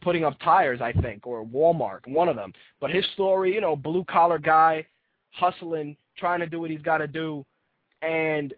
putting 0.01 0.23
up 0.23 0.39
tires, 0.39 0.81
I 0.81 0.93
think, 0.93 1.27
or 1.27 1.45
Walmart, 1.45 2.07
one 2.07 2.29
of 2.29 2.35
them. 2.35 2.53
But 2.79 2.91
his 2.91 3.05
story, 3.13 3.53
you 3.53 3.61
know, 3.61 3.75
blue 3.75 4.03
collar 4.05 4.39
guy, 4.39 4.85
hustling, 5.31 5.95
trying 6.17 6.39
to 6.39 6.47
do 6.47 6.59
what 6.61 6.71
he's 6.71 6.81
got 6.81 6.99
to 6.99 7.07
do, 7.07 7.45
and 8.01 8.53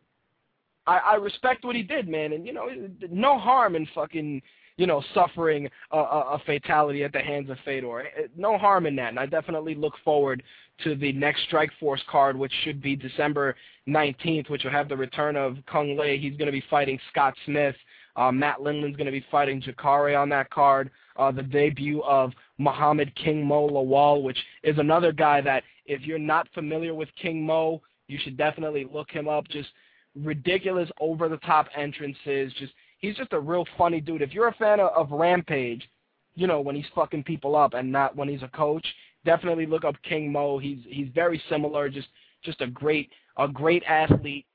I, 0.86 0.98
I 0.98 1.16
respect 1.16 1.66
what 1.66 1.76
he 1.76 1.84
did, 1.84 2.08
man. 2.08 2.34
And 2.34 2.46
you 2.46 2.54
know, 2.54 2.70
no 3.12 3.38
harm 3.38 3.76
in 3.76 3.88
fucking 3.94 4.42
you 4.78 4.86
know, 4.86 5.04
suffering 5.14 5.70
a, 5.92 5.98
a, 5.98 6.42
fatality 6.46 7.04
at 7.04 7.12
the 7.12 7.20
hands 7.20 7.50
of 7.50 7.58
Fedor. 7.66 8.02
Eh, 8.02 8.28
no 8.38 8.58
harm 8.58 8.86
in 8.86 8.96
that, 8.96 9.10
and 9.10 9.20
I 9.20 9.26
definitely 9.26 9.76
look 9.76 9.94
forward 10.06 10.44
to 10.84 10.96
the 10.96 11.12
next 11.14 11.42
Strikeforce 11.52 12.06
card, 12.10 12.38
which 12.38 12.54
should 12.64 12.82
be 12.82 12.96
December 12.96 13.56
19th, 13.88 14.50
which 14.50 14.64
will 14.64 14.72
have 14.72 14.88
the 14.88 14.96
return 14.96 15.36
of 15.36 15.58
Cung 15.66 15.98
Le. 15.98 16.16
He's 16.16 16.38
going 16.38 16.46
to 16.46 16.52
be 16.52 16.64
fighting 16.70 17.00
Scott 17.12 17.34
Smith. 17.46 17.76
Uh, 18.16 18.32
Matt 18.32 18.60
Lindland's 18.60 18.98
going 18.98 19.08
to 19.08 19.12
be 19.12 19.26
fighting 19.32 19.62
Jacare 19.62 20.16
on 20.16 20.30
that 20.30 20.50
card. 20.52 20.92
Uh, 21.18 21.32
the 21.32 21.44
debut 21.44 22.02
of 22.04 22.32
Muhammad 22.60 23.14
King 23.16 23.46
Mo 23.46 23.68
Lawal, 23.68 24.22
which 24.22 24.38
is 24.64 24.78
another 24.78 25.12
guy 25.12 25.42
that 25.42 25.64
if 25.86 26.02
you're 26.02 26.20
not 26.20 26.48
familiar 26.54 26.94
with 26.94 27.10
King 27.20 27.44
Mo, 27.44 27.82
you 28.08 28.20
should 28.22 28.38
definitely 28.38 28.88
look 28.92 29.10
him 29.10 29.28
up. 29.28 29.48
Just 29.48 29.70
ridiculous 30.16 30.90
over-the-top 31.00 31.68
entrances, 31.76 32.54
just 32.60 32.74
he's 32.98 33.16
just 33.16 33.34
a 33.34 33.40
real 33.40 33.66
funny 33.78 34.02
dude. 34.02 34.22
If 34.22 34.34
you're 34.34 34.48
a 34.48 34.54
fan 34.54 34.80
of, 34.80 34.92
of 34.92 35.12
Rampage, 35.12 35.88
you 36.36 36.48
know, 36.48 36.62
when 36.62 36.76
he's 36.76 36.86
fucking 36.94 37.24
people 37.24 37.56
up 37.56 37.74
and 37.74 37.92
not 37.92 38.16
when 38.16 38.28
he's 38.28 38.44
a 38.44 38.48
coach, 38.50 38.86
definitely 39.26 39.66
look 39.66 39.84
up 39.84 39.96
King 40.04 40.32
Mo. 40.32 40.58
He's 40.60 40.80
he's 40.88 41.10
very 41.14 41.42
similar, 41.50 41.90
just 41.90 42.08
just 42.44 42.62
a 42.62 42.68
great 42.68 43.10
a 43.38 43.48
great 43.48 43.84
athlete. 43.88 44.46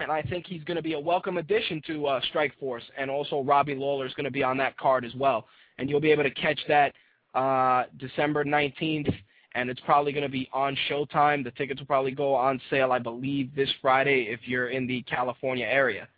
And 0.00 0.10
I 0.10 0.22
think 0.22 0.46
he's 0.46 0.64
going 0.64 0.76
to 0.76 0.82
be 0.82 0.94
a 0.94 1.00
welcome 1.00 1.38
addition 1.38 1.80
to 1.86 2.06
uh, 2.06 2.20
Strikeforce, 2.32 2.82
and 2.98 3.10
also 3.10 3.42
Robbie 3.42 3.76
Lawler 3.76 4.06
is 4.06 4.14
going 4.14 4.24
to 4.24 4.30
be 4.30 4.42
on 4.42 4.56
that 4.56 4.76
card 4.76 5.04
as 5.04 5.14
well. 5.14 5.46
And 5.78 5.88
you'll 5.88 6.00
be 6.00 6.10
able 6.10 6.24
to 6.24 6.32
catch 6.32 6.58
that 6.66 6.92
uh, 7.34 7.84
December 7.98 8.44
19th, 8.44 9.14
and 9.54 9.70
it's 9.70 9.80
probably 9.80 10.12
going 10.12 10.24
to 10.24 10.28
be 10.28 10.48
on 10.52 10.76
Showtime. 10.90 11.44
The 11.44 11.52
tickets 11.52 11.80
will 11.80 11.86
probably 11.86 12.10
go 12.10 12.34
on 12.34 12.60
sale, 12.70 12.90
I 12.90 12.98
believe, 12.98 13.54
this 13.54 13.70
Friday 13.80 14.26
if 14.30 14.40
you're 14.46 14.70
in 14.70 14.88
the 14.88 15.02
California 15.02 15.66
area. 15.66 16.08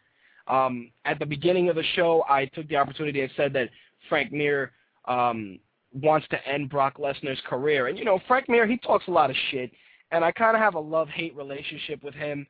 Um, 0.48 0.90
at 1.04 1.18
the 1.18 1.26
beginning 1.26 1.68
of 1.68 1.76
the 1.76 1.84
show, 1.94 2.24
I 2.28 2.46
took 2.46 2.68
the 2.68 2.76
opportunity 2.76 3.20
and 3.20 3.30
said 3.36 3.52
that 3.54 3.68
Frank 4.08 4.32
Mir 4.32 4.72
um, 5.06 5.58
wants 5.92 6.26
to 6.28 6.48
end 6.48 6.70
Brock 6.70 6.98
Lesnar's 6.98 7.40
career. 7.48 7.88
And, 7.88 7.98
you 7.98 8.04
know, 8.04 8.20
Frank 8.28 8.48
Mir, 8.48 8.66
he 8.66 8.76
talks 8.78 9.08
a 9.08 9.10
lot 9.10 9.30
of 9.30 9.36
shit, 9.50 9.70
and 10.12 10.24
I 10.24 10.30
kind 10.30 10.56
of 10.56 10.62
have 10.62 10.74
a 10.74 10.80
love-hate 10.80 11.34
relationship 11.34 12.02
with 12.04 12.14
him, 12.14 12.46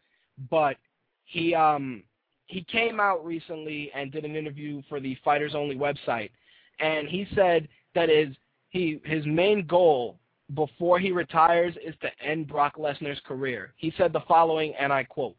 but 0.51 0.77
he 1.25 1.55
um, 1.55 2.03
he 2.47 2.63
came 2.65 3.01
out 3.01 3.25
recently 3.25 3.91
and 3.95 4.13
did 4.13 4.25
an 4.25 4.37
interview 4.37 4.83
for 4.89 5.01
the 5.01 5.17
Fighters 5.25 5.55
Only 5.55 5.75
website, 5.75 6.31
and 6.79 7.09
he 7.09 7.27
said 7.35 7.67
that 7.95 8.09
his, 8.09 8.29
he, 8.69 9.01
his 9.05 9.25
main 9.27 9.67
goal 9.67 10.19
before 10.55 11.01
he 11.01 11.11
retires 11.11 11.75
is 11.85 11.95
to 12.03 12.09
end 12.25 12.47
Brock 12.47 12.77
Lesnar's 12.77 13.21
career. 13.27 13.73
He 13.77 13.93
said 13.97 14.13
the 14.13 14.21
following, 14.29 14.75
and 14.79 14.93
I 14.93 15.03
quote, 15.03 15.35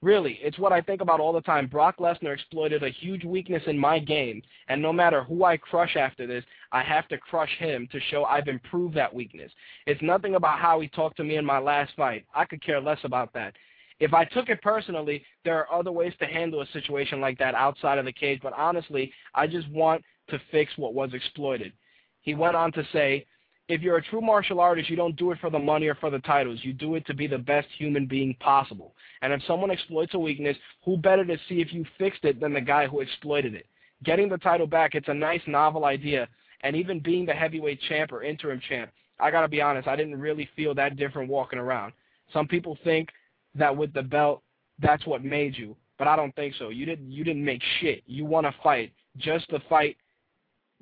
Really, 0.00 0.38
it's 0.42 0.58
what 0.60 0.72
I 0.72 0.80
think 0.80 1.00
about 1.00 1.18
all 1.18 1.32
the 1.32 1.40
time. 1.40 1.66
Brock 1.66 1.96
Lesnar 1.98 2.32
exploited 2.32 2.84
a 2.84 2.88
huge 2.88 3.24
weakness 3.24 3.64
in 3.66 3.76
my 3.76 3.98
game, 3.98 4.40
and 4.68 4.80
no 4.80 4.92
matter 4.92 5.24
who 5.24 5.44
I 5.44 5.56
crush 5.56 5.96
after 5.96 6.24
this, 6.24 6.44
I 6.70 6.82
have 6.82 7.08
to 7.08 7.18
crush 7.18 7.50
him 7.58 7.88
to 7.90 7.98
show 8.08 8.24
I've 8.24 8.46
improved 8.46 8.94
that 8.94 9.12
weakness. 9.12 9.50
It's 9.86 10.00
nothing 10.00 10.36
about 10.36 10.60
how 10.60 10.78
he 10.78 10.86
talked 10.86 11.16
to 11.16 11.24
me 11.24 11.36
in 11.36 11.44
my 11.44 11.58
last 11.58 11.94
fight. 11.96 12.24
I 12.32 12.44
could 12.44 12.62
care 12.62 12.80
less 12.80 13.00
about 13.02 13.32
that. 13.32 13.54
If 13.98 14.14
I 14.14 14.24
took 14.24 14.48
it 14.48 14.62
personally, 14.62 15.24
there 15.44 15.58
are 15.58 15.80
other 15.80 15.90
ways 15.90 16.12
to 16.20 16.26
handle 16.26 16.60
a 16.60 16.66
situation 16.68 17.20
like 17.20 17.36
that 17.38 17.56
outside 17.56 17.98
of 17.98 18.04
the 18.04 18.12
cage, 18.12 18.38
but 18.40 18.52
honestly, 18.52 19.12
I 19.34 19.48
just 19.48 19.68
want 19.70 20.04
to 20.28 20.40
fix 20.52 20.70
what 20.76 20.94
was 20.94 21.12
exploited. 21.12 21.72
He 22.20 22.34
went 22.34 22.54
on 22.54 22.70
to 22.72 22.86
say, 22.92 23.26
if 23.68 23.82
you're 23.82 23.98
a 23.98 24.02
true 24.02 24.22
martial 24.22 24.60
artist, 24.60 24.88
you 24.88 24.96
don't 24.96 25.16
do 25.16 25.30
it 25.30 25.38
for 25.40 25.50
the 25.50 25.58
money 25.58 25.86
or 25.86 25.94
for 25.94 26.10
the 26.10 26.20
titles. 26.20 26.60
You 26.62 26.72
do 26.72 26.94
it 26.94 27.06
to 27.06 27.14
be 27.14 27.26
the 27.26 27.38
best 27.38 27.68
human 27.76 28.06
being 28.06 28.34
possible. 28.40 28.94
And 29.20 29.32
if 29.32 29.42
someone 29.46 29.70
exploits 29.70 30.14
a 30.14 30.18
weakness, 30.18 30.56
who 30.84 30.96
better 30.96 31.24
to 31.24 31.36
see 31.48 31.60
if 31.60 31.72
you 31.72 31.84
fixed 31.98 32.24
it 32.24 32.40
than 32.40 32.54
the 32.54 32.60
guy 32.60 32.86
who 32.86 33.00
exploited 33.00 33.54
it? 33.54 33.66
Getting 34.04 34.28
the 34.28 34.38
title 34.38 34.66
back, 34.66 34.94
it's 34.94 35.08
a 35.08 35.14
nice, 35.14 35.42
novel 35.46 35.84
idea. 35.84 36.28
And 36.62 36.74
even 36.74 37.00
being 37.00 37.26
the 37.26 37.34
heavyweight 37.34 37.80
champ 37.88 38.10
or 38.12 38.22
interim 38.22 38.60
champ, 38.68 38.90
I 39.20 39.30
got 39.30 39.42
to 39.42 39.48
be 39.48 39.60
honest, 39.60 39.86
I 39.86 39.96
didn't 39.96 40.18
really 40.18 40.48
feel 40.56 40.74
that 40.74 40.96
different 40.96 41.28
walking 41.28 41.58
around. 41.58 41.92
Some 42.32 42.48
people 42.48 42.78
think 42.84 43.10
that 43.54 43.76
with 43.76 43.92
the 43.92 44.02
belt, 44.02 44.42
that's 44.80 45.04
what 45.06 45.24
made 45.24 45.56
you. 45.56 45.76
But 45.98 46.08
I 46.08 46.16
don't 46.16 46.34
think 46.36 46.54
so. 46.58 46.68
You 46.68 46.86
didn't 46.86 47.10
you 47.10 47.24
didn't 47.24 47.44
make 47.44 47.60
shit. 47.80 48.04
You 48.06 48.24
won 48.24 48.44
a 48.44 48.54
fight. 48.62 48.92
Just 49.16 49.50
the 49.50 49.60
fight 49.68 49.96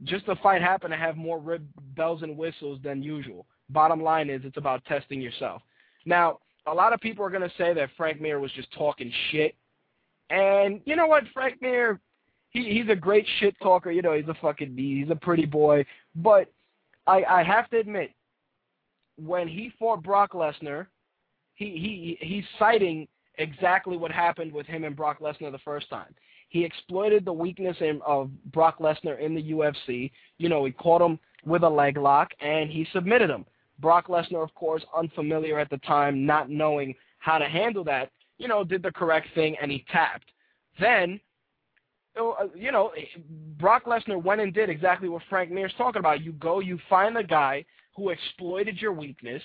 just 0.05 0.26
the 0.26 0.36
fight 0.36 0.62
happened 0.62 0.92
to 0.92 0.99
have 0.99 1.16
more 1.16 1.38
rib 1.38 1.66
bells 1.97 2.22
and 2.22 2.36
whistles 2.36 2.78
than 2.82 3.03
usual. 3.03 3.47
Bottom 3.70 4.03
line 4.03 4.30
is 4.30 4.42
it's 4.44 4.57
about 4.57 4.84
testing 4.84 5.20
yourself. 5.20 5.62
Now, 6.05 6.38
a 6.66 6.74
lot 6.74 6.92
of 6.92 7.01
people 7.01 7.24
are 7.24 7.30
going 7.30 7.49
to 7.49 7.57
say 7.57 7.72
that 7.74 7.90
Frank 7.97 8.20
Mir 8.20 8.38
was 8.38 8.53
just 8.53 8.72
talking 8.72 9.12
shit. 9.30 9.55
And 10.30 10.80
you 10.84 10.97
know 10.97 11.07
what, 11.07 11.24
Frank 11.32 11.62
Mir, 11.62 12.01
he, 12.51 12.64
he's 12.64 12.90
a 12.90 12.97
great 12.97 13.26
shit 13.38 13.55
talker. 13.62 13.90
You 13.90 14.03
know, 14.03 14.14
he's 14.14 14.28
a 14.28 14.36
fucking 14.40 14.74
bee. 14.74 15.01
he's 15.01 15.11
a 15.11 15.16
pretty 15.16 15.47
boy. 15.47 15.84
But 16.14 16.53
I, 17.07 17.24
I 17.24 17.42
have 17.42 17.70
to 17.70 17.78
admit, 17.78 18.11
when 19.16 19.49
he 19.49 19.72
fought 19.78 20.03
Brock 20.03 20.32
Lesnar, 20.32 20.86
he, 21.55 22.16
he 22.20 22.26
he's 22.26 22.44
citing 22.59 23.09
exactly 23.38 23.97
what 23.97 24.11
happened 24.11 24.53
with 24.53 24.66
him 24.66 24.84
and 24.84 24.94
Brock 24.94 25.20
Lesnar 25.20 25.51
the 25.51 25.59
first 25.59 25.88
time. 25.88 26.14
He 26.49 26.64
exploited 26.64 27.24
the 27.24 27.32
weakness 27.32 27.76
in, 27.80 28.01
of 28.07 28.30
Brock 28.53 28.78
Lesnar 28.78 29.18
in 29.18 29.34
the 29.34 29.53
UFC. 29.53 30.11
You 30.38 30.49
know, 30.49 30.64
he 30.64 30.72
caught 30.72 31.03
him 31.03 31.18
with 31.44 31.62
a 31.62 31.68
leg 31.68 31.97
lock, 31.97 32.30
and 32.40 32.70
he 32.70 32.86
submitted 32.92 33.30
him. 33.30 33.44
Brock 33.78 34.09
Lesnar, 34.09 34.42
of 34.42 34.55
course, 34.55 34.84
unfamiliar 34.97 35.59
at 35.59 35.70
the 35.70 35.78
time, 35.78 36.24
not 36.24 36.49
knowing 36.49 36.94
how 37.18 37.38
to 37.38 37.47
handle 37.47 37.84
that, 37.84 38.11
you 38.38 38.49
know, 38.49 38.64
did 38.64 38.82
the 38.82 38.92
correct 38.92 39.28
thing, 39.34 39.57
and 39.61 39.70
he 39.70 39.84
tapped. 39.90 40.30
Then, 40.78 41.20
uh, 42.18 42.47
you 42.55 42.72
know, 42.72 42.92
Brock 43.59 43.84
Lesnar 43.84 44.22
went 44.22 44.40
and 44.40 44.55
did 44.55 44.70
exactly 44.70 45.09
what 45.09 45.22
Frank 45.28 45.51
Mir's 45.51 45.74
talking 45.76 46.01
about. 46.01 46.22
You 46.22 46.32
go, 46.32 46.61
you 46.61 46.78
find 46.88 47.14
the 47.14 47.24
guy 47.24 47.64
who 47.97 48.11
exploited 48.11 48.80
your 48.80 48.92
weakness, 48.92 49.42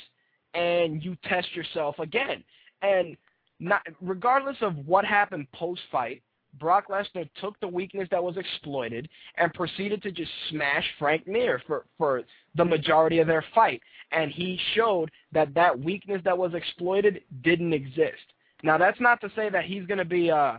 and 0.53 1.03
you 1.03 1.17
test 1.23 1.55
yourself 1.55 1.99
again. 1.99 2.43
And 2.81 3.15
not, 3.59 3.81
regardless 4.01 4.57
of 4.61 4.75
what 4.85 5.05
happened 5.05 5.47
post-fight, 5.53 6.21
Brock 6.59 6.87
Lesnar 6.89 7.29
took 7.39 7.59
the 7.59 7.67
weakness 7.67 8.07
that 8.11 8.23
was 8.23 8.37
exploited 8.37 9.07
and 9.37 9.53
proceeded 9.53 10.03
to 10.03 10.11
just 10.11 10.31
smash 10.49 10.85
Frank 10.99 11.27
Mir 11.27 11.61
for, 11.65 11.85
for 11.97 12.23
the 12.55 12.65
majority 12.65 13.19
of 13.19 13.27
their 13.27 13.43
fight. 13.55 13.81
And 14.11 14.31
he 14.31 14.59
showed 14.75 15.09
that 15.31 15.53
that 15.53 15.77
weakness 15.77 16.21
that 16.25 16.37
was 16.37 16.53
exploited 16.53 17.21
didn't 17.43 17.73
exist. 17.73 18.33
Now, 18.63 18.77
that's 18.77 18.99
not 18.99 19.21
to 19.21 19.31
say 19.35 19.49
that 19.49 19.65
he's 19.65 19.85
going 19.85 19.97
to 19.97 20.05
be 20.05 20.29
uh, 20.29 20.57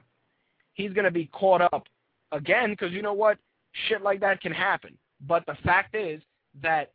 he's 0.75 0.93
going 0.93 1.05
to 1.05 1.11
be 1.11 1.27
caught 1.27 1.61
up 1.61 1.87
again 2.33 2.71
because 2.71 2.93
you 2.93 3.03
know 3.03 3.13
what? 3.13 3.39
Shit 3.89 4.03
like 4.03 4.21
that 4.21 4.41
can 4.41 4.53
happen. 4.53 4.97
But 5.27 5.47
the 5.47 5.57
fact 5.65 5.95
is 5.95 6.21
that 6.63 6.93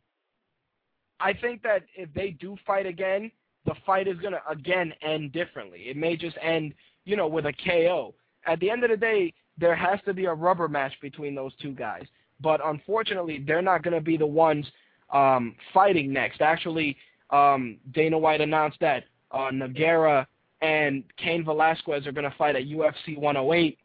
I 1.20 1.32
think 1.32 1.62
that 1.62 1.84
if 1.96 2.12
they 2.14 2.30
do 2.30 2.56
fight 2.66 2.86
again, 2.86 3.30
the 3.64 3.74
fight 3.86 4.06
is 4.06 4.18
going 4.18 4.34
to 4.34 4.42
again 4.48 4.92
end 5.02 5.32
differently. 5.32 5.84
It 5.86 5.96
may 5.96 6.16
just 6.16 6.36
end, 6.42 6.74
you 7.04 7.16
know, 7.16 7.26
with 7.26 7.46
a 7.46 7.52
KO 7.64 8.14
at 8.46 8.60
the 8.60 8.70
end 8.70 8.84
of 8.84 8.90
the 8.90 8.96
day, 8.96 9.32
there 9.58 9.74
has 9.74 9.98
to 10.06 10.14
be 10.14 10.26
a 10.26 10.32
rubber 10.32 10.68
match 10.68 10.92
between 11.00 11.34
those 11.34 11.52
two 11.60 11.72
guys. 11.72 12.04
But 12.40 12.60
unfortunately, 12.64 13.42
they're 13.46 13.62
not 13.62 13.82
going 13.82 13.94
to 13.94 14.00
be 14.00 14.16
the 14.16 14.26
ones 14.26 14.66
um, 15.12 15.56
fighting 15.74 16.12
next. 16.12 16.40
Actually, 16.40 16.96
um, 17.30 17.78
Dana 17.92 18.18
White 18.18 18.40
announced 18.40 18.78
that 18.80 19.04
uh, 19.32 19.50
Nogueira 19.52 20.26
and 20.60 21.04
Cain 21.16 21.44
Velasquez 21.44 22.06
are 22.06 22.12
going 22.12 22.30
to 22.30 22.36
fight 22.36 22.56
at 22.56 22.64
UFC 22.64 23.18
108, 23.18 23.78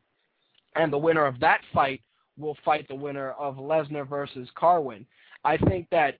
and 0.75 0.93
the 0.93 0.97
winner 0.97 1.25
of 1.25 1.39
that 1.39 1.61
fight 1.73 2.01
will 2.37 2.57
fight 2.65 2.87
the 2.87 2.95
winner 2.95 3.31
of 3.31 3.55
Lesnar 3.57 4.07
versus 4.07 4.49
Carwin. 4.55 5.05
I 5.43 5.57
think 5.57 5.87
that 5.91 6.19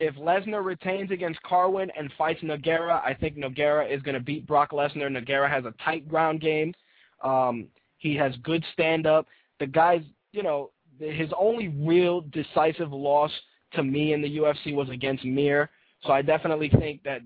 if 0.00 0.14
Lesnar 0.16 0.64
retains 0.64 1.10
against 1.12 1.40
Carwin 1.42 1.90
and 1.96 2.10
fights 2.18 2.40
Nogueira, 2.42 3.00
I 3.04 3.14
think 3.14 3.36
Nogueira 3.36 3.88
is 3.88 4.02
going 4.02 4.14
to 4.14 4.20
beat 4.20 4.46
Brock 4.46 4.72
Lesnar. 4.72 5.08
Nogueira 5.08 5.48
has 5.48 5.64
a 5.64 5.74
tight 5.84 6.08
ground 6.08 6.40
game. 6.40 6.74
Um, 7.22 7.68
he 7.98 8.14
has 8.16 8.34
good 8.42 8.64
stand-up. 8.72 9.26
The 9.60 9.66
guy's, 9.66 10.02
you 10.32 10.42
know, 10.42 10.70
his 10.98 11.30
only 11.38 11.68
real 11.68 12.22
decisive 12.32 12.92
loss 12.92 13.30
to 13.74 13.82
me 13.82 14.12
in 14.12 14.20
the 14.22 14.38
UFC 14.38 14.74
was 14.74 14.90
against 14.90 15.24
Mir. 15.24 15.70
So 16.04 16.12
I 16.12 16.22
definitely 16.22 16.68
think 16.68 17.02
that 17.04 17.22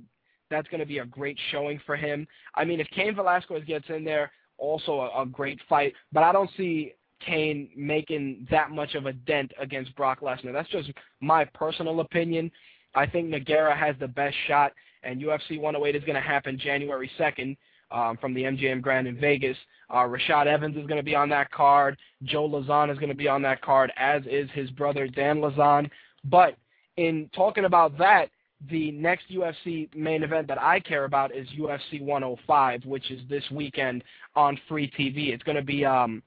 that's 0.51 0.69
going 0.69 0.81
to 0.81 0.87
be 0.87 0.99
a 0.99 1.05
great 1.05 1.39
showing 1.51 1.81
for 1.87 1.97
him. 1.97 2.27
I 2.55 2.65
mean, 2.65 2.81
if 2.81 2.89
Cain 2.91 3.15
Velasquez 3.15 3.65
gets 3.65 3.87
in 3.89 4.05
there, 4.05 4.31
also 4.59 5.01
a, 5.01 5.23
a 5.23 5.27
great 5.27 5.61
fight. 5.69 5.95
But 6.13 6.23
I 6.23 6.33
don't 6.33 6.51
see 6.57 6.93
Cain 7.21 7.69
making 7.77 8.47
that 8.51 8.71
much 8.71 8.95
of 8.95 9.07
a 9.07 9.13
dent 9.13 9.53
against 9.61 9.95
Brock 9.97 10.21
Lesnar. 10.21 10.53
That's 10.53 10.69
just 10.69 10.91
my 11.21 11.45
personal 11.45 12.01
opinion. 12.01 12.51
I 12.95 13.07
think 13.07 13.29
Nogueira 13.29 13.77
has 13.77 13.95
the 13.99 14.09
best 14.09 14.37
shot, 14.47 14.73
and 15.03 15.21
UFC 15.21 15.61
108 15.61 15.97
is 15.97 16.05
going 16.05 16.15
to 16.15 16.21
happen 16.21 16.59
January 16.59 17.11
2nd 17.19 17.57
um, 17.91 18.17
from 18.19 18.35
the 18.35 18.43
MGM 18.43 18.83
Grand 18.83 19.07
in 19.07 19.19
Vegas. 19.19 19.57
Uh, 19.91 20.05
Rashad 20.05 20.47
Evans 20.47 20.77
is 20.77 20.87
going 20.87 20.99
to 20.99 21.05
be 21.05 21.15
on 21.15 21.29
that 21.29 21.51
card. 21.51 21.97
Joe 22.25 22.49
Lauzon 22.49 22.91
is 22.91 22.99
going 22.99 23.09
to 23.09 23.15
be 23.15 23.29
on 23.29 23.43
that 23.43 23.63
card, 23.63 23.93
as 23.97 24.23
is 24.29 24.49
his 24.53 24.71
brother 24.71 25.07
Dan 25.07 25.39
Lauzon. 25.39 25.89
But 26.25 26.57
in 26.97 27.31
talking 27.35 27.65
about 27.65 27.97
that, 27.99 28.31
the 28.71 28.91
next 28.93 29.31
UFC 29.31 29.95
main 29.95 30.23
event 30.23 30.49
that 30.49 30.61
I 30.61 30.81
care 30.81 31.05
about 31.05 31.35
is 31.35 31.47
UFC 31.59 32.01
105, 32.01 32.85
which 32.87 33.11
is 33.11 33.21
this 33.29 33.45
weekend 33.51 34.03
on 34.35 34.59
free 34.69 34.91
TV. 34.99 35.33
It's 35.33 35.43
going 35.43 35.57
to 35.57 35.63
be 35.63 35.85
um, 35.85 36.23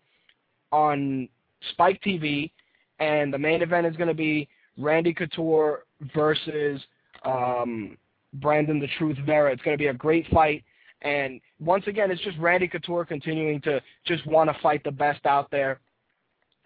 on 0.71 1.27
Spike 1.71 2.01
TV, 2.05 2.51
and 2.99 3.33
the 3.33 3.37
main 3.37 3.61
event 3.61 3.87
is 3.87 3.95
going 3.95 4.09
to 4.09 4.13
be 4.13 4.47
Randy 4.77 5.13
Couture 5.13 5.85
versus 6.15 6.79
um, 7.25 7.97
Brandon 8.35 8.79
the 8.79 8.87
Truth 8.97 9.17
Vera. 9.25 9.51
It's 9.51 9.61
going 9.63 9.75
to 9.75 9.81
be 9.81 9.87
a 9.87 9.93
great 9.93 10.27
fight. 10.27 10.63
And 11.01 11.39
once 11.59 11.85
again, 11.87 12.11
it's 12.11 12.21
just 12.21 12.37
Randy 12.37 12.67
Couture 12.67 13.05
continuing 13.05 13.61
to 13.61 13.81
just 14.05 14.25
want 14.25 14.49
to 14.49 14.61
fight 14.61 14.83
the 14.83 14.91
best 14.91 15.25
out 15.25 15.49
there. 15.49 15.79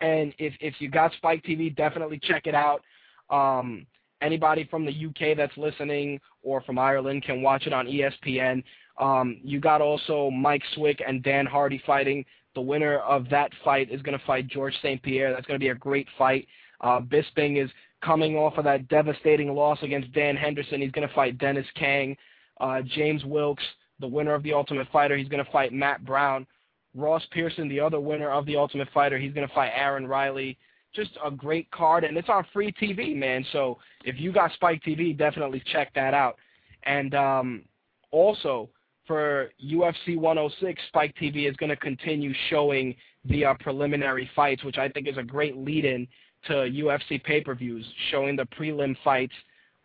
And 0.02 0.34
if 0.38 0.54
if 0.60 0.76
you 0.80 0.90
got 0.90 1.14
Spike 1.14 1.44
TV, 1.44 1.76
definitely 1.76 2.20
check 2.22 2.48
it 2.48 2.56
out. 2.56 2.82
Um, 3.30 3.86
anybody 4.22 4.68
from 4.70 4.86
the 4.86 4.92
UK 4.92 5.38
that's 5.38 5.56
listening 5.58 6.20
or 6.42 6.62
from 6.62 6.80
Ireland 6.80 7.24
can 7.24 7.42
watch 7.42 7.68
it 7.68 7.74
on 7.74 7.88
ESPN. 7.88 8.64
Um, 9.00 9.40
you 9.44 9.60
got 9.60 9.82
also 9.82 10.30
Mike 10.30 10.64
Swick 10.76 11.02
and 11.06 11.24
Dan 11.24 11.46
Hardy 11.46 11.82
fighting. 11.86 12.26
The 12.56 12.62
winner 12.62 13.00
of 13.00 13.30
that 13.30 13.52
fight 13.64 13.92
is 13.92 14.02
going 14.02 14.18
to 14.18 14.26
fight 14.26 14.48
George 14.48 14.76
St. 14.82 15.02
Pierre. 15.02 15.34
That's 15.34 15.48
going 15.48 15.60
to 15.60 15.64
be 15.64 15.70
a 15.70 15.76
great 15.76 16.08
fight. 16.18 16.48
Uh, 16.82 17.00
Bisping 17.00 17.64
is 17.64 17.72
coming 18.04 18.36
off 18.36 18.58
of 18.58 18.64
that 18.66 18.88
devastating 18.90 19.54
loss 19.54 19.80
against 19.82 20.12
Dan 20.14 20.36
Henderson. 20.36 20.82
He's 20.82 20.92
going 20.92 21.08
to 21.08 21.14
fight 21.14 21.38
Dennis 21.38 21.66
Kang. 21.76 22.16
Uh, 22.60 22.82
James 22.82 23.24
Wilks, 23.26 23.64
the 24.04 24.08
winner 24.08 24.34
of 24.34 24.44
The 24.44 24.52
Ultimate 24.52 24.88
Fighter, 24.92 25.16
he's 25.16 25.30
going 25.30 25.44
to 25.44 25.50
fight 25.50 25.72
Matt 25.72 26.04
Brown. 26.04 26.46
Ross 26.94 27.24
Pearson, 27.32 27.70
the 27.70 27.80
other 27.80 28.02
winner 28.02 28.30
of 28.30 28.46
The 28.46 28.58
Ultimate 28.58 28.90
Fighter, 28.94 29.18
he's 29.18 29.34
going 29.34 29.48
to 29.48 29.54
fight 29.54 29.72
Aaron 29.74 30.06
Riley. 30.06 30.58
Just 30.94 31.12
a 31.26 31.32
great 31.32 31.72
card, 31.72 32.04
and 32.04 32.18
it's 32.18 32.28
on 32.28 32.46
free 32.52 32.74
TV, 32.74 33.16
man. 33.16 33.46
So 33.54 33.80
if 34.04 34.20
you 34.20 34.34
got 34.34 34.52
Spike 34.52 34.84
TV, 34.84 35.18
definitely 35.18 35.64
check 35.72 35.94
that 35.96 36.14
out. 36.14 36.36
And 36.84 37.16
um, 37.16 37.64
also, 38.12 38.70
for 39.08 39.52
UFC 39.66 40.18
106, 40.18 40.82
Spike 40.90 41.16
TV 41.20 41.50
is 41.50 41.56
going 41.56 41.70
to 41.70 41.78
continue 41.78 42.34
showing 42.50 42.94
the 43.24 43.46
uh, 43.46 43.54
preliminary 43.62 44.30
fights, 44.36 44.66
which 44.66 44.78
I 44.78 44.90
think 44.90 45.08
is 45.08 45.18
a 45.18 45.24
great 45.24 45.56
lead-in 45.56 46.08
to 46.48 46.54
UFC 46.54 47.24
pay-per-views, 47.24 47.86
showing 48.12 48.36
the 48.36 48.46
prelim 48.46 48.98
fights 49.02 49.34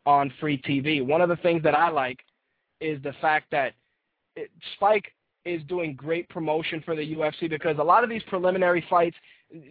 on 0.07 0.33
free 0.41 0.61
TV. 0.61 1.07
One 1.07 1.21
of 1.21 1.29
the 1.29 1.37
things 1.37 1.63
that 1.63 1.77
I 1.77 1.89
like 1.89 2.19
is 2.81 3.01
the 3.03 3.13
fact 3.21 3.47
that 3.53 3.75
it, 4.39 4.51
Spike 4.75 5.13
is 5.45 5.63
doing 5.65 5.95
great 5.95 6.29
promotion 6.29 6.83
for 6.85 6.95
the 6.95 7.15
UFC 7.15 7.49
because 7.49 7.79
a 7.79 7.83
lot 7.83 8.05
of 8.05 8.11
these 8.11 8.23
preliminary 8.25 8.85
fights, 8.89 9.17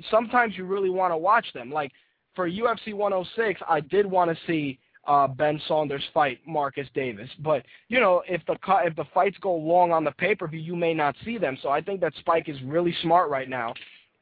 sometimes 0.09 0.57
you 0.57 0.65
really 0.65 0.89
want 0.89 1.11
to 1.11 1.17
watch 1.17 1.45
them. 1.53 1.71
Like 1.71 1.91
for 2.35 2.49
UFC 2.49 2.93
106, 2.93 3.61
I 3.67 3.79
did 3.81 4.05
want 4.05 4.31
to 4.31 4.37
see 4.45 4.79
uh, 5.07 5.27
Ben 5.27 5.61
Saunders 5.67 6.03
fight 6.13 6.39
Marcus 6.45 6.87
Davis, 6.93 7.29
but 7.39 7.63
you 7.87 7.99
know 8.01 8.23
if 8.27 8.41
the 8.45 8.57
if 8.83 8.93
the 8.97 9.05
fights 9.13 9.37
go 9.39 9.55
long 9.55 9.93
on 9.93 10.03
the 10.03 10.11
pay 10.11 10.35
per 10.35 10.47
view, 10.47 10.59
you 10.59 10.75
may 10.75 10.93
not 10.93 11.15
see 11.23 11.37
them. 11.37 11.57
So 11.61 11.69
I 11.69 11.81
think 11.81 12.01
that 12.01 12.13
Spike 12.19 12.49
is 12.49 12.57
really 12.63 12.93
smart 13.01 13.29
right 13.29 13.49
now 13.49 13.73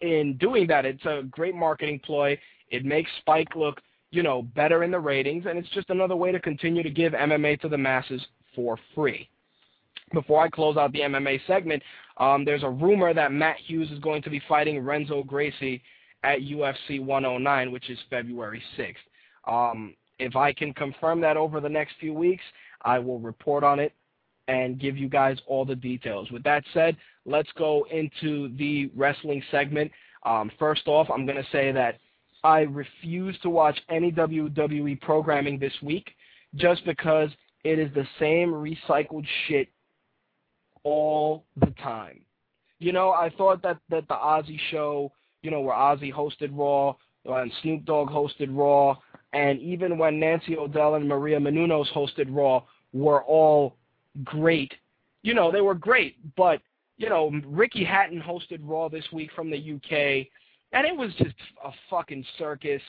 in 0.01 0.37
doing 0.37 0.67
that. 0.67 0.85
It's 0.85 1.05
a 1.05 1.23
great 1.31 1.55
marketing 1.55 2.01
ploy. 2.05 2.37
It 2.69 2.85
makes 2.85 3.09
Spike 3.21 3.55
look, 3.55 3.81
you 4.11 4.21
know, 4.21 4.43
better 4.43 4.83
in 4.83 4.91
the 4.91 4.99
ratings, 4.99 5.45
and 5.47 5.57
it's 5.57 5.69
just 5.69 5.89
another 5.89 6.15
way 6.15 6.31
to 6.31 6.39
continue 6.39 6.83
to 6.83 6.89
give 6.91 7.13
MMA 7.13 7.59
to 7.61 7.69
the 7.69 7.77
masses 7.77 8.21
for 8.55 8.77
free. 8.93 9.27
Before 10.13 10.41
I 10.41 10.49
close 10.49 10.77
out 10.77 10.91
the 10.93 10.99
MMA 10.99 11.41
segment, 11.47 11.81
um, 12.17 12.45
there's 12.45 12.63
a 12.63 12.69
rumor 12.69 13.13
that 13.13 13.31
Matt 13.31 13.57
Hughes 13.57 13.89
is 13.91 13.99
going 13.99 14.21
to 14.23 14.29
be 14.29 14.41
fighting 14.47 14.79
Renzo 14.79 15.23
Gracie 15.23 15.81
at 16.23 16.39
UFC 16.39 17.03
109, 17.03 17.71
which 17.71 17.89
is 17.89 17.97
February 18.09 18.61
6th. 18.77 18.95
Um, 19.47 19.95
if 20.19 20.35
I 20.35 20.53
can 20.53 20.73
confirm 20.73 21.21
that 21.21 21.37
over 21.37 21.59
the 21.59 21.69
next 21.69 21.95
few 21.99 22.13
weeks, 22.13 22.43
I 22.83 22.99
will 22.99 23.19
report 23.19 23.63
on 23.63 23.79
it 23.79 23.93
and 24.47 24.79
give 24.79 24.95
you 24.97 25.09
guys 25.09 25.37
all 25.47 25.65
the 25.65 25.75
details. 25.75 26.29
With 26.31 26.43
that 26.43 26.63
said, 26.73 26.95
let's 27.25 27.49
go 27.57 27.85
into 27.91 28.55
the 28.57 28.91
wrestling 28.95 29.43
segment. 29.51 29.91
Um, 30.23 30.51
first 30.59 30.87
off, 30.87 31.07
I'm 31.11 31.25
going 31.25 31.37
to 31.37 31.51
say 31.51 31.71
that 31.71 31.97
I 32.43 32.61
refuse 32.61 33.37
to 33.41 33.49
watch 33.49 33.79
any 33.89 34.11
WWE 34.11 35.01
programming 35.01 35.57
this 35.57 35.73
week 35.81 36.11
just 36.55 36.85
because 36.85 37.29
it 37.63 37.79
is 37.79 37.91
the 37.95 38.07
same 38.19 38.51
recycled 38.51 39.25
shit 39.47 39.67
all 40.85 41.43
the 41.57 41.73
time. 41.83 42.21
You 42.79 42.93
know, 42.93 43.11
I 43.11 43.29
thought 43.37 43.61
that, 43.63 43.77
that 43.89 44.07
the 44.07 44.13
Ozzy 44.13 44.57
show, 44.71 45.11
you 45.41 45.51
know, 45.51 45.59
where 45.59 45.75
Ozzy 45.75 46.13
hosted 46.13 46.51
Raw 46.53 46.95
and 47.25 47.51
Snoop 47.61 47.83
Dogg 47.85 48.09
hosted 48.09 48.49
Raw, 48.51 48.95
and 49.33 49.59
even 49.59 49.97
when 49.97 50.19
Nancy 50.19 50.55
O'Dell 50.55 50.95
and 50.95 51.07
Maria 51.07 51.39
Menounos 51.39 51.91
hosted 51.93 52.27
Raw, 52.29 52.63
were 52.93 53.23
all 53.23 53.75
great. 54.23 54.73
You 55.23 55.33
know, 55.33 55.51
they 55.51 55.61
were 55.61 55.73
great, 55.73 56.17
but, 56.35 56.61
you 56.97 57.09
know, 57.09 57.31
Ricky 57.45 57.83
Hatton 57.83 58.21
hosted 58.21 58.59
Raw 58.61 58.87
this 58.87 59.05
week 59.11 59.31
from 59.35 59.49
the 59.49 59.57
UK, 59.57 60.27
and 60.71 60.85
it 60.85 60.95
was 60.95 61.11
just 61.17 61.35
a 61.63 61.71
fucking 61.89 62.23
circus. 62.37 62.81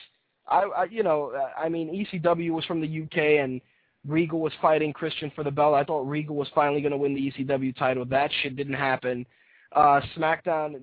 I, 0.47 0.61
I 0.61 0.83
you 0.85 1.03
know, 1.03 1.33
I 1.57 1.67
mean, 1.67 2.05
ECW 2.13 2.51
was 2.51 2.63
from 2.65 2.79
the 2.79 3.01
UK, 3.03 3.43
and 3.43 3.59
Regal 4.07 4.39
was 4.39 4.53
fighting 4.61 4.93
Christian 4.93 5.31
for 5.35 5.43
the 5.43 5.51
belt. 5.51 5.75
I 5.75 5.83
thought 5.83 6.07
Regal 6.07 6.35
was 6.35 6.47
finally 6.55 6.81
going 6.81 6.91
to 6.91 6.97
win 6.97 7.13
the 7.13 7.31
ECW 7.31 7.75
title. 7.77 8.05
That 8.05 8.31
shit 8.41 8.55
didn't 8.55 8.73
happen. 8.73 9.25
Uh, 9.73 9.99
SmackDown, 10.15 10.81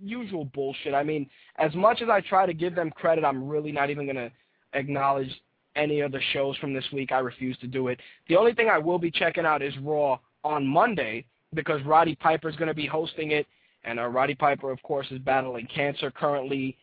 usual 0.00 0.44
bullshit. 0.46 0.94
I 0.94 1.02
mean, 1.02 1.28
as 1.58 1.74
much 1.74 2.00
as 2.00 2.08
I 2.08 2.20
try 2.20 2.46
to 2.46 2.54
give 2.54 2.74
them 2.74 2.90
credit, 2.90 3.24
I'm 3.24 3.48
really 3.48 3.72
not 3.72 3.90
even 3.90 4.06
going 4.06 4.16
to 4.16 4.30
acknowledge 4.72 5.30
any 5.76 6.00
of 6.00 6.12
the 6.12 6.20
shows 6.32 6.56
from 6.58 6.72
this 6.72 6.84
week. 6.92 7.10
I 7.10 7.18
refuse 7.18 7.58
to 7.58 7.66
do 7.66 7.88
it. 7.88 7.98
The 8.28 8.36
only 8.36 8.54
thing 8.54 8.68
I 8.68 8.78
will 8.78 8.98
be 8.98 9.10
checking 9.10 9.44
out 9.44 9.62
is 9.62 9.74
Raw 9.82 10.18
on 10.44 10.66
Monday 10.66 11.24
because 11.54 11.82
Roddy 11.84 12.14
Piper 12.14 12.48
is 12.48 12.56
going 12.56 12.68
to 12.68 12.74
be 12.74 12.86
hosting 12.86 13.32
it. 13.32 13.46
And 13.84 13.98
uh, 13.98 14.06
Roddy 14.06 14.34
Piper, 14.34 14.70
of 14.70 14.80
course, 14.82 15.06
is 15.10 15.18
battling 15.18 15.66
cancer 15.74 16.10
currently. 16.10 16.76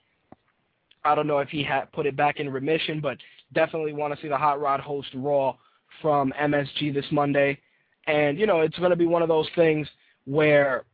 I 1.03 1.15
don't 1.15 1.27
know 1.27 1.39
if 1.39 1.49
he 1.49 1.63
had 1.63 1.91
put 1.93 2.05
it 2.05 2.15
back 2.15 2.39
in 2.39 2.49
remission, 2.49 2.99
but 2.99 3.17
definitely 3.53 3.93
want 3.93 4.13
to 4.15 4.21
see 4.21 4.27
the 4.27 4.37
Hot 4.37 4.59
Rod 4.59 4.79
host 4.79 5.09
Raw 5.13 5.55
from 6.01 6.33
MSG 6.39 6.93
this 6.93 7.05
Monday. 7.11 7.59
And, 8.07 8.39
you 8.39 8.47
know, 8.47 8.61
it's 8.61 8.77
going 8.77 8.89
to 8.89 8.95
be 8.95 9.05
one 9.05 9.21
of 9.21 9.27
those 9.27 9.47
things 9.55 9.87
where, 10.25 10.85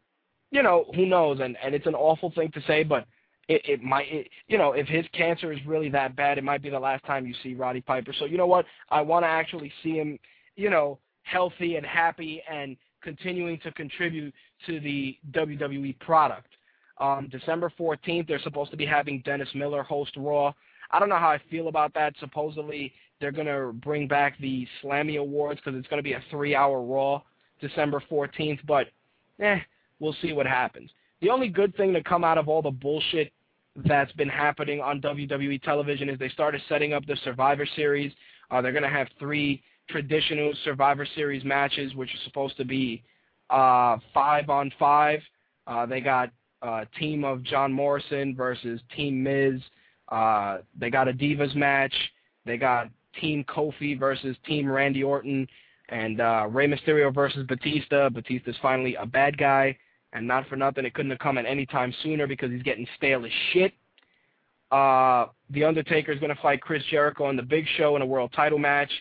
you 0.51 0.63
know, 0.63 0.85
who 0.95 1.05
knows? 1.05 1.39
And, 1.41 1.57
and 1.63 1.73
it's 1.73 1.87
an 1.87 1.95
awful 1.95 2.31
thing 2.31 2.51
to 2.51 2.61
say, 2.67 2.83
but 2.83 3.05
it, 3.47 3.61
it 3.65 3.83
might, 3.83 4.11
it, 4.11 4.27
you 4.47 4.57
know, 4.57 4.73
if 4.73 4.87
his 4.87 5.05
cancer 5.13 5.51
is 5.51 5.59
really 5.65 5.89
that 5.89 6.15
bad, 6.15 6.37
it 6.37 6.43
might 6.43 6.61
be 6.61 6.69
the 6.69 6.79
last 6.79 7.05
time 7.05 7.25
you 7.25 7.33
see 7.43 7.53
Roddy 7.53 7.81
Piper. 7.81 8.13
So, 8.17 8.25
you 8.25 8.37
know 8.37 8.47
what? 8.47 8.65
I 8.89 9.01
want 9.01 9.23
to 9.23 9.29
actually 9.29 9.71
see 9.83 9.93
him, 9.93 10.19
you 10.55 10.69
know, 10.69 10.99
healthy 11.23 11.75
and 11.75 11.85
happy 11.85 12.41
and 12.49 12.75
continuing 13.01 13.59
to 13.59 13.71
contribute 13.71 14.33
to 14.65 14.79
the 14.79 15.17
WWE 15.31 15.97
product. 15.99 16.47
Um, 16.99 17.29
December 17.31 17.71
14th, 17.79 18.27
they're 18.27 18.39
supposed 18.39 18.71
to 18.71 18.77
be 18.77 18.85
having 18.85 19.21
Dennis 19.23 19.49
Miller 19.53 19.83
host 19.83 20.11
Raw. 20.17 20.53
I 20.91 20.99
don't 20.99 21.09
know 21.09 21.17
how 21.17 21.29
I 21.29 21.41
feel 21.49 21.67
about 21.67 21.93
that. 21.95 22.13
Supposedly, 22.19 22.93
they're 23.19 23.31
to 23.47 23.73
bring 23.73 24.07
back 24.07 24.37
the 24.39 24.67
Slammy 24.81 25.19
Awards 25.19 25.59
because 25.63 25.77
it's 25.77 25.87
to 25.99 26.03
be 26.03 26.13
a 26.13 26.23
three-hour 26.29 26.81
Raw 26.81 27.21
December 27.59 28.01
14th, 28.09 28.59
but 28.67 28.87
eh, 29.39 29.59
we'll 29.99 30.15
see 30.21 30.33
what 30.33 30.45
happens. 30.45 30.91
The 31.21 31.29
only 31.29 31.49
good 31.49 31.75
thing 31.75 31.93
to 31.93 32.03
come 32.03 32.23
out 32.23 32.37
of 32.37 32.47
all 32.47 32.61
the 32.61 32.71
bullshit 32.71 33.31
that's 33.85 34.11
been 34.13 34.29
happening 34.29 34.81
on 34.81 35.01
WWE 35.01 35.61
television 35.63 36.09
is 36.09 36.19
they 36.19 36.29
started 36.29 36.61
setting 36.67 36.93
up 36.93 37.05
the 37.05 37.17
Survivor 37.23 37.67
Series. 37.75 38.11
Uh, 38.49 38.61
they're 38.61 38.71
to 38.83 38.89
have 38.89 39.07
three 39.19 39.61
traditional 39.89 40.53
Survivor 40.63 41.07
Series 41.15 41.43
matches, 41.43 41.93
which 41.95 42.09
are 42.09 42.23
supposed 42.25 42.57
to 42.57 42.65
be 42.65 43.03
uh, 43.49 43.97
five 44.13 44.49
on 44.49 44.71
five. 44.77 45.19
Uh, 45.65 45.85
they 45.85 46.01
got 46.01 46.31
a 46.61 46.85
team 46.99 47.23
of 47.23 47.43
John 47.43 47.71
Morrison 47.71 48.35
versus 48.35 48.79
Team 48.95 49.21
Miz. 49.21 49.61
Uh, 50.09 50.59
they 50.77 50.89
got 50.89 51.07
a 51.07 51.13
Divas 51.13 51.55
match. 51.55 51.93
They 52.45 52.57
got 52.57 52.89
Team 53.19 53.43
Kofi 53.43 53.97
versus 53.97 54.35
Team 54.45 54.69
Randy 54.69 55.03
Orton. 55.03 55.47
And 55.89 56.19
uh, 56.21 56.47
Rey 56.49 56.67
Mysterio 56.67 57.13
versus 57.13 57.45
Batista. 57.47 58.09
Batista's 58.09 58.55
finally 58.61 58.95
a 58.95 59.05
bad 59.05 59.37
guy. 59.37 59.77
And 60.13 60.27
not 60.27 60.47
for 60.47 60.55
nothing, 60.55 60.85
it 60.85 60.93
couldn't 60.93 61.11
have 61.11 61.19
come 61.19 61.37
at 61.37 61.45
any 61.45 61.65
time 61.65 61.93
sooner 62.03 62.27
because 62.27 62.51
he's 62.51 62.63
getting 62.63 62.87
stale 62.97 63.25
as 63.25 63.31
shit. 63.51 63.73
Uh, 64.71 65.27
the 65.49 65.63
Undertaker 65.63 66.11
is 66.11 66.19
going 66.19 66.33
to 66.33 66.41
fight 66.41 66.61
Chris 66.61 66.83
Jericho 66.89 67.25
on 67.25 67.35
the 67.35 67.43
Big 67.43 67.65
Show 67.77 67.95
in 67.95 68.01
a 68.01 68.05
world 68.05 68.33
title 68.35 68.59
match, 68.59 68.91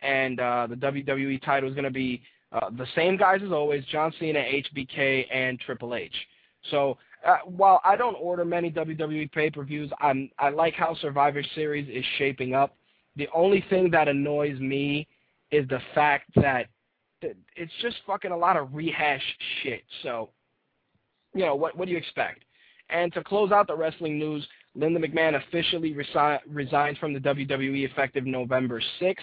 and 0.00 0.40
uh, 0.40 0.66
the 0.68 0.74
WWE 0.74 1.42
title 1.44 1.68
is 1.68 1.74
going 1.74 1.84
to 1.84 1.90
be 1.90 2.22
uh, 2.50 2.70
the 2.76 2.86
same 2.96 3.16
guys 3.16 3.40
as 3.44 3.52
always: 3.52 3.84
John 3.86 4.12
Cena, 4.18 4.40
HBK, 4.40 5.26
and 5.32 5.60
Triple 5.60 5.94
H. 5.94 6.14
So 6.70 6.98
uh, 7.26 7.36
while 7.44 7.80
I 7.84 7.96
don't 7.96 8.14
order 8.14 8.44
many 8.44 8.70
WWE 8.70 9.30
pay-per-views, 9.32 9.90
I'm 10.00 10.30
I 10.38 10.48
like 10.48 10.74
how 10.74 10.94
Survivor 10.96 11.42
Series 11.54 11.88
is 11.88 12.04
shaping 12.18 12.54
up. 12.54 12.76
The 13.16 13.28
only 13.34 13.64
thing 13.70 13.90
that 13.90 14.08
annoys 14.08 14.58
me 14.58 15.06
is 15.50 15.68
the 15.68 15.80
fact 15.94 16.30
that 16.36 16.66
it's 17.22 17.72
just 17.80 17.96
fucking 18.06 18.32
a 18.32 18.36
lot 18.36 18.56
of 18.56 18.74
rehash 18.74 19.22
shit. 19.62 19.84
So, 20.02 20.30
you 21.34 21.44
know, 21.44 21.54
what 21.54 21.76
what 21.76 21.86
do 21.86 21.92
you 21.92 21.98
expect? 21.98 22.44
And 22.90 23.12
to 23.14 23.22
close 23.22 23.52
out 23.52 23.66
the 23.66 23.76
wrestling 23.76 24.18
news, 24.18 24.46
Linda 24.74 25.00
McMahon 25.00 25.36
officially 25.36 25.94
resi 25.94 26.38
resigns 26.48 26.98
from 26.98 27.12
the 27.14 27.20
WWE 27.20 27.88
effective 27.90 28.26
November 28.26 28.82
6th. 29.00 29.16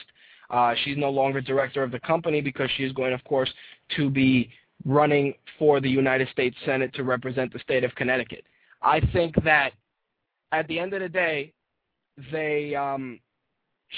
Uh, 0.50 0.74
she's 0.84 0.98
no 0.98 1.10
longer 1.10 1.42
director 1.42 1.84
of 1.84 1.92
the 1.92 2.00
company 2.00 2.42
because 2.42 2.70
she 2.78 2.84
is 2.84 2.92
going, 2.94 3.14
of 3.14 3.24
course, 3.26 3.52
to 3.96 4.10
be 4.10 4.50
running 4.86 5.34
for 5.58 5.80
the 5.80 5.90
United 5.90 6.30
States 6.30 6.56
Senate 6.66 6.94
to 6.94 7.04
represent 7.04 7.52
the 7.52 7.60
state 7.60 7.84
of 7.84 7.94
Connecticut. 7.96 8.46
I 8.82 9.02
think 9.14 9.36
that 9.44 9.74
at 10.52 10.68
the 10.68 10.80
end 10.80 10.94
of 10.94 11.02
the 11.02 11.10
day, 11.10 11.54
they 12.32 12.76
um, 12.76 13.20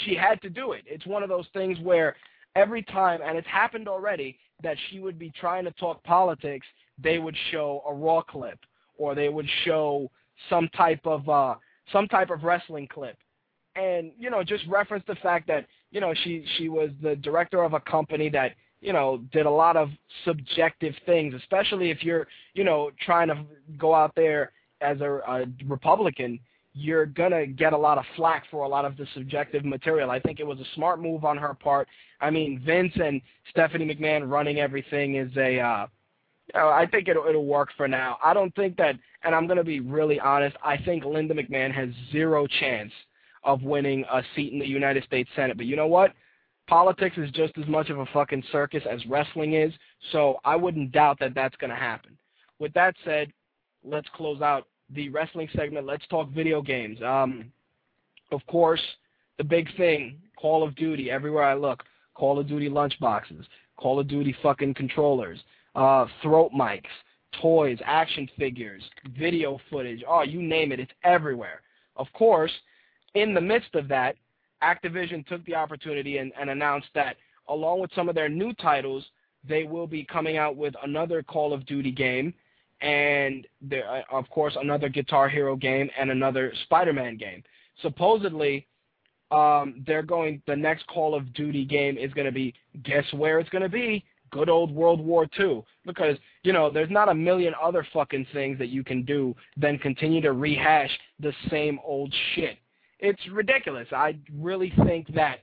she 0.03 0.15
had 0.15 0.41
to 0.41 0.49
do 0.49 0.71
it. 0.71 0.83
It's 0.85 1.05
one 1.05 1.23
of 1.23 1.29
those 1.29 1.45
things 1.53 1.77
where 1.79 2.15
every 2.55 2.83
time, 2.83 3.19
and 3.23 3.37
it's 3.37 3.47
happened 3.47 3.87
already, 3.87 4.37
that 4.63 4.77
she 4.89 4.99
would 4.99 5.17
be 5.17 5.31
trying 5.31 5.65
to 5.65 5.71
talk 5.71 6.03
politics, 6.03 6.65
they 7.01 7.19
would 7.19 7.35
show 7.51 7.83
a 7.87 7.93
raw 7.93 8.21
clip 8.21 8.59
or 8.97 9.15
they 9.15 9.29
would 9.29 9.47
show 9.65 10.09
some 10.49 10.69
type 10.69 11.01
of 11.05 11.27
uh, 11.27 11.55
some 11.91 12.07
type 12.07 12.29
of 12.29 12.43
wrestling 12.43 12.87
clip, 12.87 13.17
and 13.75 14.11
you 14.17 14.29
know 14.29 14.43
just 14.43 14.65
reference 14.67 15.03
the 15.07 15.15
fact 15.15 15.47
that 15.47 15.65
you 15.91 15.99
know 15.99 16.13
she 16.23 16.45
she 16.57 16.69
was 16.69 16.89
the 17.01 17.15
director 17.17 17.63
of 17.63 17.73
a 17.73 17.79
company 17.81 18.29
that 18.29 18.53
you 18.81 18.93
know 18.93 19.19
did 19.31 19.45
a 19.45 19.49
lot 19.49 19.77
of 19.77 19.89
subjective 20.25 20.93
things, 21.05 21.33
especially 21.33 21.91
if 21.91 22.03
you're 22.03 22.27
you 22.53 22.63
know 22.63 22.91
trying 23.05 23.27
to 23.29 23.45
go 23.77 23.95
out 23.95 24.13
there 24.15 24.51
as 24.81 24.99
a, 25.01 25.19
a 25.27 25.45
Republican. 25.65 26.39
You're 26.73 27.05
gonna 27.05 27.45
get 27.45 27.73
a 27.73 27.77
lot 27.77 27.97
of 27.97 28.05
flack 28.15 28.45
for 28.49 28.63
a 28.63 28.67
lot 28.67 28.85
of 28.85 28.95
the 28.95 29.05
subjective 29.13 29.65
material. 29.65 30.09
I 30.09 30.19
think 30.19 30.39
it 30.39 30.47
was 30.47 30.59
a 30.59 30.65
smart 30.75 31.01
move 31.01 31.25
on 31.25 31.37
her 31.37 31.53
part. 31.53 31.87
I 32.21 32.29
mean, 32.29 32.61
Vince 32.65 32.93
and 32.95 33.21
Stephanie 33.49 33.93
McMahon 33.93 34.29
running 34.29 34.59
everything 34.59 35.15
is 35.15 35.35
a 35.35 35.59
uh, 35.59 35.87
uh, 36.55 36.69
I 36.69 36.85
think 36.85 37.07
it'll 37.07 37.25
it'll 37.27 37.45
work 37.45 37.69
for 37.77 37.87
now. 37.87 38.17
I 38.23 38.33
don't 38.33 38.53
think 38.55 38.77
that, 38.77 38.95
and 39.23 39.35
I'm 39.35 39.47
going 39.47 39.57
to 39.57 39.63
be 39.63 39.79
really 39.79 40.19
honest. 40.19 40.55
I 40.63 40.77
think 40.77 41.05
Linda 41.05 41.33
McMahon 41.33 41.73
has 41.73 41.89
zero 42.11 42.47
chance 42.59 42.91
of 43.43 43.63
winning 43.63 44.03
a 44.11 44.21
seat 44.35 44.53
in 44.53 44.59
the 44.59 44.67
United 44.67 45.03
States 45.03 45.29
Senate. 45.35 45.57
But 45.57 45.65
you 45.65 45.75
know 45.75 45.87
what? 45.87 46.13
Politics 46.71 47.17
is 47.17 47.29
just 47.31 47.51
as 47.57 47.67
much 47.67 47.89
of 47.89 47.99
a 47.99 48.05
fucking 48.13 48.41
circus 48.49 48.81
as 48.89 49.05
wrestling 49.05 49.55
is, 49.55 49.73
so 50.13 50.37
I 50.45 50.55
wouldn't 50.55 50.93
doubt 50.93 51.19
that 51.19 51.35
that's 51.35 51.57
going 51.57 51.69
to 51.69 51.75
happen. 51.75 52.17
With 52.59 52.71
that 52.75 52.95
said, 53.03 53.29
let's 53.83 54.07
close 54.15 54.41
out 54.41 54.69
the 54.89 55.09
wrestling 55.09 55.49
segment. 55.53 55.85
Let's 55.85 56.07
talk 56.07 56.29
video 56.29 56.61
games. 56.61 56.97
Um, 57.01 57.51
of 58.31 58.39
course, 58.47 58.79
the 59.37 59.43
big 59.43 59.67
thing, 59.75 60.17
Call 60.37 60.63
of 60.63 60.73
Duty. 60.77 61.11
Everywhere 61.11 61.43
I 61.43 61.55
look, 61.55 61.83
Call 62.13 62.39
of 62.39 62.47
Duty 62.47 62.69
lunchboxes, 62.69 63.43
Call 63.75 63.99
of 63.99 64.07
Duty 64.07 64.33
fucking 64.41 64.75
controllers 64.75 65.39
uh, 65.75 66.05
throat 66.21 66.51
mics, 66.57 66.83
toys, 67.41 67.79
action 67.83 68.29
figures, 68.39 68.81
video 69.19 69.59
footage, 69.69 70.05
oh, 70.07 70.21
you 70.21 70.41
name 70.41 70.71
it, 70.71 70.79
it's 70.79 70.93
everywhere. 71.03 71.63
Of 71.97 72.07
course, 72.13 72.51
in 73.13 73.33
the 73.33 73.41
midst 73.41 73.75
of 73.75 73.89
that, 73.89 74.15
Activision 74.63 75.25
took 75.27 75.43
the 75.45 75.55
opportunity 75.55 76.17
and, 76.17 76.31
and 76.39 76.49
announced 76.49 76.87
that 76.95 77.17
along 77.49 77.81
with 77.81 77.91
some 77.95 78.09
of 78.09 78.15
their 78.15 78.29
new 78.29 78.53
titles, 78.53 79.05
they 79.47 79.63
will 79.63 79.87
be 79.87 80.03
coming 80.03 80.37
out 80.37 80.55
with 80.55 80.73
another 80.83 81.23
Call 81.23 81.53
of 81.53 81.65
Duty 81.65 81.91
game 81.91 82.33
and 82.81 83.47
there, 83.61 83.89
uh, 83.89 84.01
of 84.11 84.29
course 84.29 84.57
another 84.59 84.89
Guitar 84.89 85.29
Hero 85.29 85.55
game 85.55 85.89
and 85.99 86.11
another 86.11 86.51
Spider-Man 86.63 87.17
game. 87.17 87.43
Supposedly, 87.81 88.67
um, 89.31 89.83
they're 89.87 90.03
going. 90.03 90.41
The 90.45 90.55
next 90.55 90.85
Call 90.87 91.15
of 91.15 91.33
Duty 91.33 91.63
game 91.63 91.97
is 91.97 92.13
going 92.13 92.25
to 92.25 92.31
be. 92.31 92.53
Guess 92.83 93.05
where 93.13 93.39
it's 93.39 93.49
going 93.49 93.63
to 93.63 93.69
be? 93.69 94.03
good 94.31 94.49
old 94.49 94.73
World 94.73 95.01
War 95.01 95.27
II 95.39 95.63
because, 95.85 96.17
you 96.43 96.53
know, 96.53 96.71
there's 96.71 96.89
not 96.89 97.09
a 97.09 97.13
million 97.13 97.53
other 97.61 97.85
fucking 97.93 98.25
things 98.33 98.57
that 98.59 98.69
you 98.69 98.83
can 98.83 99.03
do 99.03 99.35
than 99.57 99.77
continue 99.77 100.21
to 100.21 100.31
rehash 100.31 100.89
the 101.19 101.33
same 101.49 101.79
old 101.83 102.13
shit. 102.33 102.57
It's 103.01 103.21
ridiculous. 103.31 103.87
I 103.91 104.15
really 104.31 104.71
think 104.85 105.13
that 105.15 105.39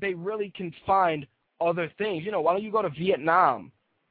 they 0.00 0.14
really 0.14 0.50
can 0.56 0.72
find 0.86 1.26
other 1.60 1.92
things. 1.98 2.24
You 2.24 2.32
know, 2.32 2.40
why 2.40 2.54
don't 2.54 2.62
you 2.62 2.72
go 2.72 2.82
to 2.82 2.88
Vietnam, 2.90 3.70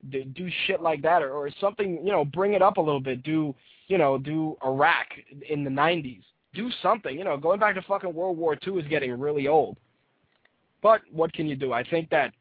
do 0.09 0.49
shit 0.67 0.81
like 0.81 1.01
that, 1.01 1.23
or, 1.23 1.31
or 1.31 1.49
something, 1.59 1.99
you 2.05 2.11
know, 2.11 2.23
bring 2.23 2.53
it 2.53 2.61
up 2.61 2.77
a 2.77 2.81
little 2.81 2.99
bit. 2.99 3.23
Do, 3.23 3.55
you 3.87 3.97
know, 3.97 4.17
do 4.17 4.55
Iraq 4.63 5.07
in 5.49 5.63
the 5.63 5.69
90s. 5.69 6.23
Do 6.53 6.69
something. 6.83 7.17
You 7.17 7.23
know, 7.23 7.35
going 7.35 7.59
back 7.59 7.75
to 7.75 7.81
fucking 7.81 8.13
World 8.13 8.37
War 8.37 8.57
II 8.65 8.75
is 8.75 8.87
getting 8.87 9.19
really 9.19 9.47
old. 9.47 9.77
But 10.83 11.01
what 11.11 11.33
can 11.33 11.47
you 11.47 11.55
do? 11.55 11.73
I 11.73 11.83
think 11.83 12.09
that 12.09 12.33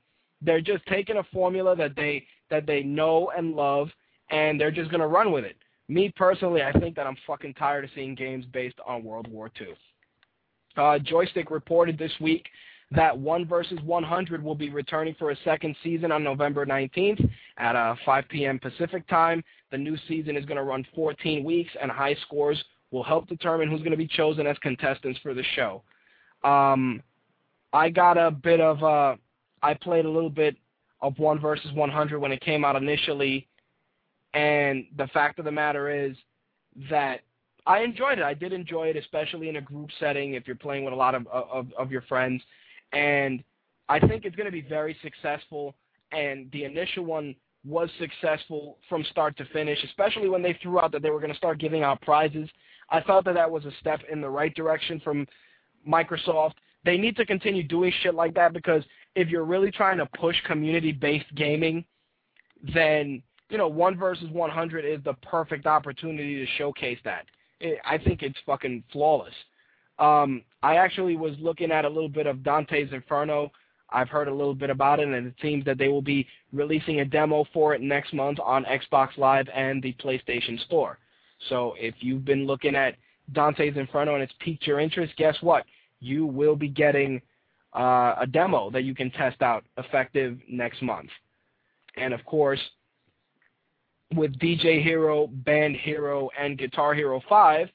they're 0.43 0.61
just 0.61 0.85
taking 0.87 1.19
a 1.19 1.25
formula 1.33 1.77
that 1.77 1.95
they 1.97 2.27
that 2.51 2.67
they 2.67 2.83
know 2.83 3.31
and 3.37 3.55
love, 3.55 3.89
and 4.31 4.61
they're 4.61 4.71
just 4.71 4.91
gonna 4.91 5.07
run 5.07 5.31
with 5.31 5.45
it. 5.45 5.57
Me 5.89 6.13
personally, 6.17 6.63
I 6.63 6.73
think 6.73 6.97
that 6.97 7.07
I'm 7.07 7.17
fucking 7.27 7.55
tired 7.55 7.85
of 7.85 7.91
seeing 7.95 8.15
games 8.15 8.45
based 8.53 8.79
on 8.87 9.05
World 9.05 9.29
War 9.29 9.51
II. 9.61 9.75
Uh, 10.77 10.99
Joystiq 10.99 11.51
reported 11.51 11.99
this 11.99 12.13
week 12.21 12.47
that 12.93 13.17
One 13.17 13.47
versus 13.47 13.79
100 13.85 14.43
will 14.43 14.55
be 14.55 14.71
returning 14.71 15.15
for 15.19 15.31
a 15.31 15.37
second 15.45 15.77
season 15.83 16.11
on 16.11 16.25
November 16.25 16.67
19th 16.67 17.29
at 17.59 17.77
uh, 17.77 17.95
5 18.05 18.25
p.m. 18.29 18.59
Pacific 18.59 19.07
time. 19.09 19.45
The 19.71 19.79
new 19.79 19.97
season 20.09 20.37
is 20.37 20.45
going 20.45 20.57
to 20.57 20.65
run 20.65 20.85
14 20.95 21.45
weeks, 21.45 21.71
and 21.81 21.91
high 21.91 22.17
scores 22.27 22.63
will 22.91 23.05
help 23.05 23.29
determine 23.29 23.71
who's 23.71 23.81
going 23.81 23.93
to 23.93 23.97
be 23.97 24.09
chosen 24.09 24.47
as 24.47 24.59
contestants 24.59 25.21
for 25.23 25.35
the 25.35 25.45
show. 25.55 25.83
Um, 26.43 27.03
I 27.73 27.91
got 27.91 28.19
a 28.19 28.31
bit 28.31 28.61
of 28.61 28.83
uh, 28.83 29.15
I 29.63 29.75
played 29.75 30.05
a 30.05 30.11
little 30.11 30.31
bit 30.31 30.57
of 31.01 31.19
one 31.19 31.39
versus 31.39 31.73
100 31.73 32.19
when 32.19 32.33
it 32.33 32.41
came 32.41 32.65
out 32.65 32.75
initially, 32.75 33.47
and 34.35 34.87
the 34.97 35.07
fact 35.09 35.39
of 35.39 35.45
the 35.45 35.53
matter 35.53 35.89
is 35.91 36.17
that 36.89 37.21
I 37.71 37.83
enjoyed 37.83 38.19
it. 38.19 38.25
I 38.25 38.35
did 38.35 38.53
enjoy 38.53 38.89
it, 38.89 38.97
especially 38.97 39.49
in 39.49 39.55
a 39.55 39.61
group 39.61 39.91
setting 40.01 40.35
if 40.35 40.45
you're 40.45 40.57
playing 40.57 40.85
with 40.85 40.93
a 40.93 40.97
lot 40.97 41.15
of 41.15 41.25
of, 41.29 41.69
of 41.79 41.93
your 41.93 42.03
friends, 42.03 42.43
and 42.93 43.45
I 43.89 44.01
think 44.01 44.25
it's 44.25 44.35
going 44.35 44.47
to 44.47 44.53
be 44.53 44.61
very 44.61 44.97
successful. 45.05 45.77
And 46.11 46.51
the 46.51 46.65
initial 46.65 47.05
one 47.05 47.37
was 47.65 47.89
successful 48.01 48.79
from 48.89 49.05
start 49.05 49.37
to 49.37 49.45
finish, 49.53 49.79
especially 49.85 50.29
when 50.29 50.43
they 50.43 50.59
threw 50.61 50.81
out 50.81 50.91
that 50.91 51.03
they 51.03 51.11
were 51.11 51.21
going 51.21 51.31
to 51.31 51.37
start 51.37 51.61
giving 51.61 51.85
out 51.85 52.01
prizes. 52.01 52.49
I 52.91 53.03
thought 53.03 53.25
that 53.27 53.35
that 53.35 53.49
was 53.49 53.65
a 53.65 53.73
step 53.79 54.01
in 54.11 54.21
the 54.21 54.29
right 54.29 54.53
direction 54.57 54.99
from 55.05 55.29
Microsoft. 55.89 56.55
They 56.85 56.97
need 56.97 57.15
to 57.19 57.25
continue 57.25 57.63
doing 57.63 57.93
shit 58.03 58.17
like 58.17 58.35
that 58.35 58.53
because 58.53 58.83
if 59.15 59.29
you're 59.29 59.45
really 59.45 59.71
trying 59.71 59.99
to 59.99 60.07
push 60.19 60.35
community-based 60.45 61.33
gaming, 61.37 61.85
then 62.75 63.23
you 63.49 63.59
know 63.59 63.69
one 63.69 63.97
versus 63.97 64.29
100 64.31 64.85
is 64.85 65.05
the 65.05 65.15
perfect 65.23 65.67
opportunity 65.67 66.45
to 66.45 66.47
showcase 66.59 66.99
that. 67.05 67.27
It, 67.61 67.79
I 67.85 67.99
think 67.99 68.23
it's 68.23 68.39
fucking 68.47 68.85
flawless. 68.93 69.35
Um, 69.99 70.43
I 70.63 70.77
actually 70.77 71.17
was 71.17 71.35
looking 71.39 71.71
at 71.71 71.85
a 71.85 71.89
little 71.89 72.09
bit 72.09 72.27
of 72.27 72.43
Dante's 72.43 72.93
Inferno. 72.93 73.53
I've 73.91 74.09
heard 74.09 74.29
a 74.29 74.35
little 74.35 74.55
bit 74.55 74.71
about 74.71 75.01
it, 75.01 75.09
and 75.09 75.27
it 75.27 75.35
seems 75.43 75.65
that 75.65 75.77
they 75.77 75.89
will 75.89 76.03
be 76.03 76.27
releasing 76.53 77.01
a 77.01 77.05
demo 77.05 77.45
for 77.53 77.75
it 77.75 77.81
next 77.81 78.15
month 78.15 78.39
on 78.43 78.65
Xbox 78.65 79.19
Live 79.19 79.49
and 79.55 79.83
the 79.83 79.93
PlayStation 79.95 80.59
Store. 80.65 80.99
So 81.49 81.75
if 81.79 81.95
you've 82.01 82.25
been 82.25 82.47
looking 82.47 82.77
at 82.77 82.97
Dante's 83.33 83.77
Inferno 83.77 84.15
and 84.15 84.23
it's 84.23 84.33
piqued 84.41 84.67
your 84.67 84.81
interest, 84.81 85.17
guess 85.17 85.37
what? 85.41 85.65
You 86.01 86.27
will 86.27 86.57
be 86.57 86.69
getting 86.69 87.21
uh, 87.75 88.15
a 88.21 88.27
demo 88.31 88.71
that 88.71 88.85
you 88.85 88.95
can 88.95 89.11
test 89.11 89.43
out 89.43 89.65
effective 89.77 90.39
next 90.49 90.83
month. 90.83 91.11
And 91.97 92.15
of 92.15 92.25
course, 92.25 92.61
with 94.15 94.39
DJ 94.39 94.83
Hero, 94.83 95.29
Band 95.29 95.77
Hero, 95.77 96.31
and 96.39 96.59
Guitar 96.59 96.95
Hero 96.95 97.21
5, 97.29 97.69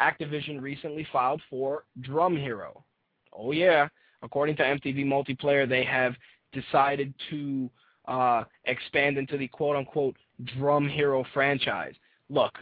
Activision 0.00 0.60
recently 0.60 1.06
filed 1.12 1.42
for 1.50 1.84
Drum 2.00 2.36
Hero. 2.36 2.84
Oh 3.32 3.52
yeah, 3.52 3.88
according 4.22 4.56
to 4.56 4.62
MTV 4.62 5.04
Multiplayer, 5.04 5.68
they 5.68 5.84
have 5.84 6.14
decided 6.52 7.14
to 7.30 7.70
uh, 8.06 8.44
expand 8.64 9.18
into 9.18 9.36
the 9.36 9.48
quote 9.48 9.76
unquote 9.76 10.16
drum 10.56 10.88
hero 10.88 11.24
franchise. 11.32 11.94
Look, 12.28 12.58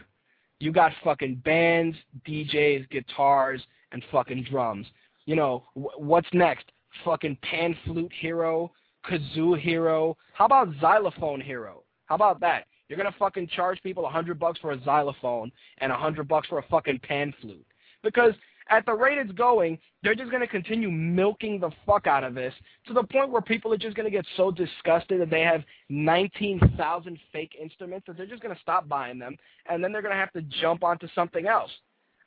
you 0.59 0.71
got 0.71 0.91
fucking 1.03 1.35
bands, 1.45 1.97
DJs, 2.27 2.89
guitars, 2.89 3.61
and 3.91 4.03
fucking 4.11 4.45
drums. 4.49 4.85
You 5.25 5.35
know, 5.35 5.63
what's 5.73 6.27
next? 6.33 6.65
Fucking 7.05 7.37
pan 7.41 7.75
flute 7.85 8.11
hero, 8.19 8.71
kazoo 9.05 9.59
hero. 9.59 10.17
How 10.33 10.45
about 10.45 10.69
xylophone 10.81 11.39
hero? 11.39 11.83
How 12.05 12.15
about 12.15 12.39
that? 12.41 12.65
You're 12.89 12.97
gonna 12.97 13.15
fucking 13.17 13.47
charge 13.55 13.81
people 13.83 14.05
a 14.05 14.09
hundred 14.09 14.39
bucks 14.39 14.59
for 14.59 14.71
a 14.71 14.83
xylophone 14.83 15.51
and 15.77 15.91
a 15.91 15.97
hundred 15.97 16.27
bucks 16.27 16.47
for 16.47 16.57
a 16.57 16.63
fucking 16.63 16.99
pan 16.99 17.33
flute. 17.39 17.65
Because 18.03 18.33
at 18.69 18.85
the 18.85 18.93
rate 18.93 19.17
it's 19.17 19.31
going, 19.31 19.77
they're 20.03 20.15
just 20.15 20.31
to 20.41 20.47
continue 20.47 20.89
milking 20.89 21.59
the 21.59 21.71
fuck 21.85 22.07
out 22.07 22.23
of 22.23 22.33
this 22.33 22.53
to 22.87 22.93
the 22.93 23.03
point 23.03 23.31
where 23.31 23.41
people 23.41 23.73
are 23.73 23.77
just 23.77 23.95
to 24.05 24.11
get 24.11 24.25
so 24.37 24.51
disgusted 24.51 25.19
that 25.21 25.29
they 25.29 25.41
have 25.41 25.63
19,000 25.89 27.19
fake 27.31 27.55
instruments 27.61 28.05
that 28.07 28.17
they're 28.17 28.25
just 28.25 28.41
to 28.55 28.61
stop 28.61 28.87
buying 28.87 29.19
them, 29.19 29.35
and 29.69 29.83
then 29.83 29.91
they're 29.91 30.01
to 30.15 30.19
have 30.19 30.33
to 30.33 30.41
jump 30.61 30.83
onto 30.83 31.07
something 31.13 31.47
else. 31.47 31.71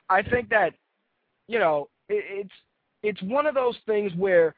I 0.09 0.21
think 0.21 0.49
that, 0.49 0.73
you 1.47 1.59
know, 1.59 1.89
it, 2.09 2.23
it's 2.27 2.53
it's 3.03 3.21
one 3.23 3.45
of 3.45 3.53
those 3.53 3.75
things 3.85 4.13
where 4.15 4.55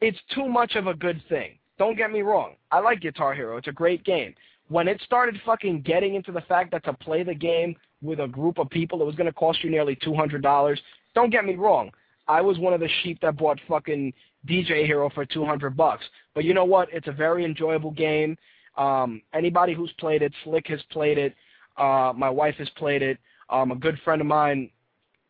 it's 0.00 0.18
too 0.34 0.48
much 0.48 0.76
of 0.76 0.86
a 0.86 0.94
good 0.94 1.20
thing. 1.28 1.58
Don't 1.76 1.96
get 1.96 2.12
me 2.12 2.22
wrong. 2.22 2.54
I 2.70 2.78
like 2.78 3.00
Guitar 3.00 3.34
Hero. 3.34 3.56
It's 3.56 3.66
a 3.66 3.72
great 3.72 4.04
game. 4.04 4.34
When 4.68 4.88
it 4.88 5.00
started 5.02 5.40
fucking 5.44 5.82
getting 5.82 6.14
into 6.14 6.32
the 6.32 6.40
fact 6.42 6.70
that 6.72 6.84
to 6.84 6.92
play 6.92 7.22
the 7.22 7.34
game 7.34 7.76
with 8.02 8.20
a 8.20 8.28
group 8.28 8.58
of 8.58 8.70
people, 8.70 9.00
it 9.00 9.04
was 9.04 9.14
going 9.14 9.26
to 9.26 9.32
cost 9.32 9.62
you 9.62 9.70
nearly 9.70 9.96
$200, 9.96 10.78
don't 11.14 11.30
get 11.30 11.44
me 11.44 11.54
wrong. 11.54 11.90
I 12.26 12.40
was 12.40 12.58
one 12.58 12.72
of 12.72 12.80
the 12.80 12.88
sheep 13.02 13.18
that 13.20 13.36
bought 13.36 13.60
fucking 13.68 14.12
DJ 14.48 14.86
Hero 14.86 15.10
for 15.10 15.24
200 15.24 15.76
bucks. 15.76 16.04
But 16.34 16.44
you 16.44 16.54
know 16.54 16.64
what? 16.64 16.88
It's 16.92 17.08
a 17.08 17.12
very 17.12 17.44
enjoyable 17.44 17.90
game. 17.90 18.36
Um, 18.76 19.22
anybody 19.32 19.74
who's 19.74 19.92
played 19.98 20.22
it, 20.22 20.32
Slick 20.42 20.66
has 20.68 20.80
played 20.90 21.18
it. 21.18 21.34
Uh, 21.76 22.12
my 22.16 22.30
wife 22.30 22.54
has 22.56 22.68
played 22.70 23.02
it. 23.02 23.18
Um, 23.50 23.70
a 23.70 23.76
good 23.76 23.98
friend 24.04 24.20
of 24.20 24.26
mine, 24.26 24.70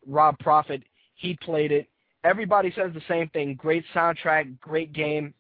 Rob 0.07 0.39
Profit, 0.39 0.83
he 1.17 1.37
played 1.43 1.73
it. 1.73 1.89
Everybody 2.23 2.73
says 2.75 2.93
the 2.95 3.03
same 3.09 3.29
thing. 3.31 3.55
Great 3.55 3.85
soundtrack, 3.95 4.59
great 4.61 4.93
game. 4.93 5.35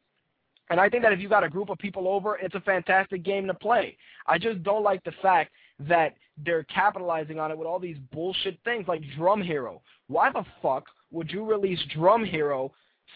And 0.70 0.81
I 0.81 0.89
think 0.89 1.03
that 1.03 1.12
if 1.12 1.20
you 1.20 1.28
got 1.28 1.45
a 1.45 1.49
group 1.49 1.69
of 1.69 1.78
people 1.78 2.09
over, 2.09 2.36
it's 2.36 2.55
a 2.55 2.61
fantastic 2.61 3.23
game 3.23 3.47
to 3.47 3.55
play. 3.55 3.97
I 4.27 4.39
just 4.39 4.62
don't 4.62 4.82
like 4.82 5.05
the 5.05 5.12
fact 5.20 5.53
that 5.78 6.15
they're 6.45 6.65
capitalizing 6.65 7.39
on 7.39 7.51
it 7.51 7.59
with 7.59 7.66
all 7.66 7.78
these 7.78 7.99
bullshit 8.12 8.59
things 8.65 8.89
like 8.89 9.03
Drum 9.16 9.43
Hero. 9.43 9.82
Why 10.09 10.32
the 10.32 10.45
fuck 10.62 10.85
would 11.11 11.31
you 11.31 11.45
release 11.45 11.81
Drum 11.95 12.24
Hero 12.24 12.73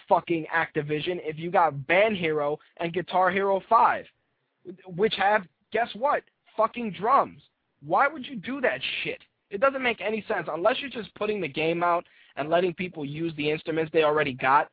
fucking 0.09 0.47
Activision 0.55 1.21
if 1.23 1.39
you 1.39 1.51
got 1.51 1.87
Band 1.87 2.17
Hero 2.17 2.59
and 2.79 2.93
Guitar 2.93 3.31
Hero 3.31 3.63
5, 3.69 4.05
which 4.97 5.15
have, 5.17 5.43
guess 5.73 5.89
what, 5.95 6.23
fucking 6.57 6.93
drums? 6.93 7.41
Why 7.85 8.09
would 8.09 8.27
you 8.27 8.37
do 8.37 8.61
that 8.61 8.81
shit? 9.03 9.21
It 9.51 9.61
doesn't 9.61 9.83
make 9.83 10.01
any 10.01 10.25
sense 10.29 10.49
unless 10.53 10.77
you're 10.81 10.91
just 10.91 11.15
putting 11.15 11.41
the 11.41 11.49
game 11.49 11.83
out 11.83 12.05
and 12.37 12.51
letting 12.51 12.75
people 12.75 13.05
use 13.05 13.33
the 13.37 13.51
instruments 13.51 13.91
they 13.93 14.03
already 14.03 14.35
got. 14.35 14.69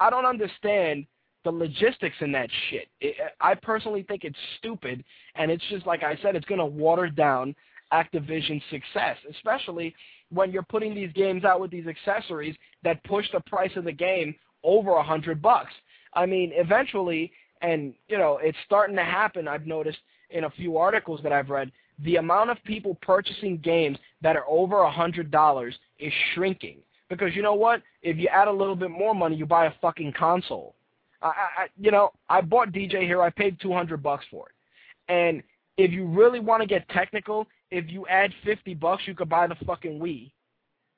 I 0.00 0.10
don't 0.10 0.26
understand 0.26 1.06
the 1.44 1.50
logistics 1.50 2.16
in 2.20 2.32
that 2.32 2.50
shit. 2.70 2.88
It, 3.00 3.16
I 3.40 3.54
personally 3.54 4.02
think 4.02 4.24
it's 4.24 4.38
stupid, 4.58 5.04
and 5.34 5.50
it's 5.50 5.64
just 5.70 5.86
like 5.86 6.02
I 6.02 6.18
said, 6.22 6.36
it's 6.36 6.46
going 6.46 6.58
to 6.58 6.66
water 6.66 7.08
down 7.08 7.54
Activision's 7.92 8.62
success, 8.70 9.16
especially 9.30 9.94
when 10.30 10.50
you're 10.50 10.62
putting 10.62 10.94
these 10.94 11.12
games 11.12 11.44
out 11.44 11.60
with 11.60 11.70
these 11.70 11.86
accessories 11.86 12.54
that 12.84 13.02
push 13.04 13.26
the 13.32 13.40
price 13.40 13.70
of 13.76 13.84
the 13.84 13.92
game 13.92 14.34
over 14.62 14.92
a 14.96 15.02
hundred 15.02 15.40
bucks. 15.40 15.72
I 16.14 16.26
mean, 16.26 16.52
eventually, 16.54 17.32
and 17.62 17.94
you 18.08 18.18
know, 18.18 18.38
it's 18.42 18.58
starting 18.66 18.96
to 18.96 19.04
happen. 19.04 19.48
I've 19.48 19.66
noticed 19.66 19.98
in 20.30 20.44
a 20.44 20.50
few 20.50 20.76
articles 20.76 21.20
that 21.22 21.32
I've 21.32 21.48
read, 21.48 21.72
the 22.00 22.16
amount 22.16 22.50
of 22.50 22.62
people 22.64 22.96
purchasing 23.02 23.58
games 23.58 23.98
that 24.22 24.36
are 24.36 24.44
over 24.48 24.82
a 24.82 24.90
hundred 24.90 25.30
dollars 25.30 25.74
is 25.98 26.12
shrinking. 26.34 26.78
Because 27.08 27.34
you 27.34 27.42
know 27.42 27.54
what? 27.54 27.82
If 28.02 28.18
you 28.18 28.28
add 28.28 28.48
a 28.48 28.52
little 28.52 28.76
bit 28.76 28.90
more 28.90 29.14
money, 29.14 29.36
you 29.36 29.46
buy 29.46 29.66
a 29.66 29.72
fucking 29.80 30.12
console. 30.12 30.74
I, 31.22 31.26
I 31.26 31.66
you 31.78 31.90
know, 31.90 32.10
I 32.28 32.40
bought 32.40 32.72
DJ 32.72 33.02
Hero. 33.02 33.22
I 33.22 33.30
paid 33.30 33.58
200 33.60 34.02
bucks 34.02 34.24
for 34.30 34.46
it. 34.48 35.12
And 35.12 35.42
if 35.76 35.92
you 35.92 36.06
really 36.06 36.40
want 36.40 36.62
to 36.62 36.66
get 36.66 36.88
technical, 36.90 37.46
if 37.70 37.88
you 37.88 38.06
add 38.08 38.32
50 38.44 38.74
bucks, 38.74 39.02
you 39.06 39.14
could 39.14 39.28
buy 39.28 39.46
the 39.46 39.56
fucking 39.66 39.98
Wii. 39.98 40.30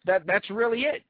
That 0.07 0.27
that's 0.27 0.49
really 0.51 0.83
it. 0.83 1.03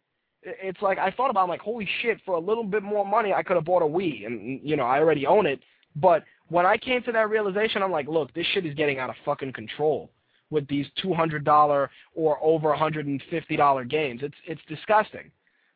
It's 0.43 0.81
like 0.81 0.99
I 0.99 1.11
thought 1.11 1.31
about, 1.31 1.43
I'm 1.43 1.49
like, 1.49 1.61
holy 1.61 1.89
shit, 2.01 2.19
for 2.25 2.35
a 2.35 2.41
little 2.41 2.65
bit 2.65 2.83
more 2.83 3.07
money, 3.07 3.33
I 3.33 3.43
could 3.43 3.57
have 3.57 3.65
bought 3.65 3.83
a 3.83 3.87
Wii, 3.87 4.27
and 4.27 4.61
you 4.63 4.77
know, 4.77 4.85
I 4.85 4.99
already 4.99 5.27
own 5.27 5.47
it. 5.47 5.61
But 5.97 6.25
when 6.49 6.67
I 6.67 6.77
came 6.77 7.03
to 7.03 7.13
that 7.13 7.31
realization, 7.31 7.83
I'm 7.83 7.93
like, 7.93 8.09
look, 8.09 8.33
this 8.33 8.47
shit 8.53 8.65
is 8.65 8.75
getting 8.75 8.99
out 8.99 9.11
of 9.11 9.17
fucking 9.25 9.53
control 9.53 10.11
with 10.51 10.67
these 10.67 10.87
$200 11.05 11.89
or 12.15 12.39
over 12.43 12.75
$150 12.75 13.91
games. 13.91 14.21
It's 14.23 14.35
it's 14.47 14.61
disgusting. 14.69 15.31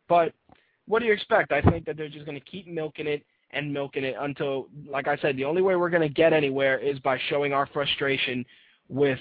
But 0.08 0.32
what 0.86 1.00
do 1.00 1.06
you 1.06 1.12
expect? 1.12 1.52
I 1.52 1.62
think 1.62 1.84
that 1.86 1.96
they're 1.96 2.08
just 2.08 2.26
going 2.26 2.38
to 2.38 2.44
keep 2.44 2.66
milking 2.66 3.06
it 3.06 3.24
and 3.50 3.72
milking 3.72 4.04
it 4.04 4.16
until, 4.18 4.68
like 4.86 5.08
I 5.08 5.16
said, 5.18 5.36
the 5.36 5.44
only 5.44 5.62
way 5.62 5.76
we're 5.76 5.90
going 5.90 6.02
to 6.02 6.08
get 6.08 6.32
anywhere 6.32 6.78
is 6.78 6.98
by 7.00 7.18
showing 7.28 7.52
our 7.52 7.66
frustration 7.66 8.44
with, 8.88 9.18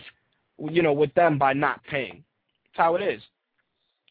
you 0.57 0.81
know, 0.81 0.94
with 0.94 1.14
them 1.14 1.38
by 1.38 1.53
not 1.53 1.84
paying. 1.85 2.23
That's 2.65 2.85
how 2.85 2.95
it 2.95 3.02
is. 3.02 3.22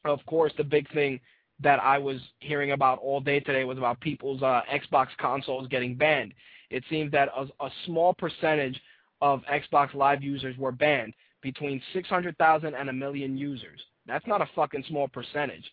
Of 0.05 0.25
course, 0.27 0.53
the 0.57 0.65
big 0.65 0.91
thing 0.93 1.21
that 1.61 1.81
I 1.83 1.99
was 1.99 2.21
hearing 2.41 2.73
about 2.73 2.99
all 2.99 3.21
day 3.21 3.41
today 3.41 3.65
was 3.65 3.79
about 3.79 4.01
people's 4.01 4.43
uh, 4.43 4.63
Xbox 4.73 5.09
consoles 5.19 5.69
getting 5.69 5.95
banned. 5.95 6.35
It 6.71 6.85
seems 6.89 7.13
that 7.13 7.29
a, 7.37 7.47
a 7.65 7.71
small 7.87 8.15
percentage 8.15 8.81
of 9.21 9.43
Xbox 9.43 9.95
Live 9.95 10.23
users 10.23 10.57
were 10.57 10.73
banned, 10.73 11.15
between 11.43 11.83
600,000 11.93 12.75
and 12.75 12.89
a 12.89 12.93
million 12.93 13.37
users. 13.37 13.81
That's 14.07 14.27
not 14.27 14.41
a 14.41 14.49
fucking 14.55 14.85
small 14.89 15.09
percentage. 15.09 15.65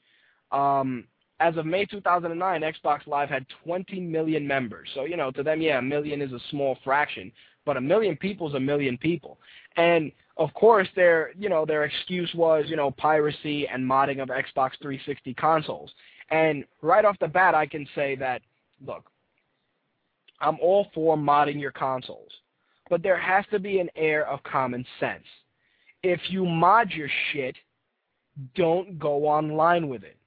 Um, 0.52 1.06
as 1.40 1.56
of 1.56 1.66
May 1.66 1.86
2009, 1.86 2.62
Xbox 2.62 3.08
Live 3.08 3.30
had 3.30 3.46
20 3.64 4.00
million 4.02 4.46
members. 4.46 4.90
So, 4.94 5.06
you 5.06 5.16
know, 5.16 5.32
to 5.32 5.44
them, 5.44 5.62
yeah, 5.62 5.80
a 5.80 5.82
million 5.82 6.22
is 6.22 6.34
a 6.34 6.40
small 6.50 6.78
fraction, 6.84 7.32
but 7.66 7.78
a 7.78 7.82
million 7.82 8.18
people 8.18 8.48
is 8.50 8.56
a 8.56 8.60
million 8.60 8.98
people. 8.98 9.40
And 9.78 10.12
of 10.38 10.54
course, 10.54 10.88
their, 10.96 11.32
you 11.38 11.50
know, 11.50 11.66
their 11.66 11.86
excuse 11.86 12.32
was, 12.36 12.66
you 12.68 12.76
know, 12.76 12.92
piracy 12.92 13.68
and 13.68 13.84
modding 13.84 14.22
of 14.22 14.30
Xbox 14.30 14.72
360 14.82 15.34
consoles. 15.36 15.92
And 16.30 16.66
right 16.82 17.06
off 17.06 17.18
the 17.20 17.28
bat, 17.28 17.56
I 17.56 17.66
can 17.66 17.88
say 17.96 18.16
that, 18.18 18.42
look, 18.86 19.10
I'm 20.42 20.58
all 20.62 20.88
for 20.94 21.18
modding 21.18 21.60
your 21.60 21.72
consoles, 21.72 22.32
but 22.90 23.02
there 23.02 23.20
has 23.20 23.46
to 23.52 23.60
be 23.60 23.80
an 23.80 23.90
air 23.96 24.28
of 24.28 24.44
common 24.44 24.86
sense. 25.00 25.26
If 26.04 26.20
you 26.30 26.46
mod 26.46 26.92
your 26.92 27.10
shit, 27.32 27.56
don't 28.56 28.98
go 29.00 29.26
online 29.26 29.90
with 29.90 30.04
it 30.04 30.19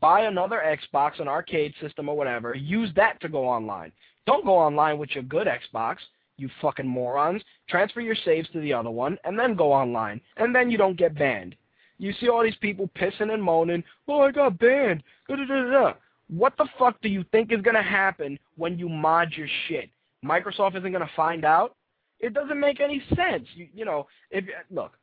buy 0.00 0.22
another 0.22 0.62
Xbox, 0.64 1.20
an 1.20 1.28
arcade 1.28 1.74
system 1.80 2.08
or 2.08 2.16
whatever, 2.16 2.54
use 2.54 2.90
that 2.96 3.20
to 3.20 3.28
go 3.28 3.46
online. 3.46 3.92
Don't 4.26 4.44
go 4.44 4.56
online 4.56 4.98
with 4.98 5.10
your 5.10 5.24
good 5.24 5.46
Xbox, 5.46 5.96
you 6.36 6.50
fucking 6.60 6.86
morons. 6.86 7.42
Transfer 7.68 8.00
your 8.00 8.16
saves 8.24 8.48
to 8.50 8.60
the 8.60 8.72
other 8.72 8.90
one, 8.90 9.18
and 9.24 9.38
then 9.38 9.54
go 9.54 9.72
online. 9.72 10.20
And 10.36 10.54
then 10.54 10.70
you 10.70 10.78
don't 10.78 10.98
get 10.98 11.18
banned. 11.18 11.54
You 11.98 12.12
see 12.20 12.28
all 12.28 12.42
these 12.42 12.56
people 12.60 12.90
pissing 12.96 13.32
and 13.32 13.42
moaning, 13.42 13.82
oh, 14.08 14.20
I 14.20 14.30
got 14.30 14.58
banned. 14.58 15.02
Da, 15.28 15.36
da, 15.36 15.44
da, 15.44 15.70
da. 15.70 15.92
What 16.28 16.54
the 16.58 16.68
fuck 16.78 17.00
do 17.00 17.08
you 17.08 17.24
think 17.32 17.52
is 17.52 17.62
going 17.62 17.76
to 17.76 17.82
happen 17.82 18.38
when 18.56 18.78
you 18.78 18.88
mod 18.88 19.32
your 19.34 19.48
shit? 19.68 19.90
Microsoft 20.24 20.76
isn't 20.76 20.92
going 20.92 21.06
to 21.06 21.10
find 21.14 21.44
out? 21.44 21.76
It 22.18 22.34
doesn't 22.34 22.58
make 22.58 22.80
any 22.80 23.02
sense. 23.14 23.46
You, 23.54 23.68
you 23.72 23.84
know, 23.84 24.06
if 24.30 24.44
look, 24.70 24.98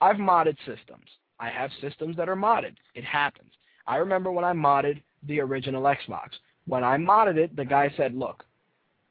I've 0.00 0.16
modded 0.16 0.56
systems. 0.58 1.06
I 1.40 1.48
have 1.48 1.70
systems 1.80 2.16
that 2.16 2.28
are 2.28 2.36
modded. 2.36 2.76
It 2.94 3.04
happens. 3.04 3.50
I 3.86 3.96
remember 3.96 4.30
when 4.30 4.44
I 4.44 4.52
modded 4.52 5.02
the 5.26 5.40
original 5.40 5.82
Xbox. 5.82 6.30
When 6.66 6.84
I 6.84 6.96
modded 6.96 7.36
it, 7.36 7.54
the 7.56 7.64
guy 7.64 7.92
said, 7.96 8.14
look, 8.14 8.44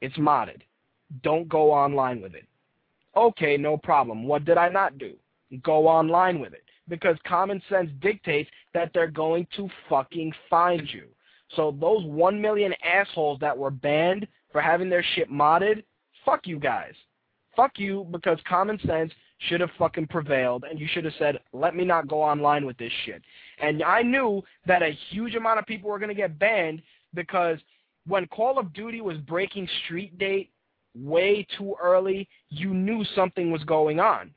it's 0.00 0.16
modded. 0.16 0.62
Don't 1.22 1.48
go 1.48 1.72
online 1.72 2.20
with 2.20 2.34
it. 2.34 2.46
Okay, 3.16 3.56
no 3.56 3.76
problem. 3.76 4.24
What 4.24 4.44
did 4.44 4.56
I 4.56 4.68
not 4.68 4.98
do? 4.98 5.14
Go 5.62 5.86
online 5.86 6.40
with 6.40 6.54
it. 6.54 6.64
Because 6.88 7.16
common 7.26 7.62
sense 7.68 7.90
dictates 8.00 8.50
that 8.74 8.90
they're 8.94 9.06
going 9.06 9.46
to 9.56 9.68
fucking 9.88 10.32
find 10.48 10.88
you. 10.90 11.04
So 11.54 11.76
those 11.78 12.04
one 12.06 12.40
million 12.40 12.74
assholes 12.82 13.38
that 13.40 13.56
were 13.56 13.70
banned 13.70 14.26
for 14.50 14.60
having 14.60 14.88
their 14.88 15.04
shit 15.14 15.30
modded, 15.30 15.84
fuck 16.24 16.46
you 16.46 16.58
guys. 16.58 16.94
Fuck 17.54 17.78
you 17.78 18.06
because 18.10 18.38
common 18.48 18.78
sense 18.86 19.12
should 19.48 19.60
have 19.60 19.70
fucking 19.78 20.06
prevailed 20.06 20.64
and 20.68 20.78
you 20.78 20.86
should 20.92 21.04
have 21.04 21.14
said, 21.18 21.38
let 21.52 21.74
me 21.74 21.84
not 21.84 22.08
go 22.08 22.22
online 22.22 22.64
with 22.66 22.76
this 22.78 22.92
shit. 23.04 23.22
And 23.60 23.82
I 23.82 24.02
knew 24.02 24.42
that 24.66 24.82
a 24.82 24.96
huge 25.10 25.34
amount 25.34 25.58
of 25.58 25.66
people 25.66 25.90
were 25.90 25.98
going 25.98 26.08
to 26.08 26.14
get 26.14 26.38
banned 26.38 26.82
because 27.14 27.58
when 28.06 28.26
Call 28.26 28.58
of 28.58 28.72
Duty 28.72 29.00
was 29.00 29.16
breaking 29.18 29.68
street 29.84 30.18
date 30.18 30.50
way 30.94 31.46
too 31.56 31.74
early, 31.82 32.28
you 32.50 32.74
knew 32.74 33.04
something 33.14 33.50
was 33.50 33.64
going 33.64 34.00
on. 34.00 34.30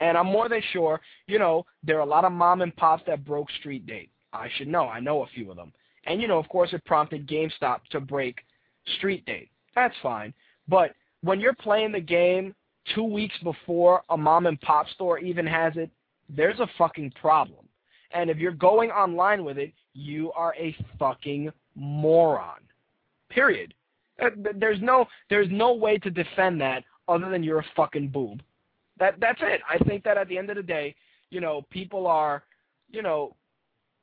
And 0.00 0.16
I'm 0.16 0.26
more 0.26 0.48
than 0.48 0.62
sure, 0.72 1.00
you 1.26 1.38
know, 1.38 1.64
there 1.82 1.96
are 1.96 2.06
a 2.06 2.06
lot 2.06 2.24
of 2.24 2.32
mom 2.32 2.60
and 2.60 2.74
pops 2.76 3.04
that 3.06 3.24
broke 3.24 3.50
street 3.60 3.86
date. 3.86 4.10
I 4.32 4.48
should 4.56 4.68
know. 4.68 4.88
I 4.88 5.00
know 5.00 5.22
a 5.22 5.26
few 5.28 5.50
of 5.50 5.56
them. 5.56 5.72
And, 6.04 6.20
you 6.20 6.28
know, 6.28 6.38
of 6.38 6.48
course, 6.48 6.72
it 6.72 6.84
prompted 6.84 7.26
GameStop 7.26 7.78
to 7.90 8.00
break 8.00 8.38
street 8.98 9.24
date. 9.24 9.50
That's 9.74 9.94
fine. 10.02 10.34
But 10.68 10.94
when 11.22 11.40
you're 11.40 11.54
playing 11.54 11.92
the 11.92 12.00
game 12.00 12.54
two 12.94 13.04
weeks 13.04 13.36
before 13.42 14.02
a 14.10 14.16
mom 14.16 14.46
and 14.46 14.60
pop 14.60 14.88
store 14.90 15.18
even 15.18 15.46
has 15.46 15.72
it, 15.76 15.90
there's 16.28 16.60
a 16.60 16.68
fucking 16.78 17.12
problem. 17.20 17.66
And 18.12 18.30
if 18.30 18.38
you're 18.38 18.52
going 18.52 18.90
online 18.90 19.44
with 19.44 19.58
it, 19.58 19.72
you 19.94 20.32
are 20.32 20.54
a 20.58 20.76
fucking 20.98 21.50
moron. 21.74 22.60
Period. 23.30 23.74
Uh, 24.22 24.30
there's 24.54 24.80
no 24.80 25.06
there's 25.28 25.48
no 25.50 25.74
way 25.74 25.98
to 25.98 26.10
defend 26.10 26.60
that 26.60 26.84
other 27.08 27.28
than 27.28 27.42
you're 27.42 27.58
a 27.58 27.66
fucking 27.74 28.08
boob. 28.08 28.42
That 28.98 29.16
that's 29.20 29.40
it. 29.42 29.60
I 29.68 29.78
think 29.84 30.04
that 30.04 30.16
at 30.16 30.28
the 30.28 30.38
end 30.38 30.48
of 30.50 30.56
the 30.56 30.62
day, 30.62 30.94
you 31.30 31.40
know, 31.40 31.66
people 31.70 32.06
are, 32.06 32.44
you 32.90 33.02
know, 33.02 33.36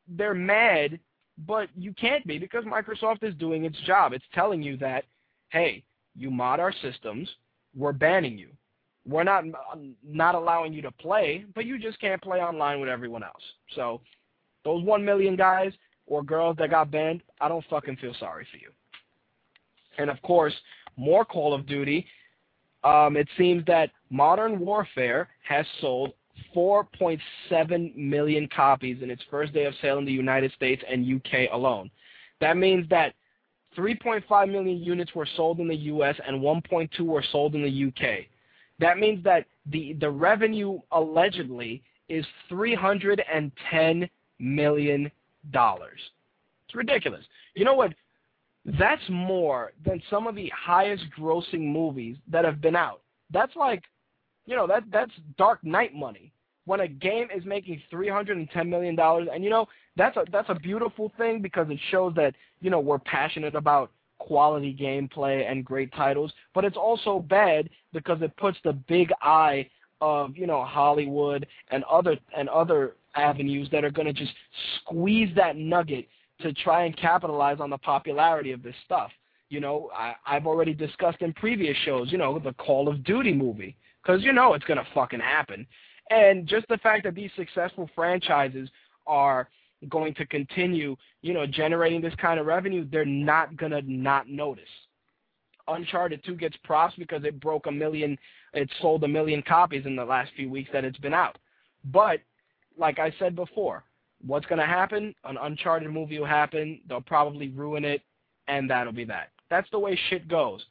they're 0.07 0.35
mad, 0.35 0.99
but 1.47 1.69
you 1.75 1.93
can't 1.93 2.25
be 2.27 2.37
because 2.37 2.63
Microsoft 2.65 3.23
is 3.23 3.33
doing 3.35 3.65
its 3.65 3.79
job. 3.87 4.13
It's 4.13 4.25
telling 4.33 4.61
you 4.61 4.77
that, 4.77 5.05
hey, 5.49 5.83
you 6.15 6.29
mod 6.29 6.59
our 6.59 6.73
systems, 6.81 7.29
we're 7.75 7.93
banning 7.93 8.37
you. 8.37 8.49
We're 9.07 9.23
not 9.23 9.43
not 10.03 10.35
allowing 10.35 10.73
you 10.73 10.81
to 10.83 10.91
play, 10.91 11.45
but 11.55 11.65
you 11.65 11.77
just 11.77 11.99
can't 11.99 12.21
play 12.21 12.39
online 12.39 12.79
with 12.79 12.89
everyone 12.89 13.23
else. 13.23 13.43
So, 13.75 14.01
those 14.63 14.83
1 14.83 15.03
million 15.03 15.35
guys 15.35 15.73
or 16.05 16.23
girls 16.23 16.55
that 16.57 16.69
got 16.69 16.89
banned, 16.89 17.21
I 17.41 17.49
don't 17.49 17.65
fucking 17.69 17.97
feel 17.97 18.13
sorry 18.19 18.47
for 18.49 18.57
you. 18.57 18.69
And 19.97 20.09
of 20.09 20.21
course, 20.21 20.53
more 20.95 21.25
Call 21.25 21.53
of 21.53 21.65
Duty. 21.65 22.05
Um, 22.83 23.15
it 23.15 23.27
seems 23.37 23.65
that 23.65 23.91
Modern 24.09 24.59
Warfare 24.59 25.29
has 25.47 25.65
sold 25.79 26.13
4.7 26.55 27.95
million 27.95 28.47
copies 28.53 29.01
in 29.01 29.09
its 29.09 29.21
first 29.29 29.53
day 29.53 29.65
of 29.65 29.73
sale 29.81 29.97
in 29.99 30.05
the 30.05 30.11
United 30.11 30.51
States 30.53 30.83
and 30.89 31.15
UK 31.15 31.51
alone. 31.51 31.89
That 32.41 32.57
means 32.57 32.87
that 32.89 33.13
3.5 33.77 34.51
million 34.51 34.77
units 34.77 35.15
were 35.15 35.27
sold 35.35 35.59
in 35.59 35.67
the 35.67 35.75
US 35.75 36.15
and 36.25 36.41
1.2 36.41 36.99
were 37.01 37.23
sold 37.31 37.55
in 37.55 37.63
the 37.63 37.87
UK. 37.87 38.25
That 38.79 38.97
means 38.97 39.23
that 39.23 39.45
the 39.67 39.93
the 39.93 40.09
revenue 40.09 40.79
allegedly 40.91 41.83
is 42.09 42.25
310 42.49 44.09
million 44.39 45.11
dollars. 45.51 45.99
It's 46.67 46.75
ridiculous. 46.75 47.23
You 47.55 47.65
know 47.65 47.73
what? 47.73 47.93
That's 48.65 49.01
more 49.09 49.73
than 49.85 50.01
some 50.09 50.27
of 50.27 50.35
the 50.35 50.51
highest 50.55 51.03
grossing 51.17 51.71
movies 51.71 52.17
that 52.29 52.45
have 52.45 52.61
been 52.61 52.75
out. 52.75 53.01
That's 53.31 53.55
like, 53.55 53.83
you 54.45 54.55
know, 54.55 54.67
that 54.67 54.83
that's 54.91 55.11
Dark 55.37 55.63
Knight 55.63 55.93
money. 55.93 56.31
When 56.65 56.79
a 56.79 56.87
game 56.87 57.27
is 57.35 57.43
making 57.43 57.81
310 57.89 58.69
million 58.69 58.95
dollars 58.95 59.27
and 59.33 59.43
you 59.43 59.49
know, 59.49 59.67
that's 59.97 60.15
a 60.17 60.25
that's 60.31 60.49
a 60.49 60.55
beautiful 60.55 61.11
thing 61.17 61.41
because 61.41 61.67
it 61.69 61.79
shows 61.91 62.13
that, 62.15 62.35
you 62.61 62.69
know, 62.69 62.79
we're 62.79 62.99
passionate 62.99 63.55
about 63.55 63.91
quality 64.23 64.75
gameplay 64.79 65.49
and 65.49 65.65
great 65.65 65.91
titles, 65.93 66.31
but 66.55 66.63
it's 66.63 66.77
also 66.77 67.19
bad 67.19 67.69
because 67.91 68.21
it 68.21 68.35
puts 68.37 68.57
the 68.63 68.71
big 68.71 69.11
eye 69.21 69.69
of, 69.99 70.37
you 70.37 70.47
know, 70.47 70.63
Hollywood 70.63 71.45
and 71.71 71.83
other 71.83 72.17
and 72.35 72.47
other 72.47 72.95
avenues 73.15 73.67
that 73.71 73.83
are 73.83 73.91
going 73.91 74.07
to 74.07 74.13
just 74.13 74.31
squeeze 74.79 75.29
that 75.35 75.57
nugget 75.57 76.07
to 76.41 76.53
try 76.53 76.85
and 76.85 76.95
capitalize 76.97 77.57
on 77.59 77.69
the 77.69 77.77
popularity 77.77 78.53
of 78.53 78.63
this 78.63 78.75
stuff. 78.85 79.11
You 79.49 79.59
know, 79.59 79.89
I, 79.95 80.15
I've 80.25 80.47
already 80.47 80.73
discussed 80.73 81.21
in 81.21 81.33
previous 81.33 81.77
shows, 81.85 82.11
you 82.11 82.17
know, 82.17 82.39
the 82.39 82.53
Call 82.53 82.87
of 82.87 83.03
Duty 83.03 83.33
movie, 83.33 83.75
because 84.01 84.23
you 84.23 84.33
know 84.33 84.53
it's 84.53 84.65
going 84.65 84.79
to 84.79 84.87
fucking 84.93 85.19
happen. 85.19 85.67
And 86.09 86.47
just 86.47 86.67
the 86.69 86.77
fact 86.77 87.03
that 87.03 87.13
these 87.13 87.29
successful 87.35 87.89
franchises 87.93 88.69
are 89.05 89.49
going 89.89 90.13
to 90.15 90.25
continue, 90.25 90.95
you 91.21 91.33
know, 91.33 91.45
generating 91.45 92.01
this 92.01 92.15
kind 92.15 92.39
of 92.39 92.45
revenue, 92.45 92.87
they're 92.91 93.05
not 93.05 93.55
going 93.57 93.71
to 93.71 93.81
not 93.81 94.27
notice. 94.27 94.63
Uncharted 95.67 96.23
2 96.25 96.35
gets 96.35 96.57
props 96.63 96.93
because 96.97 97.23
it 97.23 97.39
broke 97.39 97.67
a 97.67 97.71
million, 97.71 98.17
it 98.53 98.69
sold 98.81 99.03
a 99.03 99.07
million 99.07 99.41
copies 99.41 99.85
in 99.85 99.95
the 99.95 100.03
last 100.03 100.31
few 100.35 100.49
weeks 100.49 100.69
that 100.73 100.83
it's 100.83 100.97
been 100.97 101.13
out. 101.13 101.37
But, 101.85 102.19
like 102.77 102.99
I 102.99 103.13
said 103.19 103.35
before, 103.35 103.83
what's 104.25 104.45
going 104.45 104.59
to 104.59 104.65
happen? 104.65 105.15
An 105.23 105.37
Uncharted 105.41 105.89
movie 105.89 106.19
will 106.19 106.25
happen. 106.25 106.81
They'll 106.87 107.01
probably 107.01 107.49
ruin 107.49 107.85
it, 107.85 108.01
and 108.47 108.69
that'll 108.69 108.93
be 108.93 109.05
that. 109.05 109.29
That's 109.49 109.69
the 109.71 109.79
way 109.79 109.97
shit 110.09 110.27
goes. 110.27 110.65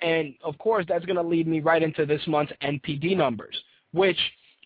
And, 0.00 0.34
of 0.44 0.56
course, 0.58 0.86
that's 0.88 1.04
going 1.04 1.16
to 1.16 1.22
lead 1.22 1.48
me 1.48 1.60
right 1.60 1.82
into 1.82 2.06
this 2.06 2.22
month's 2.26 2.52
NPD 2.62 3.16
numbers, 3.16 3.60
which, 3.92 4.18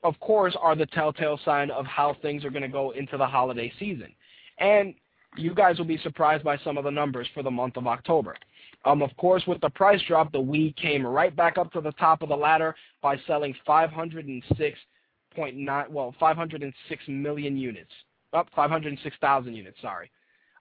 of 0.02 0.18
course, 0.20 0.56
are 0.60 0.74
the 0.74 0.86
telltale 0.86 1.38
sign 1.44 1.70
of 1.70 1.86
how 1.86 2.16
things 2.22 2.44
are 2.44 2.50
going 2.50 2.62
to 2.62 2.68
go 2.68 2.90
into 2.92 3.16
the 3.16 3.26
holiday 3.26 3.72
season. 3.78 4.12
And 4.58 4.94
you 5.36 5.54
guys 5.54 5.78
will 5.78 5.86
be 5.86 5.98
surprised 5.98 6.44
by 6.44 6.58
some 6.58 6.76
of 6.76 6.84
the 6.84 6.90
numbers 6.90 7.28
for 7.32 7.42
the 7.42 7.50
month 7.50 7.76
of 7.76 7.86
October. 7.86 8.36
Um, 8.84 9.00
of 9.00 9.16
course, 9.16 9.44
with 9.46 9.60
the 9.60 9.70
price 9.70 10.00
drop, 10.08 10.32
the 10.32 10.38
Wii 10.38 10.76
came 10.76 11.06
right 11.06 11.34
back 11.34 11.56
up 11.56 11.72
to 11.72 11.80
the 11.80 11.92
top 11.92 12.22
of 12.22 12.28
the 12.28 12.36
ladder 12.36 12.74
by 13.00 13.16
selling 13.26 13.54
506.9, 13.66 15.88
well, 15.88 16.14
506 16.18 17.02
million 17.08 17.56
units 17.56 17.92
up 18.32 18.48
oh, 18.52 18.56
506,000 18.56 19.54
units, 19.54 19.78
sorry. 19.80 20.10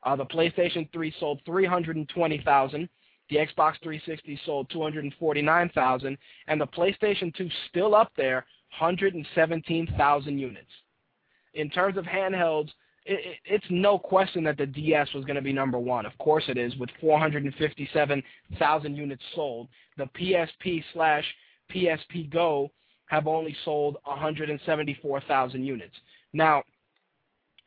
Uh, 0.04 0.16
the 0.16 0.26
PlayStation 0.26 0.92
3 0.92 1.14
sold 1.20 1.42
320,000. 1.46 2.90
The 3.30 3.36
Xbox 3.38 3.76
360 3.82 4.40
sold 4.46 4.70
249,000. 4.72 6.18
And 6.48 6.62
the 6.62 6.68
PlayStation 6.68 7.34
2 7.36 7.50
still 7.70 7.96
up 7.96 8.12
there, 8.18 8.46
117,000 8.80 10.40
units. 10.40 10.72
In 11.54 11.70
terms 11.70 11.98
of 11.98 12.06
handhelds, 12.06 12.70
it, 13.06 13.20
it, 13.26 13.38
it's 13.46 13.66
no 13.70 13.98
question 13.98 14.44
that 14.44 14.58
the 14.58 14.66
DS 14.66 15.14
was 15.14 15.26
going 15.26 15.36
to 15.36 15.42
be 15.42 15.54
number 15.54 15.80
one. 15.80 16.06
Of 16.06 16.18
course 16.18 16.46
it 16.48 16.58
is, 16.58 16.76
with 16.78 16.90
457,000 17.00 18.96
units 18.96 19.24
sold. 19.36 19.68
The 19.98 20.06
PSP 20.18 20.84
slash 20.94 21.26
PSP 21.74 22.30
Go 22.30 22.72
have 23.08 23.28
only 23.28 23.56
sold 23.66 23.98
174,000 24.06 25.64
units. 25.64 25.96
Now, 26.34 26.64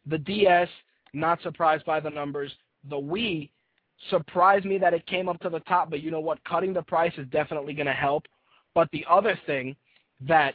the 0.06 0.18
DS, 0.18 0.68
not 1.12 1.42
surprised 1.42 1.84
by 1.84 2.00
the 2.00 2.10
numbers. 2.10 2.52
The 2.88 2.96
Wii 2.96 3.50
surprised 4.10 4.64
me 4.64 4.78
that 4.78 4.94
it 4.94 5.06
came 5.06 5.28
up 5.28 5.40
to 5.40 5.50
the 5.50 5.60
top, 5.60 5.90
but 5.90 6.00
you 6.00 6.10
know 6.10 6.20
what? 6.20 6.42
Cutting 6.44 6.72
the 6.72 6.82
price 6.82 7.12
is 7.18 7.26
definitely 7.28 7.74
going 7.74 7.86
to 7.86 7.92
help. 7.92 8.24
But 8.74 8.88
the 8.92 9.04
other 9.08 9.38
thing 9.46 9.76
that 10.22 10.54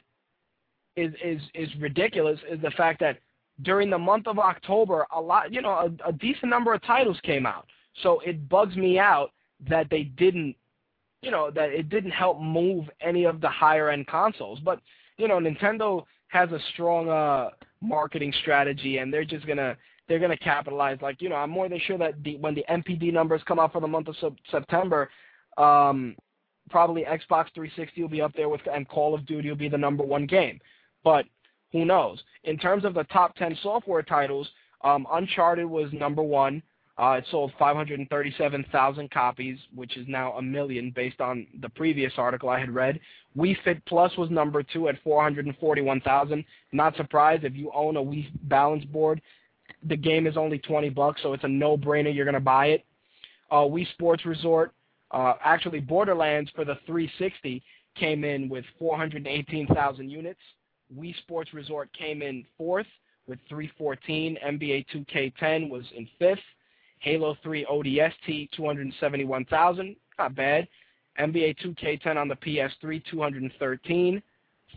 is 0.95 1.13
is 1.23 1.41
is 1.53 1.69
ridiculous 1.79 2.39
is 2.49 2.61
the 2.61 2.71
fact 2.71 2.99
that 2.99 3.19
during 3.61 3.89
the 3.89 3.97
month 3.97 4.27
of 4.27 4.39
October, 4.39 5.05
a 5.13 5.19
lot, 5.19 5.53
you 5.53 5.61
know, 5.61 5.71
a, 5.71 6.09
a 6.09 6.13
decent 6.13 6.49
number 6.49 6.73
of 6.73 6.81
titles 6.83 7.19
came 7.23 7.45
out. 7.45 7.67
So 8.03 8.21
it 8.21 8.47
bugs 8.47 8.75
me 8.75 8.99
out 8.99 9.31
that 9.67 9.87
they 9.89 10.03
didn't, 10.03 10.55
you 11.21 11.31
know, 11.31 11.51
that 11.51 11.69
it 11.69 11.89
didn't 11.89 12.11
help 12.11 12.39
move 12.39 12.85
any 13.01 13.25
of 13.25 13.41
the 13.41 13.49
higher 13.49 13.89
end 13.89 14.07
consoles. 14.07 14.59
But 14.59 14.79
you 15.17 15.27
know, 15.27 15.39
Nintendo 15.39 16.05
has 16.27 16.51
a 16.51 16.59
strong 16.73 17.09
uh 17.09 17.49
marketing 17.81 18.33
strategy, 18.41 18.97
and 18.97 19.13
they're 19.13 19.25
just 19.25 19.45
gonna 19.45 19.75
they're 20.07 20.19
gonna 20.19 20.37
capitalize. 20.37 20.97
Like 21.01 21.21
you 21.21 21.29
know, 21.29 21.35
I'm 21.35 21.49
more 21.49 21.67
than 21.67 21.79
sure 21.85 21.97
that 21.97 22.23
the, 22.23 22.37
when 22.37 22.55
the 22.55 22.65
NPD 22.69 23.11
numbers 23.11 23.41
come 23.45 23.59
out 23.59 23.73
for 23.73 23.81
the 23.81 23.87
month 23.87 24.07
of 24.07 24.15
sub- 24.21 24.37
September, 24.49 25.09
um, 25.57 26.15
probably 26.69 27.03
Xbox 27.03 27.47
360 27.53 28.01
will 28.01 28.09
be 28.09 28.21
up 28.21 28.33
there 28.35 28.47
with, 28.47 28.61
and 28.73 28.87
Call 28.87 29.13
of 29.13 29.25
Duty 29.25 29.49
will 29.49 29.57
be 29.57 29.69
the 29.69 29.77
number 29.77 30.03
one 30.03 30.25
game. 30.25 30.59
But 31.03 31.25
who 31.71 31.85
knows? 31.85 32.21
In 32.43 32.57
terms 32.57 32.85
of 32.85 32.93
the 32.93 33.03
top 33.05 33.35
10 33.35 33.57
software 33.61 34.01
titles, 34.01 34.49
um, 34.83 35.07
Uncharted 35.11 35.65
was 35.65 35.91
number 35.93 36.23
one. 36.23 36.61
Uh, 36.97 37.13
it 37.13 37.25
sold 37.31 37.53
537,000 37.57 39.09
copies, 39.11 39.57
which 39.73 39.95
is 39.95 40.05
now 40.09 40.33
a 40.33 40.41
million 40.41 40.91
based 40.93 41.21
on 41.21 41.47
the 41.61 41.69
previous 41.69 42.11
article 42.17 42.49
I 42.49 42.59
had 42.59 42.75
read. 42.75 42.99
Wii 43.37 43.55
Fit 43.63 43.83
Plus 43.85 44.15
was 44.17 44.29
number 44.29 44.63
two 44.63 44.89
at 44.89 45.01
441,000. 45.01 46.43
Not 46.73 46.97
surprised 46.97 47.45
if 47.45 47.55
you 47.55 47.71
own 47.73 47.95
a 47.95 48.01
Wii 48.01 48.27
Balance 48.43 48.83
board. 48.83 49.21
The 49.87 49.95
game 49.95 50.27
is 50.27 50.35
only 50.35 50.59
20 50.59 50.89
bucks, 50.89 51.21
so 51.21 51.31
it's 51.31 51.45
a 51.45 51.47
no-brainer. 51.47 52.13
You're 52.13 52.25
gonna 52.25 52.41
buy 52.41 52.67
it. 52.67 52.85
Uh, 53.49 53.63
Wii 53.63 53.89
Sports 53.91 54.25
Resort, 54.25 54.73
uh, 55.11 55.35
actually 55.41 55.79
Borderlands 55.79 56.51
for 56.53 56.65
the 56.65 56.75
360 56.85 57.63
came 57.95 58.25
in 58.25 58.49
with 58.49 58.65
418,000 58.77 60.09
units. 60.09 60.39
Wii 60.97 61.15
Sports 61.17 61.53
Resort 61.53 61.89
came 61.93 62.21
in 62.21 62.45
fourth 62.57 62.87
with 63.27 63.39
314. 63.47 64.37
NBA 64.45 64.85
2K10 64.93 65.69
was 65.69 65.83
in 65.95 66.07
fifth. 66.17 66.39
Halo 66.99 67.35
3 67.43 67.65
ODST, 67.65 68.51
271,000. 68.51 69.95
Not 70.17 70.35
bad. 70.35 70.67
NBA 71.19 71.55
2K10 71.63 72.17
on 72.17 72.27
the 72.27 72.35
PS3, 72.35 73.01
213. 73.09 74.21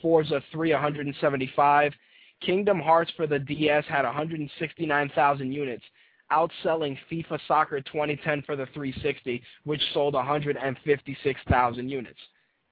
Forza 0.01 0.43
3, 0.53 0.73
175. 0.73 1.93
Kingdom 2.41 2.81
Hearts 2.81 3.13
for 3.17 3.27
the 3.27 3.39
DS 3.39 3.85
had 3.87 4.05
169,000 4.05 5.53
units, 5.53 5.85
outselling 6.33 6.99
FIFA 7.11 7.39
Soccer 7.47 7.81
2010 7.81 8.43
for 8.43 8.57
the 8.57 8.67
360, 8.67 9.43
which 9.65 9.81
sold 9.95 10.15
156,000 10.15 11.89
units. 11.89 12.19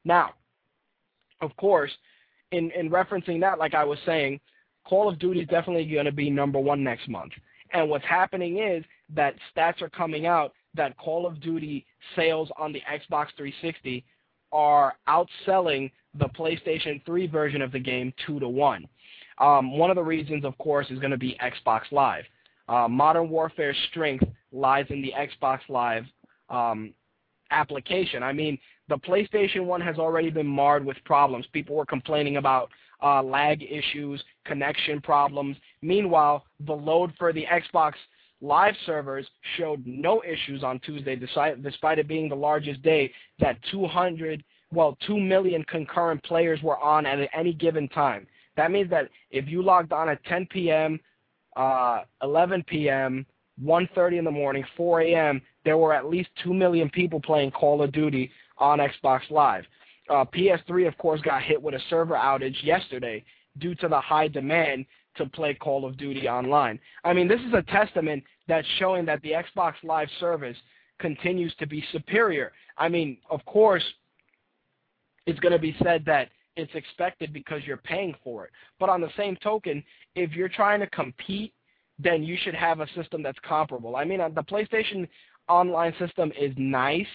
Now, 0.04 0.34
of 1.40 1.56
course, 1.56 1.92
in, 2.52 2.70
in 2.72 2.90
referencing 2.90 3.40
that, 3.40 3.58
like 3.58 3.74
I 3.74 3.84
was 3.84 3.98
saying, 4.06 4.40
Call 4.84 5.08
of 5.08 5.18
Duty 5.18 5.40
is 5.40 5.48
definitely 5.48 5.84
going 5.86 6.06
to 6.06 6.12
be 6.12 6.30
number 6.30 6.58
one 6.58 6.82
next 6.82 7.08
month. 7.08 7.32
And 7.72 7.88
what's 7.88 8.04
happening 8.04 8.58
is 8.58 8.84
that 9.14 9.34
stats 9.54 9.82
are 9.82 9.90
coming 9.90 10.26
out 10.26 10.52
that 10.74 10.96
Call 10.96 11.26
of 11.26 11.40
Duty 11.40 11.86
sales 12.16 12.50
on 12.56 12.72
the 12.72 12.80
Xbox 12.80 13.28
360 13.36 14.04
are 14.52 14.94
outselling 15.08 15.90
the 16.18 16.28
PlayStation 16.28 17.04
3 17.04 17.26
version 17.28 17.62
of 17.62 17.72
the 17.72 17.78
game 17.78 18.12
2 18.26 18.40
to 18.40 18.48
1. 18.48 18.88
Um, 19.38 19.78
one 19.78 19.90
of 19.90 19.96
the 19.96 20.02
reasons, 20.02 20.44
of 20.44 20.56
course, 20.58 20.86
is 20.90 20.98
going 20.98 21.12
to 21.12 21.16
be 21.18 21.38
Xbox 21.40 21.82
Live. 21.92 22.24
Uh, 22.68 22.88
Modern 22.88 23.28
Warfare's 23.28 23.76
strength 23.90 24.24
lies 24.52 24.86
in 24.90 25.02
the 25.02 25.12
Xbox 25.16 25.60
Live 25.68 26.04
um, 26.50 26.92
application. 27.50 28.22
I 28.22 28.32
mean, 28.32 28.58
the 28.90 28.98
PlayStation 28.98 29.64
1 29.64 29.80
has 29.80 29.98
already 29.98 30.28
been 30.30 30.46
marred 30.46 30.84
with 30.84 30.96
problems. 31.04 31.46
People 31.52 31.76
were 31.76 31.86
complaining 31.86 32.36
about 32.36 32.68
uh, 33.02 33.22
lag 33.22 33.62
issues, 33.62 34.22
connection 34.44 35.00
problems. 35.00 35.56
Meanwhile, 35.80 36.44
the 36.66 36.74
load 36.74 37.12
for 37.16 37.32
the 37.32 37.46
Xbox 37.46 37.94
Live 38.42 38.74
servers 38.86 39.26
showed 39.56 39.86
no 39.86 40.22
issues 40.22 40.64
on 40.64 40.80
Tuesday, 40.80 41.14
despite, 41.14 41.98
it 41.98 42.08
being 42.08 42.28
the 42.28 42.34
largest 42.34 42.82
day 42.82 43.12
that 43.38 43.58
200, 43.70 44.42
well, 44.72 44.96
2 45.06 45.20
million 45.20 45.62
concurrent 45.64 46.22
players 46.24 46.60
were 46.62 46.78
on 46.78 47.04
at 47.04 47.28
any 47.34 47.52
given 47.52 47.86
time. 47.88 48.26
That 48.56 48.70
means 48.70 48.88
that 48.90 49.10
if 49.30 49.46
you 49.46 49.62
logged 49.62 49.92
on 49.92 50.08
at 50.08 50.24
10 50.24 50.46
p.m., 50.50 50.98
uh, 51.54 52.02
11 52.22 52.64
p.m., 52.66 53.26
1.30 53.62 54.18
in 54.18 54.24
the 54.24 54.30
morning, 54.30 54.64
4 54.76 55.02
a.m., 55.02 55.42
there 55.64 55.76
were 55.76 55.92
at 55.92 56.06
least 56.06 56.30
2 56.42 56.54
million 56.54 56.88
people 56.90 57.20
playing 57.20 57.50
Call 57.50 57.82
of 57.82 57.92
Duty 57.92 58.30
on 58.58 58.78
Xbox 58.78 59.30
Live. 59.30 59.64
Uh, 60.08 60.24
PS3, 60.24 60.88
of 60.88 60.96
course, 60.98 61.20
got 61.22 61.42
hit 61.42 61.60
with 61.60 61.74
a 61.74 61.80
server 61.88 62.14
outage 62.14 62.62
yesterday 62.62 63.24
due 63.58 63.74
to 63.76 63.88
the 63.88 64.00
high 64.00 64.28
demand 64.28 64.86
to 65.16 65.26
play 65.26 65.54
Call 65.54 65.84
of 65.84 65.96
Duty 65.96 66.28
online. 66.28 66.78
I 67.04 67.12
mean, 67.12 67.28
this 67.28 67.40
is 67.40 67.52
a 67.52 67.62
testament 67.62 68.24
that's 68.48 68.66
showing 68.78 69.04
that 69.06 69.20
the 69.22 69.32
Xbox 69.32 69.74
Live 69.82 70.08
service 70.18 70.56
continues 70.98 71.54
to 71.58 71.66
be 71.66 71.84
superior. 71.92 72.52
I 72.78 72.88
mean, 72.88 73.18
of 73.30 73.44
course, 73.44 73.84
it's 75.26 75.40
going 75.40 75.52
to 75.52 75.58
be 75.58 75.76
said 75.82 76.04
that 76.06 76.30
it's 76.56 76.74
expected 76.74 77.32
because 77.32 77.62
you're 77.64 77.76
paying 77.76 78.14
for 78.22 78.44
it. 78.44 78.50
But 78.78 78.88
on 78.88 79.00
the 79.00 79.10
same 79.16 79.36
token, 79.36 79.82
if 80.14 80.32
you're 80.32 80.48
trying 80.48 80.80
to 80.80 80.86
compete, 80.88 81.52
then 82.02 82.22
you 82.22 82.36
should 82.42 82.54
have 82.54 82.80
a 82.80 82.86
system 82.94 83.22
that's 83.22 83.38
comparable. 83.46 83.96
I 83.96 84.04
mean, 84.04 84.20
uh, 84.20 84.28
the 84.28 84.42
PlayStation 84.42 85.08
online 85.48 85.94
system 85.98 86.32
is 86.38 86.52
nice, 86.56 87.06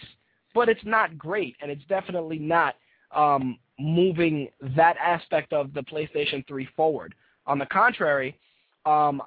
but 0.53 0.69
it's 0.69 0.83
not 0.83 1.17
great, 1.17 1.55
and 1.61 1.71
it's 1.71 1.85
definitely 1.87 2.39
not 2.39 2.75
um, 3.15 3.57
moving 3.79 4.49
that 4.75 4.95
aspect 4.97 5.53
of 5.53 5.73
the 5.73 5.81
PlayStation 5.81 6.45
3 6.47 6.67
forward. 6.75 7.15
On 7.47 7.59
the 7.59 7.65
contrary, 7.65 8.37
um, 8.85 9.21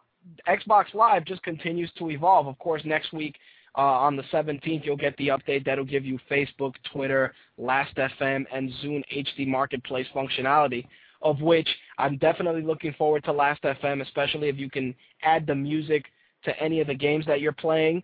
Xbox 0.48 0.94
Live 0.94 1.24
just 1.24 1.42
continues 1.42 1.90
to 1.98 2.10
evolve. 2.10 2.46
Of 2.46 2.58
course, 2.58 2.82
next 2.84 3.12
week 3.12 3.36
uh, 3.76 3.80
on 3.80 4.16
the 4.16 4.24
17th, 4.24 4.84
you'll 4.84 4.96
get 4.96 5.16
the 5.16 5.28
update 5.28 5.64
that'll 5.64 5.84
give 5.84 6.04
you 6.04 6.18
Facebook, 6.30 6.74
Twitter, 6.92 7.32
Last.fm, 7.56 8.44
and 8.52 8.70
Zune 8.82 9.02
HD 9.14 9.46
Marketplace 9.46 10.06
functionality, 10.14 10.86
of 11.22 11.40
which 11.40 11.68
I'm 11.98 12.16
definitely 12.18 12.62
looking 12.62 12.94
forward 12.94 13.24
to 13.24 13.32
Last.fm, 13.32 14.02
especially 14.02 14.48
if 14.48 14.56
you 14.56 14.70
can 14.70 14.94
add 15.22 15.46
the 15.46 15.54
music 15.54 16.04
to 16.44 16.58
any 16.62 16.80
of 16.80 16.86
the 16.86 16.94
games 16.94 17.26
that 17.26 17.40
you're 17.40 17.52
playing. 17.52 18.02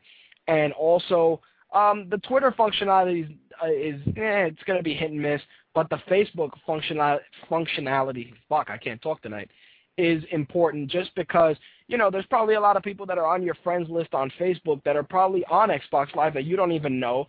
And 0.49 0.73
also, 0.73 1.41
um, 1.73 2.09
the 2.11 2.19
Twitter 2.19 2.53
functionality 2.57 3.25
is, 3.25 3.31
uh, 3.63 3.67
is 3.69 4.01
eh, 4.17 4.47
it's 4.47 4.63
going 4.65 4.79
to 4.79 4.83
be 4.83 4.95
hit 4.95 5.11
and 5.11 5.21
miss, 5.21 5.41
but 5.75 5.89
the 5.91 5.99
Facebook 6.11 6.51
functionality, 6.69 7.21
functionality, 7.51 8.33
fuck, 8.49 8.71
I 8.71 8.79
can't 8.79 9.01
talk 9.01 9.23
tonight, 9.23 9.51
is 9.97 10.23
important 10.33 10.91
just 10.91 11.15
because, 11.15 11.57
you 11.87 11.99
know, 11.99 12.11
there's 12.11 12.27
probably 12.27 12.55
a 12.55 12.61
lot 12.61 12.77
of 12.77 12.83
people 12.83 13.07
that 13.07 13.19
are 13.19 13.27
on 13.27 13.43
your 13.43 13.57
friends 13.63 13.89
list 13.89 14.13
on 14.13 14.33
Facebook 14.41 14.83
that 14.85 14.97
are 14.97 15.03
probably 15.03 15.45
on 15.47 15.71
Xbox 15.71 16.15
Live 16.15 16.35
that 16.35 16.45
you 16.45 16.57
don't 16.57 16.73
even 16.73 16.99
know 16.99 17.29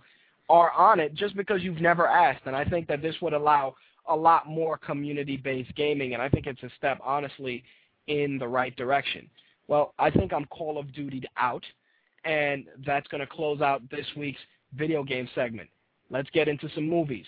are 0.49 0.71
on 0.71 0.99
it 0.99 1.13
just 1.15 1.35
because 1.35 1.63
you've 1.63 1.81
never 1.81 2.07
asked. 2.07 2.43
And 2.45 2.55
I 2.55 2.65
think 2.65 2.87
that 2.87 3.01
this 3.01 3.15
would 3.21 3.33
allow 3.33 3.75
a 4.07 4.15
lot 4.15 4.47
more 4.47 4.77
community-based 4.77 5.73
gaming, 5.75 6.13
and 6.13 6.21
I 6.21 6.29
think 6.29 6.47
it's 6.47 6.63
a 6.63 6.69
step, 6.77 6.99
honestly, 7.03 7.63
in 8.07 8.37
the 8.37 8.47
right 8.47 8.75
direction. 8.75 9.29
Well, 9.67 9.93
I 9.97 10.09
think 10.09 10.31
I'm 10.31 10.45
Call 10.45 10.77
of 10.77 10.93
Duty 10.93 11.23
out, 11.37 11.63
and 12.23 12.65
that's 12.85 13.07
going 13.07 13.21
to 13.21 13.27
close 13.27 13.61
out 13.61 13.81
this 13.89 14.05
week's 14.15 14.39
video 14.75 15.03
game 15.03 15.27
segment. 15.33 15.69
Let's 16.09 16.29
get 16.31 16.47
into 16.47 16.69
some 16.75 16.87
movies. 16.87 17.25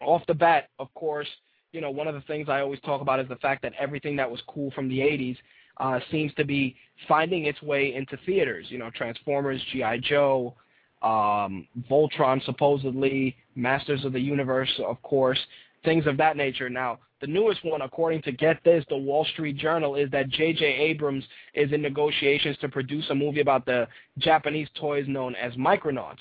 Off 0.00 0.22
the 0.26 0.34
bat, 0.34 0.68
of 0.78 0.92
course, 0.94 1.28
you 1.72 1.80
know, 1.80 1.90
one 1.90 2.06
of 2.06 2.14
the 2.14 2.20
things 2.22 2.48
I 2.48 2.60
always 2.60 2.80
talk 2.80 3.00
about 3.00 3.20
is 3.20 3.28
the 3.28 3.36
fact 3.36 3.62
that 3.62 3.72
everything 3.78 4.16
that 4.16 4.30
was 4.30 4.40
cool 4.46 4.70
from 4.72 4.88
the 4.88 4.98
80s 4.98 5.36
uh, 5.78 6.00
seems 6.10 6.32
to 6.34 6.44
be 6.44 6.76
finding 7.08 7.46
its 7.46 7.60
way 7.62 7.94
into 7.94 8.18
theaters. 8.24 8.66
You 8.68 8.78
know, 8.78 8.90
Transformers, 8.90 9.62
G.I. 9.72 9.98
Joe, 9.98 10.54
um, 11.02 11.66
Voltron 11.90 12.44
supposedly, 12.44 13.36
Masters 13.54 14.04
of 14.04 14.12
the 14.12 14.20
Universe, 14.20 14.70
of 14.84 15.00
course, 15.02 15.38
things 15.84 16.06
of 16.06 16.16
that 16.16 16.36
nature. 16.36 16.68
Now, 16.68 16.98
the 17.20 17.26
newest 17.26 17.64
one, 17.64 17.80
according 17.82 18.22
to 18.22 18.32
Get 18.32 18.62
This, 18.64 18.84
the 18.88 18.96
Wall 18.96 19.24
Street 19.32 19.56
Journal, 19.56 19.94
is 19.94 20.10
that 20.10 20.28
J.J. 20.28 20.64
Abrams 20.64 21.24
is 21.54 21.72
in 21.72 21.80
negotiations 21.80 22.58
to 22.58 22.68
produce 22.68 23.08
a 23.08 23.14
movie 23.14 23.40
about 23.40 23.64
the 23.64 23.88
Japanese 24.18 24.68
toys 24.78 25.06
known 25.08 25.34
as 25.34 25.54
Micronauts. 25.54 26.18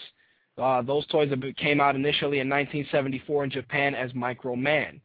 Uh, 0.57 0.81
those 0.81 1.05
toys 1.07 1.33
came 1.57 1.81
out 1.81 1.95
initially 1.95 2.39
in 2.39 2.49
1974 2.49 3.43
in 3.43 3.49
Japan 3.49 3.93
as 3.93 4.11
Microman. 4.13 5.01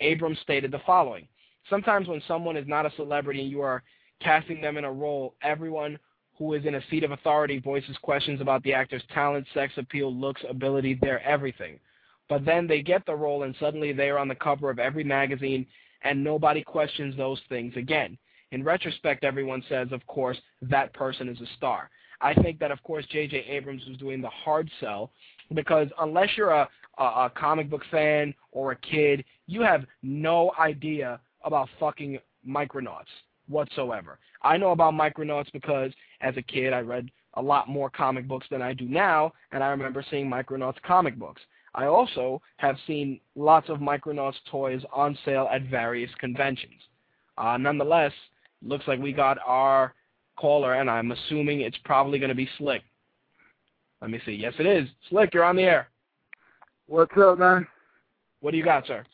Abrams 0.00 0.38
stated 0.40 0.70
the 0.70 0.80
following. 0.86 1.28
Sometimes 1.68 2.08
when 2.08 2.22
someone 2.26 2.56
is 2.56 2.66
not 2.66 2.86
a 2.86 2.92
celebrity 2.96 3.42
and 3.42 3.50
you 3.50 3.60
are 3.60 3.82
casting 4.22 4.62
them 4.62 4.78
in 4.78 4.84
a 4.84 4.92
role, 4.92 5.34
everyone 5.42 5.98
who 6.38 6.54
is 6.54 6.64
in 6.64 6.74
a 6.74 6.86
seat 6.90 7.04
of 7.04 7.12
authority 7.12 7.58
voices 7.58 7.96
questions 8.02 8.40
about 8.40 8.62
the 8.62 8.74
actor's 8.74 9.02
talent, 9.12 9.46
sex 9.54 9.72
appeal, 9.76 10.14
looks, 10.14 10.42
ability, 10.48 10.98
their 11.00 11.22
everything. 11.22 11.78
But 12.28 12.44
then 12.44 12.66
they 12.66 12.82
get 12.82 13.04
the 13.06 13.14
role 13.14 13.42
and 13.44 13.54
suddenly 13.60 13.92
they 13.92 14.10
are 14.10 14.18
on 14.18 14.28
the 14.28 14.34
cover 14.34 14.70
of 14.70 14.78
every 14.78 15.04
magazine 15.04 15.66
and 16.02 16.22
nobody 16.22 16.62
questions 16.62 17.16
those 17.16 17.40
things 17.48 17.74
again. 17.76 18.18
In 18.50 18.62
retrospect, 18.62 19.24
everyone 19.24 19.62
says, 19.68 19.88
of 19.92 20.06
course, 20.06 20.38
that 20.62 20.92
person 20.92 21.28
is 21.28 21.40
a 21.40 21.46
star. 21.56 21.90
I 22.20 22.34
think 22.34 22.58
that, 22.60 22.70
of 22.70 22.82
course, 22.82 23.04
J.J. 23.10 23.44
Abrams 23.48 23.84
was 23.86 23.98
doing 23.98 24.20
the 24.20 24.28
hard 24.28 24.70
sell 24.80 25.10
because 25.54 25.88
unless 26.00 26.30
you're 26.36 26.50
a, 26.50 26.68
a, 26.98 27.02
a 27.02 27.32
comic 27.34 27.68
book 27.68 27.82
fan 27.90 28.32
or 28.52 28.72
a 28.72 28.76
kid, 28.76 29.24
you 29.46 29.62
have 29.62 29.84
no 30.02 30.52
idea 30.58 31.20
about 31.44 31.68
fucking 31.78 32.18
Micronauts 32.46 33.04
whatsoever. 33.48 34.18
I 34.42 34.56
know 34.56 34.70
about 34.70 34.94
Micronauts 34.94 35.52
because 35.52 35.92
as 36.20 36.36
a 36.36 36.42
kid 36.42 36.72
I 36.72 36.80
read 36.80 37.10
a 37.34 37.42
lot 37.42 37.68
more 37.68 37.90
comic 37.90 38.28
books 38.28 38.46
than 38.50 38.62
I 38.62 38.72
do 38.74 38.86
now, 38.86 39.32
and 39.52 39.62
I 39.62 39.68
remember 39.68 40.04
seeing 40.08 40.28
Micronauts 40.28 40.80
comic 40.82 41.16
books. 41.16 41.42
I 41.74 41.86
also 41.86 42.40
have 42.58 42.76
seen 42.86 43.20
lots 43.34 43.68
of 43.68 43.78
Micronauts 43.78 44.36
toys 44.50 44.82
on 44.92 45.18
sale 45.24 45.48
at 45.52 45.62
various 45.62 46.10
conventions. 46.20 46.80
Uh, 47.36 47.56
nonetheless, 47.56 48.12
looks 48.62 48.86
like 48.86 49.00
we 49.00 49.12
got 49.12 49.38
our 49.44 49.94
caller, 50.36 50.74
and 50.74 50.88
I'm 50.88 51.10
assuming 51.10 51.60
it's 51.60 51.78
probably 51.84 52.18
going 52.18 52.28
to 52.28 52.34
be 52.34 52.48
Slick. 52.58 52.82
Let 54.00 54.10
me 54.10 54.20
see. 54.24 54.32
Yes, 54.32 54.54
it 54.58 54.66
is. 54.66 54.88
Slick, 55.08 55.34
you're 55.34 55.44
on 55.44 55.56
the 55.56 55.62
air. 55.62 55.88
What's 56.86 57.16
up, 57.16 57.38
man? 57.38 57.66
What 58.40 58.52
do 58.52 58.58
you 58.58 58.64
got, 58.64 58.86
sir? 58.86 59.04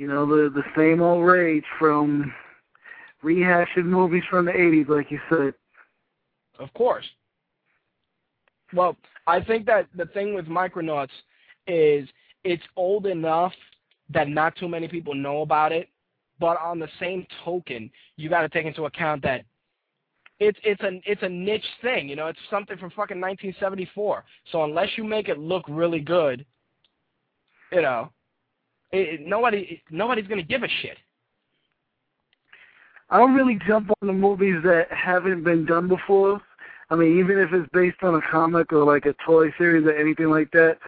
You 0.00 0.06
know, 0.06 0.24
the 0.24 0.48
the 0.48 0.64
same 0.74 1.02
old 1.02 1.26
rage 1.26 1.66
from 1.78 2.32
rehashing 3.22 3.84
movies 3.84 4.22
from 4.30 4.46
the 4.46 4.52
80s, 4.52 4.88
like 4.88 5.10
you 5.10 5.20
said. 5.28 5.52
Of 6.58 6.72
course. 6.72 7.04
Well, 8.72 8.96
I 9.26 9.42
think 9.42 9.66
that 9.66 9.88
the 9.94 10.06
thing 10.06 10.32
with 10.32 10.46
Micronauts 10.46 11.10
is 11.66 12.08
it's 12.44 12.62
old 12.76 13.04
enough 13.04 13.52
that 14.08 14.26
not 14.30 14.56
too 14.56 14.68
many 14.68 14.88
people 14.88 15.14
know 15.14 15.42
about 15.42 15.70
it, 15.70 15.90
but 16.38 16.58
on 16.62 16.78
the 16.78 16.88
same 16.98 17.26
token, 17.44 17.90
you 18.16 18.30
got 18.30 18.40
to 18.40 18.48
take 18.48 18.64
into 18.64 18.86
account 18.86 19.22
that 19.24 19.44
it's 20.38 20.58
it's 20.64 20.80
a 20.80 20.98
it's 21.04 21.22
a 21.24 21.28
niche 21.28 21.62
thing, 21.82 22.08
you 22.08 22.16
know. 22.16 22.28
It's 22.28 22.38
something 22.48 22.78
from 22.78 22.88
fucking 22.88 23.20
1974. 23.20 24.24
So 24.50 24.64
unless 24.64 24.88
you 24.96 25.04
make 25.04 25.28
it 25.28 25.38
look 25.38 25.64
really 25.68 26.00
good, 26.00 26.46
you 27.70 27.82
know, 27.82 28.10
it, 28.92 29.20
nobody 29.26 29.82
nobody's 29.90 30.26
gonna 30.26 30.42
give 30.42 30.62
a 30.62 30.68
shit. 30.82 30.96
I 33.10 33.18
don't 33.18 33.34
really 33.34 33.58
jump 33.66 33.90
on 34.00 34.06
the 34.06 34.12
movies 34.12 34.56
that 34.64 34.86
haven't 34.90 35.42
been 35.42 35.66
done 35.66 35.88
before. 35.88 36.40
I 36.90 36.96
mean, 36.96 37.18
even 37.18 37.38
if 37.38 37.52
it's 37.52 37.68
based 37.72 38.02
on 38.02 38.16
a 38.16 38.20
comic 38.30 38.72
or 38.72 38.84
like 38.84 39.06
a 39.06 39.14
toy 39.24 39.52
series 39.58 39.86
or 39.86 39.92
anything 39.92 40.28
like 40.30 40.50
that. 40.52 40.78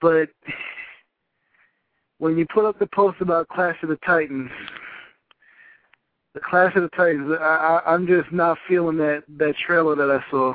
But 0.00 0.30
when 2.18 2.36
you 2.36 2.46
put 2.52 2.64
up 2.64 2.78
the 2.78 2.86
post 2.86 3.20
about 3.20 3.48
Clash 3.48 3.76
of 3.82 3.88
the 3.88 3.98
Titans, 4.06 4.50
the 6.34 6.40
Clash 6.40 6.74
of 6.74 6.82
the 6.82 6.88
Titans, 6.90 7.32
I, 7.40 7.44
I, 7.84 7.94
I'm 7.94 8.06
just 8.06 8.32
not 8.32 8.58
feeling 8.68 8.96
that 8.98 9.22
that 9.38 9.54
trailer 9.64 9.94
that 9.94 10.10
I 10.10 10.30
saw. 10.30 10.54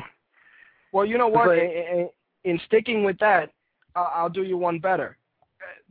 Well, 0.91 1.06
you 1.06 1.18
know 1.18 1.27
what? 1.27 1.57
in, 1.57 2.10
in 2.43 2.60
sticking 2.65 3.03
with 3.03 3.18
that, 3.19 3.51
I'll 3.95 4.30
do 4.30 4.43
you 4.43 4.57
one 4.57 4.80
better. 4.80 5.18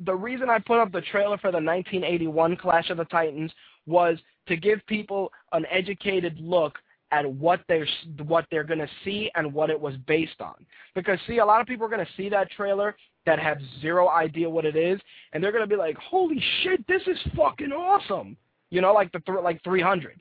The 0.05 0.15
reason 0.15 0.49
I 0.49 0.59
put 0.59 0.79
up 0.79 0.93
the 0.93 1.01
trailer 1.01 1.39
for 1.39 1.51
the 1.51 1.59
1981 1.59 2.57
Clash 2.57 2.91
of 2.91 2.99
the 2.99 3.05
Titans 3.05 3.53
was 3.87 4.19
to 4.47 4.57
give 4.57 4.81
people 4.87 5.33
an 5.53 5.67
educated 5.71 6.39
look 6.39 6.79
at 7.11 7.31
what 7.31 7.61
they're 7.69 7.89
what 8.27 8.47
they're 8.51 8.65
going 8.65 8.79
to 8.79 8.89
see 9.05 9.31
and 9.35 9.53
what 9.53 9.71
it 9.71 9.81
was 9.81 9.95
based 10.07 10.41
on. 10.41 10.55
Because 10.95 11.19
see, 11.27 11.39
a 11.39 11.45
lot 11.45 11.61
of 11.61 11.67
people 11.67 11.87
are 11.87 11.91
going 11.91 12.05
to 12.05 12.13
see 12.17 12.29
that 12.29 12.51
trailer 12.51 12.97
that 13.27 13.39
have 13.39 13.59
zero 13.81 14.09
idea 14.09 14.49
what 14.49 14.65
it 14.65 14.77
is, 14.77 15.01
and 15.33 15.43
they're 15.43 15.53
going 15.53 15.65
to 15.65 15.69
be 15.69 15.77
like, 15.77 15.97
"Holy 15.97 16.43
shit, 16.63 16.87
this 16.87 17.03
is 17.07 17.19
fucking 17.37 17.73
awesome!" 17.73 18.37
You 18.71 18.81
know, 18.81 18.93
like 18.93 19.11
the 19.13 19.21
th- 19.21 19.39
like 19.43 19.63
300. 19.65 20.21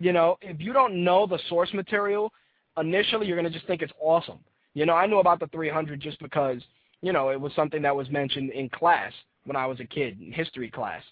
You 0.00 0.12
know, 0.12 0.36
if 0.42 0.60
you 0.60 0.72
don't 0.72 1.04
know 1.04 1.26
the 1.26 1.38
source 1.48 1.72
material, 1.72 2.32
initially 2.78 3.26
you're 3.26 3.40
going 3.40 3.50
to 3.50 3.56
just 3.56 3.66
think 3.66 3.82
it's 3.82 3.92
awesome. 4.00 4.38
You 4.74 4.86
know, 4.86 4.94
I 4.94 5.06
knew 5.06 5.18
about 5.18 5.38
the 5.38 5.46
300 5.48 6.00
just 6.00 6.18
because 6.18 6.60
you 7.04 7.12
know 7.12 7.28
it 7.28 7.40
was 7.40 7.52
something 7.54 7.82
that 7.82 7.94
was 7.94 8.08
mentioned 8.10 8.50
in 8.50 8.68
class 8.70 9.12
when 9.44 9.56
I 9.56 9.66
was 9.66 9.78
a 9.80 9.84
kid 9.84 10.18
in 10.20 10.32
history 10.32 10.70
class, 10.70 11.02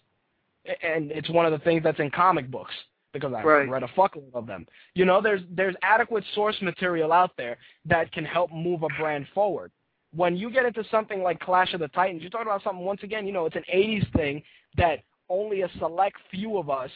and 0.83 1.11
it's 1.11 1.29
one 1.29 1.45
of 1.45 1.53
the 1.53 1.59
things 1.59 1.83
that's 1.83 2.01
in 2.01 2.11
comic 2.11 2.51
books 2.51 2.73
because 3.13 3.33
I've 3.35 3.45
right. 3.45 3.69
read 3.69 3.83
a 3.83 3.89
fuckload 3.89 4.35
of 4.35 4.47
them. 4.47 4.67
You 4.95 5.05
know, 5.05 5.21
there's 5.21 5.43
there's 5.51 5.77
adequate 5.83 6.25
source 6.35 6.57
material 6.63 7.13
out 7.13 7.33
there 7.37 7.59
that 7.85 8.11
can 8.13 8.25
help 8.25 8.51
move 8.53 8.83
a 8.83 8.89
brand 8.99 9.27
forward. 9.35 9.71
When 10.15 10.37
you 10.37 10.51
get 10.51 10.67
into 10.67 10.85
something 10.91 11.23
like 11.23 11.41
Clash 11.41 11.73
of 11.75 11.81
the 11.81 11.89
Titans, 11.89 12.23
you're 12.23 12.31
talking 12.31 12.47
about 12.47 12.63
something 12.63 12.85
once 12.85 13.03
again, 13.03 13.27
you 13.27 13.33
know, 13.33 13.47
it's 13.47 13.57
an 13.57 13.65
80s 13.73 14.11
thing 14.15 14.43
that 14.77 15.01
only 15.29 15.63
a 15.63 15.71
select 15.79 16.17
few 16.31 16.59
of 16.59 16.71
us 16.71 16.91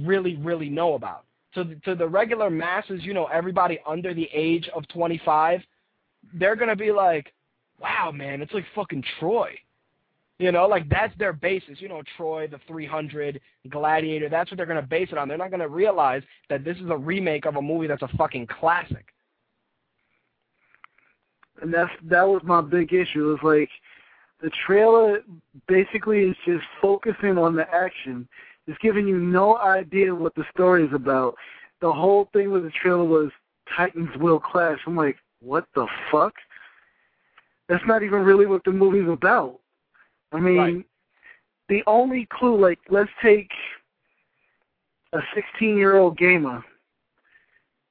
really 0.00 0.36
really 0.36 0.68
know 0.68 0.94
about. 0.94 1.24
To 1.54 1.64
the, 1.64 1.74
to 1.84 1.94
the 1.94 2.08
regular 2.08 2.50
masses, 2.50 3.02
you 3.04 3.14
know, 3.14 3.26
everybody 3.26 3.78
under 3.86 4.14
the 4.14 4.28
age 4.32 4.68
of 4.74 4.88
25, 4.88 5.60
they're 6.34 6.56
going 6.56 6.70
to 6.70 6.76
be 6.76 6.92
like, 6.92 7.32
"Wow, 7.82 8.12
man, 8.12 8.40
it's 8.40 8.52
like 8.54 8.64
fucking 8.74 9.04
Troy." 9.18 9.58
You 10.38 10.50
know, 10.50 10.66
like 10.66 10.88
that's 10.88 11.16
their 11.18 11.32
basis. 11.32 11.80
You 11.80 11.88
know, 11.88 12.02
Troy, 12.16 12.48
the 12.48 12.58
300, 12.66 13.40
Gladiator. 13.70 14.28
That's 14.28 14.50
what 14.50 14.56
they're 14.56 14.66
going 14.66 14.80
to 14.80 14.86
base 14.86 15.08
it 15.12 15.18
on. 15.18 15.28
They're 15.28 15.38
not 15.38 15.50
going 15.50 15.60
to 15.60 15.68
realize 15.68 16.22
that 16.48 16.64
this 16.64 16.76
is 16.78 16.90
a 16.90 16.96
remake 16.96 17.46
of 17.46 17.56
a 17.56 17.62
movie 17.62 17.86
that's 17.86 18.02
a 18.02 18.08
fucking 18.16 18.48
classic. 18.48 19.06
And 21.60 21.72
that's 21.72 21.92
that 22.04 22.26
was 22.26 22.42
my 22.44 22.60
big 22.60 22.92
issue. 22.92 23.32
It's 23.32 23.44
like 23.44 23.70
the 24.42 24.50
trailer 24.66 25.20
basically 25.68 26.22
is 26.22 26.36
just 26.44 26.64
focusing 26.80 27.38
on 27.38 27.54
the 27.54 27.72
action. 27.72 28.28
It's 28.66 28.78
giving 28.82 29.06
you 29.06 29.18
no 29.18 29.58
idea 29.58 30.14
what 30.14 30.34
the 30.34 30.44
story 30.52 30.84
is 30.84 30.92
about. 30.92 31.36
The 31.80 31.92
whole 31.92 32.28
thing 32.32 32.50
with 32.50 32.64
the 32.64 32.70
trailer 32.70 33.04
was 33.04 33.30
Titans 33.76 34.10
will 34.18 34.40
clash. 34.40 34.80
I'm 34.86 34.96
like, 34.96 35.16
what 35.40 35.66
the 35.76 35.86
fuck? 36.10 36.34
That's 37.68 37.84
not 37.86 38.02
even 38.02 38.22
really 38.22 38.46
what 38.46 38.64
the 38.64 38.72
movie's 38.72 39.08
about. 39.08 39.60
I 40.32 40.40
mean, 40.40 40.56
Right. 40.56 40.86
the 41.68 41.82
only 41.86 42.26
clue, 42.26 42.56
like, 42.56 42.80
let's 42.88 43.10
take 43.22 43.50
a 45.12 45.20
16 45.34 45.76
year 45.76 45.96
old 45.96 46.16
gamer 46.16 46.64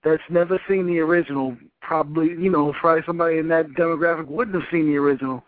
that's 0.03 0.23
never 0.29 0.59
seen 0.67 0.87
the 0.87 0.99
original. 0.99 1.57
Probably, 1.81 2.29
you 2.29 2.49
know, 2.49 2.73
probably 2.73 3.03
somebody 3.05 3.37
in 3.37 3.47
that 3.49 3.67
demographic 3.69 4.27
wouldn't 4.27 4.55
have 4.59 4.69
seen 4.71 4.87
the 4.87 4.97
original. 4.97 5.43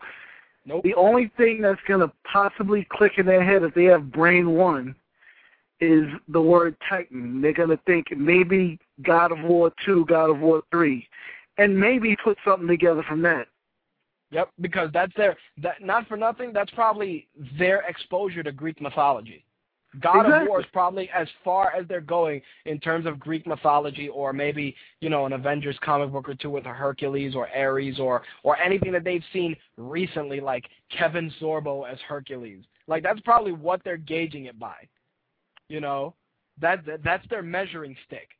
Nope. 0.66 0.82
The 0.82 0.94
only 0.94 1.30
thing 1.36 1.60
that's 1.60 1.80
going 1.86 2.00
to 2.00 2.12
possibly 2.24 2.86
click 2.90 3.18
in 3.18 3.26
their 3.26 3.44
head 3.44 3.62
if 3.62 3.74
they 3.74 3.84
have 3.84 4.12
brain 4.12 4.52
one 4.54 4.94
is 5.80 6.04
the 6.28 6.40
word 6.40 6.76
Titan. 6.88 7.42
They're 7.42 7.52
going 7.52 7.68
to 7.68 7.80
think 7.86 8.06
maybe 8.16 8.78
God 9.02 9.32
of 9.32 9.42
War 9.42 9.72
2, 9.84 10.06
God 10.06 10.30
of 10.30 10.40
War 10.40 10.62
3, 10.70 11.06
and 11.58 11.78
maybe 11.78 12.16
put 12.22 12.38
something 12.44 12.68
together 12.68 13.02
from 13.02 13.20
that. 13.22 13.48
Yep, 14.34 14.50
because 14.60 14.90
that's 14.92 15.12
their 15.16 15.36
that 15.62 15.80
not 15.80 16.08
for 16.08 16.16
nothing. 16.16 16.52
That's 16.52 16.70
probably 16.72 17.28
their 17.56 17.82
exposure 17.88 18.42
to 18.42 18.50
Greek 18.50 18.80
mythology. 18.80 19.44
God 20.00 20.26
of 20.26 20.48
War 20.48 20.58
is 20.58 20.66
probably 20.72 21.08
as 21.14 21.28
far 21.44 21.72
as 21.72 21.86
they're 21.86 22.00
going 22.00 22.42
in 22.66 22.80
terms 22.80 23.06
of 23.06 23.20
Greek 23.20 23.46
mythology, 23.46 24.08
or 24.08 24.32
maybe 24.32 24.74
you 25.00 25.08
know 25.08 25.24
an 25.24 25.34
Avengers 25.34 25.78
comic 25.82 26.10
book 26.10 26.28
or 26.28 26.34
two 26.34 26.50
with 26.50 26.66
a 26.66 26.70
Hercules 26.70 27.36
or 27.36 27.48
Ares 27.56 28.00
or 28.00 28.22
or 28.42 28.58
anything 28.58 28.90
that 28.90 29.04
they've 29.04 29.22
seen 29.32 29.54
recently, 29.76 30.40
like 30.40 30.64
Kevin 30.90 31.32
Sorbo 31.40 31.88
as 31.88 31.98
Hercules. 32.08 32.64
Like 32.88 33.04
that's 33.04 33.20
probably 33.20 33.52
what 33.52 33.82
they're 33.84 33.96
gauging 33.96 34.46
it 34.46 34.58
by. 34.58 34.74
You 35.68 35.80
know, 35.80 36.14
that, 36.60 36.84
that 36.86 37.04
that's 37.04 37.26
their 37.28 37.42
measuring 37.42 37.96
stick. 38.08 38.30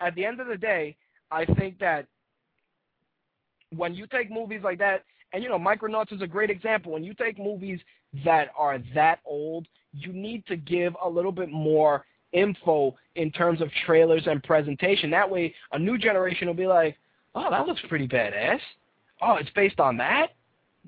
At 0.00 0.14
the 0.14 0.24
end 0.24 0.38
of 0.40 0.46
the 0.46 0.56
day, 0.56 0.96
I 1.32 1.44
think 1.44 1.80
that 1.80 2.06
when 3.74 3.94
you 3.94 4.06
take 4.06 4.30
movies 4.30 4.60
like 4.62 4.78
that, 4.78 5.02
and 5.32 5.42
you 5.42 5.48
know, 5.48 5.58
Micronauts 5.58 6.12
is 6.12 6.22
a 6.22 6.26
great 6.26 6.50
example. 6.50 6.92
When 6.92 7.04
you 7.04 7.14
take 7.14 7.38
movies 7.38 7.80
that 8.24 8.48
are 8.56 8.78
that 8.94 9.20
old, 9.24 9.66
you 9.92 10.12
need 10.12 10.46
to 10.46 10.56
give 10.56 10.94
a 11.02 11.08
little 11.08 11.32
bit 11.32 11.50
more 11.50 12.04
info 12.32 12.96
in 13.16 13.30
terms 13.32 13.60
of 13.60 13.68
trailers 13.86 14.26
and 14.26 14.42
presentation. 14.42 15.10
That 15.10 15.30
way, 15.30 15.54
a 15.72 15.78
new 15.78 15.98
generation 15.98 16.46
will 16.46 16.54
be 16.54 16.66
like, 16.66 16.96
"Oh, 17.34 17.50
that 17.50 17.66
looks 17.66 17.80
pretty 17.88 18.08
badass. 18.08 18.60
Oh, 19.20 19.36
it's 19.36 19.50
based 19.50 19.80
on 19.80 19.96
that. 19.98 20.28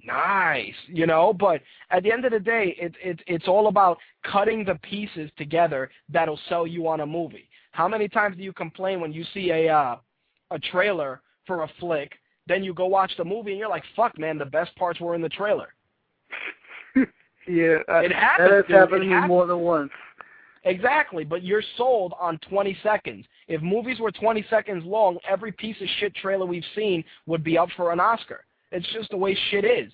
Nice." 0.05 0.74
You 0.86 1.06
know, 1.06 1.32
but 1.32 1.62
at 1.90 2.02
the 2.02 2.12
end 2.12 2.24
of 2.24 2.32
the 2.32 2.40
day, 2.40 2.77
it's 2.78 2.97
it's 3.02 3.23
it's 3.27 3.48
all 3.48 3.69
about 3.69 3.98
cutting 4.24 4.64
the 4.64 4.77
pieces 4.77 5.31
together 5.36 5.90
that'll 6.09 6.40
sell 6.48 6.66
you 6.66 6.89
on 6.89 7.01
a 7.01 7.06
movie. 7.06 7.48
How 7.73 7.89
many 7.89 8.09
times 8.09 8.36
do 8.36 8.43
you 8.43 8.52
complain 8.52 9.01
when 9.01 9.12
you 9.12 9.24
see 9.35 9.51
a 9.51 9.69
uh, 9.73 9.97
a 10.51 10.59
trailer 10.59 11.23
for 11.47 11.62
a 11.62 11.69
flick 11.81 12.12
then 12.48 12.62
you 12.64 12.74
go 12.74 12.86
watch 12.86 13.12
the 13.16 13.24
movie 13.24 13.51
and 13.52 13.59
you're 13.59 13.69
like, 13.69 13.85
fuck, 13.97 14.19
man, 14.19 14.39
the 14.39 14.44
best 14.44 14.74
parts 14.77 15.01
were 15.01 15.14
in 15.14 15.23
the 15.23 15.28
trailer. 15.28 15.69
Yeah, 17.48 17.78
I- 17.89 18.05
It 18.05 18.12
happens, 18.12 18.48
That 18.51 18.55
has 18.55 18.64
dude. 18.69 18.77
happened 18.77 18.97
It 18.97 18.98
to 19.01 19.05
me 19.06 19.12
happens. 19.12 19.28
more 19.28 19.47
than 19.47 19.59
once. 19.59 19.90
Exactly, 20.64 21.24
but 21.24 21.43
you're 21.43 21.62
sold 21.77 22.14
on 22.20 22.39
20 22.48 22.77
seconds. 22.85 23.27
If 23.48 23.60
movies 23.62 23.98
were 23.98 24.12
20 24.12 24.47
seconds 24.48 24.85
long, 24.85 25.19
every 25.28 25.51
piece 25.51 25.74
of 25.81 25.89
shit 25.98 26.14
trailer 26.14 26.47
we've 26.47 26.62
seen 26.77 27.02
would 27.27 27.43
be 27.43 27.59
up 27.59 27.69
for 27.77 27.90
an 27.93 27.98
Oscar. 27.98 28.44
It's 28.70 28.86
just 28.93 29.10
the 29.10 29.16
way 29.16 29.36
shit 29.51 29.64
is. 29.64 29.90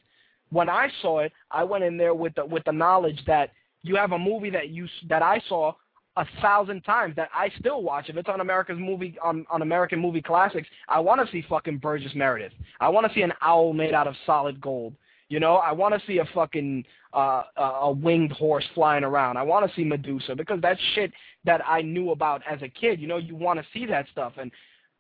When 0.51 0.69
I 0.69 0.89
saw 1.01 1.21
it, 1.21 1.33
I 1.51 1.65
went 1.65 1.85
in 1.85 1.97
there 1.97 2.13
with 2.15 2.35
the 2.35 2.45
with 2.45 2.65
the 2.65 2.73
knowledge 2.73 3.19
that 3.27 3.51
you 3.83 3.97
have 3.97 4.13
a 4.13 4.19
movie 4.19 4.51
that 4.51 4.69
you 4.69 4.87
that 5.09 5.23
I 5.23 5.41
saw 5.49 5.73
a 6.19 6.27
thousand 6.43 6.83
times 6.83 7.15
that 7.15 7.31
I 7.33 7.49
still 7.61 7.83
watch. 7.83 8.09
If 8.09 8.17
it's 8.17 8.29
on 8.29 8.41
America's 8.41 8.79
movie 8.79 9.17
on 9.23 9.47
on 9.51 9.63
American 9.63 10.01
movie 10.01 10.21
classics, 10.21 10.69
I 10.89 10.99
want 10.99 11.25
to 11.25 11.33
see 11.33 11.45
fucking 11.49 11.79
Burgess 11.79 12.13
Meredith. 12.15 12.53
I 12.81 12.89
want 12.89 13.07
to 13.07 13.15
see 13.15 13.23
an 13.23 13.33
owl 13.41 13.73
made 13.73 13.95
out 13.95 14.09
of 14.09 14.15
solid 14.27 14.61
gold. 14.61 14.95
You 15.29 15.39
know, 15.39 15.57
I 15.57 15.73
want 15.73 15.95
to 15.95 16.07
see 16.07 16.19
a 16.19 16.25
fucking 16.35 16.85
uh, 17.13 17.45
a 17.57 17.93
winged 17.93 18.33
horse 18.33 18.65
flying 18.75 19.05
around. 19.05 19.37
I 19.37 19.43
want 19.45 19.69
to 19.69 19.77
see 19.77 19.85
Medusa 19.85 20.35
because 20.35 20.61
that's 20.61 20.81
shit 20.95 21.13
that 21.45 21.63
I 21.67 21.83
knew 21.83 22.11
about 22.11 22.43
as 22.51 22.61
a 22.63 22.69
kid. 22.69 23.01
You 23.01 23.07
know, 23.07 23.19
you 23.19 23.37
want 23.37 23.61
to 23.61 23.67
see 23.73 23.87
that 23.87 24.07
stuff, 24.11 24.33
and 24.39 24.51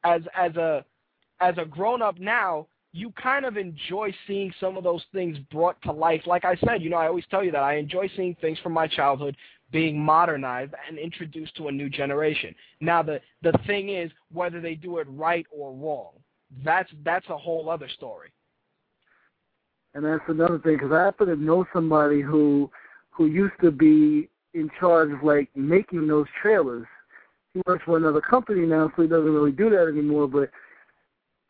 as 0.05 0.23
as 0.36 0.55
a 0.55 0.85
as 1.40 1.57
a 1.59 1.65
grown 1.65 2.01
up 2.01 2.20
now, 2.20 2.69
you 2.93 3.11
kind 3.20 3.45
of 3.45 3.57
enjoy 3.57 4.15
seeing 4.28 4.55
some 4.61 4.77
of 4.77 4.85
those 4.85 5.03
things 5.12 5.36
brought 5.51 5.81
to 5.82 5.93
life. 5.93 6.23
Like 6.27 6.45
I 6.45 6.55
said, 6.65 6.81
you 6.81 6.90
know, 6.90 6.97
I 6.97 7.09
always 7.09 7.24
tell 7.28 7.43
you 7.43 7.51
that 7.53 7.62
I 7.62 7.77
enjoy 7.77 8.09
seeing 8.15 8.36
things 8.40 8.59
from 8.61 8.73
my 8.73 8.86
childhood 8.86 9.36
being 9.70 9.99
modernized 9.99 10.74
and 10.89 10.99
introduced 10.99 11.57
to 11.57 11.69
a 11.69 11.73
new 11.73 11.89
generation. 11.89 12.55
Now 12.81 13.03
the 13.03 13.20
the 13.43 13.53
thing 13.66 13.90
is 13.90 14.11
whether 14.32 14.61
they 14.61 14.74
do 14.74 14.99
it 14.99 15.07
right 15.11 15.47
or 15.51 15.73
wrong. 15.73 16.12
That's 16.65 16.90
that's 17.05 17.28
a 17.28 17.36
whole 17.36 17.69
other 17.69 17.89
story. 17.89 18.31
And 19.95 20.05
that's 20.05 20.23
another 20.28 20.59
thing 20.59 20.74
because 20.74 20.93
I 20.93 21.05
happen 21.05 21.28
to 21.28 21.36
know 21.36 21.66
somebody 21.73 22.20
who 22.20 22.70
who 23.11 23.27
used 23.27 23.55
to 23.62 23.70
be 23.70 24.28
in 24.55 24.70
charge 24.78 25.12
of 25.12 25.23
like 25.23 25.49
making 25.55 26.07
those 26.07 26.27
trailers. 26.40 26.86
He 27.55 27.61
works 27.66 27.82
for 27.85 27.97
another 27.97 28.20
company 28.20 28.66
now, 28.66 28.93
so 28.95 29.03
he 29.03 29.09
doesn't 29.09 29.32
really 29.32 29.53
do 29.53 29.70
that 29.70 29.89
anymore. 29.89 30.28
But 30.28 30.51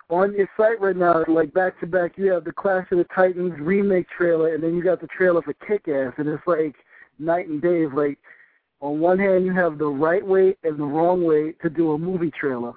on 0.08 0.34
your 0.34 0.48
site 0.56 0.80
right 0.80 0.96
now, 0.96 1.24
like 1.28 1.52
back 1.52 1.78
to 1.80 1.86
back, 1.86 2.12
you 2.16 2.32
have 2.32 2.44
the 2.44 2.52
Clash 2.52 2.86
of 2.90 2.98
the 2.98 3.06
Titans 3.14 3.54
remake 3.60 4.06
trailer, 4.08 4.54
and 4.54 4.62
then 4.62 4.74
you 4.74 4.82
got 4.82 5.00
the 5.00 5.08
trailer 5.08 5.42
for 5.42 5.52
Kick 5.54 5.88
Ass, 5.88 6.14
and 6.16 6.28
it's 6.28 6.42
like 6.46 6.74
night 7.18 7.48
and 7.48 7.60
day. 7.60 7.82
It's 7.82 7.94
Like 7.94 8.18
on 8.80 9.00
one 9.00 9.18
hand, 9.18 9.44
you 9.44 9.52
have 9.52 9.78
the 9.78 9.86
right 9.86 10.24
way 10.24 10.56
and 10.62 10.78
the 10.78 10.84
wrong 10.84 11.24
way 11.24 11.52
to 11.62 11.70
do 11.70 11.92
a 11.92 11.98
movie 11.98 12.30
trailer. 12.30 12.74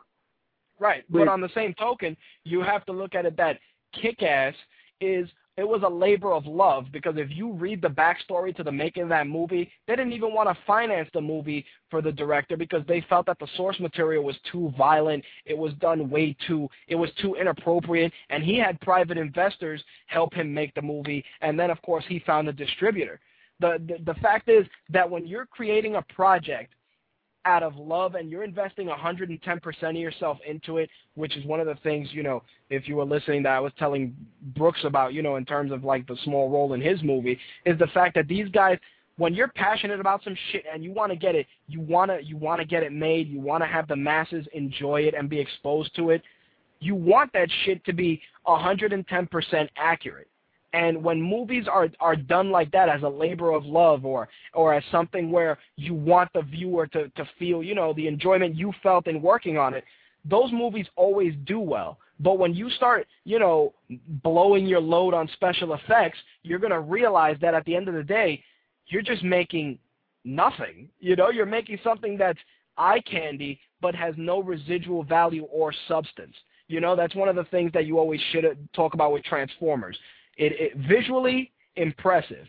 Right. 0.79 1.03
Wait. 1.11 1.25
But 1.25 1.27
on 1.27 1.41
the 1.41 1.49
same 1.53 1.73
token, 1.75 2.17
you 2.43 2.61
have 2.61 2.85
to 2.85 2.91
look 2.91 3.13
at 3.13 3.25
it 3.25 3.37
that 3.37 3.59
Kick 3.93 4.23
Ass 4.23 4.55
is 4.99 5.29
it 5.57 5.67
was 5.67 5.83
a 5.83 5.89
labor 5.89 6.33
of 6.33 6.45
love 6.45 6.85
because 6.93 7.15
if 7.17 7.29
you 7.29 7.51
read 7.51 7.81
the 7.81 7.87
backstory 7.87 8.55
to 8.55 8.63
the 8.63 8.71
making 8.71 9.03
of 9.03 9.09
that 9.09 9.27
movie, 9.27 9.69
they 9.85 9.95
didn't 9.95 10.13
even 10.13 10.33
want 10.33 10.49
to 10.49 10.57
finance 10.65 11.09
the 11.13 11.21
movie 11.21 11.65
for 11.89 12.01
the 12.01 12.11
director 12.11 12.55
because 12.55 12.83
they 12.87 13.05
felt 13.09 13.25
that 13.25 13.37
the 13.37 13.47
source 13.57 13.79
material 13.79 14.23
was 14.23 14.37
too 14.49 14.73
violent, 14.77 15.23
it 15.45 15.57
was 15.57 15.73
done 15.75 16.09
way 16.09 16.35
too 16.47 16.69
it 16.87 16.95
was 16.95 17.09
too 17.21 17.35
inappropriate, 17.35 18.13
and 18.29 18.43
he 18.43 18.57
had 18.57 18.79
private 18.81 19.17
investors 19.17 19.83
help 20.07 20.33
him 20.33 20.53
make 20.53 20.73
the 20.73 20.81
movie, 20.81 21.23
and 21.41 21.59
then 21.59 21.69
of 21.69 21.81
course 21.81 22.05
he 22.07 22.19
found 22.19 22.47
a 22.47 22.53
distributor. 22.53 23.19
The 23.61 23.81
the, 23.87 24.13
the 24.13 24.19
fact 24.19 24.49
is 24.49 24.65
that 24.89 25.09
when 25.09 25.25
you're 25.25 25.45
creating 25.45 25.95
a 25.95 26.01
project 26.13 26.73
out 27.45 27.63
of 27.63 27.75
love 27.75 28.15
and 28.15 28.29
you're 28.29 28.43
investing 28.43 28.87
110% 28.87 29.89
of 29.89 29.95
yourself 29.95 30.37
into 30.47 30.77
it, 30.77 30.89
which 31.15 31.35
is 31.35 31.45
one 31.45 31.59
of 31.59 31.65
the 31.65 31.75
things, 31.81 32.07
you 32.11 32.21
know, 32.21 32.43
if 32.69 32.87
you 32.87 32.95
were 32.95 33.05
listening 33.05 33.41
that 33.43 33.53
I 33.53 33.59
was 33.59 33.71
telling 33.79 34.15
Brooks 34.55 34.81
about, 34.83 35.13
you 35.13 35.23
know, 35.23 35.37
in 35.37 35.45
terms 35.45 35.71
of 35.71 35.83
like 35.83 36.05
the 36.07 36.17
small 36.23 36.49
role 36.49 36.73
in 36.73 36.81
his 36.81 37.01
movie, 37.01 37.39
is 37.65 37.79
the 37.79 37.87
fact 37.87 38.15
that 38.15 38.27
these 38.27 38.47
guys 38.49 38.77
when 39.17 39.33
you're 39.33 39.49
passionate 39.49 39.99
about 39.99 40.23
some 40.23 40.35
shit 40.51 40.63
and 40.71 40.83
you 40.83 40.91
want 40.91 41.11
to 41.11 41.15
get 41.15 41.35
it, 41.35 41.45
you 41.67 41.79
want 41.79 42.09
to 42.09 42.23
you 42.23 42.37
want 42.37 42.59
to 42.59 42.65
get 42.65 42.83
it 42.83 42.91
made, 42.91 43.27
you 43.27 43.39
want 43.39 43.61
to 43.61 43.67
have 43.67 43.87
the 43.87 43.95
masses 43.95 44.47
enjoy 44.53 45.01
it 45.01 45.13
and 45.13 45.29
be 45.29 45.39
exposed 45.39 45.95
to 45.95 46.11
it. 46.11 46.21
You 46.79 46.95
want 46.95 47.31
that 47.33 47.47
shit 47.63 47.85
to 47.85 47.93
be 47.93 48.19
110% 48.47 49.69
accurate. 49.77 50.27
And 50.73 51.03
when 51.03 51.21
movies 51.21 51.65
are 51.69 51.89
are 51.99 52.15
done 52.15 52.49
like 52.49 52.71
that 52.71 52.87
as 52.87 53.03
a 53.03 53.09
labor 53.09 53.51
of 53.51 53.65
love 53.65 54.05
or 54.05 54.29
or 54.53 54.73
as 54.73 54.83
something 54.91 55.29
where 55.29 55.57
you 55.75 55.93
want 55.93 56.31
the 56.33 56.43
viewer 56.43 56.87
to 56.87 57.09
to 57.09 57.29
feel, 57.37 57.61
you 57.61 57.75
know, 57.75 57.93
the 57.93 58.07
enjoyment 58.07 58.55
you 58.55 58.73
felt 58.81 59.07
in 59.07 59.21
working 59.21 59.57
on 59.57 59.73
it, 59.73 59.83
those 60.23 60.51
movies 60.51 60.87
always 60.95 61.33
do 61.45 61.59
well. 61.59 61.97
But 62.19 62.37
when 62.37 62.53
you 62.53 62.69
start, 62.71 63.07
you 63.25 63.39
know, 63.39 63.73
blowing 64.23 64.67
your 64.67 64.79
load 64.79 65.13
on 65.13 65.27
special 65.33 65.73
effects, 65.73 66.19
you're 66.43 66.59
going 66.59 66.71
to 66.71 66.79
realize 66.79 67.35
that 67.41 67.53
at 67.53 67.65
the 67.65 67.75
end 67.75 67.87
of 67.87 67.95
the 67.95 68.03
day, 68.03 68.43
you're 68.87 69.01
just 69.01 69.23
making 69.23 69.79
nothing. 70.23 70.87
You 70.99 71.15
know, 71.15 71.31
you're 71.31 71.47
making 71.47 71.79
something 71.83 72.17
that's 72.17 72.39
eye 72.77 73.01
candy 73.01 73.59
but 73.81 73.95
has 73.95 74.13
no 74.17 74.41
residual 74.41 75.03
value 75.03 75.43
or 75.45 75.73
substance. 75.87 76.35
You 76.67 76.79
know, 76.79 76.95
that's 76.95 77.15
one 77.15 77.27
of 77.27 77.35
the 77.35 77.43
things 77.45 77.71
that 77.73 77.85
you 77.85 77.97
always 77.97 78.21
should 78.31 78.57
talk 78.73 78.93
about 78.93 79.11
with 79.11 79.23
Transformers. 79.23 79.97
It, 80.41 80.53
it 80.59 80.77
visually 80.89 81.51
impressive. 81.75 82.47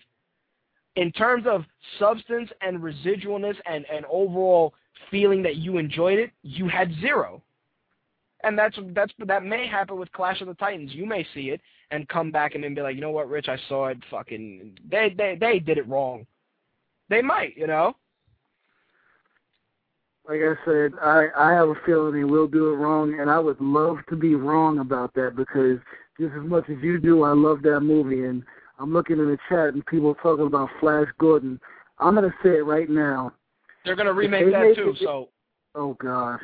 In 0.96 1.12
terms 1.12 1.44
of 1.46 1.64
substance 1.98 2.50
and 2.62 2.78
residualness 2.78 3.56
and, 3.66 3.84
and 3.92 4.06
overall 4.10 4.72
feeling 5.10 5.42
that 5.42 5.56
you 5.56 5.76
enjoyed 5.76 6.18
it, 6.18 6.30
you 6.42 6.68
had 6.68 6.90
zero. 7.02 7.42
And 8.44 8.58
that's 8.58 8.76
that's 8.94 9.12
that 9.26 9.44
may 9.44 9.66
happen 9.68 9.98
with 9.98 10.10
Clash 10.12 10.40
of 10.40 10.48
the 10.48 10.54
Titans. 10.54 10.92
You 10.94 11.04
may 11.04 11.26
see 11.34 11.50
it 11.50 11.60
and 11.90 12.08
come 12.08 12.32
back 12.32 12.54
and 12.54 12.64
then 12.64 12.74
be 12.74 12.80
like, 12.80 12.94
you 12.94 13.02
know 13.02 13.10
what, 13.10 13.28
Rich, 13.28 13.48
I 13.48 13.58
saw 13.68 13.88
it. 13.88 13.98
Fucking, 14.10 14.78
they 14.90 15.14
they 15.16 15.36
they 15.38 15.58
did 15.58 15.76
it 15.76 15.86
wrong. 15.86 16.26
They 17.10 17.20
might, 17.20 17.56
you 17.58 17.66
know. 17.66 17.94
Like 20.26 20.40
I 20.40 20.54
said, 20.64 20.92
I 21.00 21.26
I 21.36 21.52
have 21.52 21.68
a 21.68 21.74
feeling 21.84 22.14
they 22.14 22.24
will 22.24 22.48
do 22.48 22.72
it 22.72 22.76
wrong, 22.76 23.20
and 23.20 23.30
I 23.30 23.38
would 23.38 23.60
love 23.60 23.98
to 24.08 24.16
be 24.16 24.34
wrong 24.34 24.78
about 24.78 25.12
that 25.14 25.36
because 25.36 25.78
just 26.18 26.34
as 26.34 26.42
much 26.42 26.64
as 26.68 26.76
you 26.82 26.98
do, 26.98 27.22
I 27.22 27.32
love 27.32 27.62
that 27.62 27.80
movie, 27.80 28.24
and 28.24 28.42
I'm 28.78 28.92
looking 28.92 29.18
in 29.18 29.26
the 29.26 29.38
chat 29.48 29.74
and 29.74 29.84
people 29.86 30.14
talking 30.16 30.46
about 30.46 30.68
Flash 30.80 31.08
Gordon. 31.18 31.60
I'm 31.98 32.14
gonna 32.14 32.34
say 32.42 32.56
it 32.56 32.64
right 32.64 32.90
now. 32.90 33.32
They're 33.84 33.96
gonna 33.96 34.12
remake 34.12 34.50
that 34.52 34.74
too. 34.76 34.90
It, 34.90 34.98
so. 35.02 35.28
Oh 35.74 35.94
God. 35.94 36.38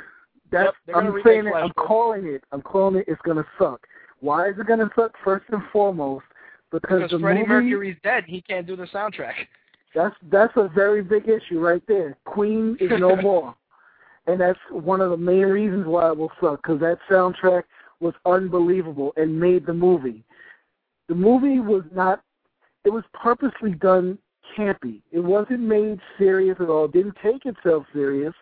That's 0.50 0.74
yep, 0.86 0.96
I'm 0.96 1.20
saying 1.24 1.46
it. 1.46 1.54
I'm 1.54 1.72
calling 1.72 2.26
it. 2.26 2.42
I'm 2.52 2.62
calling 2.62 2.96
it. 2.96 3.04
It's 3.06 3.20
gonna 3.22 3.44
suck. 3.58 3.86
Why 4.20 4.48
is 4.48 4.58
it 4.58 4.66
gonna 4.66 4.90
suck? 4.96 5.12
First 5.22 5.44
and 5.50 5.62
foremost, 5.72 6.24
because, 6.70 7.02
because 7.02 7.10
the 7.10 7.18
Freddie 7.18 7.40
movie, 7.40 7.52
Mercury's 7.52 7.96
dead. 8.02 8.24
He 8.26 8.40
can't 8.40 8.66
do 8.66 8.76
the 8.76 8.86
soundtrack. 8.86 9.34
That's 9.94 10.14
that's 10.30 10.52
a 10.56 10.68
very 10.68 11.02
big 11.02 11.28
issue 11.28 11.60
right 11.60 11.82
there. 11.86 12.16
Queen 12.24 12.76
is 12.80 12.90
no 12.98 13.16
more, 13.22 13.54
and 14.26 14.40
that's 14.40 14.58
one 14.70 15.00
of 15.00 15.10
the 15.10 15.16
main 15.16 15.42
reasons 15.42 15.86
why 15.86 16.10
it 16.10 16.16
will 16.16 16.32
suck. 16.40 16.62
Because 16.62 16.80
that 16.80 16.98
soundtrack 17.10 17.64
was 18.00 18.14
unbelievable 18.24 19.12
and 19.16 19.38
made 19.38 19.66
the 19.66 19.72
movie. 19.72 20.24
The 21.08 21.14
movie 21.14 21.60
was 21.60 21.82
not. 21.92 22.22
It 22.84 22.90
was 22.90 23.04
purposely 23.12 23.72
done 23.72 24.18
campy. 24.56 25.02
It 25.10 25.20
wasn't 25.20 25.60
made 25.60 26.00
serious 26.16 26.56
at 26.60 26.68
all. 26.68 26.86
It 26.86 26.92
didn't 26.92 27.16
take 27.22 27.44
itself 27.44 27.84
serious. 27.92 28.34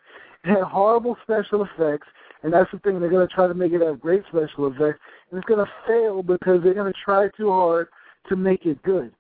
It 0.45 0.51
had 0.51 0.62
horrible 0.62 1.16
special 1.23 1.65
effects, 1.65 2.07
and 2.43 2.53
that's 2.53 2.70
the 2.70 2.78
thing. 2.81 3.01
They're 3.01 3.11
going 3.11 3.27
to 3.27 3.35
try 3.35 3.47
to 3.47 3.55
make 3.55 3.73
it 3.73 3.81
have 3.81 4.01
great 4.01 4.23
special 4.28 4.66
effects, 4.66 5.01
and 5.31 5.39
it's 5.39 5.47
going 5.47 5.65
to 5.65 5.73
fail 5.87 6.23
because 6.23 6.62
they're 6.62 6.74
going 6.74 6.93
to 6.93 6.99
try 7.05 7.28
too 7.37 7.51
hard 7.51 7.89
to 8.28 8.37
make 8.37 8.66
it 8.66 8.83
good. 8.83 9.12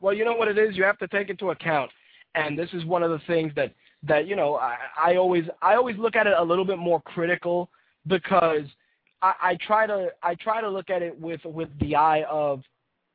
Well, 0.00 0.14
you 0.14 0.24
know 0.24 0.34
what 0.34 0.48
it 0.48 0.58
is. 0.58 0.76
You 0.76 0.84
have 0.84 0.98
to 0.98 1.08
take 1.08 1.30
into 1.30 1.50
account, 1.50 1.90
and 2.34 2.58
this 2.58 2.70
is 2.72 2.84
one 2.84 3.02
of 3.02 3.10
the 3.10 3.20
things 3.26 3.52
that 3.56 3.72
that 4.06 4.26
you 4.26 4.36
know 4.36 4.56
I, 4.56 4.76
I 5.02 5.16
always 5.16 5.44
I 5.62 5.74
always 5.74 5.96
look 5.98 6.16
at 6.16 6.26
it 6.26 6.34
a 6.36 6.42
little 6.42 6.64
bit 6.64 6.78
more 6.78 7.00
critical 7.02 7.70
because 8.06 8.64
I, 9.40 9.58
try 9.60 9.86
to 9.86 10.08
I 10.22 10.34
try 10.34 10.60
to 10.60 10.68
look 10.68 10.90
at 10.90 11.02
it 11.02 11.18
with 11.18 11.40
with 11.44 11.68
the 11.80 11.96
eye 11.96 12.24
of 12.24 12.62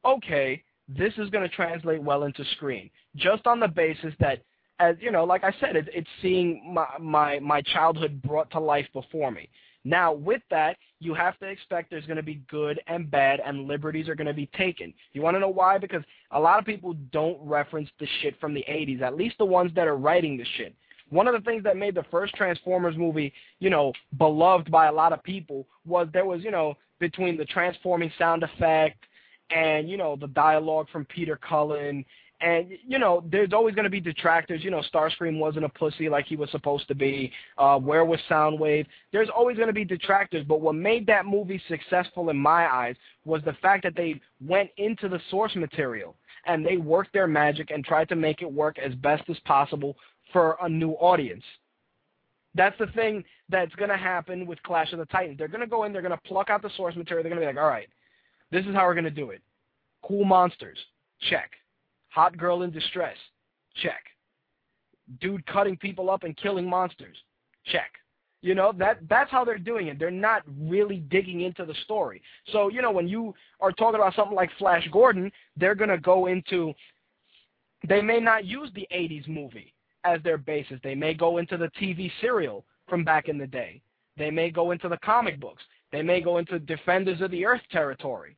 okay, 0.06 0.64
this 0.88 1.14
is 1.18 1.30
going 1.30 1.48
to 1.48 1.56
translate 1.56 2.02
well 2.02 2.24
into 2.24 2.44
screen, 2.56 2.90
just 3.16 3.46
on 3.46 3.60
the 3.60 3.68
basis 3.68 4.14
that 4.20 4.42
as 4.80 4.96
you 5.00 5.12
know, 5.12 5.24
like 5.24 5.44
I 5.44 5.54
said, 5.60 5.76
it, 5.76 5.90
it's 5.94 6.10
seeing 6.22 6.74
my 6.74 6.88
my 7.00 7.40
my 7.40 7.62
childhood 7.62 8.22
brought 8.22 8.50
to 8.52 8.60
life 8.60 8.88
before 8.94 9.32
me. 9.32 9.50
Now, 9.86 10.12
with 10.12 10.42
that, 10.50 10.78
you 11.00 11.14
have 11.14 11.38
to 11.40 11.46
expect 11.46 11.90
there's 11.90 12.06
going 12.06 12.18
to 12.18 12.24
be 12.24 12.42
good 12.50 12.82
and 12.88 13.10
bad, 13.10 13.40
and 13.46 13.66
liberties 13.66 14.10
are 14.10 14.16
going 14.16 14.28
to 14.28 14.34
be 14.34 14.48
taken. 14.48 14.94
You 15.14 15.22
want 15.22 15.36
to 15.36 15.40
know 15.40 15.50
why? 15.50 15.78
Because 15.78 16.04
a 16.32 16.40
lot 16.40 16.60
of 16.60 16.66
people 16.66 16.96
don't 17.12 17.38
reference 17.42 17.90
the 18.00 18.08
shit 18.22 18.38
from 18.42 18.54
the 18.54 18.66
80s, 18.70 19.02
at 19.02 19.16
least 19.16 19.38
the 19.38 19.46
ones 19.46 19.72
that 19.76 19.88
are 19.88 19.96
writing 19.96 20.38
the 20.38 20.46
shit. 20.58 20.76
One 21.10 21.28
of 21.28 21.34
the 21.34 21.42
things 21.42 21.64
that 21.64 21.78
made 21.78 21.96
the 21.96 22.06
first 22.12 22.34
Transformers 22.36 22.98
movie, 22.98 23.34
you 23.60 23.70
know, 23.70 23.94
beloved 24.18 24.70
by 24.72 24.88
a 24.88 24.92
lot 24.92 25.14
of 25.14 25.24
people 25.24 25.68
was 25.86 26.08
there 26.14 26.26
was, 26.26 26.44
you 26.44 26.52
know, 26.52 26.76
between 27.00 27.38
the 27.38 27.46
transforming 27.46 28.12
sound 28.18 28.44
effect 28.44 29.04
and, 29.50 29.90
you 29.90 29.98
know, 29.98 30.16
the 30.16 30.28
dialogue 30.28 30.88
from 30.92 31.06
Peter 31.06 31.38
Cullen 31.38 32.06
and 32.42 32.70
you 32.88 33.00
know, 33.00 33.24
there's 33.30 33.52
always 33.52 33.76
going 33.76 33.84
to 33.84 33.90
be 33.90 34.00
detractors. 34.00 34.64
You 34.64 34.72
know, 34.72 34.82
Starscream 34.94 35.40
wasn't 35.40 35.66
a 35.66 35.70
pussy 35.70 36.08
like 36.08 36.26
he 36.26 36.38
was 36.38 36.50
supposed 36.52 36.88
to 36.88 36.96
be. 36.96 37.32
Uh, 37.58 37.78
where 37.78 38.06
was 38.06 38.20
Soundwave? 38.30 38.86
There's 39.12 39.30
always 39.36 39.58
going 39.58 39.68
to 39.68 39.74
be 39.74 39.84
detractors. 39.84 40.46
But 40.48 40.62
what 40.62 40.76
made 40.76 41.06
that 41.08 41.26
movie 41.26 41.62
successful 41.68 42.30
in 42.30 42.38
my 42.38 42.74
eyes 42.74 42.96
was 43.26 43.42
the 43.44 43.54
fact 43.62 43.84
that 43.84 43.96
they 43.96 44.22
went 44.46 44.70
into 44.78 45.10
the 45.10 45.20
source 45.30 45.54
material 45.56 46.16
and 46.46 46.66
they 46.66 46.78
worked 46.78 47.12
their 47.12 47.28
magic 47.28 47.72
and 47.72 47.84
tried 47.84 48.08
to 48.10 48.16
make 48.16 48.42
it 48.42 48.52
work 48.52 48.78
as 48.80 48.96
best 48.96 49.24
as 49.30 49.38
possible 49.40 49.98
for 50.32 50.58
a 50.62 50.70
new 50.70 50.92
audience. 50.92 51.44
That's 52.56 52.78
the 52.80 52.88
thing 52.88 53.24
that's 53.50 53.74
going 53.76 53.90
to 53.90 53.98
happen 53.98 54.46
with 54.46 54.62
Clash 54.64 54.92
of 54.92 55.00
the 55.00 55.06
Titans. 55.06 55.38
They're 55.38 55.48
going 55.48 55.62
to 55.62 55.68
go 55.68 55.84
in, 55.84 55.94
they're 55.94 56.02
going 56.02 56.12
to 56.12 56.28
pluck 56.28 56.50
out 56.50 56.62
the 56.62 56.72
source 56.76 56.96
material. 56.96 57.24
They're 57.24 57.32
going 57.32 57.42
to 57.42 57.48
be 57.48 57.56
like, 57.56 57.64
all 57.64 57.70
right, 57.70 57.88
this 58.52 58.66
is 58.66 58.74
how 58.74 58.86
we're 58.86 58.96
going 58.96 59.04
to 59.04 59.12
do 59.12 59.30
it. 59.30 59.42
Cool 60.04 60.26
monsters, 60.26 60.78
check. 61.30 61.52
Hot 62.10 62.36
girl 62.38 62.64
in 62.64 62.72
distress. 62.72 63.16
Check. 63.76 64.02
Dude 65.22 65.46
cutting 65.46 65.78
people 65.78 66.10
up 66.10 66.24
and 66.24 66.36
killing 66.38 66.68
monsters. 66.68 67.18
Check. 67.66 67.92
You 68.42 68.56
know, 68.56 68.72
that 68.78 69.00
that's 69.10 69.30
how 69.30 69.44
they're 69.44 69.58
doing 69.58 69.88
it. 69.88 70.00
They're 70.00 70.10
not 70.10 70.44
really 70.60 70.98
digging 70.98 71.42
into 71.42 71.66
the 71.66 71.74
story. 71.84 72.22
So, 72.52 72.70
you 72.70 72.82
know, 72.82 72.92
when 72.92 73.08
you 73.08 73.36
are 73.60 73.72
talking 73.72 74.00
about 74.00 74.16
something 74.16 74.36
like 74.36 74.50
Flash 74.58 74.88
Gordon, 74.92 75.30
they're 75.58 75.76
going 75.76 75.90
to 75.90 75.98
go 75.98 76.28
into 76.28 76.74
they 77.88 78.02
may 78.02 78.20
not 78.20 78.46
use 78.46 78.70
the 78.74 78.88
80s 78.94 79.28
movie 79.28 79.74
as 80.04 80.22
their 80.24 80.38
basis. 80.38 80.80
They 80.84 80.96
may 80.96 81.14
go 81.14 81.38
into 81.38 81.58
the 81.58 81.70
TV 81.82 82.12
serial 82.22 82.66
from 82.88 83.04
back 83.04 83.30
in 83.30 83.38
the 83.38 83.48
day. 83.48 83.82
They 84.18 84.32
may 84.32 84.50
go 84.50 84.72
into 84.72 84.90
the 84.90 84.98
comic 84.98 85.40
books. 85.40 85.64
They 85.92 86.02
may 86.02 86.22
go 86.22 86.38
into 86.38 86.60
Defenders 86.60 87.22
of 87.22 87.32
the 87.32 87.46
Earth 87.46 87.62
territory 87.72 88.36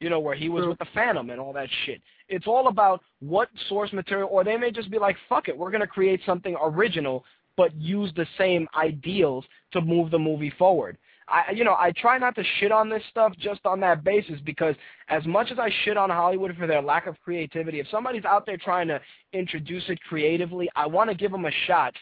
you 0.00 0.10
know, 0.10 0.20
where 0.20 0.34
he 0.34 0.50
was 0.50 0.66
with 0.66 0.78
the 0.78 0.86
Phantom 0.92 1.30
and 1.30 1.40
all 1.40 1.52
that 1.54 1.68
shit. 1.86 2.02
It's 2.28 2.46
all 2.46 2.68
about 2.68 3.00
what 3.20 3.48
source 3.70 3.92
material, 3.92 4.28
or 4.30 4.44
they 4.44 4.56
may 4.56 4.70
just 4.70 4.90
be 4.90 4.98
like, 4.98 5.16
fuck 5.30 5.48
it, 5.48 5.56
we're 5.56 5.70
going 5.70 5.80
to 5.80 5.86
create 5.86 6.20
something 6.26 6.56
original, 6.62 7.24
but 7.56 7.74
use 7.74 8.12
the 8.14 8.26
same 8.36 8.68
ideals 8.76 9.44
to 9.72 9.80
move 9.80 10.10
the 10.10 10.18
movie 10.18 10.52
forward. 10.58 10.98
I, 11.28 11.52
you 11.52 11.64
know, 11.64 11.74
I 11.78 11.92
try 11.96 12.18
not 12.18 12.34
to 12.36 12.44
shit 12.58 12.70
on 12.70 12.88
this 12.88 13.02
stuff 13.10 13.32
just 13.38 13.60
on 13.64 13.80
that 13.80 14.04
basis 14.04 14.40
because 14.44 14.74
as 15.08 15.24
much 15.26 15.50
as 15.50 15.58
I 15.58 15.70
shit 15.84 15.96
on 15.96 16.10
Hollywood 16.10 16.54
for 16.58 16.66
their 16.66 16.82
lack 16.82 17.06
of 17.06 17.20
creativity, 17.24 17.80
if 17.80 17.88
somebody's 17.90 18.24
out 18.24 18.44
there 18.46 18.58
trying 18.58 18.88
to 18.88 19.00
introduce 19.32 19.84
it 19.88 19.98
creatively, 20.08 20.68
I 20.76 20.86
want 20.86 21.10
to 21.10 21.16
give 21.16 21.32
them 21.32 21.46
a 21.46 21.50
shot 21.66 21.94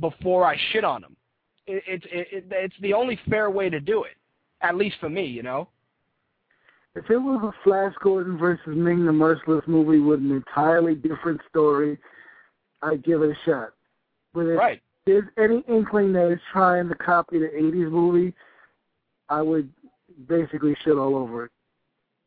before 0.00 0.44
I 0.44 0.56
shit 0.72 0.84
on 0.84 1.00
them. 1.00 1.16
It, 1.66 1.82
it, 1.86 2.04
it, 2.12 2.44
it's 2.50 2.74
the 2.80 2.92
only 2.92 3.18
fair 3.28 3.50
way 3.50 3.70
to 3.70 3.80
do 3.80 4.04
it, 4.04 4.16
at 4.60 4.76
least 4.76 4.96
for 5.00 5.08
me, 5.08 5.24
you 5.24 5.42
know. 5.42 5.68
If 6.94 7.10
it 7.10 7.18
was 7.18 7.42
a 7.42 7.64
Flash 7.64 7.92
Gordon 8.02 8.38
versus 8.38 8.64
Ming 8.68 9.04
the 9.04 9.12
Merciless 9.12 9.64
movie 9.66 9.98
with 9.98 10.20
an 10.20 10.30
entirely 10.30 10.94
different 10.94 11.40
story, 11.48 11.98
I'd 12.82 13.04
give 13.04 13.22
it 13.22 13.30
a 13.30 13.36
shot. 13.44 13.70
But 14.32 14.46
if 14.46 14.58
right. 14.58 14.82
there's 15.06 15.28
any 15.38 15.62
inkling 15.68 16.12
that 16.14 16.30
it's 16.30 16.42
trying 16.52 16.88
to 16.88 16.94
copy 16.94 17.38
the 17.38 17.48
80s 17.48 17.90
movie, 17.90 18.34
I 19.28 19.42
would 19.42 19.70
basically 20.28 20.76
shit 20.84 20.96
all 20.96 21.16
over 21.16 21.46
it. 21.46 21.50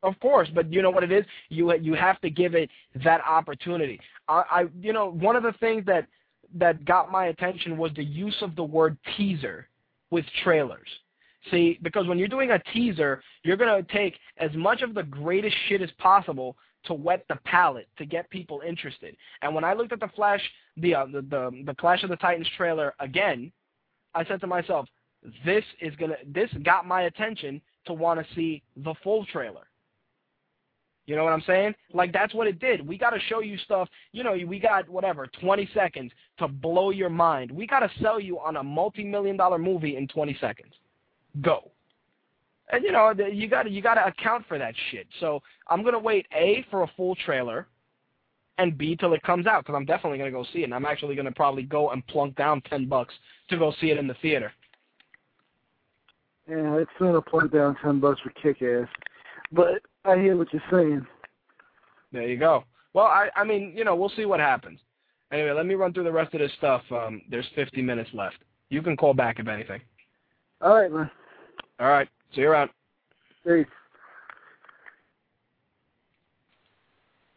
Of 0.02 0.18
course, 0.22 0.48
but 0.54 0.72
you 0.72 0.82
know 0.82 0.90
what 0.90 1.04
it 1.04 1.12
is. 1.12 1.26
You 1.50 1.74
you 1.76 1.94
have 1.94 2.22
to 2.22 2.30
give 2.30 2.56
it 2.56 2.70
that 3.04 3.22
opportunity. 3.28 4.00
I, 4.28 4.44
I 4.50 4.66
you 4.80 4.94
know 4.94 5.12
one 5.12 5.36
of 5.36 5.44
the 5.44 5.54
things 5.60 5.86
that 5.88 6.08
that 6.56 6.86
got 6.86 7.12
my 7.12 7.28
attention 7.28 7.78
was 7.78 7.92
the 7.96 8.04
use 8.04 8.36
of 8.42 8.56
the 8.56 8.64
word 8.64 8.98
teaser 9.18 9.68
with 10.10 10.26
trailers. 10.44 10.88
See, 11.52 11.80
because 11.82 12.08
when 12.08 12.18
you're 12.18 12.28
doing 12.28 12.52
a 12.52 12.60
teaser, 12.74 13.22
you're 13.44 13.58
going 13.58 13.84
to 13.84 13.94
take 13.94 14.16
as 14.38 14.52
much 14.54 14.82
of 14.82 14.94
the 14.94 15.04
greatest 15.04 15.56
shit 15.68 15.82
as 15.82 15.90
possible 15.98 16.58
to 16.86 16.94
wet 16.94 17.26
the 17.30 17.38
palate 17.46 17.88
to 17.98 18.06
get 18.06 18.30
people 18.30 18.62
interested. 18.66 19.16
And 19.42 19.54
when 19.54 19.64
I 19.64 19.74
looked 19.74 19.94
at 19.94 20.00
the 20.00 20.10
Flash, 20.16 20.42
the 20.78 20.96
uh, 20.96 21.06
the, 21.06 21.22
the 21.22 21.64
the 21.66 21.76
Clash 21.76 22.04
of 22.04 22.10
the 22.10 22.16
Titans 22.18 22.48
trailer 22.56 22.94
again, 23.00 23.52
I 24.16 24.26
said 24.26 24.40
to 24.42 24.48
myself, 24.48 24.88
this 25.46 25.64
is 25.82 25.96
gonna 25.96 26.18
this 26.26 26.50
got 26.64 26.86
my 26.86 27.04
attention 27.04 27.62
to 27.86 27.94
want 27.94 28.20
to 28.20 28.36
see 28.36 28.62
the 28.78 28.94
full 29.04 29.26
trailer. 29.26 29.68
You 31.10 31.16
know 31.16 31.24
what 31.24 31.34
I'm 31.34 31.44
saying? 31.48 31.74
Like 31.92 32.14
that's 32.14 32.36
what 32.36 32.46
it 32.46 32.60
did. 32.60 32.88
We 32.88 32.96
got 32.96 33.10
to 33.12 33.20
show 33.30 33.40
you 33.40 33.58
stuff. 33.58 33.90
You 34.12 34.24
know, 34.24 34.38
we 34.46 34.60
got 34.60 34.88
whatever 34.88 35.26
20 35.42 35.68
seconds 35.74 36.12
to 36.38 36.48
blow 36.48 36.92
your 36.92 37.10
mind. 37.10 37.50
We 37.50 37.66
got 37.66 37.80
to 37.80 37.90
sell 38.00 38.20
you 38.20 38.40
on 38.40 38.58
a 38.58 38.64
multi-million 38.64 39.36
dollar 39.36 39.58
movie 39.58 39.98
in 39.98 40.08
20 40.08 40.38
seconds. 40.40 40.72
Go. 41.42 41.72
And 42.72 42.84
you 42.84 42.92
know, 42.92 43.12
you 43.12 43.50
got 43.50 43.64
to 43.64 43.72
you 43.72 43.82
got 43.82 43.96
to 43.96 44.06
account 44.06 44.46
for 44.48 44.60
that 44.60 44.76
shit. 44.92 45.08
So 45.20 45.42
I'm 45.68 45.84
gonna 45.84 45.98
wait 45.98 46.28
a 46.32 46.64
for 46.70 46.84
a 46.84 46.92
full 46.96 47.16
trailer, 47.16 47.68
and 48.60 48.78
b 48.78 48.96
till 48.96 49.14
it 49.14 49.24
comes 49.24 49.48
out 49.48 49.66
because 49.66 49.76
I'm 49.76 49.86
definitely 49.86 50.20
gonna 50.20 50.30
go 50.30 50.46
see 50.54 50.60
it. 50.60 50.66
And 50.66 50.76
I'm 50.76 50.86
actually 50.86 51.16
gonna 51.16 51.32
probably 51.32 51.64
go 51.64 51.90
and 51.90 52.06
plunk 52.06 52.36
down 52.36 52.62
10 52.70 52.86
bucks 52.88 53.16
to 53.50 53.58
go 53.58 53.74
see 53.82 53.90
it 53.90 53.98
in 53.98 54.06
the 54.06 54.16
theater. 54.22 54.54
Yeah, 56.50 56.78
it's 56.78 56.92
gonna 56.98 57.22
plunk 57.22 57.52
down 57.52 57.78
10 57.84 58.00
bucks 58.00 58.22
for 58.22 58.32
Kick 58.32 58.62
Ass. 58.64 58.88
But 59.52 59.82
I 60.04 60.18
hear 60.18 60.36
what 60.36 60.52
you're 60.52 60.64
saying. 60.72 61.06
There 62.12 62.28
you 62.28 62.38
go. 62.38 62.64
Well, 62.94 63.06
I 63.06 63.30
I 63.36 63.44
mean, 63.44 63.74
you 63.76 63.84
know, 63.84 63.96
we'll 63.96 64.10
see 64.10 64.26
what 64.26 64.40
happens. 64.40 64.80
Anyway, 65.32 65.52
let 65.52 65.68
me 65.68 65.76
run 65.76 65.94
through 65.94 66.06
the 66.06 66.12
rest 66.12 66.34
of 66.34 66.40
this 66.40 66.52
stuff. 66.58 66.82
Um, 66.92 67.22
there's 67.30 67.46
50 67.54 67.84
minutes 67.84 68.10
left. 68.14 68.38
You 68.70 68.82
can 68.82 68.98
call 68.98 69.14
back 69.14 69.40
if 69.40 69.48
anything. 69.48 69.82
All 70.62 70.74
right, 70.74 70.92
man. 70.92 71.10
All 71.80 71.88
right. 71.88 72.10
See 72.34 72.42
you 72.42 72.50
around. 72.50 72.72
Peace. 73.46 73.66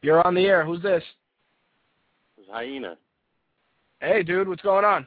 You're 0.01 0.27
on 0.27 0.35
the 0.35 0.47
air. 0.47 0.65
Who's 0.65 0.83
this? 0.83 1.05
It's 2.39 2.49
Hyena. 2.51 2.97
Hey, 4.01 4.23
dude. 4.23 4.49
What's 4.49 4.63
going 4.63 4.85
on? 4.85 5.07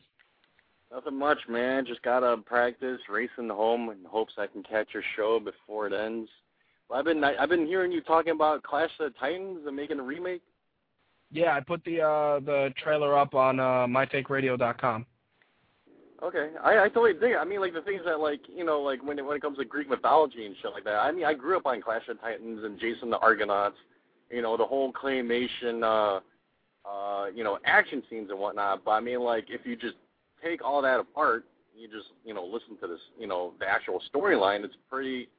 Nothing 0.92 1.18
much, 1.18 1.40
man. 1.50 1.86
Just 1.86 2.02
got 2.04 2.20
to 2.20 2.38
practice 2.38 3.00
racing 3.10 3.50
home 3.50 3.90
in 3.90 3.98
hopes 4.06 4.34
I 4.38 4.48
can 4.48 4.64
catch 4.64 4.90
your 4.94 5.04
show 5.16 5.40
before 5.40 5.88
it 5.88 5.94
ends. 5.94 6.30
Well, 6.90 7.00
I've 7.00 7.06
been 7.06 7.24
I've 7.24 7.50
been 7.50 7.66
hearing 7.66 7.92
you 7.92 8.02
talking 8.02 8.32
about 8.32 8.64
Clash 8.64 8.92
of 9.00 9.12
the 9.12 9.20
Titans 9.20 9.62
and 9.66 9.76
making 9.76 10.00
a 10.00 10.04
remake. 10.04 10.44
Yeah, 11.32 11.56
I 11.56 11.60
put 11.60 11.84
the 11.84 12.02
uh 12.02 12.40
the 12.40 12.74
trailer 12.78 13.18
up 13.18 13.34
on 13.34 13.60
uh 13.60 13.88
mytakeradio.com. 13.88 15.06
Okay, 16.24 16.52
I 16.64 16.84
I 16.84 16.88
totally 16.90 17.14
dig 17.14 17.32
it. 17.32 17.38
I 17.38 17.46
mean, 17.46 17.60
like 17.60 17.74
the 17.74 17.82
things 17.82 18.02
that 18.06 18.20
like 18.20 18.42
you 18.48 18.64
know 18.64 18.82
like 18.82 19.04
when 19.04 19.18
it 19.18 19.26
when 19.26 19.36
it 19.36 19.42
comes 19.42 19.58
to 19.58 19.66
Greek 19.66 19.90
mythology 19.90 20.46
and 20.46 20.56
shit 20.62 20.72
like 20.72 20.84
that. 20.84 21.00
I 21.00 21.12
mean, 21.12 21.26
I 21.26 21.34
grew 21.34 21.58
up 21.58 21.66
on 21.66 21.82
Clash 21.82 22.08
of 22.08 22.22
Titans 22.22 22.64
and 22.64 22.80
Jason 22.80 23.10
the 23.10 23.18
Argonauts. 23.18 23.78
You 24.32 24.42
know, 24.42 24.58
the 24.58 24.66
whole 24.66 24.92
claymation, 24.92 25.84
uh, 25.84 26.20
uh, 26.90 27.28
you 27.34 27.44
know, 27.44 27.60
action 27.64 28.02
scenes 28.10 28.30
and 28.32 28.40
whatnot. 28.40 28.84
But 28.86 28.92
I 28.92 29.00
mean, 29.02 29.20
like 29.22 29.46
if 29.50 29.66
you 29.66 29.76
just 29.76 29.96
take 30.44 30.64
all 30.64 30.82
that 30.82 31.00
apart, 31.00 31.46
you 31.78 31.88
just 31.88 32.10
you 32.24 32.34
know 32.34 32.44
listen 32.44 32.78
to 32.82 32.88
this, 32.88 33.00
you 33.20 33.28
know, 33.28 33.54
the 33.60 33.68
actual 33.68 34.02
storyline. 34.14 34.64
It's 34.64 34.76
pretty 34.90 35.30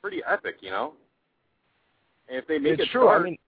pretty 0.00 0.22
epic, 0.30 0.56
you 0.60 0.70
know. 0.70 0.92
And 2.28 2.38
if 2.38 2.46
they 2.46 2.58
make 2.58 2.74
it's 2.74 2.82
it 2.82 2.88
true. 2.92 3.04
dark, 3.04 3.20
I 3.20 3.24
mean, 3.24 3.38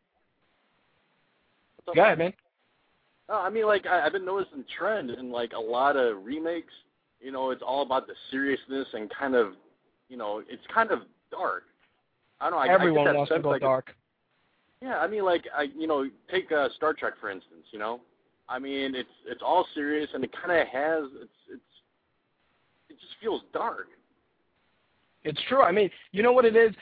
go 1.95 2.03
ahead, 2.03 2.19
man. 2.19 2.33
no, 3.29 3.37
I 3.37 3.51
mean, 3.51 3.67
like 3.67 3.87
I, 3.87 4.05
I've 4.05 4.13
been 4.13 4.25
noticing 4.25 4.65
trend 4.77 5.11
in 5.11 5.31
like 5.31 5.53
a 5.53 5.61
lot 5.61 5.97
of 5.97 6.25
remakes. 6.25 6.73
You 7.21 7.31
know, 7.31 7.51
it's 7.51 7.63
all 7.63 7.83
about 7.83 8.09
the 8.09 8.15
seriousness 8.33 8.89
and 8.95 9.09
kind 9.11 9.37
of, 9.37 9.53
you 10.09 10.17
know, 10.17 10.43
it's 10.49 10.63
kind 10.75 10.91
of 10.91 11.03
dark. 11.31 11.65
I 12.41 12.51
don't 12.51 12.59
know. 12.59 12.59
I, 12.59 12.75
Everyone 12.75 13.07
I 13.07 13.13
wants 13.13 13.31
to 13.33 13.39
go 13.39 13.51
like, 13.51 13.61
dark. 13.61 13.95
Yeah, 14.81 14.99
I 14.99 15.07
mean, 15.07 15.25
like 15.25 15.45
I, 15.57 15.69
you 15.77 15.87
know, 15.87 16.05
take 16.31 16.51
uh, 16.51 16.69
Star 16.77 16.93
Trek 16.93 17.15
for 17.21 17.31
instance. 17.31 17.67
You 17.71 17.79
know, 17.79 18.01
I 18.49 18.59
mean, 18.59 18.95
it's 18.95 19.09
it's 19.27 19.43
all 19.45 19.67
serious 19.75 20.09
and 20.15 20.25
it 20.25 20.31
kind 20.33 20.61
of 20.61 20.67
has 20.69 21.05
it's 21.23 21.33
it's 21.51 21.63
it 22.91 23.01
just 23.01 23.15
feels 23.21 23.43
dark. 23.53 23.89
It's 25.25 25.41
true. 25.49 25.63
I 25.63 25.71
mean, 25.71 25.89
you 26.11 26.23
know 26.23 26.33
what 26.33 26.45
it 26.45 26.57
is, 26.57 26.75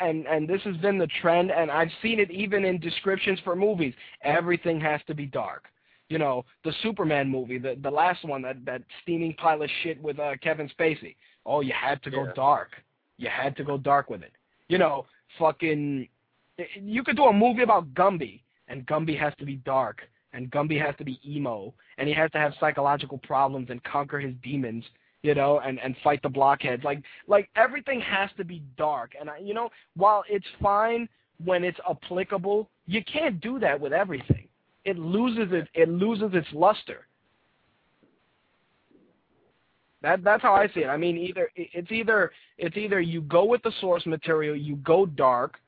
and 0.00 0.26
and 0.26 0.48
this 0.48 0.60
has 0.62 0.76
been 0.78 0.98
the 0.98 1.08
trend, 1.22 1.50
and 1.52 1.70
I've 1.70 1.90
seen 2.02 2.18
it 2.18 2.30
even 2.30 2.64
in 2.64 2.80
descriptions 2.80 3.38
for 3.44 3.54
movies. 3.54 3.94
Everything 4.22 4.80
has 4.80 5.00
to 5.06 5.14
be 5.14 5.26
dark. 5.26 5.66
You 6.08 6.18
know, 6.18 6.44
the 6.64 6.72
Superman 6.82 7.28
movie, 7.28 7.58
the 7.58 7.78
the 7.82 7.90
last 7.90 8.24
one, 8.24 8.42
that 8.42 8.64
that 8.64 8.82
steaming 9.02 9.34
pile 9.34 9.62
of 9.62 9.70
shit 9.82 10.02
with 10.02 10.18
uh, 10.18 10.32
Kevin 10.42 10.68
Spacey. 10.78 11.14
Oh, 11.44 11.60
you 11.60 11.72
had 11.72 12.02
to 12.02 12.10
go 12.10 12.24
Yeah. 12.24 12.32
dark. 12.34 12.70
You 13.18 13.28
had 13.28 13.56
to 13.56 13.64
go 13.64 13.78
dark 13.78 14.10
with 14.10 14.22
it. 14.22 14.32
You 14.68 14.78
know, 14.78 15.06
fucking. 15.38 16.08
You 16.80 17.04
could 17.04 17.16
do 17.16 17.24
a 17.24 17.32
movie 17.32 17.62
about 17.62 17.92
Gumby, 17.94 18.40
and 18.68 18.86
Gumby 18.86 19.16
has 19.18 19.32
to 19.38 19.44
be 19.44 19.56
dark, 19.56 20.02
and 20.36 20.50
Gumby 20.50 20.80
has 20.84 20.94
to 20.98 21.04
be 21.04 21.18
emo, 21.26 21.74
and 21.98 22.08
he 22.08 22.14
has 22.14 22.30
to 22.32 22.38
have 22.38 22.52
psychological 22.60 23.18
problems 23.18 23.68
and 23.70 23.82
conquer 23.82 24.20
his 24.20 24.34
demons 24.42 24.84
you 25.22 25.34
know, 25.34 25.58
and 25.58 25.80
and 25.80 25.96
fight 26.04 26.22
the 26.22 26.28
blockheads. 26.28 26.84
Like 26.84 27.02
like 27.26 27.50
everything 27.56 28.00
has 28.00 28.30
to 28.36 28.44
be 28.44 28.62
dark. 28.78 29.14
And 29.18 29.28
I, 29.28 29.38
you 29.38 29.54
know, 29.54 29.70
while 29.96 30.22
it's 30.28 30.46
fine 30.62 31.08
when 31.44 31.64
it's 31.64 31.78
applicable, 31.88 32.68
you 32.86 33.02
can't 33.04 33.40
do 33.40 33.58
that 33.58 33.80
with 33.80 33.92
everything. 33.92 34.46
It 34.84 34.98
loses 34.98 35.52
it 35.52 35.68
it 35.74 35.88
loses 35.88 36.30
its 36.32 36.46
luster. 36.52 37.08
That 40.02 40.22
that's 40.22 40.42
how 40.42 40.54
I 40.54 40.68
see 40.68 40.80
it. 40.80 40.88
I 40.88 40.96
mean, 40.96 41.16
either 41.16 41.50
it's 41.56 41.90
either 41.90 42.30
it's 42.56 42.76
either 42.76 43.00
you 43.00 43.22
go 43.22 43.44
with 43.44 43.62
the 43.64 43.72
source 43.80 44.06
material, 44.06 44.54
you 44.54 44.76
go 44.76 45.06
dark, 45.06 45.58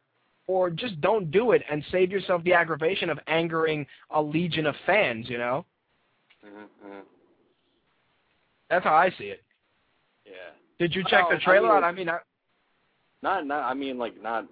or 0.48 0.68
just 0.70 1.00
don't 1.00 1.30
do 1.30 1.52
it 1.52 1.62
and 1.70 1.84
save 1.92 2.10
yourself 2.10 2.42
the 2.42 2.52
aggravation 2.54 3.08
of 3.10 3.20
angering 3.28 3.86
a 4.10 4.20
legion 4.20 4.66
of 4.66 4.74
fans. 4.84 5.28
You 5.28 5.38
know, 5.38 5.64
Mm-hmm. 6.44 6.98
that's 8.70 8.84
how 8.84 8.94
I 8.94 9.10
see 9.18 9.24
it. 9.24 9.42
Yeah. 10.24 10.32
Did 10.78 10.94
you 10.94 11.02
check 11.08 11.24
Oh, 11.28 11.34
the 11.34 11.40
trailer 11.40 11.70
I 11.72 11.76
out? 11.76 11.82
mean- 11.82 11.84
I 11.84 11.92
mean, 11.92 12.08
I, 12.10 12.18
Not 13.22 13.46
not 13.46 13.62
I 13.64 13.74
mean 13.74 13.98
like 13.98 14.20
not 14.22 14.46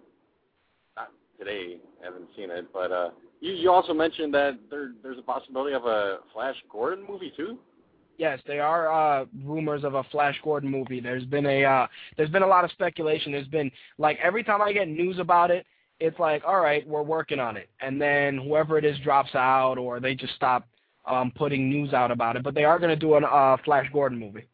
not 0.97 1.11
today. 1.39 1.79
I 2.03 2.05
haven't 2.05 2.29
seen 2.37 2.51
it, 2.51 2.67
but 2.73 2.91
uh 2.93 3.11
you 3.41 3.53
you 3.53 3.71
also 3.71 3.93
mentioned 3.95 4.33
that 4.35 4.59
there 4.71 4.93
there's 5.03 5.19
a 5.19 5.23
possibility 5.23 5.75
of 5.75 5.85
a 5.85 6.19
Flash 6.33 6.57
Gordon 6.71 7.05
movie 7.09 7.33
too. 7.37 7.59
Yes, 8.19 8.41
there 8.47 8.65
are 8.65 8.91
uh, 9.21 9.27
rumors 9.45 9.85
of 9.85 9.93
a 9.95 10.03
Flash 10.05 10.41
Gordon 10.43 10.71
movie. 10.71 11.01
There's 11.01 11.25
been 11.27 11.45
a 11.45 11.65
uh, 11.65 11.87
there's 12.17 12.31
been 12.31 12.43
a 12.43 12.47
lot 12.47 12.65
of 12.65 12.71
speculation. 12.71 13.31
There's 13.31 13.47
been 13.47 13.71
like 13.99 14.19
every 14.23 14.43
time 14.43 14.63
I 14.63 14.73
get 14.73 14.89
news 14.89 15.19
about 15.19 15.51
it, 15.51 15.67
it's 16.01 16.19
like, 16.19 16.43
all 16.47 16.61
right, 16.61 16.87
we're 16.87 17.03
working 17.03 17.41
on 17.41 17.57
it, 17.57 17.69
and 17.81 18.01
then 18.01 18.39
whoever 18.39 18.79
it 18.79 18.85
is 18.85 18.99
drops 18.99 19.35
out, 19.35 19.79
or 19.79 20.01
they 20.01 20.15
just 20.15 20.35
stop 20.35 20.67
um, 21.07 21.33
putting 21.35 21.71
news 21.71 21.93
out 21.93 22.11
about 22.11 22.37
it. 22.37 22.43
But 22.43 22.55
they 22.55 22.65
are 22.65 22.79
going 22.79 22.91
to 22.91 22.97
do 22.97 23.15
a 23.15 23.21
uh, 23.21 23.57
Flash 23.65 23.87
Gordon 23.93 24.19
movie. 24.19 24.47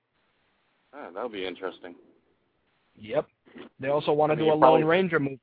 Ah, 0.94 1.08
that'll 1.12 1.28
be 1.28 1.46
interesting. 1.46 1.94
Yep. 2.96 3.26
They 3.80 3.88
also 3.88 4.12
want 4.12 4.32
I 4.32 4.34
to 4.36 4.40
mean, 4.40 4.50
do 4.50 4.54
a 4.54 4.56
Lone 4.56 4.84
Ranger 4.84 5.18
movie. 5.18 5.40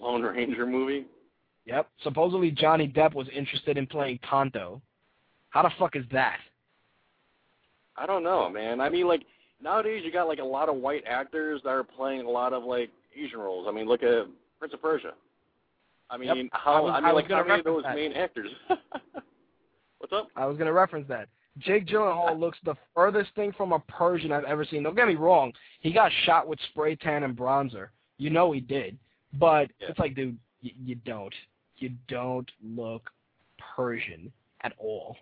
Lone 0.00 0.22
Ranger 0.22 0.66
movie. 0.66 1.06
Yep. 1.64 1.88
Supposedly 2.02 2.50
Johnny 2.50 2.88
Depp 2.88 3.14
was 3.14 3.28
interested 3.34 3.78
in 3.78 3.86
playing 3.86 4.18
Tonto. 4.28 4.82
How 5.50 5.62
the 5.62 5.70
fuck 5.78 5.96
is 5.96 6.04
that? 6.12 6.38
I 7.96 8.06
don't 8.06 8.24
know, 8.24 8.48
man. 8.48 8.80
I 8.80 8.88
mean, 8.88 9.06
like 9.06 9.22
nowadays 9.62 10.02
you 10.04 10.12
got 10.12 10.26
like 10.26 10.38
a 10.40 10.44
lot 10.44 10.68
of 10.68 10.76
white 10.76 11.04
actors 11.06 11.60
that 11.64 11.70
are 11.70 11.84
playing 11.84 12.22
a 12.22 12.30
lot 12.30 12.52
of 12.52 12.64
like 12.64 12.90
Asian 13.16 13.38
roles. 13.38 13.66
I 13.68 13.72
mean, 13.72 13.86
look 13.86 14.02
at 14.02 14.26
Prince 14.62 14.74
of 14.74 14.80
Persia. 14.82 15.14
I 16.08 16.16
mean, 16.16 16.28
Yep. 16.36 16.46
how 16.52 16.74
I 16.74 16.80
was- 16.80 16.92
I 16.92 16.96
I 16.98 17.00
mean, 17.00 17.14
was 17.16 17.22
like 17.22 17.28
gonna 17.28 17.42
how 17.42 17.48
many 17.48 17.60
of 17.60 17.66
reference 17.66 17.76
those 17.78 17.82
that. 17.82 17.96
main 17.96 18.12
actors? 18.12 18.50
What's 19.98 20.12
up? 20.12 20.28
I 20.36 20.46
was 20.46 20.56
going 20.56 20.66
to 20.68 20.72
reference 20.72 21.08
that. 21.08 21.28
Jake 21.58 21.84
Gyllenhaal 21.86 22.38
looks 22.38 22.58
the 22.62 22.76
furthest 22.94 23.34
thing 23.34 23.50
from 23.54 23.72
a 23.72 23.80
Persian 23.80 24.30
I've 24.30 24.44
ever 24.44 24.64
seen. 24.64 24.84
Don't 24.84 24.94
get 24.94 25.08
me 25.08 25.16
wrong. 25.16 25.52
He 25.80 25.92
got 25.92 26.12
shot 26.24 26.46
with 26.46 26.60
spray 26.70 26.94
tan 26.94 27.24
and 27.24 27.36
bronzer. 27.36 27.88
You 28.18 28.30
know 28.30 28.52
he 28.52 28.60
did. 28.60 28.96
But 29.32 29.68
Yeah. 29.80 29.88
it's 29.88 29.98
like, 29.98 30.14
dude, 30.14 30.38
y- 30.62 30.70
you 30.80 30.94
don't. 30.94 31.34
You 31.78 31.90
don't 32.06 32.48
look 32.62 33.10
Persian 33.58 34.32
at 34.60 34.74
all. 34.78 35.16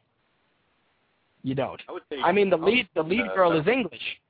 You 1.43 1.55
don't. 1.55 1.81
I 1.89 1.93
would 1.93 2.03
say. 2.11 2.21
I 2.23 2.31
mean, 2.31 2.51
the 2.51 2.59
I 2.59 2.61
lead 2.61 2.89
the 2.95 3.03
lead 3.03 3.27
uh, 3.27 3.35
girl 3.35 3.53
uh, 3.53 3.61
is 3.61 3.67
English. 3.67 4.21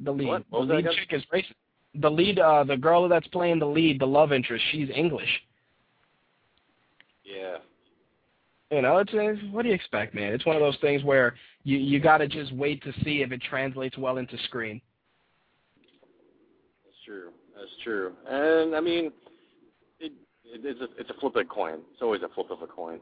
The 0.00 0.10
lead 0.12 0.26
What? 0.26 0.44
What 0.50 0.60
was 0.62 0.68
the 0.68 0.74
lead 0.74 0.86
chick 0.96 1.12
is 1.12 1.22
racist. 1.32 1.54
The 1.94 2.10
lead 2.10 2.38
uh 2.38 2.64
the 2.64 2.76
girl 2.76 3.08
that's 3.08 3.26
playing 3.28 3.58
the 3.58 3.66
lead, 3.66 4.00
the 4.00 4.06
love 4.06 4.32
interest, 4.32 4.64
she's 4.70 4.88
English. 4.94 5.28
Yeah. 7.24 7.58
You 8.70 8.82
know, 8.82 8.98
it's, 8.98 9.10
it's 9.12 9.40
what 9.52 9.62
do 9.62 9.68
you 9.68 9.74
expect, 9.74 10.14
man? 10.14 10.32
It's 10.32 10.46
one 10.46 10.54
of 10.54 10.62
those 10.62 10.76
things 10.80 11.02
where 11.02 11.34
you 11.64 11.78
you 11.78 11.98
got 11.98 12.18
to 12.18 12.28
just 12.28 12.54
wait 12.54 12.82
to 12.84 12.92
see 13.04 13.22
if 13.22 13.32
it 13.32 13.42
translates 13.42 13.98
well 13.98 14.18
into 14.18 14.38
screen. 14.44 14.80
That's 16.84 16.96
true. 17.04 17.30
That's 17.56 17.70
true. 17.82 18.12
And 18.28 18.76
I 18.76 18.80
mean, 18.80 19.10
it, 19.98 20.12
it 20.44 20.60
it's 20.64 20.80
a 20.80 21.00
it's 21.00 21.10
a 21.10 21.20
flip 21.20 21.34
of 21.34 21.42
a 21.42 21.44
coin. 21.44 21.80
It's 21.92 22.02
always 22.02 22.22
a 22.22 22.28
flip 22.28 22.50
of 22.50 22.62
a 22.62 22.66
coin. 22.68 23.00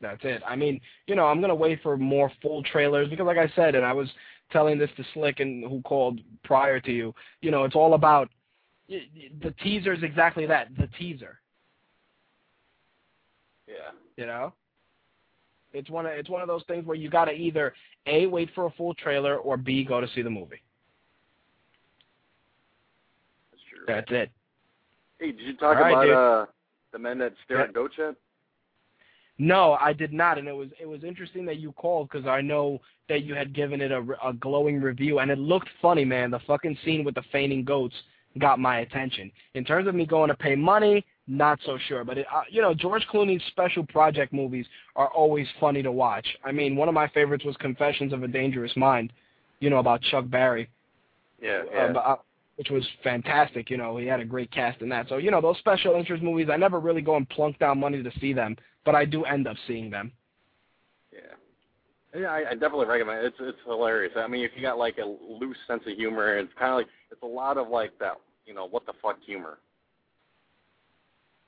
That's 0.00 0.20
it. 0.24 0.42
I 0.46 0.56
mean, 0.56 0.80
you 1.06 1.14
know, 1.14 1.26
I'm 1.26 1.40
gonna 1.40 1.54
wait 1.54 1.80
for 1.82 1.96
more 1.96 2.32
full 2.40 2.62
trailers 2.64 3.08
because, 3.08 3.26
like 3.26 3.38
I 3.38 3.52
said, 3.54 3.74
and 3.74 3.84
I 3.84 3.92
was 3.92 4.08
telling 4.52 4.78
this 4.78 4.90
to 4.96 5.04
Slick 5.14 5.40
and 5.40 5.64
who 5.64 5.80
called 5.82 6.20
prior 6.44 6.80
to 6.80 6.92
you. 6.92 7.14
You 7.40 7.50
know, 7.50 7.64
it's 7.64 7.74
all 7.76 7.94
about 7.94 8.28
the 8.88 9.50
teaser 9.62 9.92
is 9.92 10.02
exactly 10.02 10.46
that, 10.46 10.68
the 10.78 10.88
teaser. 10.98 11.38
Yeah. 13.66 13.92
You 14.16 14.26
know, 14.26 14.52
it's 15.72 15.88
one 15.88 16.04
of 16.04 16.12
it's 16.12 16.28
one 16.28 16.42
of 16.42 16.48
those 16.48 16.62
things 16.68 16.84
where 16.84 16.96
you 16.96 17.08
got 17.08 17.24
to 17.26 17.32
either 17.32 17.72
a 18.06 18.26
wait 18.26 18.50
for 18.54 18.66
a 18.66 18.70
full 18.70 18.94
trailer 18.94 19.36
or 19.36 19.56
b 19.56 19.84
go 19.84 20.00
to 20.00 20.08
see 20.14 20.22
the 20.22 20.30
movie. 20.30 20.62
That's 23.50 23.62
true. 23.70 23.84
That's 23.86 24.10
it. 24.10 24.30
Hey, 25.18 25.32
did 25.32 25.40
you 25.40 25.56
talk 25.56 25.76
right, 25.76 25.92
about 25.92 26.02
dude. 26.02 26.14
uh 26.14 26.46
the 26.92 26.98
men 26.98 27.18
that 27.18 27.32
stare 27.44 27.58
Yeah. 27.58 27.64
at 27.64 27.72
goats 27.72 27.94
yet? 27.96 28.14
No, 29.42 29.72
I 29.80 29.92
did 29.92 30.12
not, 30.12 30.38
and 30.38 30.46
it 30.46 30.54
was 30.54 30.68
it 30.80 30.86
was 30.86 31.02
interesting 31.02 31.44
that 31.46 31.58
you 31.58 31.72
called 31.72 32.08
because 32.08 32.28
I 32.28 32.40
know 32.40 32.80
that 33.08 33.24
you 33.24 33.34
had 33.34 33.52
given 33.52 33.80
it 33.80 33.90
a, 33.90 34.06
a 34.24 34.32
glowing 34.34 34.80
review, 34.80 35.18
and 35.18 35.32
it 35.32 35.38
looked 35.38 35.68
funny, 35.82 36.04
man. 36.04 36.30
The 36.30 36.38
fucking 36.46 36.78
scene 36.84 37.02
with 37.02 37.16
the 37.16 37.24
fainting 37.32 37.64
goats 37.64 37.96
got 38.38 38.60
my 38.60 38.78
attention. 38.82 39.32
In 39.54 39.64
terms 39.64 39.88
of 39.88 39.96
me 39.96 40.06
going 40.06 40.28
to 40.28 40.36
pay 40.36 40.54
money, 40.54 41.04
not 41.26 41.58
so 41.66 41.76
sure, 41.88 42.04
but 42.04 42.18
it, 42.18 42.26
uh, 42.32 42.42
you 42.50 42.62
know, 42.62 42.72
George 42.72 43.04
Clooney's 43.12 43.42
special 43.48 43.84
project 43.84 44.32
movies 44.32 44.64
are 44.94 45.08
always 45.08 45.48
funny 45.58 45.82
to 45.82 45.90
watch. 45.90 46.26
I 46.44 46.52
mean, 46.52 46.76
one 46.76 46.86
of 46.86 46.94
my 46.94 47.08
favorites 47.08 47.44
was 47.44 47.56
Confessions 47.56 48.12
of 48.12 48.22
a 48.22 48.28
Dangerous 48.28 48.76
Mind, 48.76 49.12
you 49.58 49.70
know, 49.70 49.78
about 49.78 50.02
Chuck 50.02 50.26
Barris. 50.28 50.68
Yeah, 51.42 51.62
uh, 51.62 51.74
yeah. 51.74 51.92
but, 51.92 52.00
uh, 52.00 52.16
which 52.54 52.70
was 52.70 52.86
fantastic. 53.02 53.70
You 53.70 53.76
know, 53.76 53.96
he 53.96 54.06
had 54.06 54.20
a 54.20 54.24
great 54.24 54.52
cast 54.52 54.82
in 54.82 54.88
that. 54.90 55.08
So, 55.08 55.16
you 55.16 55.32
know, 55.32 55.40
those 55.40 55.58
special 55.58 55.96
interest 55.96 56.22
movies, 56.22 56.46
I 56.48 56.56
never 56.56 56.78
really 56.78 57.02
go 57.02 57.16
and 57.16 57.28
plunk 57.28 57.58
down 57.58 57.80
money 57.80 58.04
to 58.04 58.10
see 58.20 58.32
them, 58.32 58.56
but 58.84 58.94
I 58.94 59.04
do 59.04 59.24
end 59.24 59.46
up 59.46 59.56
seeing 59.66 59.90
them. 59.90 60.12
Yeah. 61.12 61.20
Yeah, 62.14 62.26
I, 62.26 62.50
I 62.50 62.52
definitely 62.52 62.86
recommend 62.86 63.24
it. 63.24 63.26
It's 63.26 63.36
it's 63.40 63.58
hilarious. 63.64 64.12
I 64.16 64.26
mean, 64.26 64.44
if 64.44 64.50
you 64.54 64.60
got 64.60 64.76
like 64.76 64.98
a 64.98 65.06
loose 65.06 65.56
sense 65.66 65.82
of 65.86 65.96
humor, 65.96 66.36
it's 66.36 66.52
kind 66.58 66.72
of 66.72 66.76
like 66.76 66.88
it's 67.10 67.22
a 67.22 67.26
lot 67.26 67.56
of 67.56 67.68
like 67.68 67.98
that, 68.00 68.20
you 68.44 68.52
know, 68.52 68.66
what 68.66 68.84
the 68.84 68.92
fuck 69.00 69.16
humor. 69.24 69.58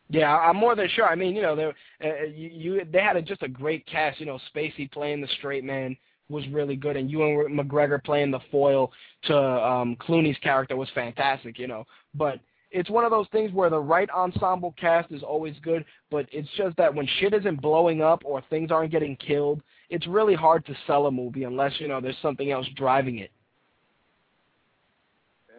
Yeah, 0.09 0.35
I'm 0.35 0.56
more 0.56 0.74
than 0.74 0.89
sure. 0.94 1.06
I 1.06 1.15
mean, 1.15 1.35
you 1.35 1.43
know, 1.43 1.56
they 1.56 1.65
uh, 1.65 2.24
you, 2.35 2.48
you 2.48 2.85
they 2.90 3.01
had 3.01 3.16
a, 3.16 3.23
just 3.23 3.43
a 3.43 3.48
great 3.48 3.86
cast. 3.86 4.20
You 4.20 4.27
know, 4.27 4.39
Spacey 4.55 4.90
playing 4.90 5.20
the 5.20 5.28
straight 5.39 5.65
man 5.65 5.97
was 6.31 6.47
really 6.48 6.77
good, 6.77 6.97
and 6.97 7.11
Ewan 7.11 7.59
McGregor 7.59 8.02
playing 8.02 8.31
the 8.31 8.40
foil 8.51 8.90
to 9.24 9.36
um, 9.36 9.97
Clooney's 9.97 10.39
character 10.39 10.77
was 10.77 10.89
fantastic. 10.94 11.59
You 11.59 11.69
know, 11.69 11.85
but 12.15 12.40
it's 12.74 12.90
one 12.90 13.05
of 13.05 13.12
those 13.12 13.28
things 13.30 13.52
where 13.52 13.70
the 13.70 13.78
right 13.78 14.10
ensemble 14.10 14.74
cast 14.78 15.12
is 15.12 15.22
always 15.22 15.55
good, 15.62 15.84
but 16.10 16.26
it's 16.32 16.48
just 16.56 16.76
that 16.76 16.92
when 16.92 17.09
shit 17.20 17.32
isn't 17.32 17.62
blowing 17.62 18.02
up 18.02 18.22
or 18.24 18.42
things 18.51 18.72
aren't 18.72 18.90
getting 18.90 19.14
killed, 19.16 19.62
it's 19.90 20.09
really 20.09 20.34
hard 20.34 20.66
to 20.66 20.74
sell 20.84 21.06
a 21.06 21.10
movie 21.10 21.44
unless 21.44 21.72
you 21.78 21.86
know 21.86 22.01
there's 22.01 22.18
something 22.20 22.51
else 22.51 22.66
driving 22.74 23.20
it. 23.20 23.30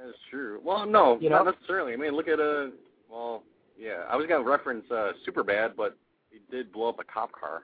That's 0.05 0.17
true. 0.29 0.59
Well, 0.61 0.85
no, 0.85 1.17
You 1.21 1.29
not 1.29 1.45
necessarily. 1.45 1.93
I 1.93 1.95
mean, 1.95 2.11
look 2.11 2.27
at 2.27 2.41
uh, 2.41 2.67
well, 3.09 3.43
yeah. 3.79 4.03
I 4.09 4.17
was 4.17 4.27
gonna 4.27 4.43
reference 4.43 4.83
uh, 4.91 5.13
Superbad, 5.25 5.77
but 5.77 5.97
he 6.29 6.39
did 6.51 6.73
blow 6.73 6.89
up 6.89 6.99
a 6.99 7.05
cop 7.05 7.31
car. 7.31 7.63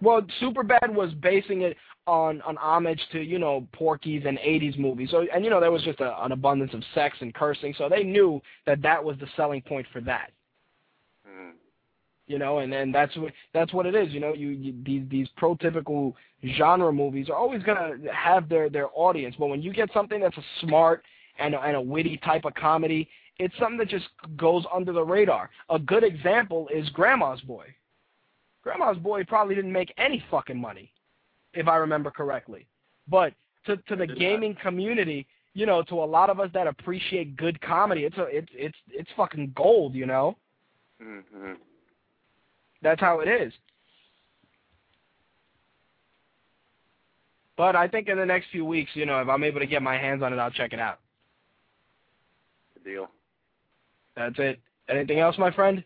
Well, 0.00 0.22
Superbad 0.40 0.92
was 0.92 1.12
basing 1.14 1.62
it 1.62 1.76
on 2.06 2.42
an 2.46 2.56
homage 2.58 3.00
to 3.12 3.20
you 3.20 3.38
know 3.38 3.66
Porky's 3.72 4.24
and 4.26 4.38
'80s 4.38 4.78
movies. 4.78 5.10
So, 5.10 5.26
and 5.34 5.44
you 5.44 5.50
know 5.50 5.60
there 5.60 5.72
was 5.72 5.82
just 5.82 6.00
a, 6.00 6.22
an 6.24 6.32
abundance 6.32 6.74
of 6.74 6.82
sex 6.94 7.16
and 7.20 7.34
cursing, 7.34 7.74
so 7.76 7.88
they 7.88 8.02
knew 8.02 8.40
that 8.66 8.82
that 8.82 9.02
was 9.02 9.16
the 9.18 9.26
selling 9.36 9.62
point 9.62 9.86
for 9.92 10.00
that. 10.02 10.30
Mm. 11.28 11.52
You 12.26 12.38
know, 12.38 12.58
and 12.58 12.72
then 12.72 12.92
that's 12.92 13.16
what 13.16 13.32
that's 13.52 13.72
what 13.72 13.86
it 13.86 13.94
is. 13.94 14.12
You 14.12 14.20
know, 14.20 14.34
you, 14.34 14.48
you 14.50 14.74
these 14.84 15.02
these 15.08 15.28
prototypical 15.40 16.14
genre 16.56 16.92
movies 16.92 17.28
are 17.28 17.36
always 17.36 17.62
gonna 17.62 17.96
have 18.12 18.48
their 18.48 18.68
their 18.68 18.88
audience, 18.94 19.34
but 19.38 19.46
when 19.46 19.62
you 19.62 19.72
get 19.72 19.90
something 19.92 20.20
that's 20.20 20.36
a 20.36 20.44
smart 20.60 21.04
and 21.38 21.54
a, 21.54 21.60
and 21.60 21.76
a 21.76 21.80
witty 21.80 22.18
type 22.18 22.44
of 22.44 22.54
comedy, 22.54 23.08
it's 23.38 23.54
something 23.58 23.78
that 23.78 23.88
just 23.88 24.06
goes 24.36 24.64
under 24.72 24.92
the 24.92 25.02
radar. 25.02 25.50
A 25.70 25.78
good 25.78 26.04
example 26.04 26.68
is 26.74 26.88
Grandma's 26.90 27.40
Boy. 27.42 27.66
Grandma's 28.66 28.98
Boy 28.98 29.22
probably 29.22 29.54
didn't 29.54 29.72
make 29.72 29.94
any 29.96 30.24
fucking 30.28 30.60
money, 30.60 30.90
if 31.54 31.68
I 31.68 31.76
remember 31.76 32.10
correctly. 32.10 32.66
But 33.06 33.32
to 33.66 33.76
to 33.76 33.94
the 33.94 34.08
gaming 34.08 34.56
community, 34.60 35.28
you 35.54 35.66
know, 35.66 35.84
to 35.84 35.94
a 35.94 36.04
lot 36.04 36.30
of 36.30 36.40
us 36.40 36.50
that 36.52 36.66
appreciate 36.66 37.36
good 37.36 37.60
comedy, 37.60 38.02
it's 38.02 38.18
a 38.18 38.24
it's 38.24 38.48
it's 38.52 38.76
it's 38.90 39.10
fucking 39.16 39.52
gold, 39.54 39.94
you 39.94 40.04
know. 40.04 40.36
Mm-hmm. 41.00 41.52
That's 42.82 43.00
how 43.00 43.20
it 43.20 43.28
is. 43.28 43.52
But 47.56 47.76
I 47.76 47.86
think 47.86 48.08
in 48.08 48.18
the 48.18 48.26
next 48.26 48.48
few 48.50 48.64
weeks, 48.64 48.90
you 48.94 49.06
know, 49.06 49.20
if 49.20 49.28
I'm 49.28 49.44
able 49.44 49.60
to 49.60 49.66
get 49.66 49.80
my 49.80 49.96
hands 49.96 50.24
on 50.24 50.32
it, 50.32 50.38
I'll 50.40 50.50
check 50.50 50.72
it 50.72 50.80
out. 50.80 50.98
Good 52.74 52.90
deal. 52.90 53.10
That's 54.16 54.34
it. 54.38 54.58
Anything 54.88 55.20
else, 55.20 55.38
my 55.38 55.52
friend? 55.52 55.84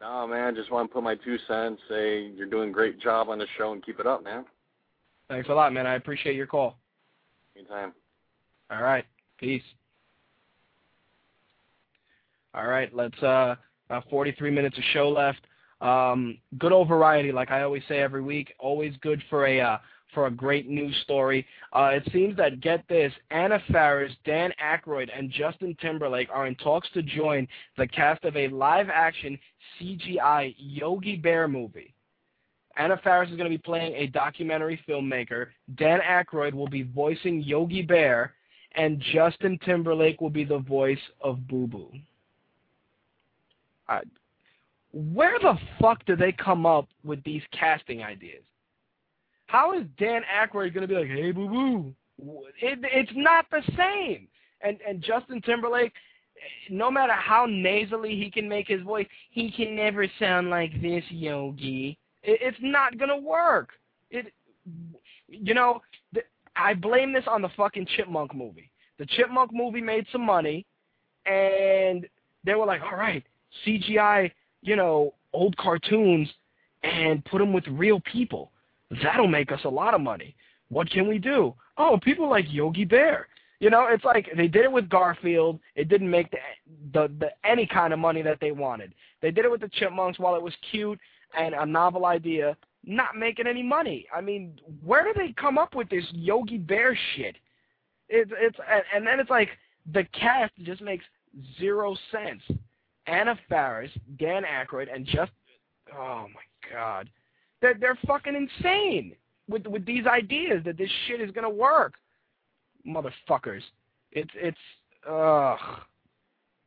No, 0.00 0.26
man. 0.26 0.54
Just 0.54 0.70
want 0.70 0.88
to 0.88 0.94
put 0.94 1.02
my 1.02 1.14
two 1.14 1.36
cents. 1.46 1.80
Say 1.88 2.30
you're 2.34 2.48
doing 2.48 2.70
a 2.70 2.72
great 2.72 3.00
job 3.00 3.28
on 3.28 3.38
the 3.38 3.46
show 3.58 3.72
and 3.72 3.84
keep 3.84 4.00
it 4.00 4.06
up, 4.06 4.24
man. 4.24 4.44
Thanks 5.28 5.48
a 5.48 5.52
lot, 5.52 5.72
man. 5.72 5.86
I 5.86 5.94
appreciate 5.94 6.36
your 6.36 6.46
call. 6.46 6.78
Anytime. 7.56 7.92
All 8.70 8.82
right. 8.82 9.04
Peace. 9.38 9.62
All 12.54 12.66
right. 12.66 12.94
Let's 12.94 13.20
uh 13.22 13.56
about 13.88 14.08
43 14.08 14.50
minutes 14.50 14.78
of 14.78 14.84
show 14.92 15.08
left. 15.08 15.40
Um 15.80 16.38
good 16.58 16.72
old 16.72 16.88
variety 16.88 17.32
like 17.32 17.50
I 17.50 17.62
always 17.62 17.82
say 17.88 18.00
every 18.00 18.22
week. 18.22 18.54
Always 18.58 18.94
good 19.02 19.22
for 19.28 19.46
a 19.46 19.60
uh 19.60 19.78
for 20.14 20.26
a 20.26 20.30
great 20.30 20.68
news 20.68 20.96
story. 21.04 21.46
Uh 21.72 21.90
it 21.94 22.08
seems 22.12 22.36
that 22.36 22.60
get 22.60 22.86
this, 22.88 23.12
Anna 23.30 23.60
Faris, 23.70 24.12
Dan 24.24 24.52
Aykroyd 24.62 25.08
and 25.16 25.30
Justin 25.30 25.76
Timberlake 25.80 26.28
are 26.32 26.46
in 26.46 26.54
talks 26.56 26.88
to 26.94 27.02
join 27.02 27.46
the 27.76 27.86
cast 27.86 28.24
of 28.24 28.36
a 28.36 28.48
live 28.48 28.88
action 28.92 29.38
CGI 29.80 30.54
Yogi 30.58 31.16
Bear 31.16 31.48
movie. 31.48 31.94
Anna 32.76 32.98
Faris 33.02 33.30
is 33.30 33.36
going 33.36 33.50
to 33.50 33.56
be 33.56 33.62
playing 33.62 33.94
a 33.94 34.06
documentary 34.06 34.80
filmmaker. 34.88 35.48
Dan 35.76 36.00
Aykroyd 36.00 36.54
will 36.54 36.68
be 36.68 36.82
voicing 36.82 37.42
Yogi 37.42 37.82
Bear, 37.82 38.34
and 38.76 39.02
Justin 39.12 39.58
Timberlake 39.64 40.20
will 40.20 40.30
be 40.30 40.44
the 40.44 40.58
voice 40.58 41.00
of 41.20 41.46
Boo 41.48 41.66
Boo. 41.66 41.90
I, 43.88 44.00
where 44.92 45.38
the 45.40 45.58
fuck 45.80 46.04
do 46.06 46.16
they 46.16 46.32
come 46.32 46.64
up 46.64 46.88
with 47.04 47.22
these 47.24 47.42
casting 47.52 48.02
ideas? 48.02 48.44
How 49.50 49.72
is 49.72 49.84
Dan 49.98 50.22
Aykroyd 50.32 50.72
going 50.72 50.86
to 50.86 50.86
be 50.86 50.94
like, 50.94 51.08
hey, 51.08 51.32
Boo 51.32 51.48
Boo? 51.48 51.94
It, 52.62 52.78
it's 52.84 53.10
not 53.16 53.46
the 53.50 53.62
same. 53.76 54.28
And 54.62 54.78
and 54.86 55.02
Justin 55.02 55.40
Timberlake, 55.40 55.92
no 56.68 56.88
matter 56.88 57.14
how 57.14 57.46
nasally 57.48 58.14
he 58.14 58.30
can 58.30 58.48
make 58.48 58.68
his 58.68 58.82
voice, 58.82 59.08
he 59.30 59.50
can 59.50 59.74
never 59.74 60.06
sound 60.20 60.50
like 60.50 60.80
this, 60.80 61.02
Yogi. 61.08 61.98
It, 62.22 62.38
it's 62.40 62.58
not 62.60 62.96
gonna 62.96 63.18
work. 63.18 63.70
It, 64.10 64.32
you 65.26 65.54
know, 65.54 65.80
I 66.54 66.74
blame 66.74 67.12
this 67.12 67.24
on 67.26 67.42
the 67.42 67.48
fucking 67.56 67.88
Chipmunk 67.96 68.34
movie. 68.34 68.70
The 68.98 69.06
Chipmunk 69.06 69.52
movie 69.52 69.80
made 69.80 70.06
some 70.12 70.24
money, 70.24 70.64
and 71.26 72.06
they 72.44 72.54
were 72.54 72.66
like, 72.66 72.82
all 72.82 72.98
right, 72.98 73.24
CGI, 73.66 74.30
you 74.62 74.76
know, 74.76 75.14
old 75.32 75.56
cartoons, 75.56 76.28
and 76.84 77.24
put 77.24 77.38
them 77.38 77.52
with 77.52 77.64
real 77.66 78.00
people. 78.12 78.52
That'll 79.02 79.28
make 79.28 79.52
us 79.52 79.60
a 79.64 79.68
lot 79.68 79.94
of 79.94 80.00
money. 80.00 80.34
What 80.68 80.90
can 80.90 81.08
we 81.08 81.18
do? 81.18 81.54
Oh, 81.78 81.98
people 82.02 82.28
like 82.28 82.46
Yogi 82.48 82.84
Bear. 82.84 83.28
You 83.60 83.68
know, 83.68 83.88
it's 83.90 84.04
like 84.04 84.28
they 84.36 84.48
did 84.48 84.64
it 84.64 84.72
with 84.72 84.88
Garfield. 84.88 85.60
It 85.74 85.88
didn't 85.88 86.10
make 86.10 86.30
the, 86.30 86.38
the 86.92 87.12
the 87.18 87.30
any 87.44 87.66
kind 87.66 87.92
of 87.92 87.98
money 87.98 88.22
that 88.22 88.38
they 88.40 88.52
wanted. 88.52 88.94
They 89.20 89.30
did 89.30 89.44
it 89.44 89.50
with 89.50 89.60
the 89.60 89.68
Chipmunks 89.68 90.18
while 90.18 90.34
it 90.34 90.42
was 90.42 90.54
cute 90.70 90.98
and 91.38 91.54
a 91.54 91.66
novel 91.66 92.06
idea, 92.06 92.56
not 92.84 93.16
making 93.16 93.46
any 93.46 93.62
money. 93.62 94.06
I 94.14 94.20
mean, 94.22 94.58
where 94.82 95.04
do 95.04 95.12
they 95.14 95.32
come 95.32 95.58
up 95.58 95.74
with 95.74 95.90
this 95.90 96.04
Yogi 96.12 96.56
Bear 96.56 96.98
shit? 97.14 97.36
It's 98.08 98.30
it's 98.34 98.58
and, 98.94 99.06
then 99.06 99.20
it's 99.20 99.30
like 99.30 99.50
the 99.92 100.04
cast 100.18 100.52
just 100.62 100.80
makes 100.80 101.04
zero 101.58 101.96
sense. 102.10 102.42
Anna 103.06 103.38
Faris, 103.48 103.90
Dan 104.18 104.42
Aykroyd, 104.44 104.92
and 104.92 105.04
just 105.04 105.32
oh 105.94 106.26
my 106.34 106.70
god, 106.72 107.10
they're 107.60 107.74
they're 107.74 107.98
fucking 108.06 108.34
insane 108.34 109.14
with 109.48 109.66
with 109.66 109.84
these 109.86 110.06
ideas 110.06 110.62
that 110.64 110.78
this 110.78 110.90
shit 111.06 111.20
is 111.20 111.30
gonna 111.30 111.50
work, 111.50 111.94
motherfuckers. 112.86 113.62
It's 114.12 114.30
it's 114.34 114.58
ugh 115.08 115.58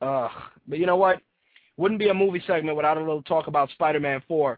ugh. 0.03 0.31
But 0.67 0.79
you 0.79 0.85
know 0.85 0.97
what? 0.97 1.21
Wouldn't 1.77 1.99
be 1.99 2.09
a 2.09 2.13
movie 2.13 2.43
segment 2.45 2.77
without 2.77 2.97
a 2.97 2.99
little 2.99 3.23
talk 3.23 3.47
about 3.47 3.69
Spider-Man 3.71 4.21
4. 4.27 4.57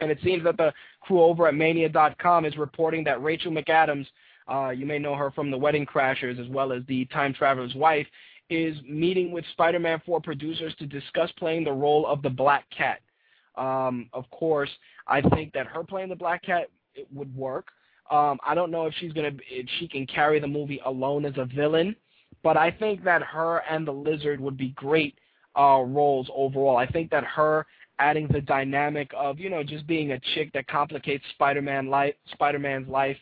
And 0.00 0.10
it 0.10 0.18
seems 0.24 0.42
that 0.44 0.56
the 0.56 0.72
crew 1.00 1.22
over 1.22 1.46
at 1.46 1.54
Mania.com 1.54 2.44
is 2.44 2.56
reporting 2.56 3.04
that 3.04 3.22
Rachel 3.22 3.52
McAdams, 3.52 4.06
uh, 4.50 4.70
you 4.70 4.84
may 4.84 4.98
know 4.98 5.14
her 5.14 5.30
from 5.30 5.50
The 5.50 5.58
Wedding 5.58 5.86
Crashers 5.86 6.40
as 6.40 6.48
well 6.48 6.72
as 6.72 6.82
The 6.88 7.04
Time 7.06 7.32
Traveler's 7.32 7.74
Wife, 7.74 8.06
is 8.50 8.76
meeting 8.88 9.30
with 9.30 9.44
Spider-Man 9.52 10.02
4 10.04 10.20
producers 10.20 10.74
to 10.78 10.86
discuss 10.86 11.30
playing 11.38 11.64
the 11.64 11.72
role 11.72 12.06
of 12.06 12.22
the 12.22 12.30
Black 12.30 12.64
Cat. 12.76 13.00
Um, 13.56 14.08
of 14.12 14.28
course, 14.30 14.70
I 15.06 15.20
think 15.20 15.52
that 15.54 15.66
her 15.66 15.84
playing 15.84 16.08
the 16.08 16.16
Black 16.16 16.42
Cat 16.42 16.68
it 16.94 17.06
would 17.12 17.34
work. 17.36 17.68
Um, 18.10 18.38
I 18.46 18.54
don't 18.54 18.70
know 18.70 18.86
if 18.86 18.94
she's 18.98 19.12
gonna 19.12 19.32
if 19.50 19.66
she 19.78 19.88
can 19.88 20.06
carry 20.06 20.40
the 20.40 20.46
movie 20.46 20.80
alone 20.84 21.24
as 21.24 21.34
a 21.36 21.44
villain, 21.44 21.96
but 22.42 22.56
I 22.56 22.70
think 22.70 23.04
that 23.04 23.22
her 23.22 23.62
and 23.68 23.86
the 23.86 23.92
Lizard 23.92 24.40
would 24.40 24.56
be 24.56 24.70
great 24.70 25.18
uh, 25.58 25.82
roles 25.86 26.28
overall. 26.34 26.76
I 26.76 26.86
think 26.86 27.10
that 27.10 27.24
her 27.24 27.66
adding 27.98 28.26
the 28.28 28.40
dynamic 28.40 29.10
of 29.16 29.38
you 29.38 29.48
know 29.48 29.62
just 29.62 29.86
being 29.86 30.12
a 30.12 30.20
chick 30.34 30.52
that 30.52 30.66
complicates 30.66 31.24
Spider-Man 31.30 31.88
life, 31.88 32.14
Spider-Man's 32.32 32.88
life, 32.88 33.18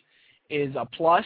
is 0.49 0.75
a 0.77 0.87
plus. 0.87 1.25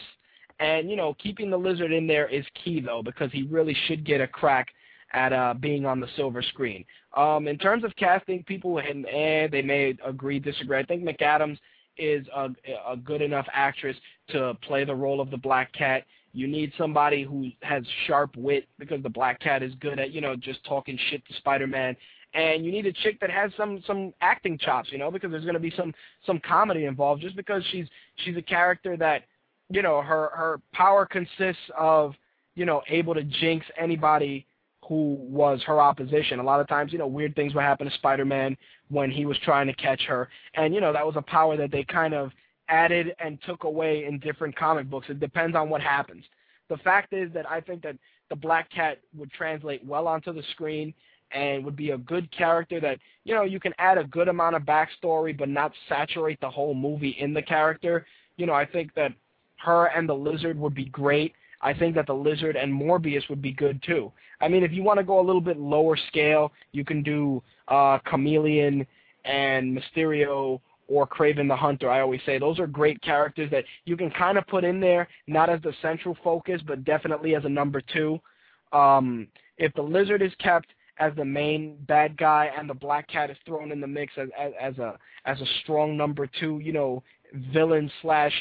And 0.60 0.90
you 0.90 0.96
know 0.96 1.14
keeping 1.14 1.50
the 1.50 1.56
Lizard 1.56 1.92
in 1.92 2.06
there 2.06 2.28
is 2.28 2.44
key 2.62 2.80
though 2.80 3.02
because 3.02 3.30
he 3.32 3.44
really 3.44 3.76
should 3.86 4.04
get 4.04 4.20
a 4.20 4.26
crack 4.26 4.68
at 5.12 5.32
uh, 5.32 5.54
being 5.54 5.86
on 5.86 6.00
the 6.00 6.08
silver 6.16 6.42
screen. 6.42 6.84
Um, 7.16 7.46
in 7.46 7.58
terms 7.58 7.84
of 7.84 7.94
casting, 7.96 8.42
people 8.42 8.78
and 8.78 9.06
eh, 9.06 9.46
they 9.48 9.62
may 9.62 9.96
agree, 10.04 10.38
disagree. 10.40 10.78
I 10.78 10.84
think 10.84 11.04
McAdams 11.04 11.58
is 11.96 12.26
a, 12.34 12.50
a 12.88 12.96
good 12.96 13.22
enough 13.22 13.46
actress 13.52 13.96
to 14.30 14.54
play 14.62 14.84
the 14.84 14.94
role 14.94 15.20
of 15.20 15.30
the 15.30 15.36
Black 15.36 15.72
Cat. 15.72 16.04
You 16.32 16.48
need 16.48 16.72
somebody 16.76 17.22
who 17.22 17.50
has 17.62 17.84
sharp 18.06 18.36
wit 18.36 18.66
because 18.78 19.02
the 19.02 19.08
Black 19.08 19.38
Cat 19.38 19.62
is 19.62 19.72
good 19.80 20.00
at, 20.00 20.10
you 20.10 20.20
know, 20.20 20.34
just 20.34 20.64
talking 20.64 20.98
shit 21.10 21.24
to 21.26 21.34
Spider-Man. 21.34 21.96
And 22.34 22.64
you 22.64 22.72
need 22.72 22.86
a 22.86 22.92
chick 22.92 23.20
that 23.20 23.30
has 23.30 23.52
some 23.56 23.80
some 23.86 24.12
acting 24.20 24.58
chops, 24.58 24.88
you 24.90 24.98
know, 24.98 25.12
because 25.12 25.30
there's 25.30 25.44
going 25.44 25.54
to 25.54 25.60
be 25.60 25.72
some 25.76 25.94
some 26.26 26.40
comedy 26.40 26.86
involved. 26.86 27.22
Just 27.22 27.36
because 27.36 27.62
she's 27.70 27.86
she's 28.16 28.36
a 28.36 28.42
character 28.42 28.96
that, 28.96 29.22
you 29.70 29.82
know, 29.82 30.02
her 30.02 30.30
her 30.34 30.60
power 30.72 31.06
consists 31.06 31.62
of, 31.78 32.14
you 32.56 32.64
know, 32.64 32.82
able 32.88 33.14
to 33.14 33.22
jinx 33.22 33.64
anybody 33.78 34.44
who 34.88 35.16
was 35.20 35.62
her 35.62 35.80
opposition. 35.80 36.38
A 36.40 36.42
lot 36.42 36.60
of 36.60 36.68
times, 36.68 36.92
you 36.92 36.98
know, 36.98 37.06
weird 37.06 37.34
things 37.34 37.54
would 37.54 37.62
happen 37.62 37.88
to 37.88 37.94
Spider-Man 37.94 38.56
when 38.90 39.10
he 39.10 39.24
was 39.26 39.38
trying 39.38 39.66
to 39.66 39.72
catch 39.74 40.02
her. 40.02 40.28
And, 40.54 40.74
you 40.74 40.80
know, 40.80 40.92
that 40.92 41.06
was 41.06 41.16
a 41.16 41.22
power 41.22 41.56
that 41.56 41.70
they 41.70 41.84
kind 41.84 42.14
of 42.14 42.32
added 42.68 43.14
and 43.18 43.38
took 43.46 43.64
away 43.64 44.04
in 44.04 44.18
different 44.18 44.56
comic 44.56 44.88
books. 44.90 45.06
It 45.08 45.20
depends 45.20 45.56
on 45.56 45.70
what 45.70 45.80
happens. 45.80 46.24
The 46.68 46.76
fact 46.78 47.12
is 47.12 47.32
that 47.34 47.50
I 47.50 47.60
think 47.60 47.82
that 47.82 47.96
the 48.30 48.36
Black 48.36 48.70
Cat 48.70 48.98
would 49.16 49.30
translate 49.32 49.84
well 49.84 50.08
onto 50.08 50.32
the 50.32 50.42
screen 50.52 50.94
and 51.32 51.64
would 51.64 51.76
be 51.76 51.90
a 51.90 51.98
good 51.98 52.30
character 52.30 52.80
that, 52.80 52.98
you 53.24 53.34
know, 53.34 53.42
you 53.42 53.60
can 53.60 53.74
add 53.78 53.98
a 53.98 54.04
good 54.04 54.28
amount 54.28 54.56
of 54.56 54.62
backstory 54.62 55.36
but 55.36 55.48
not 55.48 55.72
saturate 55.88 56.40
the 56.40 56.50
whole 56.50 56.74
movie 56.74 57.16
in 57.18 57.34
the 57.34 57.42
character. 57.42 58.06
You 58.36 58.46
know, 58.46 58.54
I 58.54 58.64
think 58.64 58.94
that 58.94 59.12
her 59.58 59.86
and 59.86 60.08
the 60.08 60.14
Lizard 60.14 60.58
would 60.58 60.74
be 60.74 60.86
great. 60.86 61.32
I 61.64 61.72
think 61.72 61.94
that 61.94 62.06
the 62.06 62.14
Lizard 62.14 62.56
and 62.56 62.72
Morbius 62.72 63.28
would 63.30 63.40
be 63.40 63.52
good 63.52 63.82
too. 63.82 64.12
I 64.40 64.48
mean, 64.48 64.62
if 64.62 64.70
you 64.70 64.82
want 64.82 64.98
to 64.98 65.04
go 65.04 65.18
a 65.18 65.24
little 65.24 65.40
bit 65.40 65.58
lower 65.58 65.96
scale, 66.08 66.52
you 66.72 66.84
can 66.84 67.02
do 67.02 67.42
uh, 67.68 67.98
Chameleon 68.06 68.86
and 69.24 69.76
Mysterio 69.76 70.60
or 70.86 71.06
Kraven 71.06 71.48
the 71.48 71.56
Hunter. 71.56 71.90
I 71.90 72.00
always 72.00 72.20
say 72.26 72.38
those 72.38 72.58
are 72.58 72.66
great 72.66 73.00
characters 73.00 73.50
that 73.50 73.64
you 73.86 73.96
can 73.96 74.10
kind 74.10 74.36
of 74.36 74.46
put 74.46 74.62
in 74.62 74.78
there, 74.78 75.08
not 75.26 75.48
as 75.48 75.62
the 75.62 75.72
central 75.80 76.16
focus, 76.22 76.60
but 76.66 76.84
definitely 76.84 77.34
as 77.34 77.46
a 77.46 77.48
number 77.48 77.80
two. 77.80 78.20
Um, 78.72 79.28
if 79.56 79.72
the 79.72 79.82
Lizard 79.82 80.20
is 80.20 80.32
kept 80.40 80.66
as 80.98 81.12
the 81.16 81.24
main 81.24 81.76
bad 81.88 82.16
guy 82.18 82.50
and 82.56 82.68
the 82.68 82.74
Black 82.74 83.08
Cat 83.08 83.30
is 83.30 83.38
thrown 83.46 83.72
in 83.72 83.80
the 83.80 83.86
mix 83.86 84.12
as, 84.18 84.28
as, 84.38 84.52
as 84.60 84.78
a 84.78 84.98
as 85.24 85.40
a 85.40 85.46
strong 85.62 85.96
number 85.96 86.28
two, 86.38 86.58
you 86.58 86.72
know, 86.72 87.02
villain 87.52 87.90
slash 88.02 88.32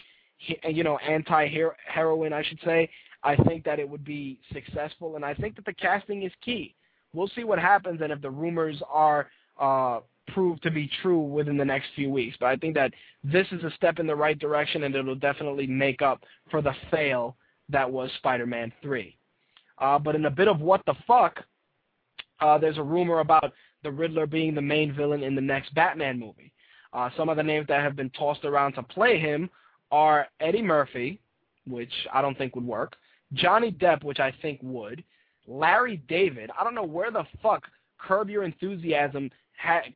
you 0.67 0.83
know 0.83 0.97
anti 0.97 1.47
heroine, 1.87 2.33
I 2.33 2.43
should 2.43 2.59
say. 2.65 2.89
I 3.23 3.35
think 3.35 3.63
that 3.65 3.79
it 3.79 3.87
would 3.87 4.03
be 4.03 4.39
successful, 4.51 5.15
and 5.15 5.23
I 5.23 5.33
think 5.33 5.55
that 5.55 5.65
the 5.65 5.73
casting 5.73 6.23
is 6.23 6.31
key. 6.43 6.75
We'll 7.13 7.29
see 7.35 7.43
what 7.43 7.59
happens, 7.59 8.01
and 8.01 8.11
if 8.11 8.21
the 8.21 8.29
rumors 8.29 8.81
are 8.89 9.29
uh, 9.59 9.99
proved 10.33 10.63
to 10.63 10.71
be 10.71 10.89
true 11.01 11.21
within 11.21 11.57
the 11.57 11.65
next 11.65 11.87
few 11.95 12.09
weeks. 12.09 12.35
But 12.39 12.47
I 12.47 12.55
think 12.55 12.75
that 12.75 12.91
this 13.23 13.47
is 13.51 13.63
a 13.63 13.71
step 13.71 13.99
in 13.99 14.07
the 14.07 14.15
right 14.15 14.37
direction, 14.37 14.83
and 14.83 14.95
it'll 14.95 15.15
definitely 15.15 15.67
make 15.67 16.01
up 16.01 16.23
for 16.49 16.61
the 16.61 16.73
fail 16.91 17.35
that 17.69 17.89
was 17.89 18.09
Spider-Man 18.17 18.71
3. 18.81 19.15
Uh, 19.79 19.99
but 19.99 20.15
in 20.15 20.25
a 20.25 20.29
bit 20.29 20.47
of 20.47 20.59
what 20.59 20.81
the 20.85 20.95
fuck, 21.07 21.43
uh, 22.39 22.57
there's 22.57 22.77
a 22.77 22.83
rumor 22.83 23.19
about 23.19 23.53
the 23.83 23.91
Riddler 23.91 24.27
being 24.27 24.55
the 24.55 24.61
main 24.61 24.93
villain 24.93 25.23
in 25.23 25.35
the 25.35 25.41
next 25.41 25.73
Batman 25.73 26.19
movie. 26.19 26.51
Uh, 26.93 27.09
some 27.17 27.29
of 27.29 27.37
the 27.37 27.43
names 27.43 27.67
that 27.67 27.81
have 27.81 27.95
been 27.95 28.09
tossed 28.11 28.45
around 28.45 28.73
to 28.73 28.83
play 28.83 29.17
him 29.19 29.49
are 29.91 30.27
Eddie 30.39 30.61
Murphy, 30.61 31.19
which 31.65 31.91
I 32.13 32.21
don't 32.21 32.37
think 32.37 32.55
would 32.55 32.65
work, 32.65 32.95
Johnny 33.34 33.72
Depp, 33.72 34.03
which 34.03 34.19
I 34.19 34.34
think 34.41 34.60
would, 34.61 35.03
Larry 35.47 35.97
David. 36.07 36.51
I 36.60 36.64
don't 36.64 36.76
know 36.76 36.84
where 36.84 37.11
the 37.11 37.26
fuck 37.41 37.64
Curb 37.97 38.30
Your 38.30 38.43
Enthusiasm 38.43 39.30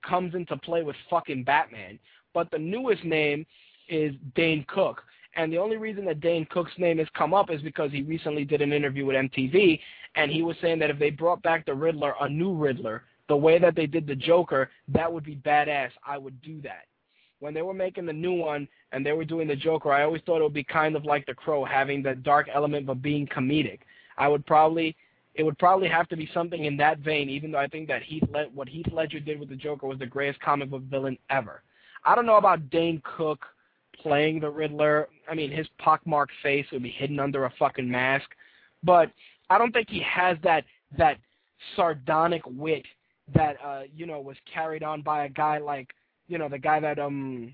comes 0.07 0.35
into 0.35 0.57
play 0.57 0.84
with 0.84 0.95
fucking 1.09 1.43
Batman, 1.43 1.99
but 2.34 2.49
the 2.51 2.59
newest 2.59 3.03
name 3.03 3.45
is 3.89 4.14
Dane 4.35 4.65
Cook. 4.68 5.03
And 5.35 5.51
the 5.51 5.57
only 5.57 5.77
reason 5.77 6.05
that 6.05 6.19
Dane 6.19 6.47
Cook's 6.49 6.72
name 6.77 6.97
has 6.97 7.07
come 7.15 7.34
up 7.34 7.51
is 7.51 7.61
because 7.61 7.91
he 7.91 8.01
recently 8.01 8.43
did 8.43 8.61
an 8.61 8.73
interview 8.73 9.05
with 9.05 9.15
MTV, 9.15 9.80
and 10.15 10.31
he 10.31 10.41
was 10.41 10.55
saying 10.61 10.80
that 10.80 10.89
if 10.89 10.97
they 10.97 11.11
brought 11.11 11.43
back 11.43 11.65
the 11.65 11.73
Riddler, 11.73 12.15
a 12.22 12.30
new 12.30 12.53
Riddler, 12.53 13.03
the 13.30 13.38
way 13.38 13.59
that 13.59 13.76
they 13.76 13.85
did 13.85 14.07
the 14.07 14.15
Joker, 14.15 14.69
that 14.88 15.11
would 15.11 15.23
be 15.23 15.35
badass. 15.35 15.91
I 16.05 16.18
would 16.18 16.41
do 16.41 16.61
that 16.61 16.85
when 17.39 17.53
they 17.53 17.61
were 17.61 17.73
making 17.73 18.05
the 18.05 18.14
new 18.14 18.34
one 18.34 18.68
and 18.91 19.05
they 19.05 19.11
were 19.11 19.26
doing 19.26 19.47
the 19.47 19.55
Joker, 19.55 19.91
I 19.91 20.03
always 20.03 20.22
thought 20.26 20.39
it 20.39 20.43
would 20.43 20.53
be 20.53 20.64
kind 20.64 20.95
of 20.95 21.05
like 21.05 21.26
the 21.26 21.34
Crow, 21.34 21.64
having 21.64 22.01
the 22.01 22.15
dark 22.15 22.47
element 22.53 22.85
but 22.85 23.01
being 23.01 23.27
comedic. 23.27 23.80
I 24.18 24.27
would 24.27 24.45
probably 24.45 24.95
it 25.35 25.43
would 25.43 25.59
probably 25.59 25.88
have 25.88 26.09
to 26.09 26.18
be 26.18 26.27
something 26.34 26.65
in 26.65 26.76
that 26.77 26.99
vein, 26.99 27.30
even 27.30 27.51
though 27.51 27.59
I 27.59 27.68
think 27.68 27.88
that 27.89 28.01
Heath 28.01 28.23
Led- 28.31 28.53
what 28.55 28.68
Heath 28.68 28.88
Ledger 28.91 29.19
did 29.19 29.39
with 29.39 29.49
the 29.49 29.55
Joker 29.55 29.85
was 29.85 29.99
the 29.99 30.05
greatest 30.05 30.39
comic 30.39 30.72
book 30.72 30.81
villain 30.84 31.18
ever. 31.30 31.61
I 32.03 32.15
don't 32.15 32.26
know 32.26 32.38
about 32.38 32.72
Dane 32.72 33.01
Cook 33.03 33.45
playing 34.01 34.39
the 34.39 34.49
Riddler. 34.49 35.09
I 35.30 35.35
mean, 35.35 35.51
his 35.51 35.68
pockmarked 35.77 36.31
face 36.41 36.65
would 36.72 36.81
be 36.81 36.89
hidden 36.89 37.19
under 37.19 37.45
a 37.45 37.53
fucking 37.59 37.89
mask, 37.89 38.30
but 38.84 39.11
I 39.49 39.59
don't 39.59 39.72
think 39.72 39.89
he 39.89 40.01
has 40.01 40.38
that 40.43 40.64
that 40.97 41.18
sardonic 41.76 42.41
wit 42.45 42.85
that 43.35 43.57
uh, 43.64 43.84
you 43.95 44.07
know 44.07 44.19
was 44.19 44.38
carried 44.51 44.81
on 44.84 45.01
by 45.01 45.26
a 45.26 45.30
guy 45.30 45.59
like 45.59 45.89
you 46.27 46.37
know, 46.37 46.49
the 46.49 46.57
guy 46.57 46.79
that 46.79 46.99
um 46.99 47.53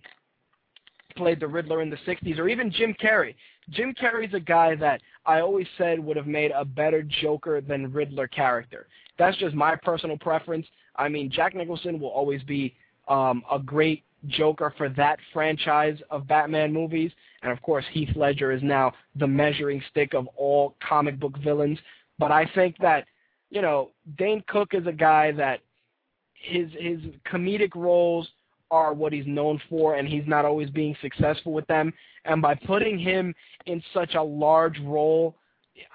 played 1.15 1.39
the 1.39 1.47
Riddler 1.47 1.81
in 1.81 1.89
the 1.89 1.97
60s, 2.07 2.39
or 2.39 2.47
even 2.49 2.71
Jim 2.71 2.95
Carrey. 3.01 3.35
Jim 3.69 3.93
Carrey's 3.93 4.33
a 4.33 4.39
guy 4.39 4.75
that 4.75 5.01
I 5.25 5.39
always 5.39 5.67
said 5.77 5.99
would 5.99 6.17
have 6.17 6.27
made 6.27 6.51
a 6.51 6.65
better 6.65 7.03
Joker 7.03 7.61
than 7.61 7.91
Riddler 7.93 8.27
character. 8.27 8.87
That's 9.17 9.37
just 9.37 9.55
my 9.55 9.75
personal 9.75 10.17
preference. 10.17 10.65
I 10.95 11.09
mean, 11.09 11.31
Jack 11.31 11.55
Nicholson 11.55 11.99
will 11.99 12.09
always 12.09 12.41
be 12.43 12.75
um, 13.07 13.43
a 13.51 13.59
great 13.59 14.03
Joker 14.27 14.73
for 14.77 14.89
that 14.89 15.19
franchise 15.31 15.97
of 16.09 16.27
Batman 16.27 16.73
movies. 16.73 17.11
And 17.41 17.51
of 17.51 17.61
course, 17.61 17.85
Heath 17.91 18.15
Ledger 18.15 18.51
is 18.51 18.63
now 18.63 18.93
the 19.15 19.27
measuring 19.27 19.83
stick 19.91 20.13
of 20.13 20.27
all 20.35 20.75
comic 20.87 21.19
book 21.19 21.37
villains. 21.43 21.79
But 22.19 22.31
I 22.31 22.49
think 22.55 22.77
that, 22.79 23.05
you 23.49 23.61
know, 23.61 23.91
Dane 24.17 24.43
Cook 24.47 24.73
is 24.73 24.87
a 24.87 24.93
guy 24.93 25.31
that 25.33 25.59
his 26.33 26.69
his 26.73 26.99
comedic 27.31 27.75
roles– 27.75 28.27
are 28.73 28.91
what 28.91 29.13
he's 29.13 29.27
known 29.27 29.61
for, 29.69 29.95
and 29.95 30.07
he's 30.07 30.23
not 30.25 30.45
always 30.45 30.69
being 30.71 30.95
successful 30.99 31.53
with 31.53 31.67
them. 31.67 31.93
And 32.25 32.41
by 32.41 32.55
putting 32.55 32.97
him 32.97 33.35
in 33.67 33.83
such 33.93 34.15
a 34.15 34.23
large 34.23 34.79
role, 34.79 35.35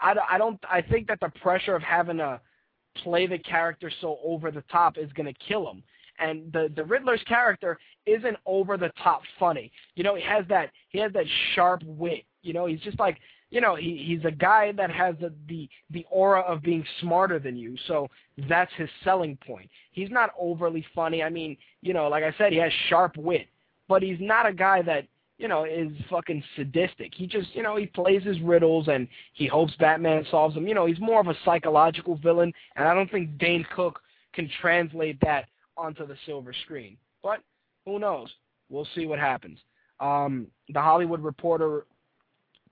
I, 0.01 0.15
I 0.31 0.39
don't. 0.39 0.61
I 0.71 0.81
think 0.81 1.09
that 1.09 1.19
the 1.21 1.33
pressure 1.43 1.75
of 1.75 1.83
having 1.83 2.19
to 2.19 2.41
play 3.03 3.27
the 3.27 3.39
character 3.39 3.91
so 4.01 4.19
over 4.25 4.51
the 4.51 4.63
top 4.71 4.97
is 4.97 5.13
going 5.13 5.27
to 5.27 5.39
kill 5.47 5.69
him. 5.69 5.83
And 6.21 6.53
the 6.53 6.73
the 6.75 6.85
Riddler's 6.85 7.23
character 7.27 7.79
isn't 8.07 8.37
over 8.47 8.77
the 8.77 8.93
top 9.03 9.23
funny. 9.41 9.73
You 9.97 10.05
know, 10.05 10.15
he 10.15 10.23
has 10.23 10.45
that 10.49 10.71
he 10.91 10.99
has 11.01 11.13
that 11.15 11.27
sharp 11.55 11.83
wit. 11.85 12.25
You 12.43 12.53
know, 12.53 12.67
he's 12.67 12.81
just 12.81 12.99
like 13.01 13.19
you 13.51 13.61
know, 13.61 13.77
he 13.77 14.05
he's 14.07 14.25
a 14.25 14.31
guy 14.31 14.73
that 14.73 14.91
has 14.91 15.15
the, 15.21 15.33
the 15.49 15.69
the 15.91 16.07
aura 16.11 16.41
of 16.41 16.63
being 16.63 16.85
smarter 17.01 17.39
than 17.39 17.57
you. 17.57 17.77
So 17.87 18.09
that's 18.49 18.73
his 18.77 18.89
selling 19.05 19.39
point. 19.47 19.71
He's 19.93 20.11
not 20.11 20.31
overly 20.39 20.85
funny. 20.95 21.23
I 21.23 21.31
mean, 21.31 21.57
you 21.81 21.95
know, 21.95 22.09
like 22.09 22.25
I 22.25 22.35
said, 22.37 22.53
he 22.53 22.59
has 22.59 22.73
sharp 22.89 23.17
wit, 23.17 23.49
but 23.89 24.03
he's 24.03 24.19
not 24.21 24.47
a 24.47 24.53
guy 24.53 24.83
that 24.83 25.07
you 25.39 25.49
know 25.49 25.65
is 25.65 25.93
fucking 26.11 26.43
sadistic. 26.57 27.13
He 27.15 27.27
just 27.27 27.55
you 27.55 27.63
know 27.63 27.77
he 27.77 27.87
plays 27.87 28.23
his 28.23 28.41
riddles 28.41 28.89
and 28.89 29.09
he 29.33 29.47
hopes 29.47 29.73
Batman 29.79 30.27
solves 30.31 30.55
them. 30.55 30.67
You 30.67 30.75
know, 30.75 30.87
he's 30.87 31.01
more 31.01 31.21
of 31.21 31.29
a 31.29 31.37
psychological 31.45 32.17
villain, 32.17 32.53
and 32.77 32.87
I 32.87 32.95
don't 32.95 33.11
think 33.11 33.39
Dane 33.39 33.67
Cook 33.75 34.01
can 34.35 34.51
translate 34.61 35.19
that 35.23 35.47
onto 35.77 36.07
the 36.07 36.17
silver 36.27 36.53
screen. 36.65 36.99
But 37.23 37.41
who 37.87 37.99
knows? 37.99 38.29
We'll 38.69 38.89
see 38.95 39.07
what 39.07 39.19
happens. 39.19 39.59
Um, 40.01 40.49
the 40.69 40.81
Hollywood 40.81 41.21
Reporter 41.21 41.87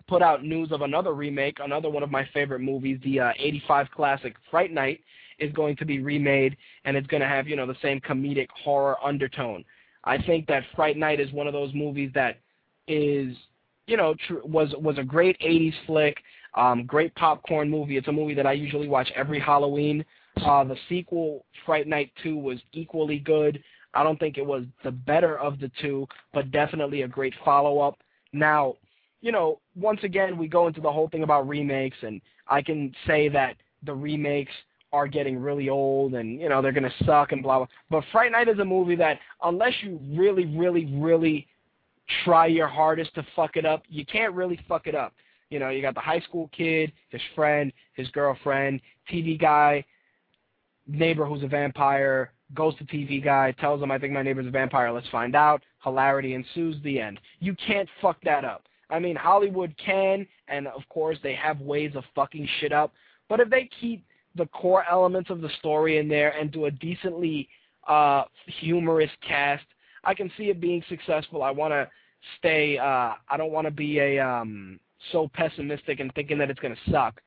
put 0.08 0.22
out 0.22 0.44
news 0.44 0.72
of 0.72 0.82
another 0.82 1.12
remake, 1.14 1.58
another 1.60 1.90
one 1.90 2.02
of 2.02 2.10
my 2.10 2.28
favorite 2.32 2.60
movies, 2.60 2.98
the 3.02 3.20
uh, 3.20 3.32
85 3.38 3.90
classic 3.90 4.36
Fright 4.50 4.72
Night 4.72 5.00
is 5.38 5.52
going 5.52 5.76
to 5.76 5.84
be 5.84 6.00
remade, 6.00 6.56
and 6.84 6.96
it's 6.96 7.06
going 7.06 7.20
to 7.20 7.28
have, 7.28 7.46
you 7.46 7.56
know, 7.56 7.66
the 7.66 7.76
same 7.82 8.00
comedic 8.00 8.48
horror 8.64 8.96
undertone. 9.04 9.64
I 10.04 10.22
think 10.22 10.46
that 10.46 10.62
Fright 10.74 10.96
Night 10.96 11.20
is 11.20 11.30
one 11.32 11.46
of 11.46 11.52
those 11.52 11.74
movies 11.74 12.10
that 12.14 12.38
is, 12.86 13.36
you 13.86 13.96
know, 13.96 14.14
tr- 14.26 14.44
was 14.44 14.72
was 14.78 14.98
a 14.98 15.02
great 15.02 15.36
80s 15.40 15.74
flick, 15.86 16.16
um, 16.54 16.84
great 16.86 17.14
popcorn 17.16 17.68
movie. 17.68 17.96
It's 17.96 18.08
a 18.08 18.12
movie 18.12 18.34
that 18.34 18.46
I 18.46 18.52
usually 18.52 18.88
watch 18.88 19.10
every 19.14 19.40
Halloween. 19.40 20.04
Uh, 20.36 20.64
the 20.64 20.76
sequel, 20.88 21.44
Fright 21.64 21.86
Night 21.86 22.12
2, 22.22 22.36
was 22.36 22.58
equally 22.72 23.18
good. 23.18 23.62
I 23.94 24.02
don't 24.02 24.20
think 24.20 24.36
it 24.36 24.44
was 24.44 24.64
the 24.84 24.90
better 24.90 25.38
of 25.38 25.58
the 25.58 25.70
two, 25.80 26.06
but 26.34 26.50
definitely 26.50 27.02
a 27.02 27.08
great 27.08 27.34
follow-up. 27.44 27.98
Now, 28.32 28.74
you 29.20 29.32
know, 29.32 29.60
once 29.74 30.01
again, 30.02 30.38
we 30.38 30.48
go 30.48 30.66
into 30.66 30.80
the 30.80 30.93
whole 30.93 31.09
thing 31.09 31.22
about 31.22 31.48
remakes, 31.48 31.97
and 32.02 32.20
I 32.48 32.62
can 32.62 32.93
say 33.06 33.28
that 33.30 33.56
the 33.82 33.94
remakes 33.94 34.52
are 34.93 35.09
getting 35.09 35.38
really 35.38 35.68
old 35.68 36.14
and, 36.14 36.40
you 36.40 36.48
know, 36.48 36.62
they're 36.62 36.72
going 36.72 36.90
to 36.90 37.05
suck 37.05 37.32
and 37.32 37.43
blah, 37.43 37.59
blah. 37.59 37.66
But 37.90 38.05
Fright 38.12 38.32
Night 38.32 38.48
is 38.48 38.59
a 38.60 38.64
movie 38.64 38.97
that, 38.97 39.18
unless 39.43 39.72
you 39.82 40.01
really, 40.12 40.47
really, 40.47 40.86
really 40.94 41.47
try 42.24 42.47
your 42.47 42.68
hardest 42.68 43.14
to 43.16 43.26
fuck 43.34 43.56
it 43.56 43.66
up, 43.66 43.82
you 43.88 44.06
can't 44.06 44.32
really 44.32 44.59
fuck 44.68 44.86
it 44.86 44.94
up. 44.94 45.12
You 45.51 45.59
know, 45.59 45.70
you 45.70 45.82
got 45.82 45.94
the 45.94 46.01
high 46.01 46.20
school 46.20 46.51
kid, 46.56 46.93
his 47.09 47.20
friend, 47.34 47.72
his 47.94 48.09
girlfriend, 48.10 48.80
TV 49.12 49.38
guy, 49.38 49.84
neighbor 50.86 51.26
who's 51.26 51.43
a 51.43 51.48
vampire 51.48 52.32
goes 52.55 52.76
to 52.76 52.84
TV 52.84 53.22
guy, 53.22 53.52
tells 53.52 53.82
him, 53.82 53.90
I 53.90 53.98
think 53.98 54.12
my 54.12 54.22
neighbor's 54.22 54.47
a 54.47 54.51
vampire, 54.51 54.93
let's 54.93 55.09
find 55.09 55.34
out. 55.34 55.62
Hilarity 55.82 56.34
ensues, 56.34 56.76
the 56.82 57.01
end. 57.01 57.18
You 57.40 57.55
can't 57.55 57.88
fuck 58.01 58.20
that 58.22 58.44
up. 58.44 58.64
I 58.90 58.98
mean, 58.98 59.16
Hollywood 59.16 59.74
can, 59.84 60.26
and 60.48 60.66
of 60.68 60.82
course 60.88 61.18
they 61.22 61.34
have 61.34 61.60
ways 61.60 61.92
of 61.94 62.04
fucking 62.14 62.48
shit 62.60 62.72
up, 62.72 62.92
but 63.28 63.40
if 63.40 63.50
they 63.50 63.68
keep 63.80 64.04
the 64.36 64.46
core 64.46 64.84
elements 64.90 65.30
of 65.30 65.40
the 65.40 65.50
story 65.58 65.98
in 65.98 66.08
there 66.08 66.30
and 66.30 66.52
do 66.52 66.66
a 66.66 66.70
decently 66.70 67.48
uh, 67.88 68.24
humorous 68.60 69.10
cast, 69.26 69.64
I 70.04 70.14
can 70.14 70.30
see 70.36 70.44
it 70.44 70.60
being 70.60 70.84
successful. 70.88 71.42
I 71.42 71.50
want 71.50 71.72
to 71.72 71.88
stay, 72.38 72.78
uh, 72.78 73.14
I 73.28 73.36
don't 73.36 73.52
want 73.52 73.66
to 73.66 73.70
be 73.70 73.98
a 73.98 74.18
um, 74.18 74.78
so 75.12 75.28
pessimistic 75.34 76.00
and 76.00 76.12
thinking 76.14 76.38
that 76.38 76.50
it's 76.50 76.60
going 76.60 76.74
to 76.74 76.90
suck, 76.90 77.20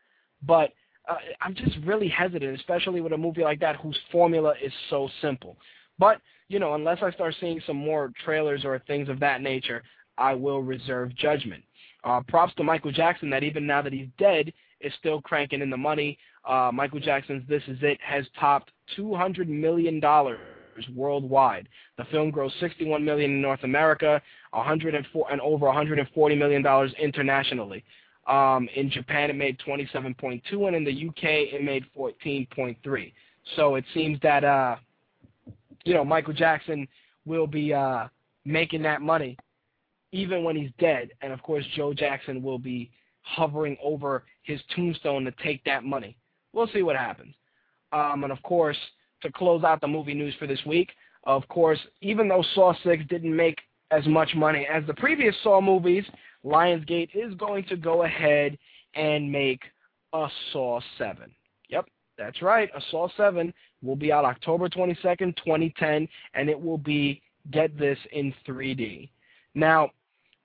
but 0.45 0.71
uh, 1.09 1.15
I'm 1.41 1.55
just 1.55 1.77
really 1.85 2.07
hesitant, 2.07 2.57
especially 2.57 3.01
with 3.01 3.13
a 3.13 3.17
movie 3.17 3.43
like 3.43 3.59
that 3.59 3.75
whose 3.77 3.97
formula 4.11 4.53
is 4.63 4.71
so 4.89 5.09
simple. 5.21 5.57
But, 5.97 6.21
you 6.47 6.59
know, 6.59 6.75
unless 6.75 6.99
I 7.01 7.11
start 7.11 7.35
seeing 7.39 7.61
some 7.65 7.75
more 7.75 8.13
trailers 8.23 8.63
or 8.63 8.79
things 8.87 9.09
of 9.09 9.19
that 9.19 9.41
nature, 9.41 9.83
I 10.19 10.33
will 10.33 10.61
reserve 10.61 11.15
judgment. 11.15 11.63
Uh, 12.03 12.21
props 12.27 12.53
to 12.55 12.63
Michael 12.63 12.91
Jackson 12.91 13.29
that 13.31 13.43
even 13.43 13.65
now 13.65 13.81
that 13.81 13.93
he's 13.93 14.07
dead, 14.17 14.53
is 14.81 14.93
still 14.99 15.21
cranking 15.21 15.61
in 15.61 15.69
the 15.69 15.77
money. 15.77 16.17
Uh, 16.45 16.71
Michael 16.73 16.99
Jackson's 16.99 17.47
This 17.49 17.63
Is 17.67 17.77
It 17.81 17.99
has 18.01 18.25
topped 18.39 18.71
$200 18.97 19.47
million 19.47 20.01
worldwide. 20.95 21.67
The 21.97 22.05
film 22.05 22.31
grossed 22.31 22.59
61 22.59 23.03
million 23.03 23.31
in 23.31 23.41
North 23.41 23.63
America, 23.63 24.21
104 24.51 25.31
and 25.31 25.41
over 25.41 25.65
$140 25.65 26.37
million 26.37 26.65
internationally. 26.97 27.83
Um, 28.27 28.69
in 28.75 28.89
Japan, 28.89 29.29
it 29.29 29.35
made 29.35 29.57
27.2, 29.65 30.67
and 30.67 30.75
in 30.75 30.83
the 30.83 31.09
UK, 31.09 31.53
it 31.53 31.63
made 31.63 31.83
14.3. 31.97 33.13
So 33.55 33.75
it 33.75 33.83
seems 33.93 34.19
that 34.21 34.43
uh, 34.43 34.75
you 35.83 35.95
know 35.95 36.05
Michael 36.05 36.33
Jackson 36.33 36.87
will 37.25 37.47
be 37.47 37.73
uh, 37.73 38.07
making 38.45 38.83
that 38.83 39.01
money 39.01 39.35
even 40.11 40.43
when 40.43 40.55
he's 40.55 40.71
dead, 40.79 41.09
and 41.21 41.31
of 41.31 41.41
course 41.43 41.65
Joe 41.75 41.93
Jackson 41.93 42.41
will 42.41 42.59
be 42.59 42.91
hovering 43.21 43.77
over 43.83 44.23
his 44.43 44.59
tombstone 44.75 45.25
to 45.25 45.31
take 45.43 45.63
that 45.65 45.83
money. 45.83 46.17
We'll 46.53 46.67
see 46.67 46.81
what 46.81 46.95
happens. 46.95 47.35
Um, 47.91 48.23
and 48.23 48.31
of 48.31 48.41
course, 48.43 48.77
to 49.21 49.31
close 49.31 49.63
out 49.63 49.81
the 49.81 49.87
movie 49.87 50.13
news 50.13 50.33
for 50.39 50.47
this 50.47 50.63
week, 50.65 50.89
of 51.25 51.47
course, 51.47 51.79
even 52.01 52.27
though 52.27 52.43
Saw 52.55 52.73
6 52.83 53.03
didn't 53.09 53.35
make 53.35 53.59
as 53.91 54.05
much 54.07 54.33
money 54.35 54.67
as 54.71 54.85
the 54.87 54.93
previous 54.93 55.35
Saw 55.43 55.59
movies, 55.59 56.05
Lionsgate 56.45 57.09
is 57.13 57.33
going 57.35 57.65
to 57.65 57.75
go 57.75 58.03
ahead 58.03 58.57
and 58.95 59.31
make 59.31 59.61
a 60.13 60.27
Saw 60.51 60.79
7. 60.97 61.29
Yep, 61.69 61.85
that's 62.17 62.41
right. 62.41 62.69
A 62.75 62.81
Saw 62.89 63.09
7 63.17 63.53
will 63.83 63.95
be 63.95 64.11
out 64.11 64.25
October 64.25 64.69
22nd, 64.69 65.35
2010, 65.37 66.07
and 66.33 66.49
it 66.49 66.59
will 66.59 66.77
be, 66.77 67.21
get 67.51 67.77
this, 67.77 67.97
in 68.11 68.33
3D. 68.47 69.09
Now, 69.55 69.91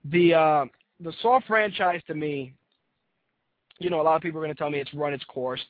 the 0.05 0.35
uh, 0.35 0.65
the 1.01 1.13
Saw 1.23 1.41
franchise 1.47 2.01
to 2.07 2.15
me, 2.15 2.55
you 3.79 3.91
know, 3.91 4.01
a 4.01 4.03
lot 4.03 4.17
of 4.17 4.23
people 4.23 4.39
are 4.39 4.45
going 4.45 4.55
to 4.55 4.59
tell 4.59 4.71
me 4.71 4.81
it's 4.81 4.95
run 4.95 5.13
its 5.13 5.25
course. 5.25 5.61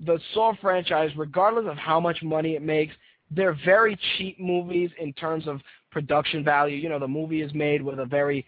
The 0.00 0.18
Saw 0.34 0.54
franchise, 0.60 1.10
regardless 1.16 1.66
of 1.70 1.76
how 1.76 2.00
much 2.00 2.22
money 2.22 2.54
it 2.54 2.62
makes, 2.62 2.94
they're 3.30 3.56
very 3.64 3.98
cheap 4.16 4.38
movies 4.38 4.90
in 4.98 5.12
terms 5.14 5.46
of 5.48 5.60
production 5.90 6.44
value. 6.44 6.76
You 6.76 6.88
know, 6.88 6.98
the 6.98 7.08
movie 7.08 7.42
is 7.42 7.52
made 7.54 7.82
with 7.82 7.98
a 7.98 8.06
very 8.06 8.44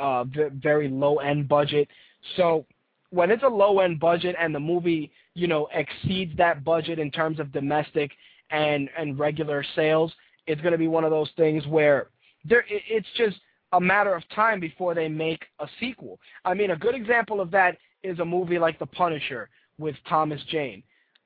uh, 0.00 0.24
very 0.24 0.88
low 0.88 1.18
end 1.18 1.48
budget. 1.48 1.88
So 2.36 2.66
when 3.10 3.30
it's 3.30 3.42
a 3.42 3.48
low 3.48 3.80
end 3.80 4.00
budget 4.00 4.36
and 4.40 4.54
the 4.54 4.60
movie, 4.60 5.12
you 5.34 5.46
know, 5.46 5.68
exceeds 5.72 6.36
that 6.36 6.64
budget 6.64 6.98
in 6.98 7.10
terms 7.10 7.40
of 7.40 7.52
domestic 7.52 8.10
and 8.50 8.88
and 8.98 9.18
regular 9.18 9.64
sales, 9.74 10.12
it's 10.46 10.60
going 10.60 10.72
to 10.72 10.78
be 10.78 10.88
one 10.88 11.04
of 11.04 11.10
those 11.10 11.30
things 11.36 11.66
where 11.66 12.08
there 12.44 12.64
it's 12.68 13.08
just 13.16 13.36
a 13.76 13.80
matter 13.80 14.14
of 14.14 14.26
time 14.30 14.58
before 14.58 14.94
they 14.94 15.06
make 15.06 15.44
a 15.60 15.68
sequel. 15.78 16.18
I 16.46 16.54
mean, 16.54 16.70
a 16.70 16.76
good 16.76 16.94
example 16.94 17.42
of 17.42 17.50
that 17.50 17.76
is 18.02 18.18
a 18.20 18.24
movie 18.24 18.58
like 18.58 18.78
The 18.78 18.86
Punisher 18.86 19.50
with 19.78 19.94
Thomas 20.08 20.40
Jane. 20.50 20.82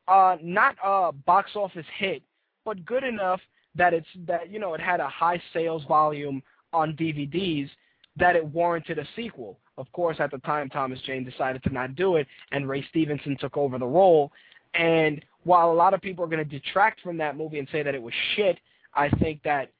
Uh, 0.08 0.36
not 0.42 0.74
a 0.84 1.12
box 1.12 1.52
office 1.54 1.86
hit, 1.96 2.22
but 2.64 2.84
good 2.84 3.04
enough 3.04 3.40
that 3.76 3.94
it's 3.94 4.08
that 4.26 4.50
you 4.50 4.58
know 4.58 4.74
it 4.74 4.80
had 4.80 4.98
a 4.98 5.08
high 5.08 5.40
sales 5.52 5.84
volume 5.86 6.42
on 6.72 6.96
DVDs 6.96 7.70
that 8.16 8.34
it 8.34 8.44
warranted 8.44 8.98
a 8.98 9.06
sequel. 9.14 9.60
Of 9.78 9.90
course, 9.92 10.16
at 10.18 10.32
the 10.32 10.38
time, 10.38 10.68
Thomas 10.68 11.00
Jane 11.06 11.24
decided 11.24 11.62
to 11.62 11.72
not 11.72 11.94
do 11.94 12.16
it, 12.16 12.26
and 12.50 12.68
Ray 12.68 12.84
Stevenson 12.90 13.36
took 13.40 13.56
over 13.56 13.78
the 13.78 13.86
role. 13.86 14.32
And 14.74 15.24
while 15.44 15.70
a 15.70 15.74
lot 15.74 15.94
of 15.94 16.00
people 16.00 16.24
are 16.24 16.28
going 16.28 16.44
to 16.44 16.58
detract 16.58 17.00
from 17.00 17.16
that 17.18 17.36
movie 17.36 17.60
and 17.60 17.68
say 17.70 17.84
that 17.84 17.94
it 17.94 18.02
was 18.02 18.12
shit, 18.34 18.58
I 18.94 19.08
think 19.08 19.40
that 19.44 19.70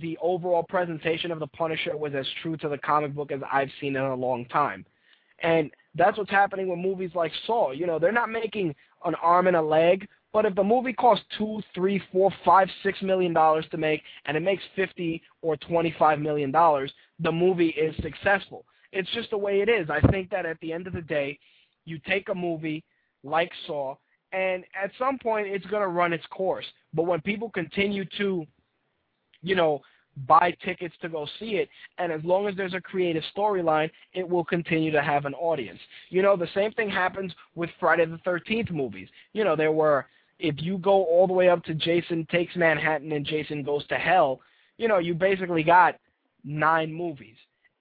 the 0.00 0.18
overall 0.20 0.62
presentation 0.62 1.30
of 1.30 1.38
the 1.38 1.46
Punisher 1.46 1.96
was 1.96 2.14
as 2.14 2.26
true 2.42 2.56
to 2.58 2.68
the 2.68 2.78
comic 2.78 3.14
book 3.14 3.30
as 3.32 3.40
I've 3.50 3.70
seen 3.80 3.96
in 3.96 4.02
a 4.02 4.14
long 4.14 4.44
time. 4.46 4.84
And 5.42 5.70
that's 5.94 6.18
what's 6.18 6.30
happening 6.30 6.68
with 6.68 6.78
movies 6.78 7.10
like 7.14 7.32
Saw. 7.46 7.72
You 7.72 7.86
know, 7.86 7.98
they're 7.98 8.12
not 8.12 8.30
making 8.30 8.74
an 9.04 9.14
arm 9.16 9.46
and 9.46 9.56
a 9.56 9.62
leg, 9.62 10.08
but 10.32 10.46
if 10.46 10.54
the 10.54 10.64
movie 10.64 10.92
costs 10.92 11.24
two, 11.38 11.60
three, 11.74 12.02
four, 12.10 12.32
five, 12.44 12.68
six 12.82 13.00
million 13.02 13.32
dollars 13.32 13.66
to 13.70 13.76
make, 13.76 14.02
and 14.24 14.36
it 14.36 14.40
makes 14.40 14.62
fifty 14.74 15.22
or 15.42 15.56
twenty-five 15.56 16.18
million 16.18 16.50
dollars, 16.50 16.92
the 17.20 17.30
movie 17.30 17.68
is 17.68 17.94
successful. 18.02 18.64
It's 18.92 19.10
just 19.10 19.30
the 19.30 19.38
way 19.38 19.60
it 19.60 19.68
is. 19.68 19.90
I 19.90 20.00
think 20.08 20.30
that 20.30 20.46
at 20.46 20.58
the 20.60 20.72
end 20.72 20.86
of 20.86 20.92
the 20.92 21.02
day, 21.02 21.38
you 21.84 21.98
take 22.06 22.28
a 22.28 22.34
movie 22.34 22.82
like 23.22 23.50
Saw, 23.66 23.96
and 24.32 24.64
at 24.80 24.90
some 24.98 25.18
point 25.18 25.46
it's 25.46 25.66
going 25.66 25.82
to 25.82 25.88
run 25.88 26.12
its 26.12 26.26
course. 26.26 26.66
But 26.94 27.04
when 27.04 27.20
people 27.20 27.50
continue 27.50 28.04
to, 28.18 28.46
you 29.44 29.54
know, 29.54 29.82
buy 30.26 30.54
tickets 30.64 30.94
to 31.02 31.08
go 31.08 31.26
see 31.38 31.56
it, 31.56 31.68
and 31.98 32.12
as 32.12 32.24
long 32.24 32.46
as 32.48 32.56
there's 32.56 32.74
a 32.74 32.80
creative 32.80 33.22
storyline, 33.36 33.90
it 34.12 34.28
will 34.28 34.44
continue 34.44 34.90
to 34.90 35.02
have 35.02 35.24
an 35.24 35.34
audience. 35.34 35.80
You 36.10 36.22
know, 36.22 36.36
the 36.36 36.48
same 36.54 36.72
thing 36.72 36.88
happens 36.88 37.32
with 37.54 37.70
Friday 37.78 38.06
the 38.06 38.18
13th 38.18 38.70
movies. 38.70 39.08
You 39.32 39.44
know, 39.44 39.56
there 39.56 39.72
were 39.72 40.06
if 40.38 40.56
you 40.58 40.78
go 40.78 41.04
all 41.04 41.26
the 41.26 41.32
way 41.32 41.48
up 41.48 41.64
to 41.64 41.74
Jason 41.74 42.26
Takes 42.30 42.56
Manhattan 42.56 43.12
and 43.12 43.24
Jason 43.24 43.62
Goes 43.62 43.86
to 43.86 43.96
Hell, 43.96 44.40
you 44.78 44.88
know, 44.88 44.98
you 44.98 45.14
basically 45.14 45.62
got 45.62 45.96
nine 46.44 46.92
movies. 46.92 47.36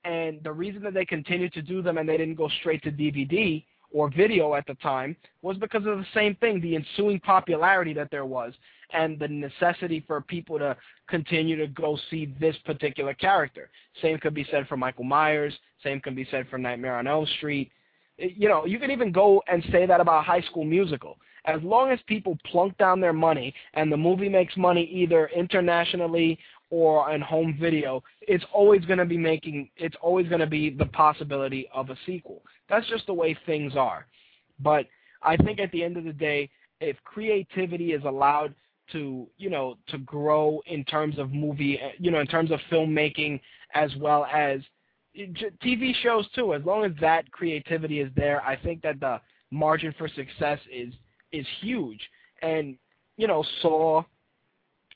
And 0.05 0.43
the 0.43 0.51
reason 0.51 0.83
that 0.83 0.93
they 0.93 1.05
continued 1.05 1.53
to 1.53 1.61
do 1.61 1.81
them 1.81 1.97
and 1.97 2.07
they 2.07 2.17
didn't 2.17 2.35
go 2.35 2.49
straight 2.59 2.83
to 2.83 2.91
DVD 2.91 3.63
or 3.91 4.09
video 4.09 4.53
at 4.55 4.65
the 4.67 4.75
time 4.75 5.15
was 5.41 5.57
because 5.57 5.85
of 5.85 5.97
the 5.97 6.05
same 6.13 6.35
thing, 6.35 6.59
the 6.59 6.75
ensuing 6.75 7.19
popularity 7.19 7.93
that 7.93 8.11
there 8.11 8.25
was 8.25 8.53
and 8.93 9.19
the 9.19 9.27
necessity 9.27 10.03
for 10.05 10.21
people 10.21 10.57
to 10.59 10.75
continue 11.07 11.55
to 11.57 11.67
go 11.67 11.97
see 12.09 12.33
this 12.39 12.55
particular 12.65 13.13
character. 13.13 13.69
Same 14.01 14.17
could 14.17 14.33
be 14.33 14.45
said 14.51 14.67
for 14.67 14.77
Michael 14.77 15.03
Myers. 15.03 15.53
Same 15.83 15.99
can 15.99 16.15
be 16.15 16.27
said 16.31 16.47
for 16.49 16.57
Nightmare 16.57 16.97
on 16.97 17.07
Elm 17.07 17.27
Street. 17.37 17.71
Eh, 18.19 18.29
you 18.35 18.47
know, 18.47 18.65
you 18.65 18.79
can 18.79 18.91
even 18.91 19.11
go 19.11 19.41
and 19.47 19.63
say 19.71 19.85
that 19.85 19.99
about 19.99 20.25
High 20.25 20.41
School 20.41 20.63
Musical 20.63 21.17
as 21.45 21.61
long 21.63 21.91
as 21.91 21.99
people 22.07 22.37
plunk 22.49 22.77
down 22.77 23.01
their 23.01 23.13
money 23.13 23.53
and 23.73 23.91
the 23.91 23.97
movie 23.97 24.29
makes 24.29 24.55
money 24.55 24.83
either 24.85 25.27
internationally 25.35 26.39
or 26.69 27.11
on 27.11 27.21
home 27.21 27.57
video, 27.59 28.03
it's 28.21 28.45
always 28.53 28.83
going 28.85 28.99
to 28.99 29.05
be 29.05 29.17
making 29.17 29.69
it's 29.75 29.95
always 30.01 30.27
going 30.27 30.39
to 30.39 30.47
be 30.47 30.69
the 30.69 30.85
possibility 30.87 31.67
of 31.73 31.89
a 31.89 31.97
sequel. 32.05 32.41
That's 32.69 32.87
just 32.87 33.05
the 33.05 33.13
way 33.13 33.37
things 33.45 33.75
are. 33.75 34.07
But 34.59 34.87
I 35.21 35.37
think 35.37 35.59
at 35.59 35.71
the 35.71 35.83
end 35.83 35.97
of 35.97 36.05
the 36.05 36.13
day, 36.13 36.49
if 36.79 36.97
creativity 37.03 37.91
is 37.93 38.03
allowed 38.05 38.55
to, 38.91 39.27
you 39.37 39.49
know, 39.49 39.77
to 39.87 39.97
grow 39.99 40.61
in 40.67 40.83
terms 40.85 41.17
of 41.17 41.31
movie, 41.31 41.79
you 41.99 42.11
know, 42.11 42.19
in 42.19 42.27
terms 42.27 42.51
of 42.51 42.59
filmmaking 42.71 43.39
as 43.73 43.95
well 43.97 44.25
as 44.25 44.59
TV 45.15 45.93
shows 46.01 46.27
too, 46.35 46.53
as 46.53 46.63
long 46.65 46.83
as 46.83 46.91
that 46.99 47.31
creativity 47.31 47.99
is 47.99 48.11
there, 48.15 48.41
I 48.43 48.55
think 48.55 48.81
that 48.81 48.99
the 48.99 49.21
margin 49.51 49.93
for 49.97 50.07
success 50.07 50.59
is 50.71 50.93
is 51.31 51.45
huge. 51.61 52.01
And 52.41 52.77
you 53.17 53.27
know, 53.27 53.43
Saw, 53.61 54.03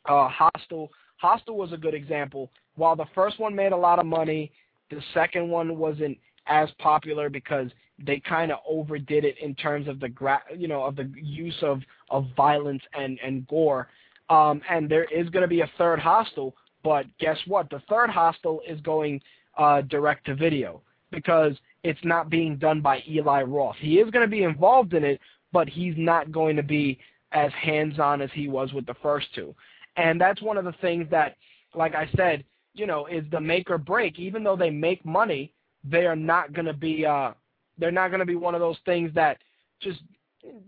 uh, 0.06 0.30
Hostel. 0.30 0.92
Hostel 1.18 1.58
was 1.58 1.74
a 1.74 1.78
good 1.78 1.94
example. 1.94 2.52
While 2.76 2.96
the 2.96 3.06
first 3.16 3.40
one 3.40 3.56
made 3.56 3.72
a 3.72 3.78
lot 3.78 4.00
of 4.00 4.06
money, 4.06 4.52
the 4.90 5.02
second 5.14 5.50
one 5.50 5.78
wasn't 5.78 6.18
as 6.48 6.70
popular 6.80 7.30
because 7.30 7.70
they 8.00 8.20
kind 8.20 8.52
of 8.52 8.60
overdid 8.68 9.26
it 9.26 9.36
in 9.42 9.56
terms 9.56 9.88
of 9.88 10.00
the 10.00 10.10
gra- 10.10 10.44
you 10.56 10.68
know 10.68 10.84
of 10.84 10.96
the 10.96 11.12
use 11.16 11.58
of 11.62 11.82
of 12.10 12.26
violence 12.36 12.84
and 12.94 13.20
and 13.24 13.48
gore. 13.48 13.90
Um, 14.30 14.62
and 14.70 14.90
there 14.90 15.06
is 15.06 15.30
going 15.30 15.44
to 15.44 15.48
be 15.48 15.62
a 15.62 15.72
third 15.78 16.00
Hostel, 16.00 16.54
but 16.84 17.06
guess 17.18 17.38
what? 17.48 17.70
The 17.70 17.82
third 17.90 18.10
Hostel 18.10 18.62
is 18.68 18.80
going 18.82 19.22
uh, 19.58 19.82
direct 19.82 20.26
to 20.26 20.36
video 20.36 20.82
because 21.12 21.54
it's 21.84 22.00
not 22.04 22.30
being 22.30 22.58
done 22.58 22.82
by 22.82 23.02
Eli 23.10 23.44
Roth. 23.44 23.78
He 23.80 24.00
is 24.00 24.12
going 24.12 24.26
to 24.26 24.30
be 24.30 24.44
involved 24.44 24.94
in 24.94 25.06
it, 25.06 25.22
but 25.54 25.70
he's 25.70 25.94
not 25.96 26.32
going 26.32 26.58
to 26.58 26.64
be 26.64 27.00
as 27.32 27.52
hands-on 27.54 28.22
as 28.22 28.30
he 28.34 28.50
was 28.50 28.74
with 28.74 28.86
the 28.86 28.96
first 29.02 29.28
two. 29.34 29.56
And 29.96 30.20
that's 30.20 30.42
one 30.42 30.58
of 30.58 30.66
the 30.66 30.76
things 30.82 31.08
that, 31.12 31.38
like 31.74 31.96
I 31.96 32.10
said, 32.16 32.44
you 32.74 32.86
know, 32.86 33.06
is 33.08 33.24
the 33.32 33.40
make 33.40 33.70
or 33.70 33.78
break. 33.78 34.20
Even 34.20 34.44
though 34.44 34.56
they 34.56 34.70
make 34.70 35.04
money, 35.06 35.52
they 35.90 36.06
are 36.06 36.16
not 36.16 36.54
going 36.54 36.66
to 36.66 36.74
be 36.74 37.06
uh, 37.06 37.32
they're 37.78 37.92
not 37.92 38.10
going 38.10 38.20
to 38.20 38.26
be 38.26 38.36
one 38.36 38.56
of 38.56 38.62
those 38.62 38.78
things 38.86 39.12
that 39.14 39.38
just 39.82 40.00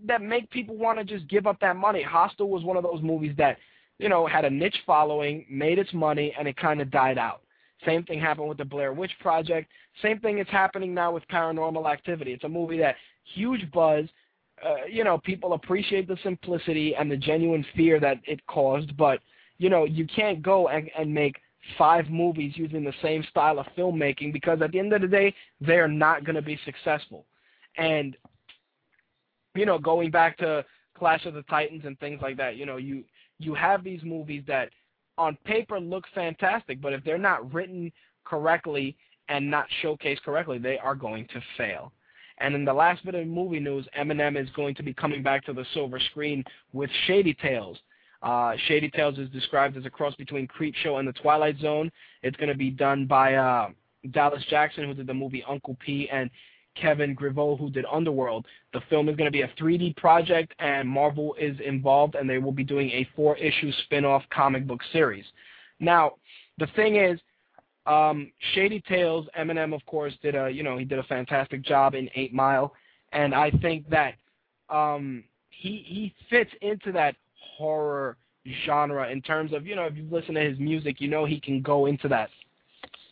that 0.06 0.22
make 0.22 0.50
people 0.50 0.76
want 0.76 0.98
to 1.00 1.04
just 1.04 1.28
give 1.28 1.48
up 1.48 1.60
that 1.62 1.76
money. 1.76 2.02
Hostel 2.02 2.50
was 2.50 2.64
one 2.64 2.78
of 2.78 2.84
those 2.84 3.02
movies 3.02 3.34
that, 3.38 3.58
you 3.98 4.10
know, 4.10 4.28
had 4.28 4.46
a 4.46 4.50
niche 4.50 4.78
following, 4.86 5.46
made 5.50 5.80
its 5.80 5.94
money, 5.94 6.34
and 6.38 6.48
it 6.48 6.58
kind 6.58 6.82
of 6.82 6.92
died 6.92 7.18
out. 7.18 7.42
Same 7.86 8.04
thing 8.04 8.20
happened 8.20 8.50
with 8.50 8.58
the 8.58 8.66
Blair 8.66 8.92
Witch 8.92 9.12
Project. 9.22 9.72
Same 10.02 10.20
thing 10.20 10.40
is 10.40 10.48
happening 10.50 10.94
now 10.94 11.14
with 11.14 11.28
Paranormal 11.30 11.90
Activity. 11.90 12.34
It's 12.34 12.44
a 12.44 12.50
movie 12.50 12.78
that 12.80 12.96
huge 13.36 13.70
buzz. 13.72 14.06
Uh, 14.66 14.86
you 14.90 15.06
know, 15.06 15.18
people 15.18 15.54
appreciate 15.54 16.08
the 16.08 16.18
simplicity 16.22 16.94
and 16.96 17.10
the 17.10 17.16
genuine 17.16 17.66
fear 17.76 18.00
that 18.00 18.18
it 18.26 18.46
caused, 18.48 18.96
but 18.98 19.20
you 19.58 19.70
know, 19.70 19.86
you 19.86 20.06
can't 20.08 20.42
go 20.42 20.68
and, 20.70 20.90
and 20.98 21.14
make 21.14 21.36
five 21.78 22.10
movies 22.10 22.54
using 22.56 22.84
the 22.84 22.94
same 23.02 23.24
style 23.30 23.60
of 23.60 23.66
filmmaking 23.78 24.34
because 24.34 24.62
at 24.62 24.72
the 24.72 24.80
end 24.80 24.94
of 24.94 25.02
the 25.02 25.08
day, 25.08 25.34
they're 25.62 25.88
not 25.88 26.26
going 26.26 26.36
to 26.36 26.42
be 26.42 26.60
successful. 26.66 27.26
And 27.78 28.16
you 29.56 29.66
know, 29.66 29.80
going 29.80 30.12
back 30.12 30.38
to 30.38 30.64
Clash 30.98 31.26
of 31.26 31.34
the 31.34 31.44
Titans 31.44 31.84
and 31.86 32.00
things 32.00 32.22
like 32.22 32.38
that, 32.38 32.56
you 32.56 32.66
know, 32.66 32.78
you 32.78 33.04
you 33.40 33.54
have 33.54 33.84
these 33.84 34.04
movies 34.04 34.44
that 34.48 34.70
on 35.18 35.38
paper 35.46 35.80
look 35.80 36.06
fantastic, 36.14 36.82
but 36.82 36.94
if 36.94 37.04
they're 37.04 37.18
not 37.18 37.54
written 37.54 37.92
correctly 38.26 38.96
and 39.28 39.50
not 39.50 39.68
showcased 39.84 40.22
correctly, 40.24 40.58
they 40.58 40.78
are 40.78 40.96
going 40.96 41.28
to 41.28 41.42
fail. 41.58 41.92
And 42.40 42.56
in 42.56 42.64
the 42.64 42.74
last 42.74 43.04
bit 43.04 43.16
of 43.16 43.28
movie 43.28 43.60
news, 43.60 43.86
Eminem 43.98 44.42
is 44.42 44.50
going 44.52 44.76
to 44.76 44.84
be 44.84 44.94
coming 44.94 45.22
back 45.22 45.46
to 45.46 45.54
the 45.54 45.66
silver 45.74 46.00
screen 46.00 46.44
with 46.72 46.90
Shady 47.06 47.34
Tales. 47.34 47.78
Uh, 48.22 48.54
Shady 48.68 48.90
Tales 48.90 49.18
is 49.18 49.30
described 49.30 49.78
as 49.78 49.86
a 49.86 49.90
cross 49.90 50.14
between 50.16 50.48
Creepshow 50.48 51.00
and 51.00 51.08
The 51.08 51.14
Twilight 51.14 51.58
Zone. 51.60 51.92
It's 52.22 52.38
going 52.38 52.50
to 52.50 52.58
be 52.58 52.70
done 52.70 53.06
by 53.06 53.36
uh, 53.36 53.70
Dallas 54.12 54.44
Jackson, 54.50 54.86
who 54.86 54.94
did 54.94 55.08
the 55.08 55.14
movie 55.14 55.44
Uncle 55.48 55.78
P, 55.80 56.10
and 56.10 56.30
Kevin 56.76 57.16
Grevioux, 57.16 57.58
who 57.58 57.70
did 57.70 57.86
Underworld. 57.92 58.46
The 58.74 58.82
film 58.90 59.10
is 59.10 59.16
going 59.16 59.28
to 59.28 59.32
be 59.32 59.42
a 59.42 59.48
3D 59.60 59.96
project, 59.98 60.54
and 60.60 60.88
Marvel 60.88 61.36
is 61.40 61.58
involved, 61.66 62.16
and 62.16 62.30
they 62.30 62.38
will 62.38 62.52
be 62.52 62.64
doing 62.64 62.90
a 62.92 63.08
four-issue 63.16 63.72
spin-off 63.84 64.24
comic 64.30 64.68
book 64.68 64.82
series. 64.92 65.26
Now, 65.80 66.14
the 66.58 66.68
thing 66.76 66.98
is, 66.98 67.20
um, 67.86 68.32
Shady 68.54 68.82
Tales, 68.88 69.28
Eminem, 69.38 69.74
of 69.74 69.86
course, 69.86 70.14
did 70.22 70.36
a 70.36 70.50
you 70.50 70.62
know 70.62 70.78
he 70.78 70.86
did 70.86 71.00
a 71.00 71.04
fantastic 71.04 71.64
job 71.64 71.96
in 71.96 72.10
Eight 72.16 72.34
Mile, 72.34 72.74
and 73.14 73.34
I 73.34 73.50
think 73.50 73.90
that 73.90 74.16
um, 74.70 75.24
he 75.50 75.84
he 75.88 76.14
fits 76.30 76.52
into 76.62 76.92
that 76.92 77.16
horror 77.60 78.18
genre 78.66 79.10
in 79.12 79.22
terms 79.22 79.54
of 79.54 79.68
you 79.68 79.76
know 79.76 79.84
if 79.84 79.96
you 79.96 80.08
listen 80.10 80.36
to 80.36 80.42
his 80.42 80.58
music, 80.58 81.02
you 81.02 81.10
know 81.10 81.26
he 81.26 81.40
can 81.40 81.62
go 81.62 81.86
into 81.86 82.08
that 82.08 82.30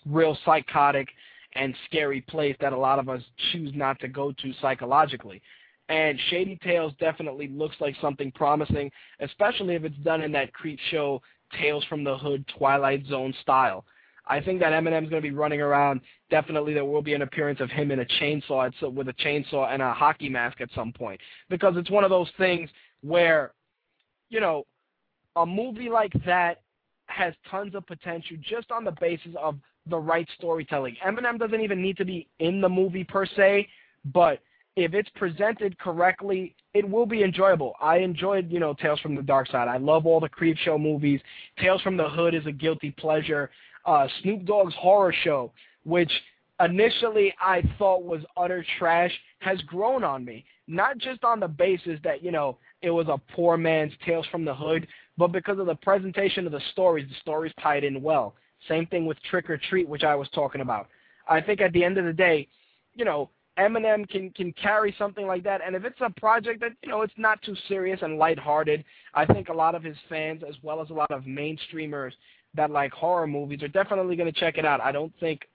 real 0.05 0.37
psychotic 0.45 1.09
and 1.53 1.75
scary 1.85 2.21
place 2.21 2.55
that 2.61 2.73
a 2.73 2.77
lot 2.77 2.97
of 2.99 3.09
us 3.09 3.21
choose 3.51 3.71
not 3.75 3.99
to 3.99 4.07
go 4.07 4.31
to 4.31 4.53
psychologically. 4.61 5.41
And 5.89 6.19
Shady 6.29 6.59
Tales 6.63 6.93
definitely 6.99 7.47
looks 7.47 7.75
like 7.79 7.95
something 8.01 8.31
promising, 8.31 8.91
especially 9.19 9.75
if 9.75 9.83
it's 9.83 9.97
done 9.97 10.21
in 10.21 10.31
that 10.33 10.53
creep 10.53 10.79
show 10.91 11.21
Tales 11.59 11.83
from 11.85 12.03
the 12.03 12.17
Hood 12.17 12.45
Twilight 12.57 13.05
Zone 13.07 13.33
style. 13.41 13.85
I 14.29 14.41
think 14.41 14.59
that 14.59 14.73
Eminem's 14.73 15.09
going 15.09 15.21
to 15.21 15.29
be 15.29 15.33
running 15.33 15.61
around. 15.61 16.01
Definitely, 16.29 16.73
there 16.73 16.83
will 16.83 17.01
be 17.01 17.13
an 17.13 17.21
appearance 17.21 17.61
of 17.61 17.69
him 17.69 17.91
in 17.91 18.01
a 18.01 18.05
chainsaw 18.21 18.69
with 18.93 19.07
a 19.07 19.13
chainsaw 19.13 19.73
and 19.73 19.81
a 19.81 19.93
hockey 19.93 20.29
mask 20.29 20.59
at 20.59 20.69
some 20.75 20.91
point 20.91 21.19
because 21.49 21.75
it's 21.77 21.89
one 21.89 22.03
of 22.03 22.09
those 22.09 22.29
things 22.37 22.69
where, 23.01 23.53
you 24.29 24.39
know, 24.39 24.65
a 25.35 25.45
movie 25.45 25.89
like 25.89 26.13
that 26.25 26.61
has 27.07 27.33
tons 27.49 27.75
of 27.75 27.85
potential 27.87 28.37
just 28.41 28.71
on 28.71 28.83
the 28.83 28.93
basis 28.99 29.31
of 29.39 29.55
the 29.89 29.97
right 29.97 30.27
storytelling. 30.37 30.95
Eminem 31.05 31.39
doesn't 31.39 31.61
even 31.61 31.81
need 31.81 31.97
to 31.97 32.05
be 32.05 32.27
in 32.39 32.59
the 32.59 32.69
movie 32.69 33.03
per 33.03 33.25
se, 33.25 33.67
but 34.13 34.39
if 34.75 34.93
it's 34.93 35.09
presented 35.15 35.77
correctly, 35.79 36.55
it 36.73 36.87
will 36.87 37.07
be 37.07 37.23
enjoyable. 37.23 37.73
I 37.81 37.97
enjoyed, 37.97 38.51
you 38.51 38.59
know, 38.59 38.75
Tales 38.75 38.99
from 38.99 39.15
the 39.15 39.23
Dark 39.23 39.47
Side. 39.47 39.67
I 39.67 39.77
love 39.77 40.05
all 40.05 40.19
the 40.19 40.29
Creepshow 40.29 40.79
movies. 40.79 41.19
Tales 41.59 41.81
from 41.81 41.97
the 41.97 42.07
Hood 42.07 42.35
is 42.35 42.45
a 42.45 42.51
guilty 42.51 42.91
pleasure. 42.91 43.49
Uh, 43.85 44.07
Snoop 44.21 44.45
Dogg's 44.45 44.75
horror 44.75 45.13
show, 45.23 45.51
which 45.83 46.11
initially 46.63 47.33
I 47.41 47.63
thought 47.79 48.03
was 48.03 48.21
utter 48.35 48.63
trash, 48.77 49.11
has 49.39 49.59
grown 49.61 50.03
on 50.03 50.23
me. 50.23 50.45
Not 50.67 50.99
just 50.99 51.23
on 51.23 51.39
the 51.39 51.47
basis 51.47 51.99
that, 52.03 52.23
you 52.23 52.31
know, 52.31 52.57
it 52.81 52.89
was 52.89 53.07
a 53.07 53.19
poor 53.33 53.57
man's 53.57 53.93
Tales 54.05 54.25
from 54.31 54.45
the 54.45 54.53
Hood, 54.53 54.87
but 55.17 55.31
because 55.31 55.59
of 55.59 55.65
the 55.65 55.75
presentation 55.75 56.45
of 56.45 56.51
the 56.51 56.61
stories, 56.71 57.07
the 57.09 57.15
stories 57.21 57.53
tied 57.61 57.83
in 57.83 58.01
well. 58.01 58.35
Same 58.67 58.85
thing 58.87 59.05
with 59.05 59.21
Trick 59.23 59.49
or 59.49 59.57
Treat, 59.57 59.87
which 59.87 60.03
I 60.03 60.15
was 60.15 60.29
talking 60.29 60.61
about. 60.61 60.87
I 61.27 61.41
think 61.41 61.61
at 61.61 61.73
the 61.73 61.83
end 61.83 61.97
of 61.97 62.05
the 62.05 62.13
day, 62.13 62.47
you 62.95 63.05
know, 63.05 63.29
Eminem 63.57 64.07
can 64.07 64.29
can 64.31 64.53
carry 64.53 64.93
something 64.99 65.25
like 65.25 65.43
that, 65.43 65.61
and 65.65 65.75
if 65.75 65.83
it's 65.83 65.99
a 66.01 66.11
project 66.19 66.59
that 66.61 66.73
you 66.83 66.89
know 66.89 67.01
it's 67.01 67.13
not 67.17 67.41
too 67.41 67.55
serious 67.67 67.99
and 68.03 68.19
lighthearted, 68.19 68.83
I 69.15 69.25
think 69.25 69.49
a 69.49 69.53
lot 69.53 69.73
of 69.73 69.83
his 69.83 69.97
fans, 70.07 70.43
as 70.47 70.55
well 70.61 70.79
as 70.79 70.91
a 70.91 70.93
lot 70.93 71.11
of 71.11 71.23
mainstreamers 71.23 72.11
that 72.53 72.69
like 72.69 72.91
horror 72.91 73.25
movies, 73.25 73.63
are 73.63 73.67
definitely 73.67 74.15
going 74.15 74.31
to 74.31 74.39
check 74.39 74.59
it 74.59 74.65
out. 74.65 74.79
I 74.79 74.91
don't 74.91 75.13
think 75.19 75.47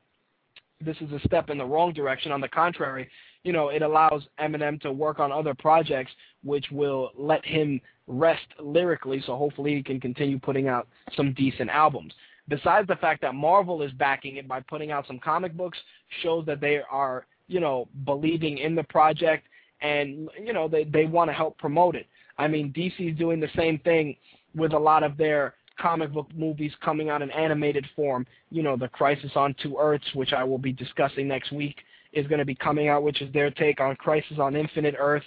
this 0.81 0.97
is 1.01 1.13
a 1.13 1.21
step 1.21 1.49
in 1.49 1.59
the 1.59 1.65
wrong 1.65 1.93
direction. 1.93 2.33
On 2.33 2.41
the 2.41 2.49
contrary, 2.49 3.09
you 3.45 3.53
know, 3.53 3.69
it 3.69 3.83
allows 3.83 4.23
Eminem 4.41 4.81
to 4.83 4.93
work 4.93 5.19
on 5.19 5.33
other 5.33 5.55
projects, 5.55 6.13
which 6.45 6.67
will 6.71 7.11
let 7.17 7.45
him 7.45 7.81
rest 8.07 8.47
lyrically. 8.61 9.23
So 9.27 9.37
hopefully 9.37 9.75
he 9.75 9.83
can 9.83 10.01
continue 10.01 10.39
putting 10.39 10.69
out 10.69 10.89
some 11.17 11.33
decent 11.35 11.71
albums 11.71 12.13
besides 12.49 12.89
the 12.89 12.97
fact 12.97 13.23
that 13.23 13.35
Marvel 13.35 13.83
is 13.83 13.93
backing 13.93 14.37
it 14.37 14.49
by 14.49 14.61
putting 14.61 14.91
out 14.91 15.07
some 15.07 15.19
comic 15.19 15.57
books, 15.57 15.79
shows 16.23 16.45
that 16.47 16.61
they 16.61 16.81
are, 16.91 17.27
you 17.49 17.61
know, 17.61 17.89
believing 18.05 18.59
in 18.59 18.75
the 18.75 18.85
project 18.85 19.47
and, 19.81 20.29
you 20.43 20.53
know, 20.53 20.69
they, 20.69 20.85
they 20.85 21.07
want 21.07 21.29
to 21.29 21.35
help 21.35 21.59
promote 21.59 21.97
it. 21.97 22.07
I 22.39 22.49
mean, 22.49 22.73
DC 22.73 23.13
is 23.13 23.19
doing 23.19 23.41
the 23.41 23.49
same 23.57 23.79
thing 23.81 24.17
with 24.55 24.73
a 24.73 24.79
lot 24.79 25.03
of 25.03 25.17
their 25.17 25.55
comic 25.79 26.13
book 26.13 26.29
movies 26.35 26.73
coming 26.85 27.11
out 27.11 27.23
in 27.23 27.31
animated 27.31 27.87
form. 27.97 28.27
You 28.51 28.63
know, 28.63 28.77
The 28.77 28.89
Crisis 28.89 29.33
on 29.35 29.55
Two 29.63 29.77
Earths, 29.79 30.15
which 30.15 30.33
I 30.33 30.45
will 30.45 30.59
be 30.59 30.73
discussing 30.73 31.29
next 31.29 31.53
week, 31.53 31.77
is 32.13 32.27
going 32.27 32.39
to 32.39 32.45
be 32.45 32.55
coming 32.55 32.89
out, 32.89 33.03
which 33.03 33.23
is 33.23 33.33
their 33.33 33.51
take 33.51 33.81
on 33.81 33.97
Crisis 33.97 34.39
on 34.39 34.57
Infinite 34.57 34.95
Earths. 34.99 35.27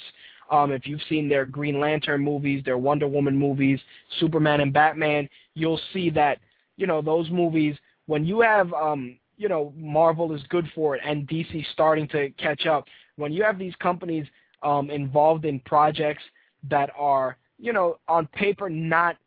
Um, 0.52 0.72
if 0.72 0.86
you've 0.86 1.02
seen 1.10 1.28
their 1.28 1.46
Green 1.46 1.80
Lantern 1.80 2.22
movies, 2.22 2.64
their 2.64 2.78
Wonder 2.78 3.08
Woman 3.08 3.36
movies, 3.36 3.80
Superman 4.20 4.62
and 4.62 4.72
Batman, 4.72 5.28
you'll 5.56 5.82
see 5.92 6.12
that 6.12 6.40
you 6.78 6.88
know, 6.88 7.02
those 7.02 7.30
movies, 7.30 7.76
when 8.08 8.26
you 8.26 8.42
have, 8.42 8.72
um, 8.74 9.18
you 9.38 9.50
know, 9.50 9.74
Marvel 9.76 10.34
is 10.34 10.42
good 10.50 10.70
for 10.74 10.96
it 10.96 11.02
and 11.06 11.28
DC 11.28 11.66
starting 11.74 12.08
to 12.10 12.30
catch 12.32 12.66
up, 12.66 12.86
when 13.18 13.32
you 13.32 13.44
have 13.44 13.58
these 13.58 13.76
companies 13.80 14.26
um, 14.64 14.90
involved 14.90 15.46
in 15.46 15.60
projects 15.62 16.24
that 16.70 16.90
are, 16.98 17.38
you 17.58 17.74
know, 17.74 17.98
on 18.08 18.28
paper 18.28 18.70
not 18.70 19.18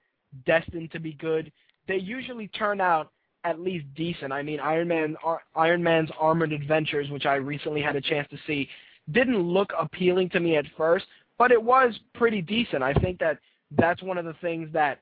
destined 0.47 0.91
to 0.93 1.01
be 1.01 1.15
good, 1.15 1.51
they 1.87 1.97
usually 1.97 2.49
turn 2.49 2.81
out 2.81 3.13
at 3.44 3.60
least 3.60 3.86
decent. 3.94 4.32
I 4.32 4.43
mean, 4.43 4.60
Iron 4.60 4.89
Man, 4.89 5.16
Iron 5.55 5.82
Man's 5.82 6.10
Armored 6.19 6.52
Adventures, 6.52 7.10
which 7.10 7.27
I 7.27 7.36
recently 7.36 7.82
had 7.82 7.97
a 7.97 8.01
chance 8.01 8.28
to 8.31 8.39
see, 8.47 8.69
didn't 9.12 9.40
look 9.40 9.73
appealing 9.78 10.28
to 10.31 10.40
me 10.40 10.56
at 10.56 10.65
first, 10.77 11.06
but 11.39 11.52
it 11.52 11.62
was 11.62 11.98
pretty 12.15 12.43
decent. 12.43 12.82
I 12.82 12.93
think 12.94 13.19
that 13.20 13.39
that's 13.77 14.02
one 14.02 14.19
of 14.19 14.24
the 14.24 14.35
things 14.40 14.69
that 14.73 15.01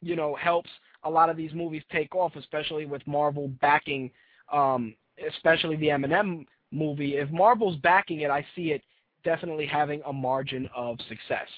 you 0.00 0.16
know 0.16 0.34
helps 0.34 0.70
a 1.04 1.10
lot 1.10 1.30
of 1.30 1.36
these 1.36 1.52
movies 1.54 1.82
take 1.90 2.14
off, 2.14 2.34
especially 2.36 2.86
with 2.86 3.06
Marvel 3.06 3.48
backing, 3.60 4.10
um, 4.52 4.94
especially 5.26 5.76
the 5.76 5.88
Eminem 5.88 6.46
movie. 6.72 7.16
If 7.16 7.30
Marvel's 7.30 7.76
backing 7.76 8.20
it, 8.20 8.30
I 8.30 8.44
see 8.56 8.72
it 8.72 8.82
definitely 9.24 9.66
having 9.66 10.02
a 10.06 10.12
margin 10.12 10.68
of 10.74 10.98
success. 11.08 11.48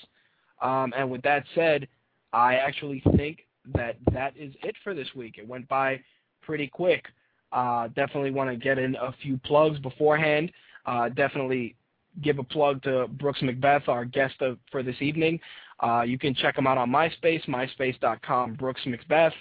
Um, 0.60 0.93
and 0.97 1.10
with 1.10 1.23
that 1.23 1.44
said, 1.55 1.89
I 2.32 2.56
actually 2.56 3.02
think 3.16 3.47
that 3.74 3.97
that 4.12 4.36
is 4.36 4.55
it 4.62 4.74
for 4.82 4.95
this 4.95 5.09
week. 5.15 5.36
It 5.39 5.47
went 5.47 5.69
by 5.69 6.01
pretty 6.43 6.69
quick. 6.69 7.07
Uh, 7.53 7.89
definitely 7.89 8.31
want 8.31 8.51
to 8.51 8.57
get 8.57 8.78
in 8.78 8.95
a 8.97 9.15
few 9.23 9.39
plugs 9.39 9.78
beforehand. 9.78 10.53
Uh, 10.86 11.09
definitely 11.09 11.74
give 12.23 12.39
a 12.39 12.45
plug 12.45 12.82
to 12.82 13.07
Brooks 13.09 13.40
McBeth, 13.40 13.89
our 13.89 14.05
guest 14.05 14.35
of, 14.40 14.59
for 14.70 14.82
this 14.82 14.97
evening. 15.01 15.40
Uh, 15.81 16.03
you 16.03 16.19
can 16.19 16.35
check 16.35 16.59
him 16.59 16.66
out 16.66 16.78
on 16.78 16.90
MySpace, 16.90 17.45
myspace.com 17.47 18.55
Brooks 18.55 18.81
McBeth, 18.86 19.32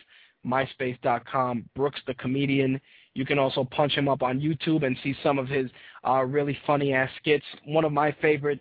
myspace.com 0.46 1.70
Brooks 1.76 2.00
the 2.06 2.14
Comedian. 2.16 2.80
You 3.16 3.26
can 3.26 3.40
also 3.40 3.64
punch 3.64 3.94
him 3.94 4.08
up 4.08 4.22
on 4.22 4.40
YouTube 4.40 4.86
and 4.86 4.96
see 5.04 5.16
some 5.24 5.40
of 5.40 5.48
his 5.48 5.72
uh, 6.08 6.24
really 6.24 6.58
funny 6.68 6.94
ass 6.94 7.10
skits. 7.20 7.46
One 7.66 7.84
of 7.84 7.92
my 7.92 8.16
favorite 8.22 8.60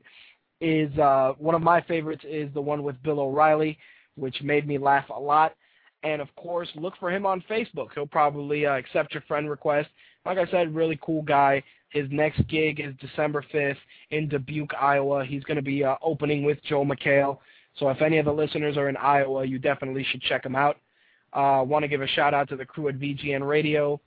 is 0.60 0.96
uh, 0.98 1.34
one 1.38 1.54
of 1.54 1.60
my 1.60 1.82
favorites 1.82 2.24
is 2.26 2.52
the 2.54 2.60
one 2.62 2.82
with 2.82 3.00
Bill 3.02 3.20
O'Reilly, 3.20 3.78
which 4.16 4.42
made 4.42 4.66
me 4.66 4.78
laugh 4.78 5.08
a 5.10 5.20
lot. 5.20 5.54
And 6.02 6.20
of 6.20 6.34
course, 6.36 6.68
look 6.74 6.94
for 6.98 7.10
him 7.10 7.26
on 7.26 7.42
Facebook. 7.48 7.88
He'll 7.94 8.06
probably 8.06 8.66
uh, 8.66 8.76
accept 8.76 9.14
your 9.14 9.22
friend 9.22 9.48
request. 9.48 9.88
Like 10.24 10.38
I 10.38 10.46
said, 10.50 10.74
really 10.74 10.98
cool 11.02 11.22
guy. 11.22 11.62
His 11.90 12.06
next 12.10 12.46
gig 12.48 12.80
is 12.80 12.94
December 13.00 13.44
5th 13.52 13.76
in 14.10 14.28
Dubuque, 14.28 14.74
Iowa. 14.78 15.24
He's 15.24 15.44
going 15.44 15.56
to 15.56 15.62
be 15.62 15.84
uh, 15.84 15.96
opening 16.02 16.44
with 16.44 16.62
Joel 16.64 16.84
McHale. 16.84 17.38
So 17.78 17.88
if 17.90 18.02
any 18.02 18.18
of 18.18 18.24
the 18.24 18.32
listeners 18.32 18.76
are 18.76 18.88
in 18.88 18.96
Iowa, 18.96 19.44
you 19.44 19.58
definitely 19.58 20.04
should 20.10 20.22
check 20.22 20.44
him 20.44 20.56
out. 20.56 20.78
Uh, 21.32 21.62
want 21.66 21.82
to 21.82 21.88
give 21.88 22.02
a 22.02 22.06
shout 22.06 22.34
out 22.34 22.48
to 22.48 22.56
the 22.56 22.64
crew 22.64 22.88
at 22.88 22.98
VGN 22.98 23.46
Radio 23.46 24.00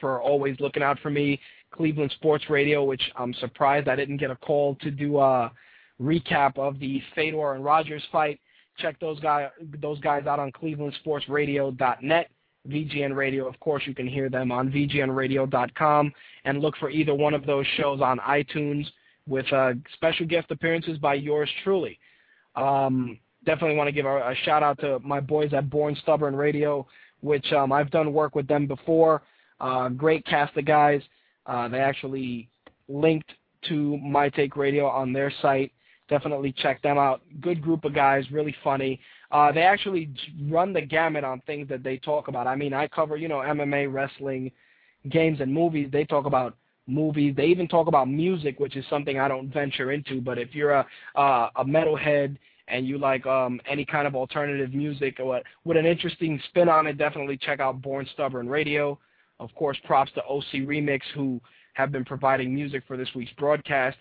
for 0.00 0.20
always 0.20 0.58
looking 0.60 0.82
out 0.82 0.98
for 1.00 1.10
me 1.10 1.40
Cleveland 1.70 2.10
Sports 2.12 2.50
Radio, 2.50 2.84
which 2.84 3.02
I'm 3.16 3.32
surprised 3.34 3.88
I 3.88 3.96
didn't 3.96 4.18
get 4.18 4.30
a 4.30 4.36
call 4.36 4.74
to 4.82 4.90
do 4.90 5.18
a 5.18 5.50
recap 6.00 6.58
of 6.58 6.78
the 6.78 7.00
Fedor 7.14 7.54
and 7.54 7.64
Rogers 7.64 8.02
fight. 8.12 8.40
Check 8.78 8.98
those 9.00 9.20
guy 9.20 9.48
those 9.80 10.00
guys 10.00 10.26
out 10.26 10.38
on 10.38 10.52
clevelandsportsradio.net. 10.52 12.30
VGN 12.68 13.16
Radio, 13.16 13.48
of 13.48 13.58
course, 13.58 13.82
you 13.86 13.94
can 13.94 14.06
hear 14.06 14.28
them 14.28 14.52
on 14.52 14.70
VGNradio.com 14.70 16.12
and 16.44 16.60
look 16.60 16.76
for 16.76 16.90
either 16.90 17.12
one 17.12 17.34
of 17.34 17.44
those 17.44 17.66
shows 17.76 18.00
on 18.00 18.18
iTunes 18.20 18.86
with 19.26 19.50
uh, 19.52 19.72
special 19.94 20.26
guest 20.26 20.50
appearances 20.50 20.98
by 20.98 21.14
yours 21.14 21.50
truly. 21.64 21.98
Um, 22.54 23.18
definitely 23.44 23.76
want 23.76 23.88
to 23.88 23.92
give 23.92 24.06
a, 24.06 24.30
a, 24.30 24.34
shout 24.44 24.62
out 24.62 24.78
to 24.80 24.98
my 25.00 25.20
boys 25.20 25.52
at 25.52 25.70
Born 25.70 25.96
Stubborn 26.02 26.36
Radio, 26.36 26.86
which 27.20 27.52
um, 27.52 27.72
I've 27.72 27.90
done 27.90 28.12
work 28.12 28.34
with 28.34 28.46
them 28.46 28.66
before. 28.66 29.22
Uh, 29.60 29.88
great 29.88 30.24
cast 30.26 30.56
of 30.56 30.64
guys. 30.64 31.02
Uh, 31.46 31.68
they 31.68 31.78
actually 31.78 32.48
linked 32.88 33.30
to 33.68 33.96
My 33.98 34.28
Take 34.28 34.56
Radio 34.56 34.86
on 34.86 35.12
their 35.12 35.32
site. 35.40 35.72
Definitely 36.12 36.52
check 36.52 36.82
them 36.82 36.98
out. 36.98 37.22
Good 37.40 37.62
group 37.62 37.86
of 37.86 37.94
guys, 37.94 38.30
really 38.30 38.54
funny. 38.62 39.00
Uh, 39.30 39.50
they 39.50 39.62
actually 39.62 40.10
run 40.42 40.74
the 40.74 40.82
gamut 40.82 41.24
on 41.24 41.40
things 41.46 41.66
that 41.70 41.82
they 41.82 41.96
talk 41.96 42.28
about. 42.28 42.46
I 42.46 42.54
mean, 42.54 42.74
I 42.74 42.86
cover, 42.86 43.16
you 43.16 43.28
know, 43.28 43.38
MMA, 43.38 43.90
wrestling, 43.90 44.52
games, 45.08 45.40
and 45.40 45.50
movies. 45.50 45.88
They 45.90 46.04
talk 46.04 46.26
about 46.26 46.54
movies. 46.86 47.32
They 47.34 47.46
even 47.46 47.66
talk 47.66 47.86
about 47.86 48.10
music, 48.10 48.60
which 48.60 48.76
is 48.76 48.84
something 48.90 49.18
I 49.18 49.26
don't 49.26 49.50
venture 49.50 49.90
into. 49.90 50.20
But 50.20 50.36
if 50.36 50.54
you're 50.54 50.72
a 50.72 50.86
uh, 51.14 51.48
a 51.56 51.64
metalhead 51.64 52.36
and 52.68 52.86
you 52.86 52.98
like 52.98 53.24
um, 53.24 53.58
any 53.66 53.86
kind 53.86 54.06
of 54.06 54.14
alternative 54.14 54.74
music 54.74 55.18
or 55.18 55.24
what, 55.24 55.44
with 55.64 55.78
an 55.78 55.86
interesting 55.86 56.38
spin 56.50 56.68
on 56.68 56.86
it, 56.86 56.98
definitely 56.98 57.38
check 57.38 57.58
out 57.58 57.80
Born 57.80 58.06
Stubborn 58.12 58.50
Radio. 58.50 58.98
Of 59.40 59.48
course, 59.54 59.78
props 59.86 60.12
to 60.16 60.22
OC 60.24 60.68
Remix, 60.68 61.00
who 61.14 61.40
have 61.72 61.90
been 61.90 62.04
providing 62.04 62.54
music 62.54 62.82
for 62.86 62.98
this 62.98 63.08
week's 63.14 63.32
broadcast. 63.38 63.96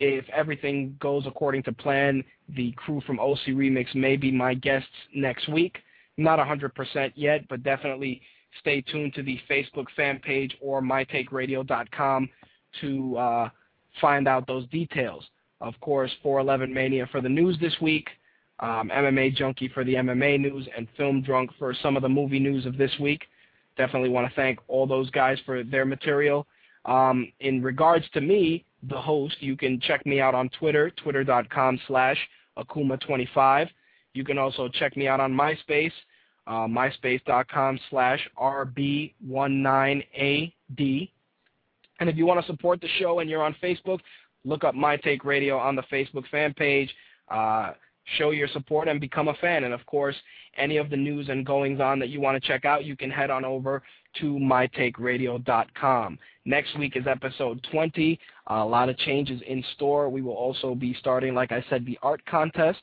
If 0.00 0.28
everything 0.30 0.96
goes 1.00 1.24
according 1.26 1.62
to 1.64 1.72
plan, 1.72 2.24
the 2.48 2.72
crew 2.72 3.00
from 3.06 3.20
OC 3.20 3.48
Remix 3.48 3.94
may 3.94 4.16
be 4.16 4.32
my 4.32 4.54
guests 4.54 4.88
next 5.14 5.48
week. 5.48 5.78
Not 6.16 6.38
100% 6.38 7.12
yet, 7.14 7.46
but 7.48 7.62
definitely 7.62 8.20
stay 8.60 8.80
tuned 8.80 9.14
to 9.14 9.22
the 9.22 9.38
Facebook 9.50 9.86
fan 9.96 10.18
page 10.20 10.56
or 10.60 10.80
mytakeradio.com 10.80 12.28
to 12.80 13.16
uh, 13.16 13.48
find 14.00 14.28
out 14.28 14.46
those 14.46 14.66
details. 14.68 15.24
Of 15.60 15.74
course, 15.80 16.10
411 16.22 16.72
Mania 16.72 17.08
for 17.10 17.20
the 17.20 17.28
news 17.28 17.56
this 17.60 17.74
week, 17.80 18.08
um, 18.60 18.90
MMA 18.92 19.34
Junkie 19.34 19.68
for 19.68 19.84
the 19.84 19.94
MMA 19.94 20.40
news, 20.40 20.68
and 20.76 20.88
Film 20.96 21.22
Drunk 21.22 21.50
for 21.58 21.74
some 21.82 21.96
of 21.96 22.02
the 22.02 22.08
movie 22.08 22.38
news 22.38 22.66
of 22.66 22.76
this 22.76 22.92
week. 23.00 23.22
Definitely 23.76 24.10
want 24.10 24.28
to 24.28 24.34
thank 24.34 24.58
all 24.68 24.86
those 24.86 25.10
guys 25.10 25.38
for 25.46 25.64
their 25.64 25.84
material. 25.84 26.46
Um, 26.84 27.32
in 27.40 27.62
regards 27.62 28.04
to 28.12 28.20
me, 28.20 28.64
the 28.88 29.00
host, 29.00 29.36
you 29.40 29.56
can 29.56 29.80
check 29.80 30.04
me 30.06 30.20
out 30.20 30.34
on 30.34 30.48
Twitter, 30.50 30.90
twitter.com 30.90 31.80
slash 31.86 32.18
Akuma25. 32.58 33.68
You 34.12 34.24
can 34.24 34.38
also 34.38 34.68
check 34.68 34.96
me 34.96 35.08
out 35.08 35.20
on 35.20 35.32
MySpace, 35.32 35.92
uh, 36.46 36.66
myspace.com 36.66 37.80
slash 37.90 38.28
RB19AD. 38.38 41.10
And 42.00 42.10
if 42.10 42.16
you 42.16 42.26
want 42.26 42.40
to 42.40 42.46
support 42.46 42.80
the 42.80 42.88
show 42.98 43.20
and 43.20 43.30
you're 43.30 43.42
on 43.42 43.54
Facebook, 43.62 44.00
look 44.44 44.64
up 44.64 44.74
My 44.74 44.96
Take 44.96 45.24
Radio 45.24 45.58
on 45.58 45.76
the 45.76 45.82
Facebook 45.82 46.28
fan 46.30 46.52
page. 46.54 46.92
Uh, 47.28 47.72
show 48.18 48.30
your 48.30 48.48
support 48.48 48.88
and 48.88 49.00
become 49.00 49.28
a 49.28 49.34
fan. 49.34 49.64
And 49.64 49.72
of 49.72 49.84
course, 49.86 50.16
any 50.56 50.76
of 50.76 50.90
the 50.90 50.96
news 50.96 51.28
and 51.28 51.46
goings 51.46 51.80
on 51.80 51.98
that 52.00 52.08
you 52.08 52.20
want 52.20 52.40
to 52.40 52.46
check 52.46 52.64
out, 52.64 52.84
you 52.84 52.96
can 52.96 53.10
head 53.10 53.30
on 53.30 53.44
over 53.44 53.82
to 54.20 54.34
mytakeradio.com. 54.34 56.18
Next 56.44 56.78
week 56.78 56.96
is 56.96 57.06
episode 57.06 57.66
20. 57.70 58.18
Uh, 58.50 58.54
a 58.54 58.64
lot 58.64 58.88
of 58.88 58.98
changes 58.98 59.40
in 59.46 59.64
store. 59.74 60.08
We 60.08 60.22
will 60.22 60.34
also 60.34 60.74
be 60.74 60.94
starting, 60.98 61.34
like 61.34 61.52
I 61.52 61.64
said, 61.70 61.86
the 61.86 61.98
art 62.02 62.24
contest. 62.26 62.80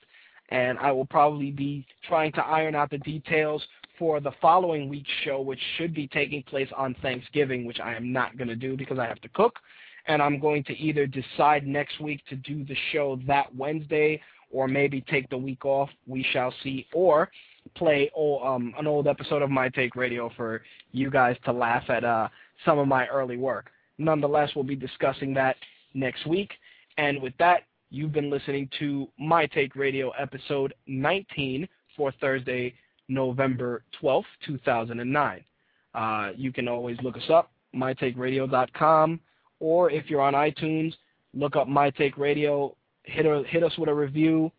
And 0.50 0.78
I 0.80 0.92
will 0.92 1.06
probably 1.06 1.52
be 1.52 1.86
trying 2.08 2.32
to 2.34 2.42
iron 2.46 2.76
out 2.76 2.90
the 2.90 2.98
details 3.00 3.64
for 3.98 4.20
the 4.20 4.32
following 4.42 4.90
week's 4.90 5.10
show, 5.24 5.42
which 5.42 5.60
should 5.78 5.94
be 5.94 6.08
taking 6.08 6.44
place 6.44 6.70
on 6.76 6.96
Thanksgiving, 7.02 7.66
which 7.66 7.80
I 7.80 7.94
am 7.94 8.12
not 8.12 8.38
going 8.38 8.48
to 8.48 8.56
do 8.56 8.76
because 8.76 9.00
I 9.00 9.06
have 9.06 9.22
to 9.22 9.30
cook. 9.30 9.60
And 10.08 10.22
I'm 10.22 10.40
going 10.40 10.64
to 10.66 10.74
either 10.74 11.06
decide 11.06 11.68
next 11.68 12.02
week 12.02 12.22
to 12.30 12.36
do 12.36 12.66
the 12.66 12.76
show 12.92 13.20
that 13.28 13.56
Wednesday 13.56 14.22
or 14.50 14.68
maybe 14.68 15.02
take 15.02 15.30
the 15.30 15.38
week 15.38 15.66
off. 15.66 15.90
We 16.08 16.26
shall 16.34 16.54
see. 16.64 16.88
Or 16.94 17.30
play 17.76 18.12
old, 18.14 18.46
um, 18.46 18.74
an 18.78 18.88
old 18.88 19.08
episode 19.08 19.42
of 19.42 19.50
My 19.50 19.70
Take 19.70 19.96
Radio 19.96 20.32
for 20.36 20.62
you 20.92 21.10
guys 21.10 21.36
to 21.46 21.52
laugh 21.52 21.90
at 21.90 22.04
uh, 22.04 22.28
some 22.66 22.80
of 22.80 22.88
my 22.88 23.08
early 23.08 23.38
work. 23.38 23.70
Nonetheless, 23.98 24.52
we'll 24.56 24.64
be 24.64 24.76
discussing 24.76 25.34
that 25.36 25.56
next 25.94 26.26
week. 26.26 26.52
And 26.98 27.22
with 27.22 27.34
that, 27.40 27.64
you've 27.90 28.14
been 28.14 28.30
listening 28.30 28.70
to 28.80 29.08
My 29.20 29.46
Take 29.46 29.76
Radio 29.76 30.12
episode 30.12 30.74
19 30.88 31.68
for 31.96 32.12
Thursday, 32.20 32.74
November 33.08 33.84
12th, 34.02 34.24
2009. 34.46 35.44
Uh, 35.94 36.32
you 36.36 36.52
can 36.52 36.68
always 36.68 36.98
look 37.04 37.18
us 37.18 37.30
up, 37.30 37.52
mytakeradio.com, 37.76 39.20
or 39.60 39.92
if 39.92 40.10
you're 40.10 40.22
on 40.22 40.34
iTunes, 40.34 40.94
look 41.34 41.56
up 41.56 41.68
My 41.68 41.90
Take 41.92 42.18
Radio, 42.18 42.76
hit, 43.04 43.26
a, 43.26 43.44
hit 43.48 43.64
us 43.64 43.78
with 43.78 43.90
a 43.90 43.94
review. 43.94 44.52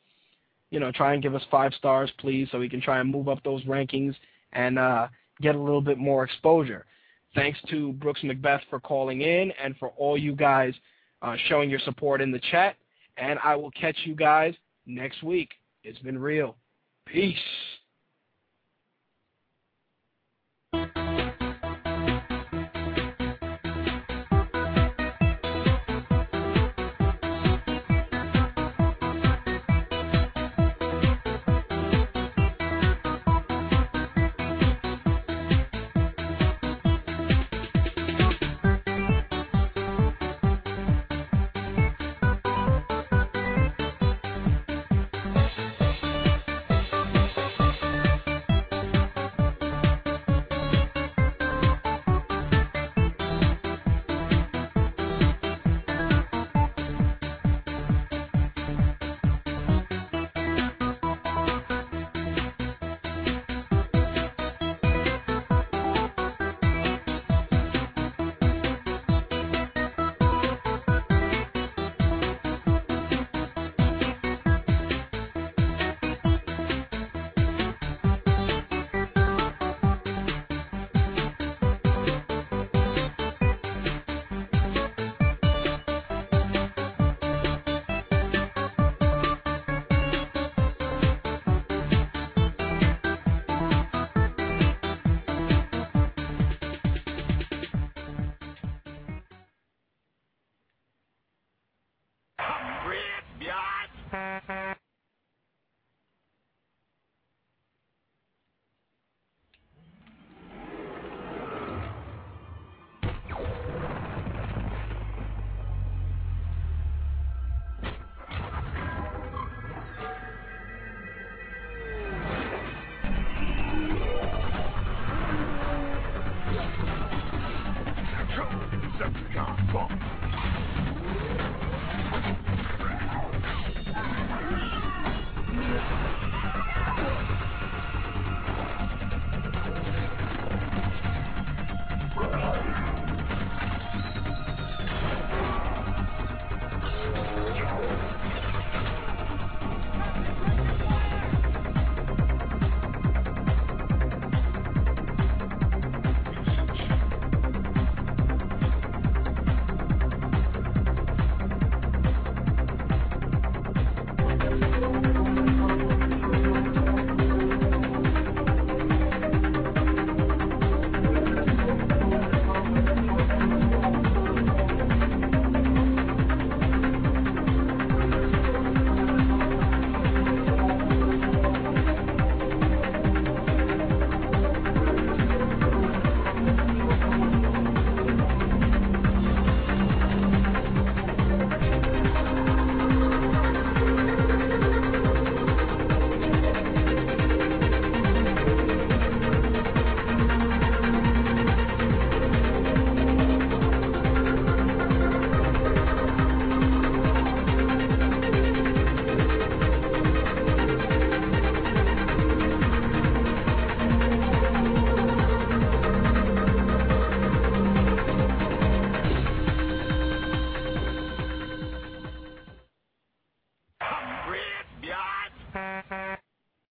You 0.72 0.80
know, 0.80 0.90
try 0.90 1.12
and 1.12 1.22
give 1.22 1.36
us 1.36 1.42
five 1.50 1.72
stars, 1.74 2.10
please, 2.18 2.48
so 2.50 2.58
we 2.58 2.68
can 2.68 2.80
try 2.80 2.98
and 2.98 3.08
move 3.08 3.28
up 3.28 3.40
those 3.44 3.62
rankings 3.64 4.14
and 4.52 4.78
uh, 4.78 5.06
get 5.40 5.54
a 5.54 5.58
little 5.58 5.80
bit 5.80 5.98
more 5.98 6.24
exposure. 6.24 6.86
Thanks 7.34 7.58
to 7.70 7.92
Brooks 7.92 8.22
McBeth 8.22 8.60
for 8.68 8.80
calling 8.80 9.20
in 9.20 9.52
and 9.62 9.76
for 9.76 9.90
all 9.90 10.18
you 10.18 10.34
guys 10.34 10.74
uh, 11.22 11.36
showing 11.48 11.70
your 11.70 11.78
support 11.80 12.20
in 12.20 12.32
the 12.32 12.40
chat. 12.50 12.76
And 13.16 13.38
I 13.44 13.54
will 13.54 13.70
catch 13.72 13.96
you 14.04 14.14
guys 14.14 14.54
next 14.86 15.22
week. 15.22 15.50
It's 15.84 15.98
been 16.00 16.18
real. 16.18 16.56
Peace. 17.06 17.36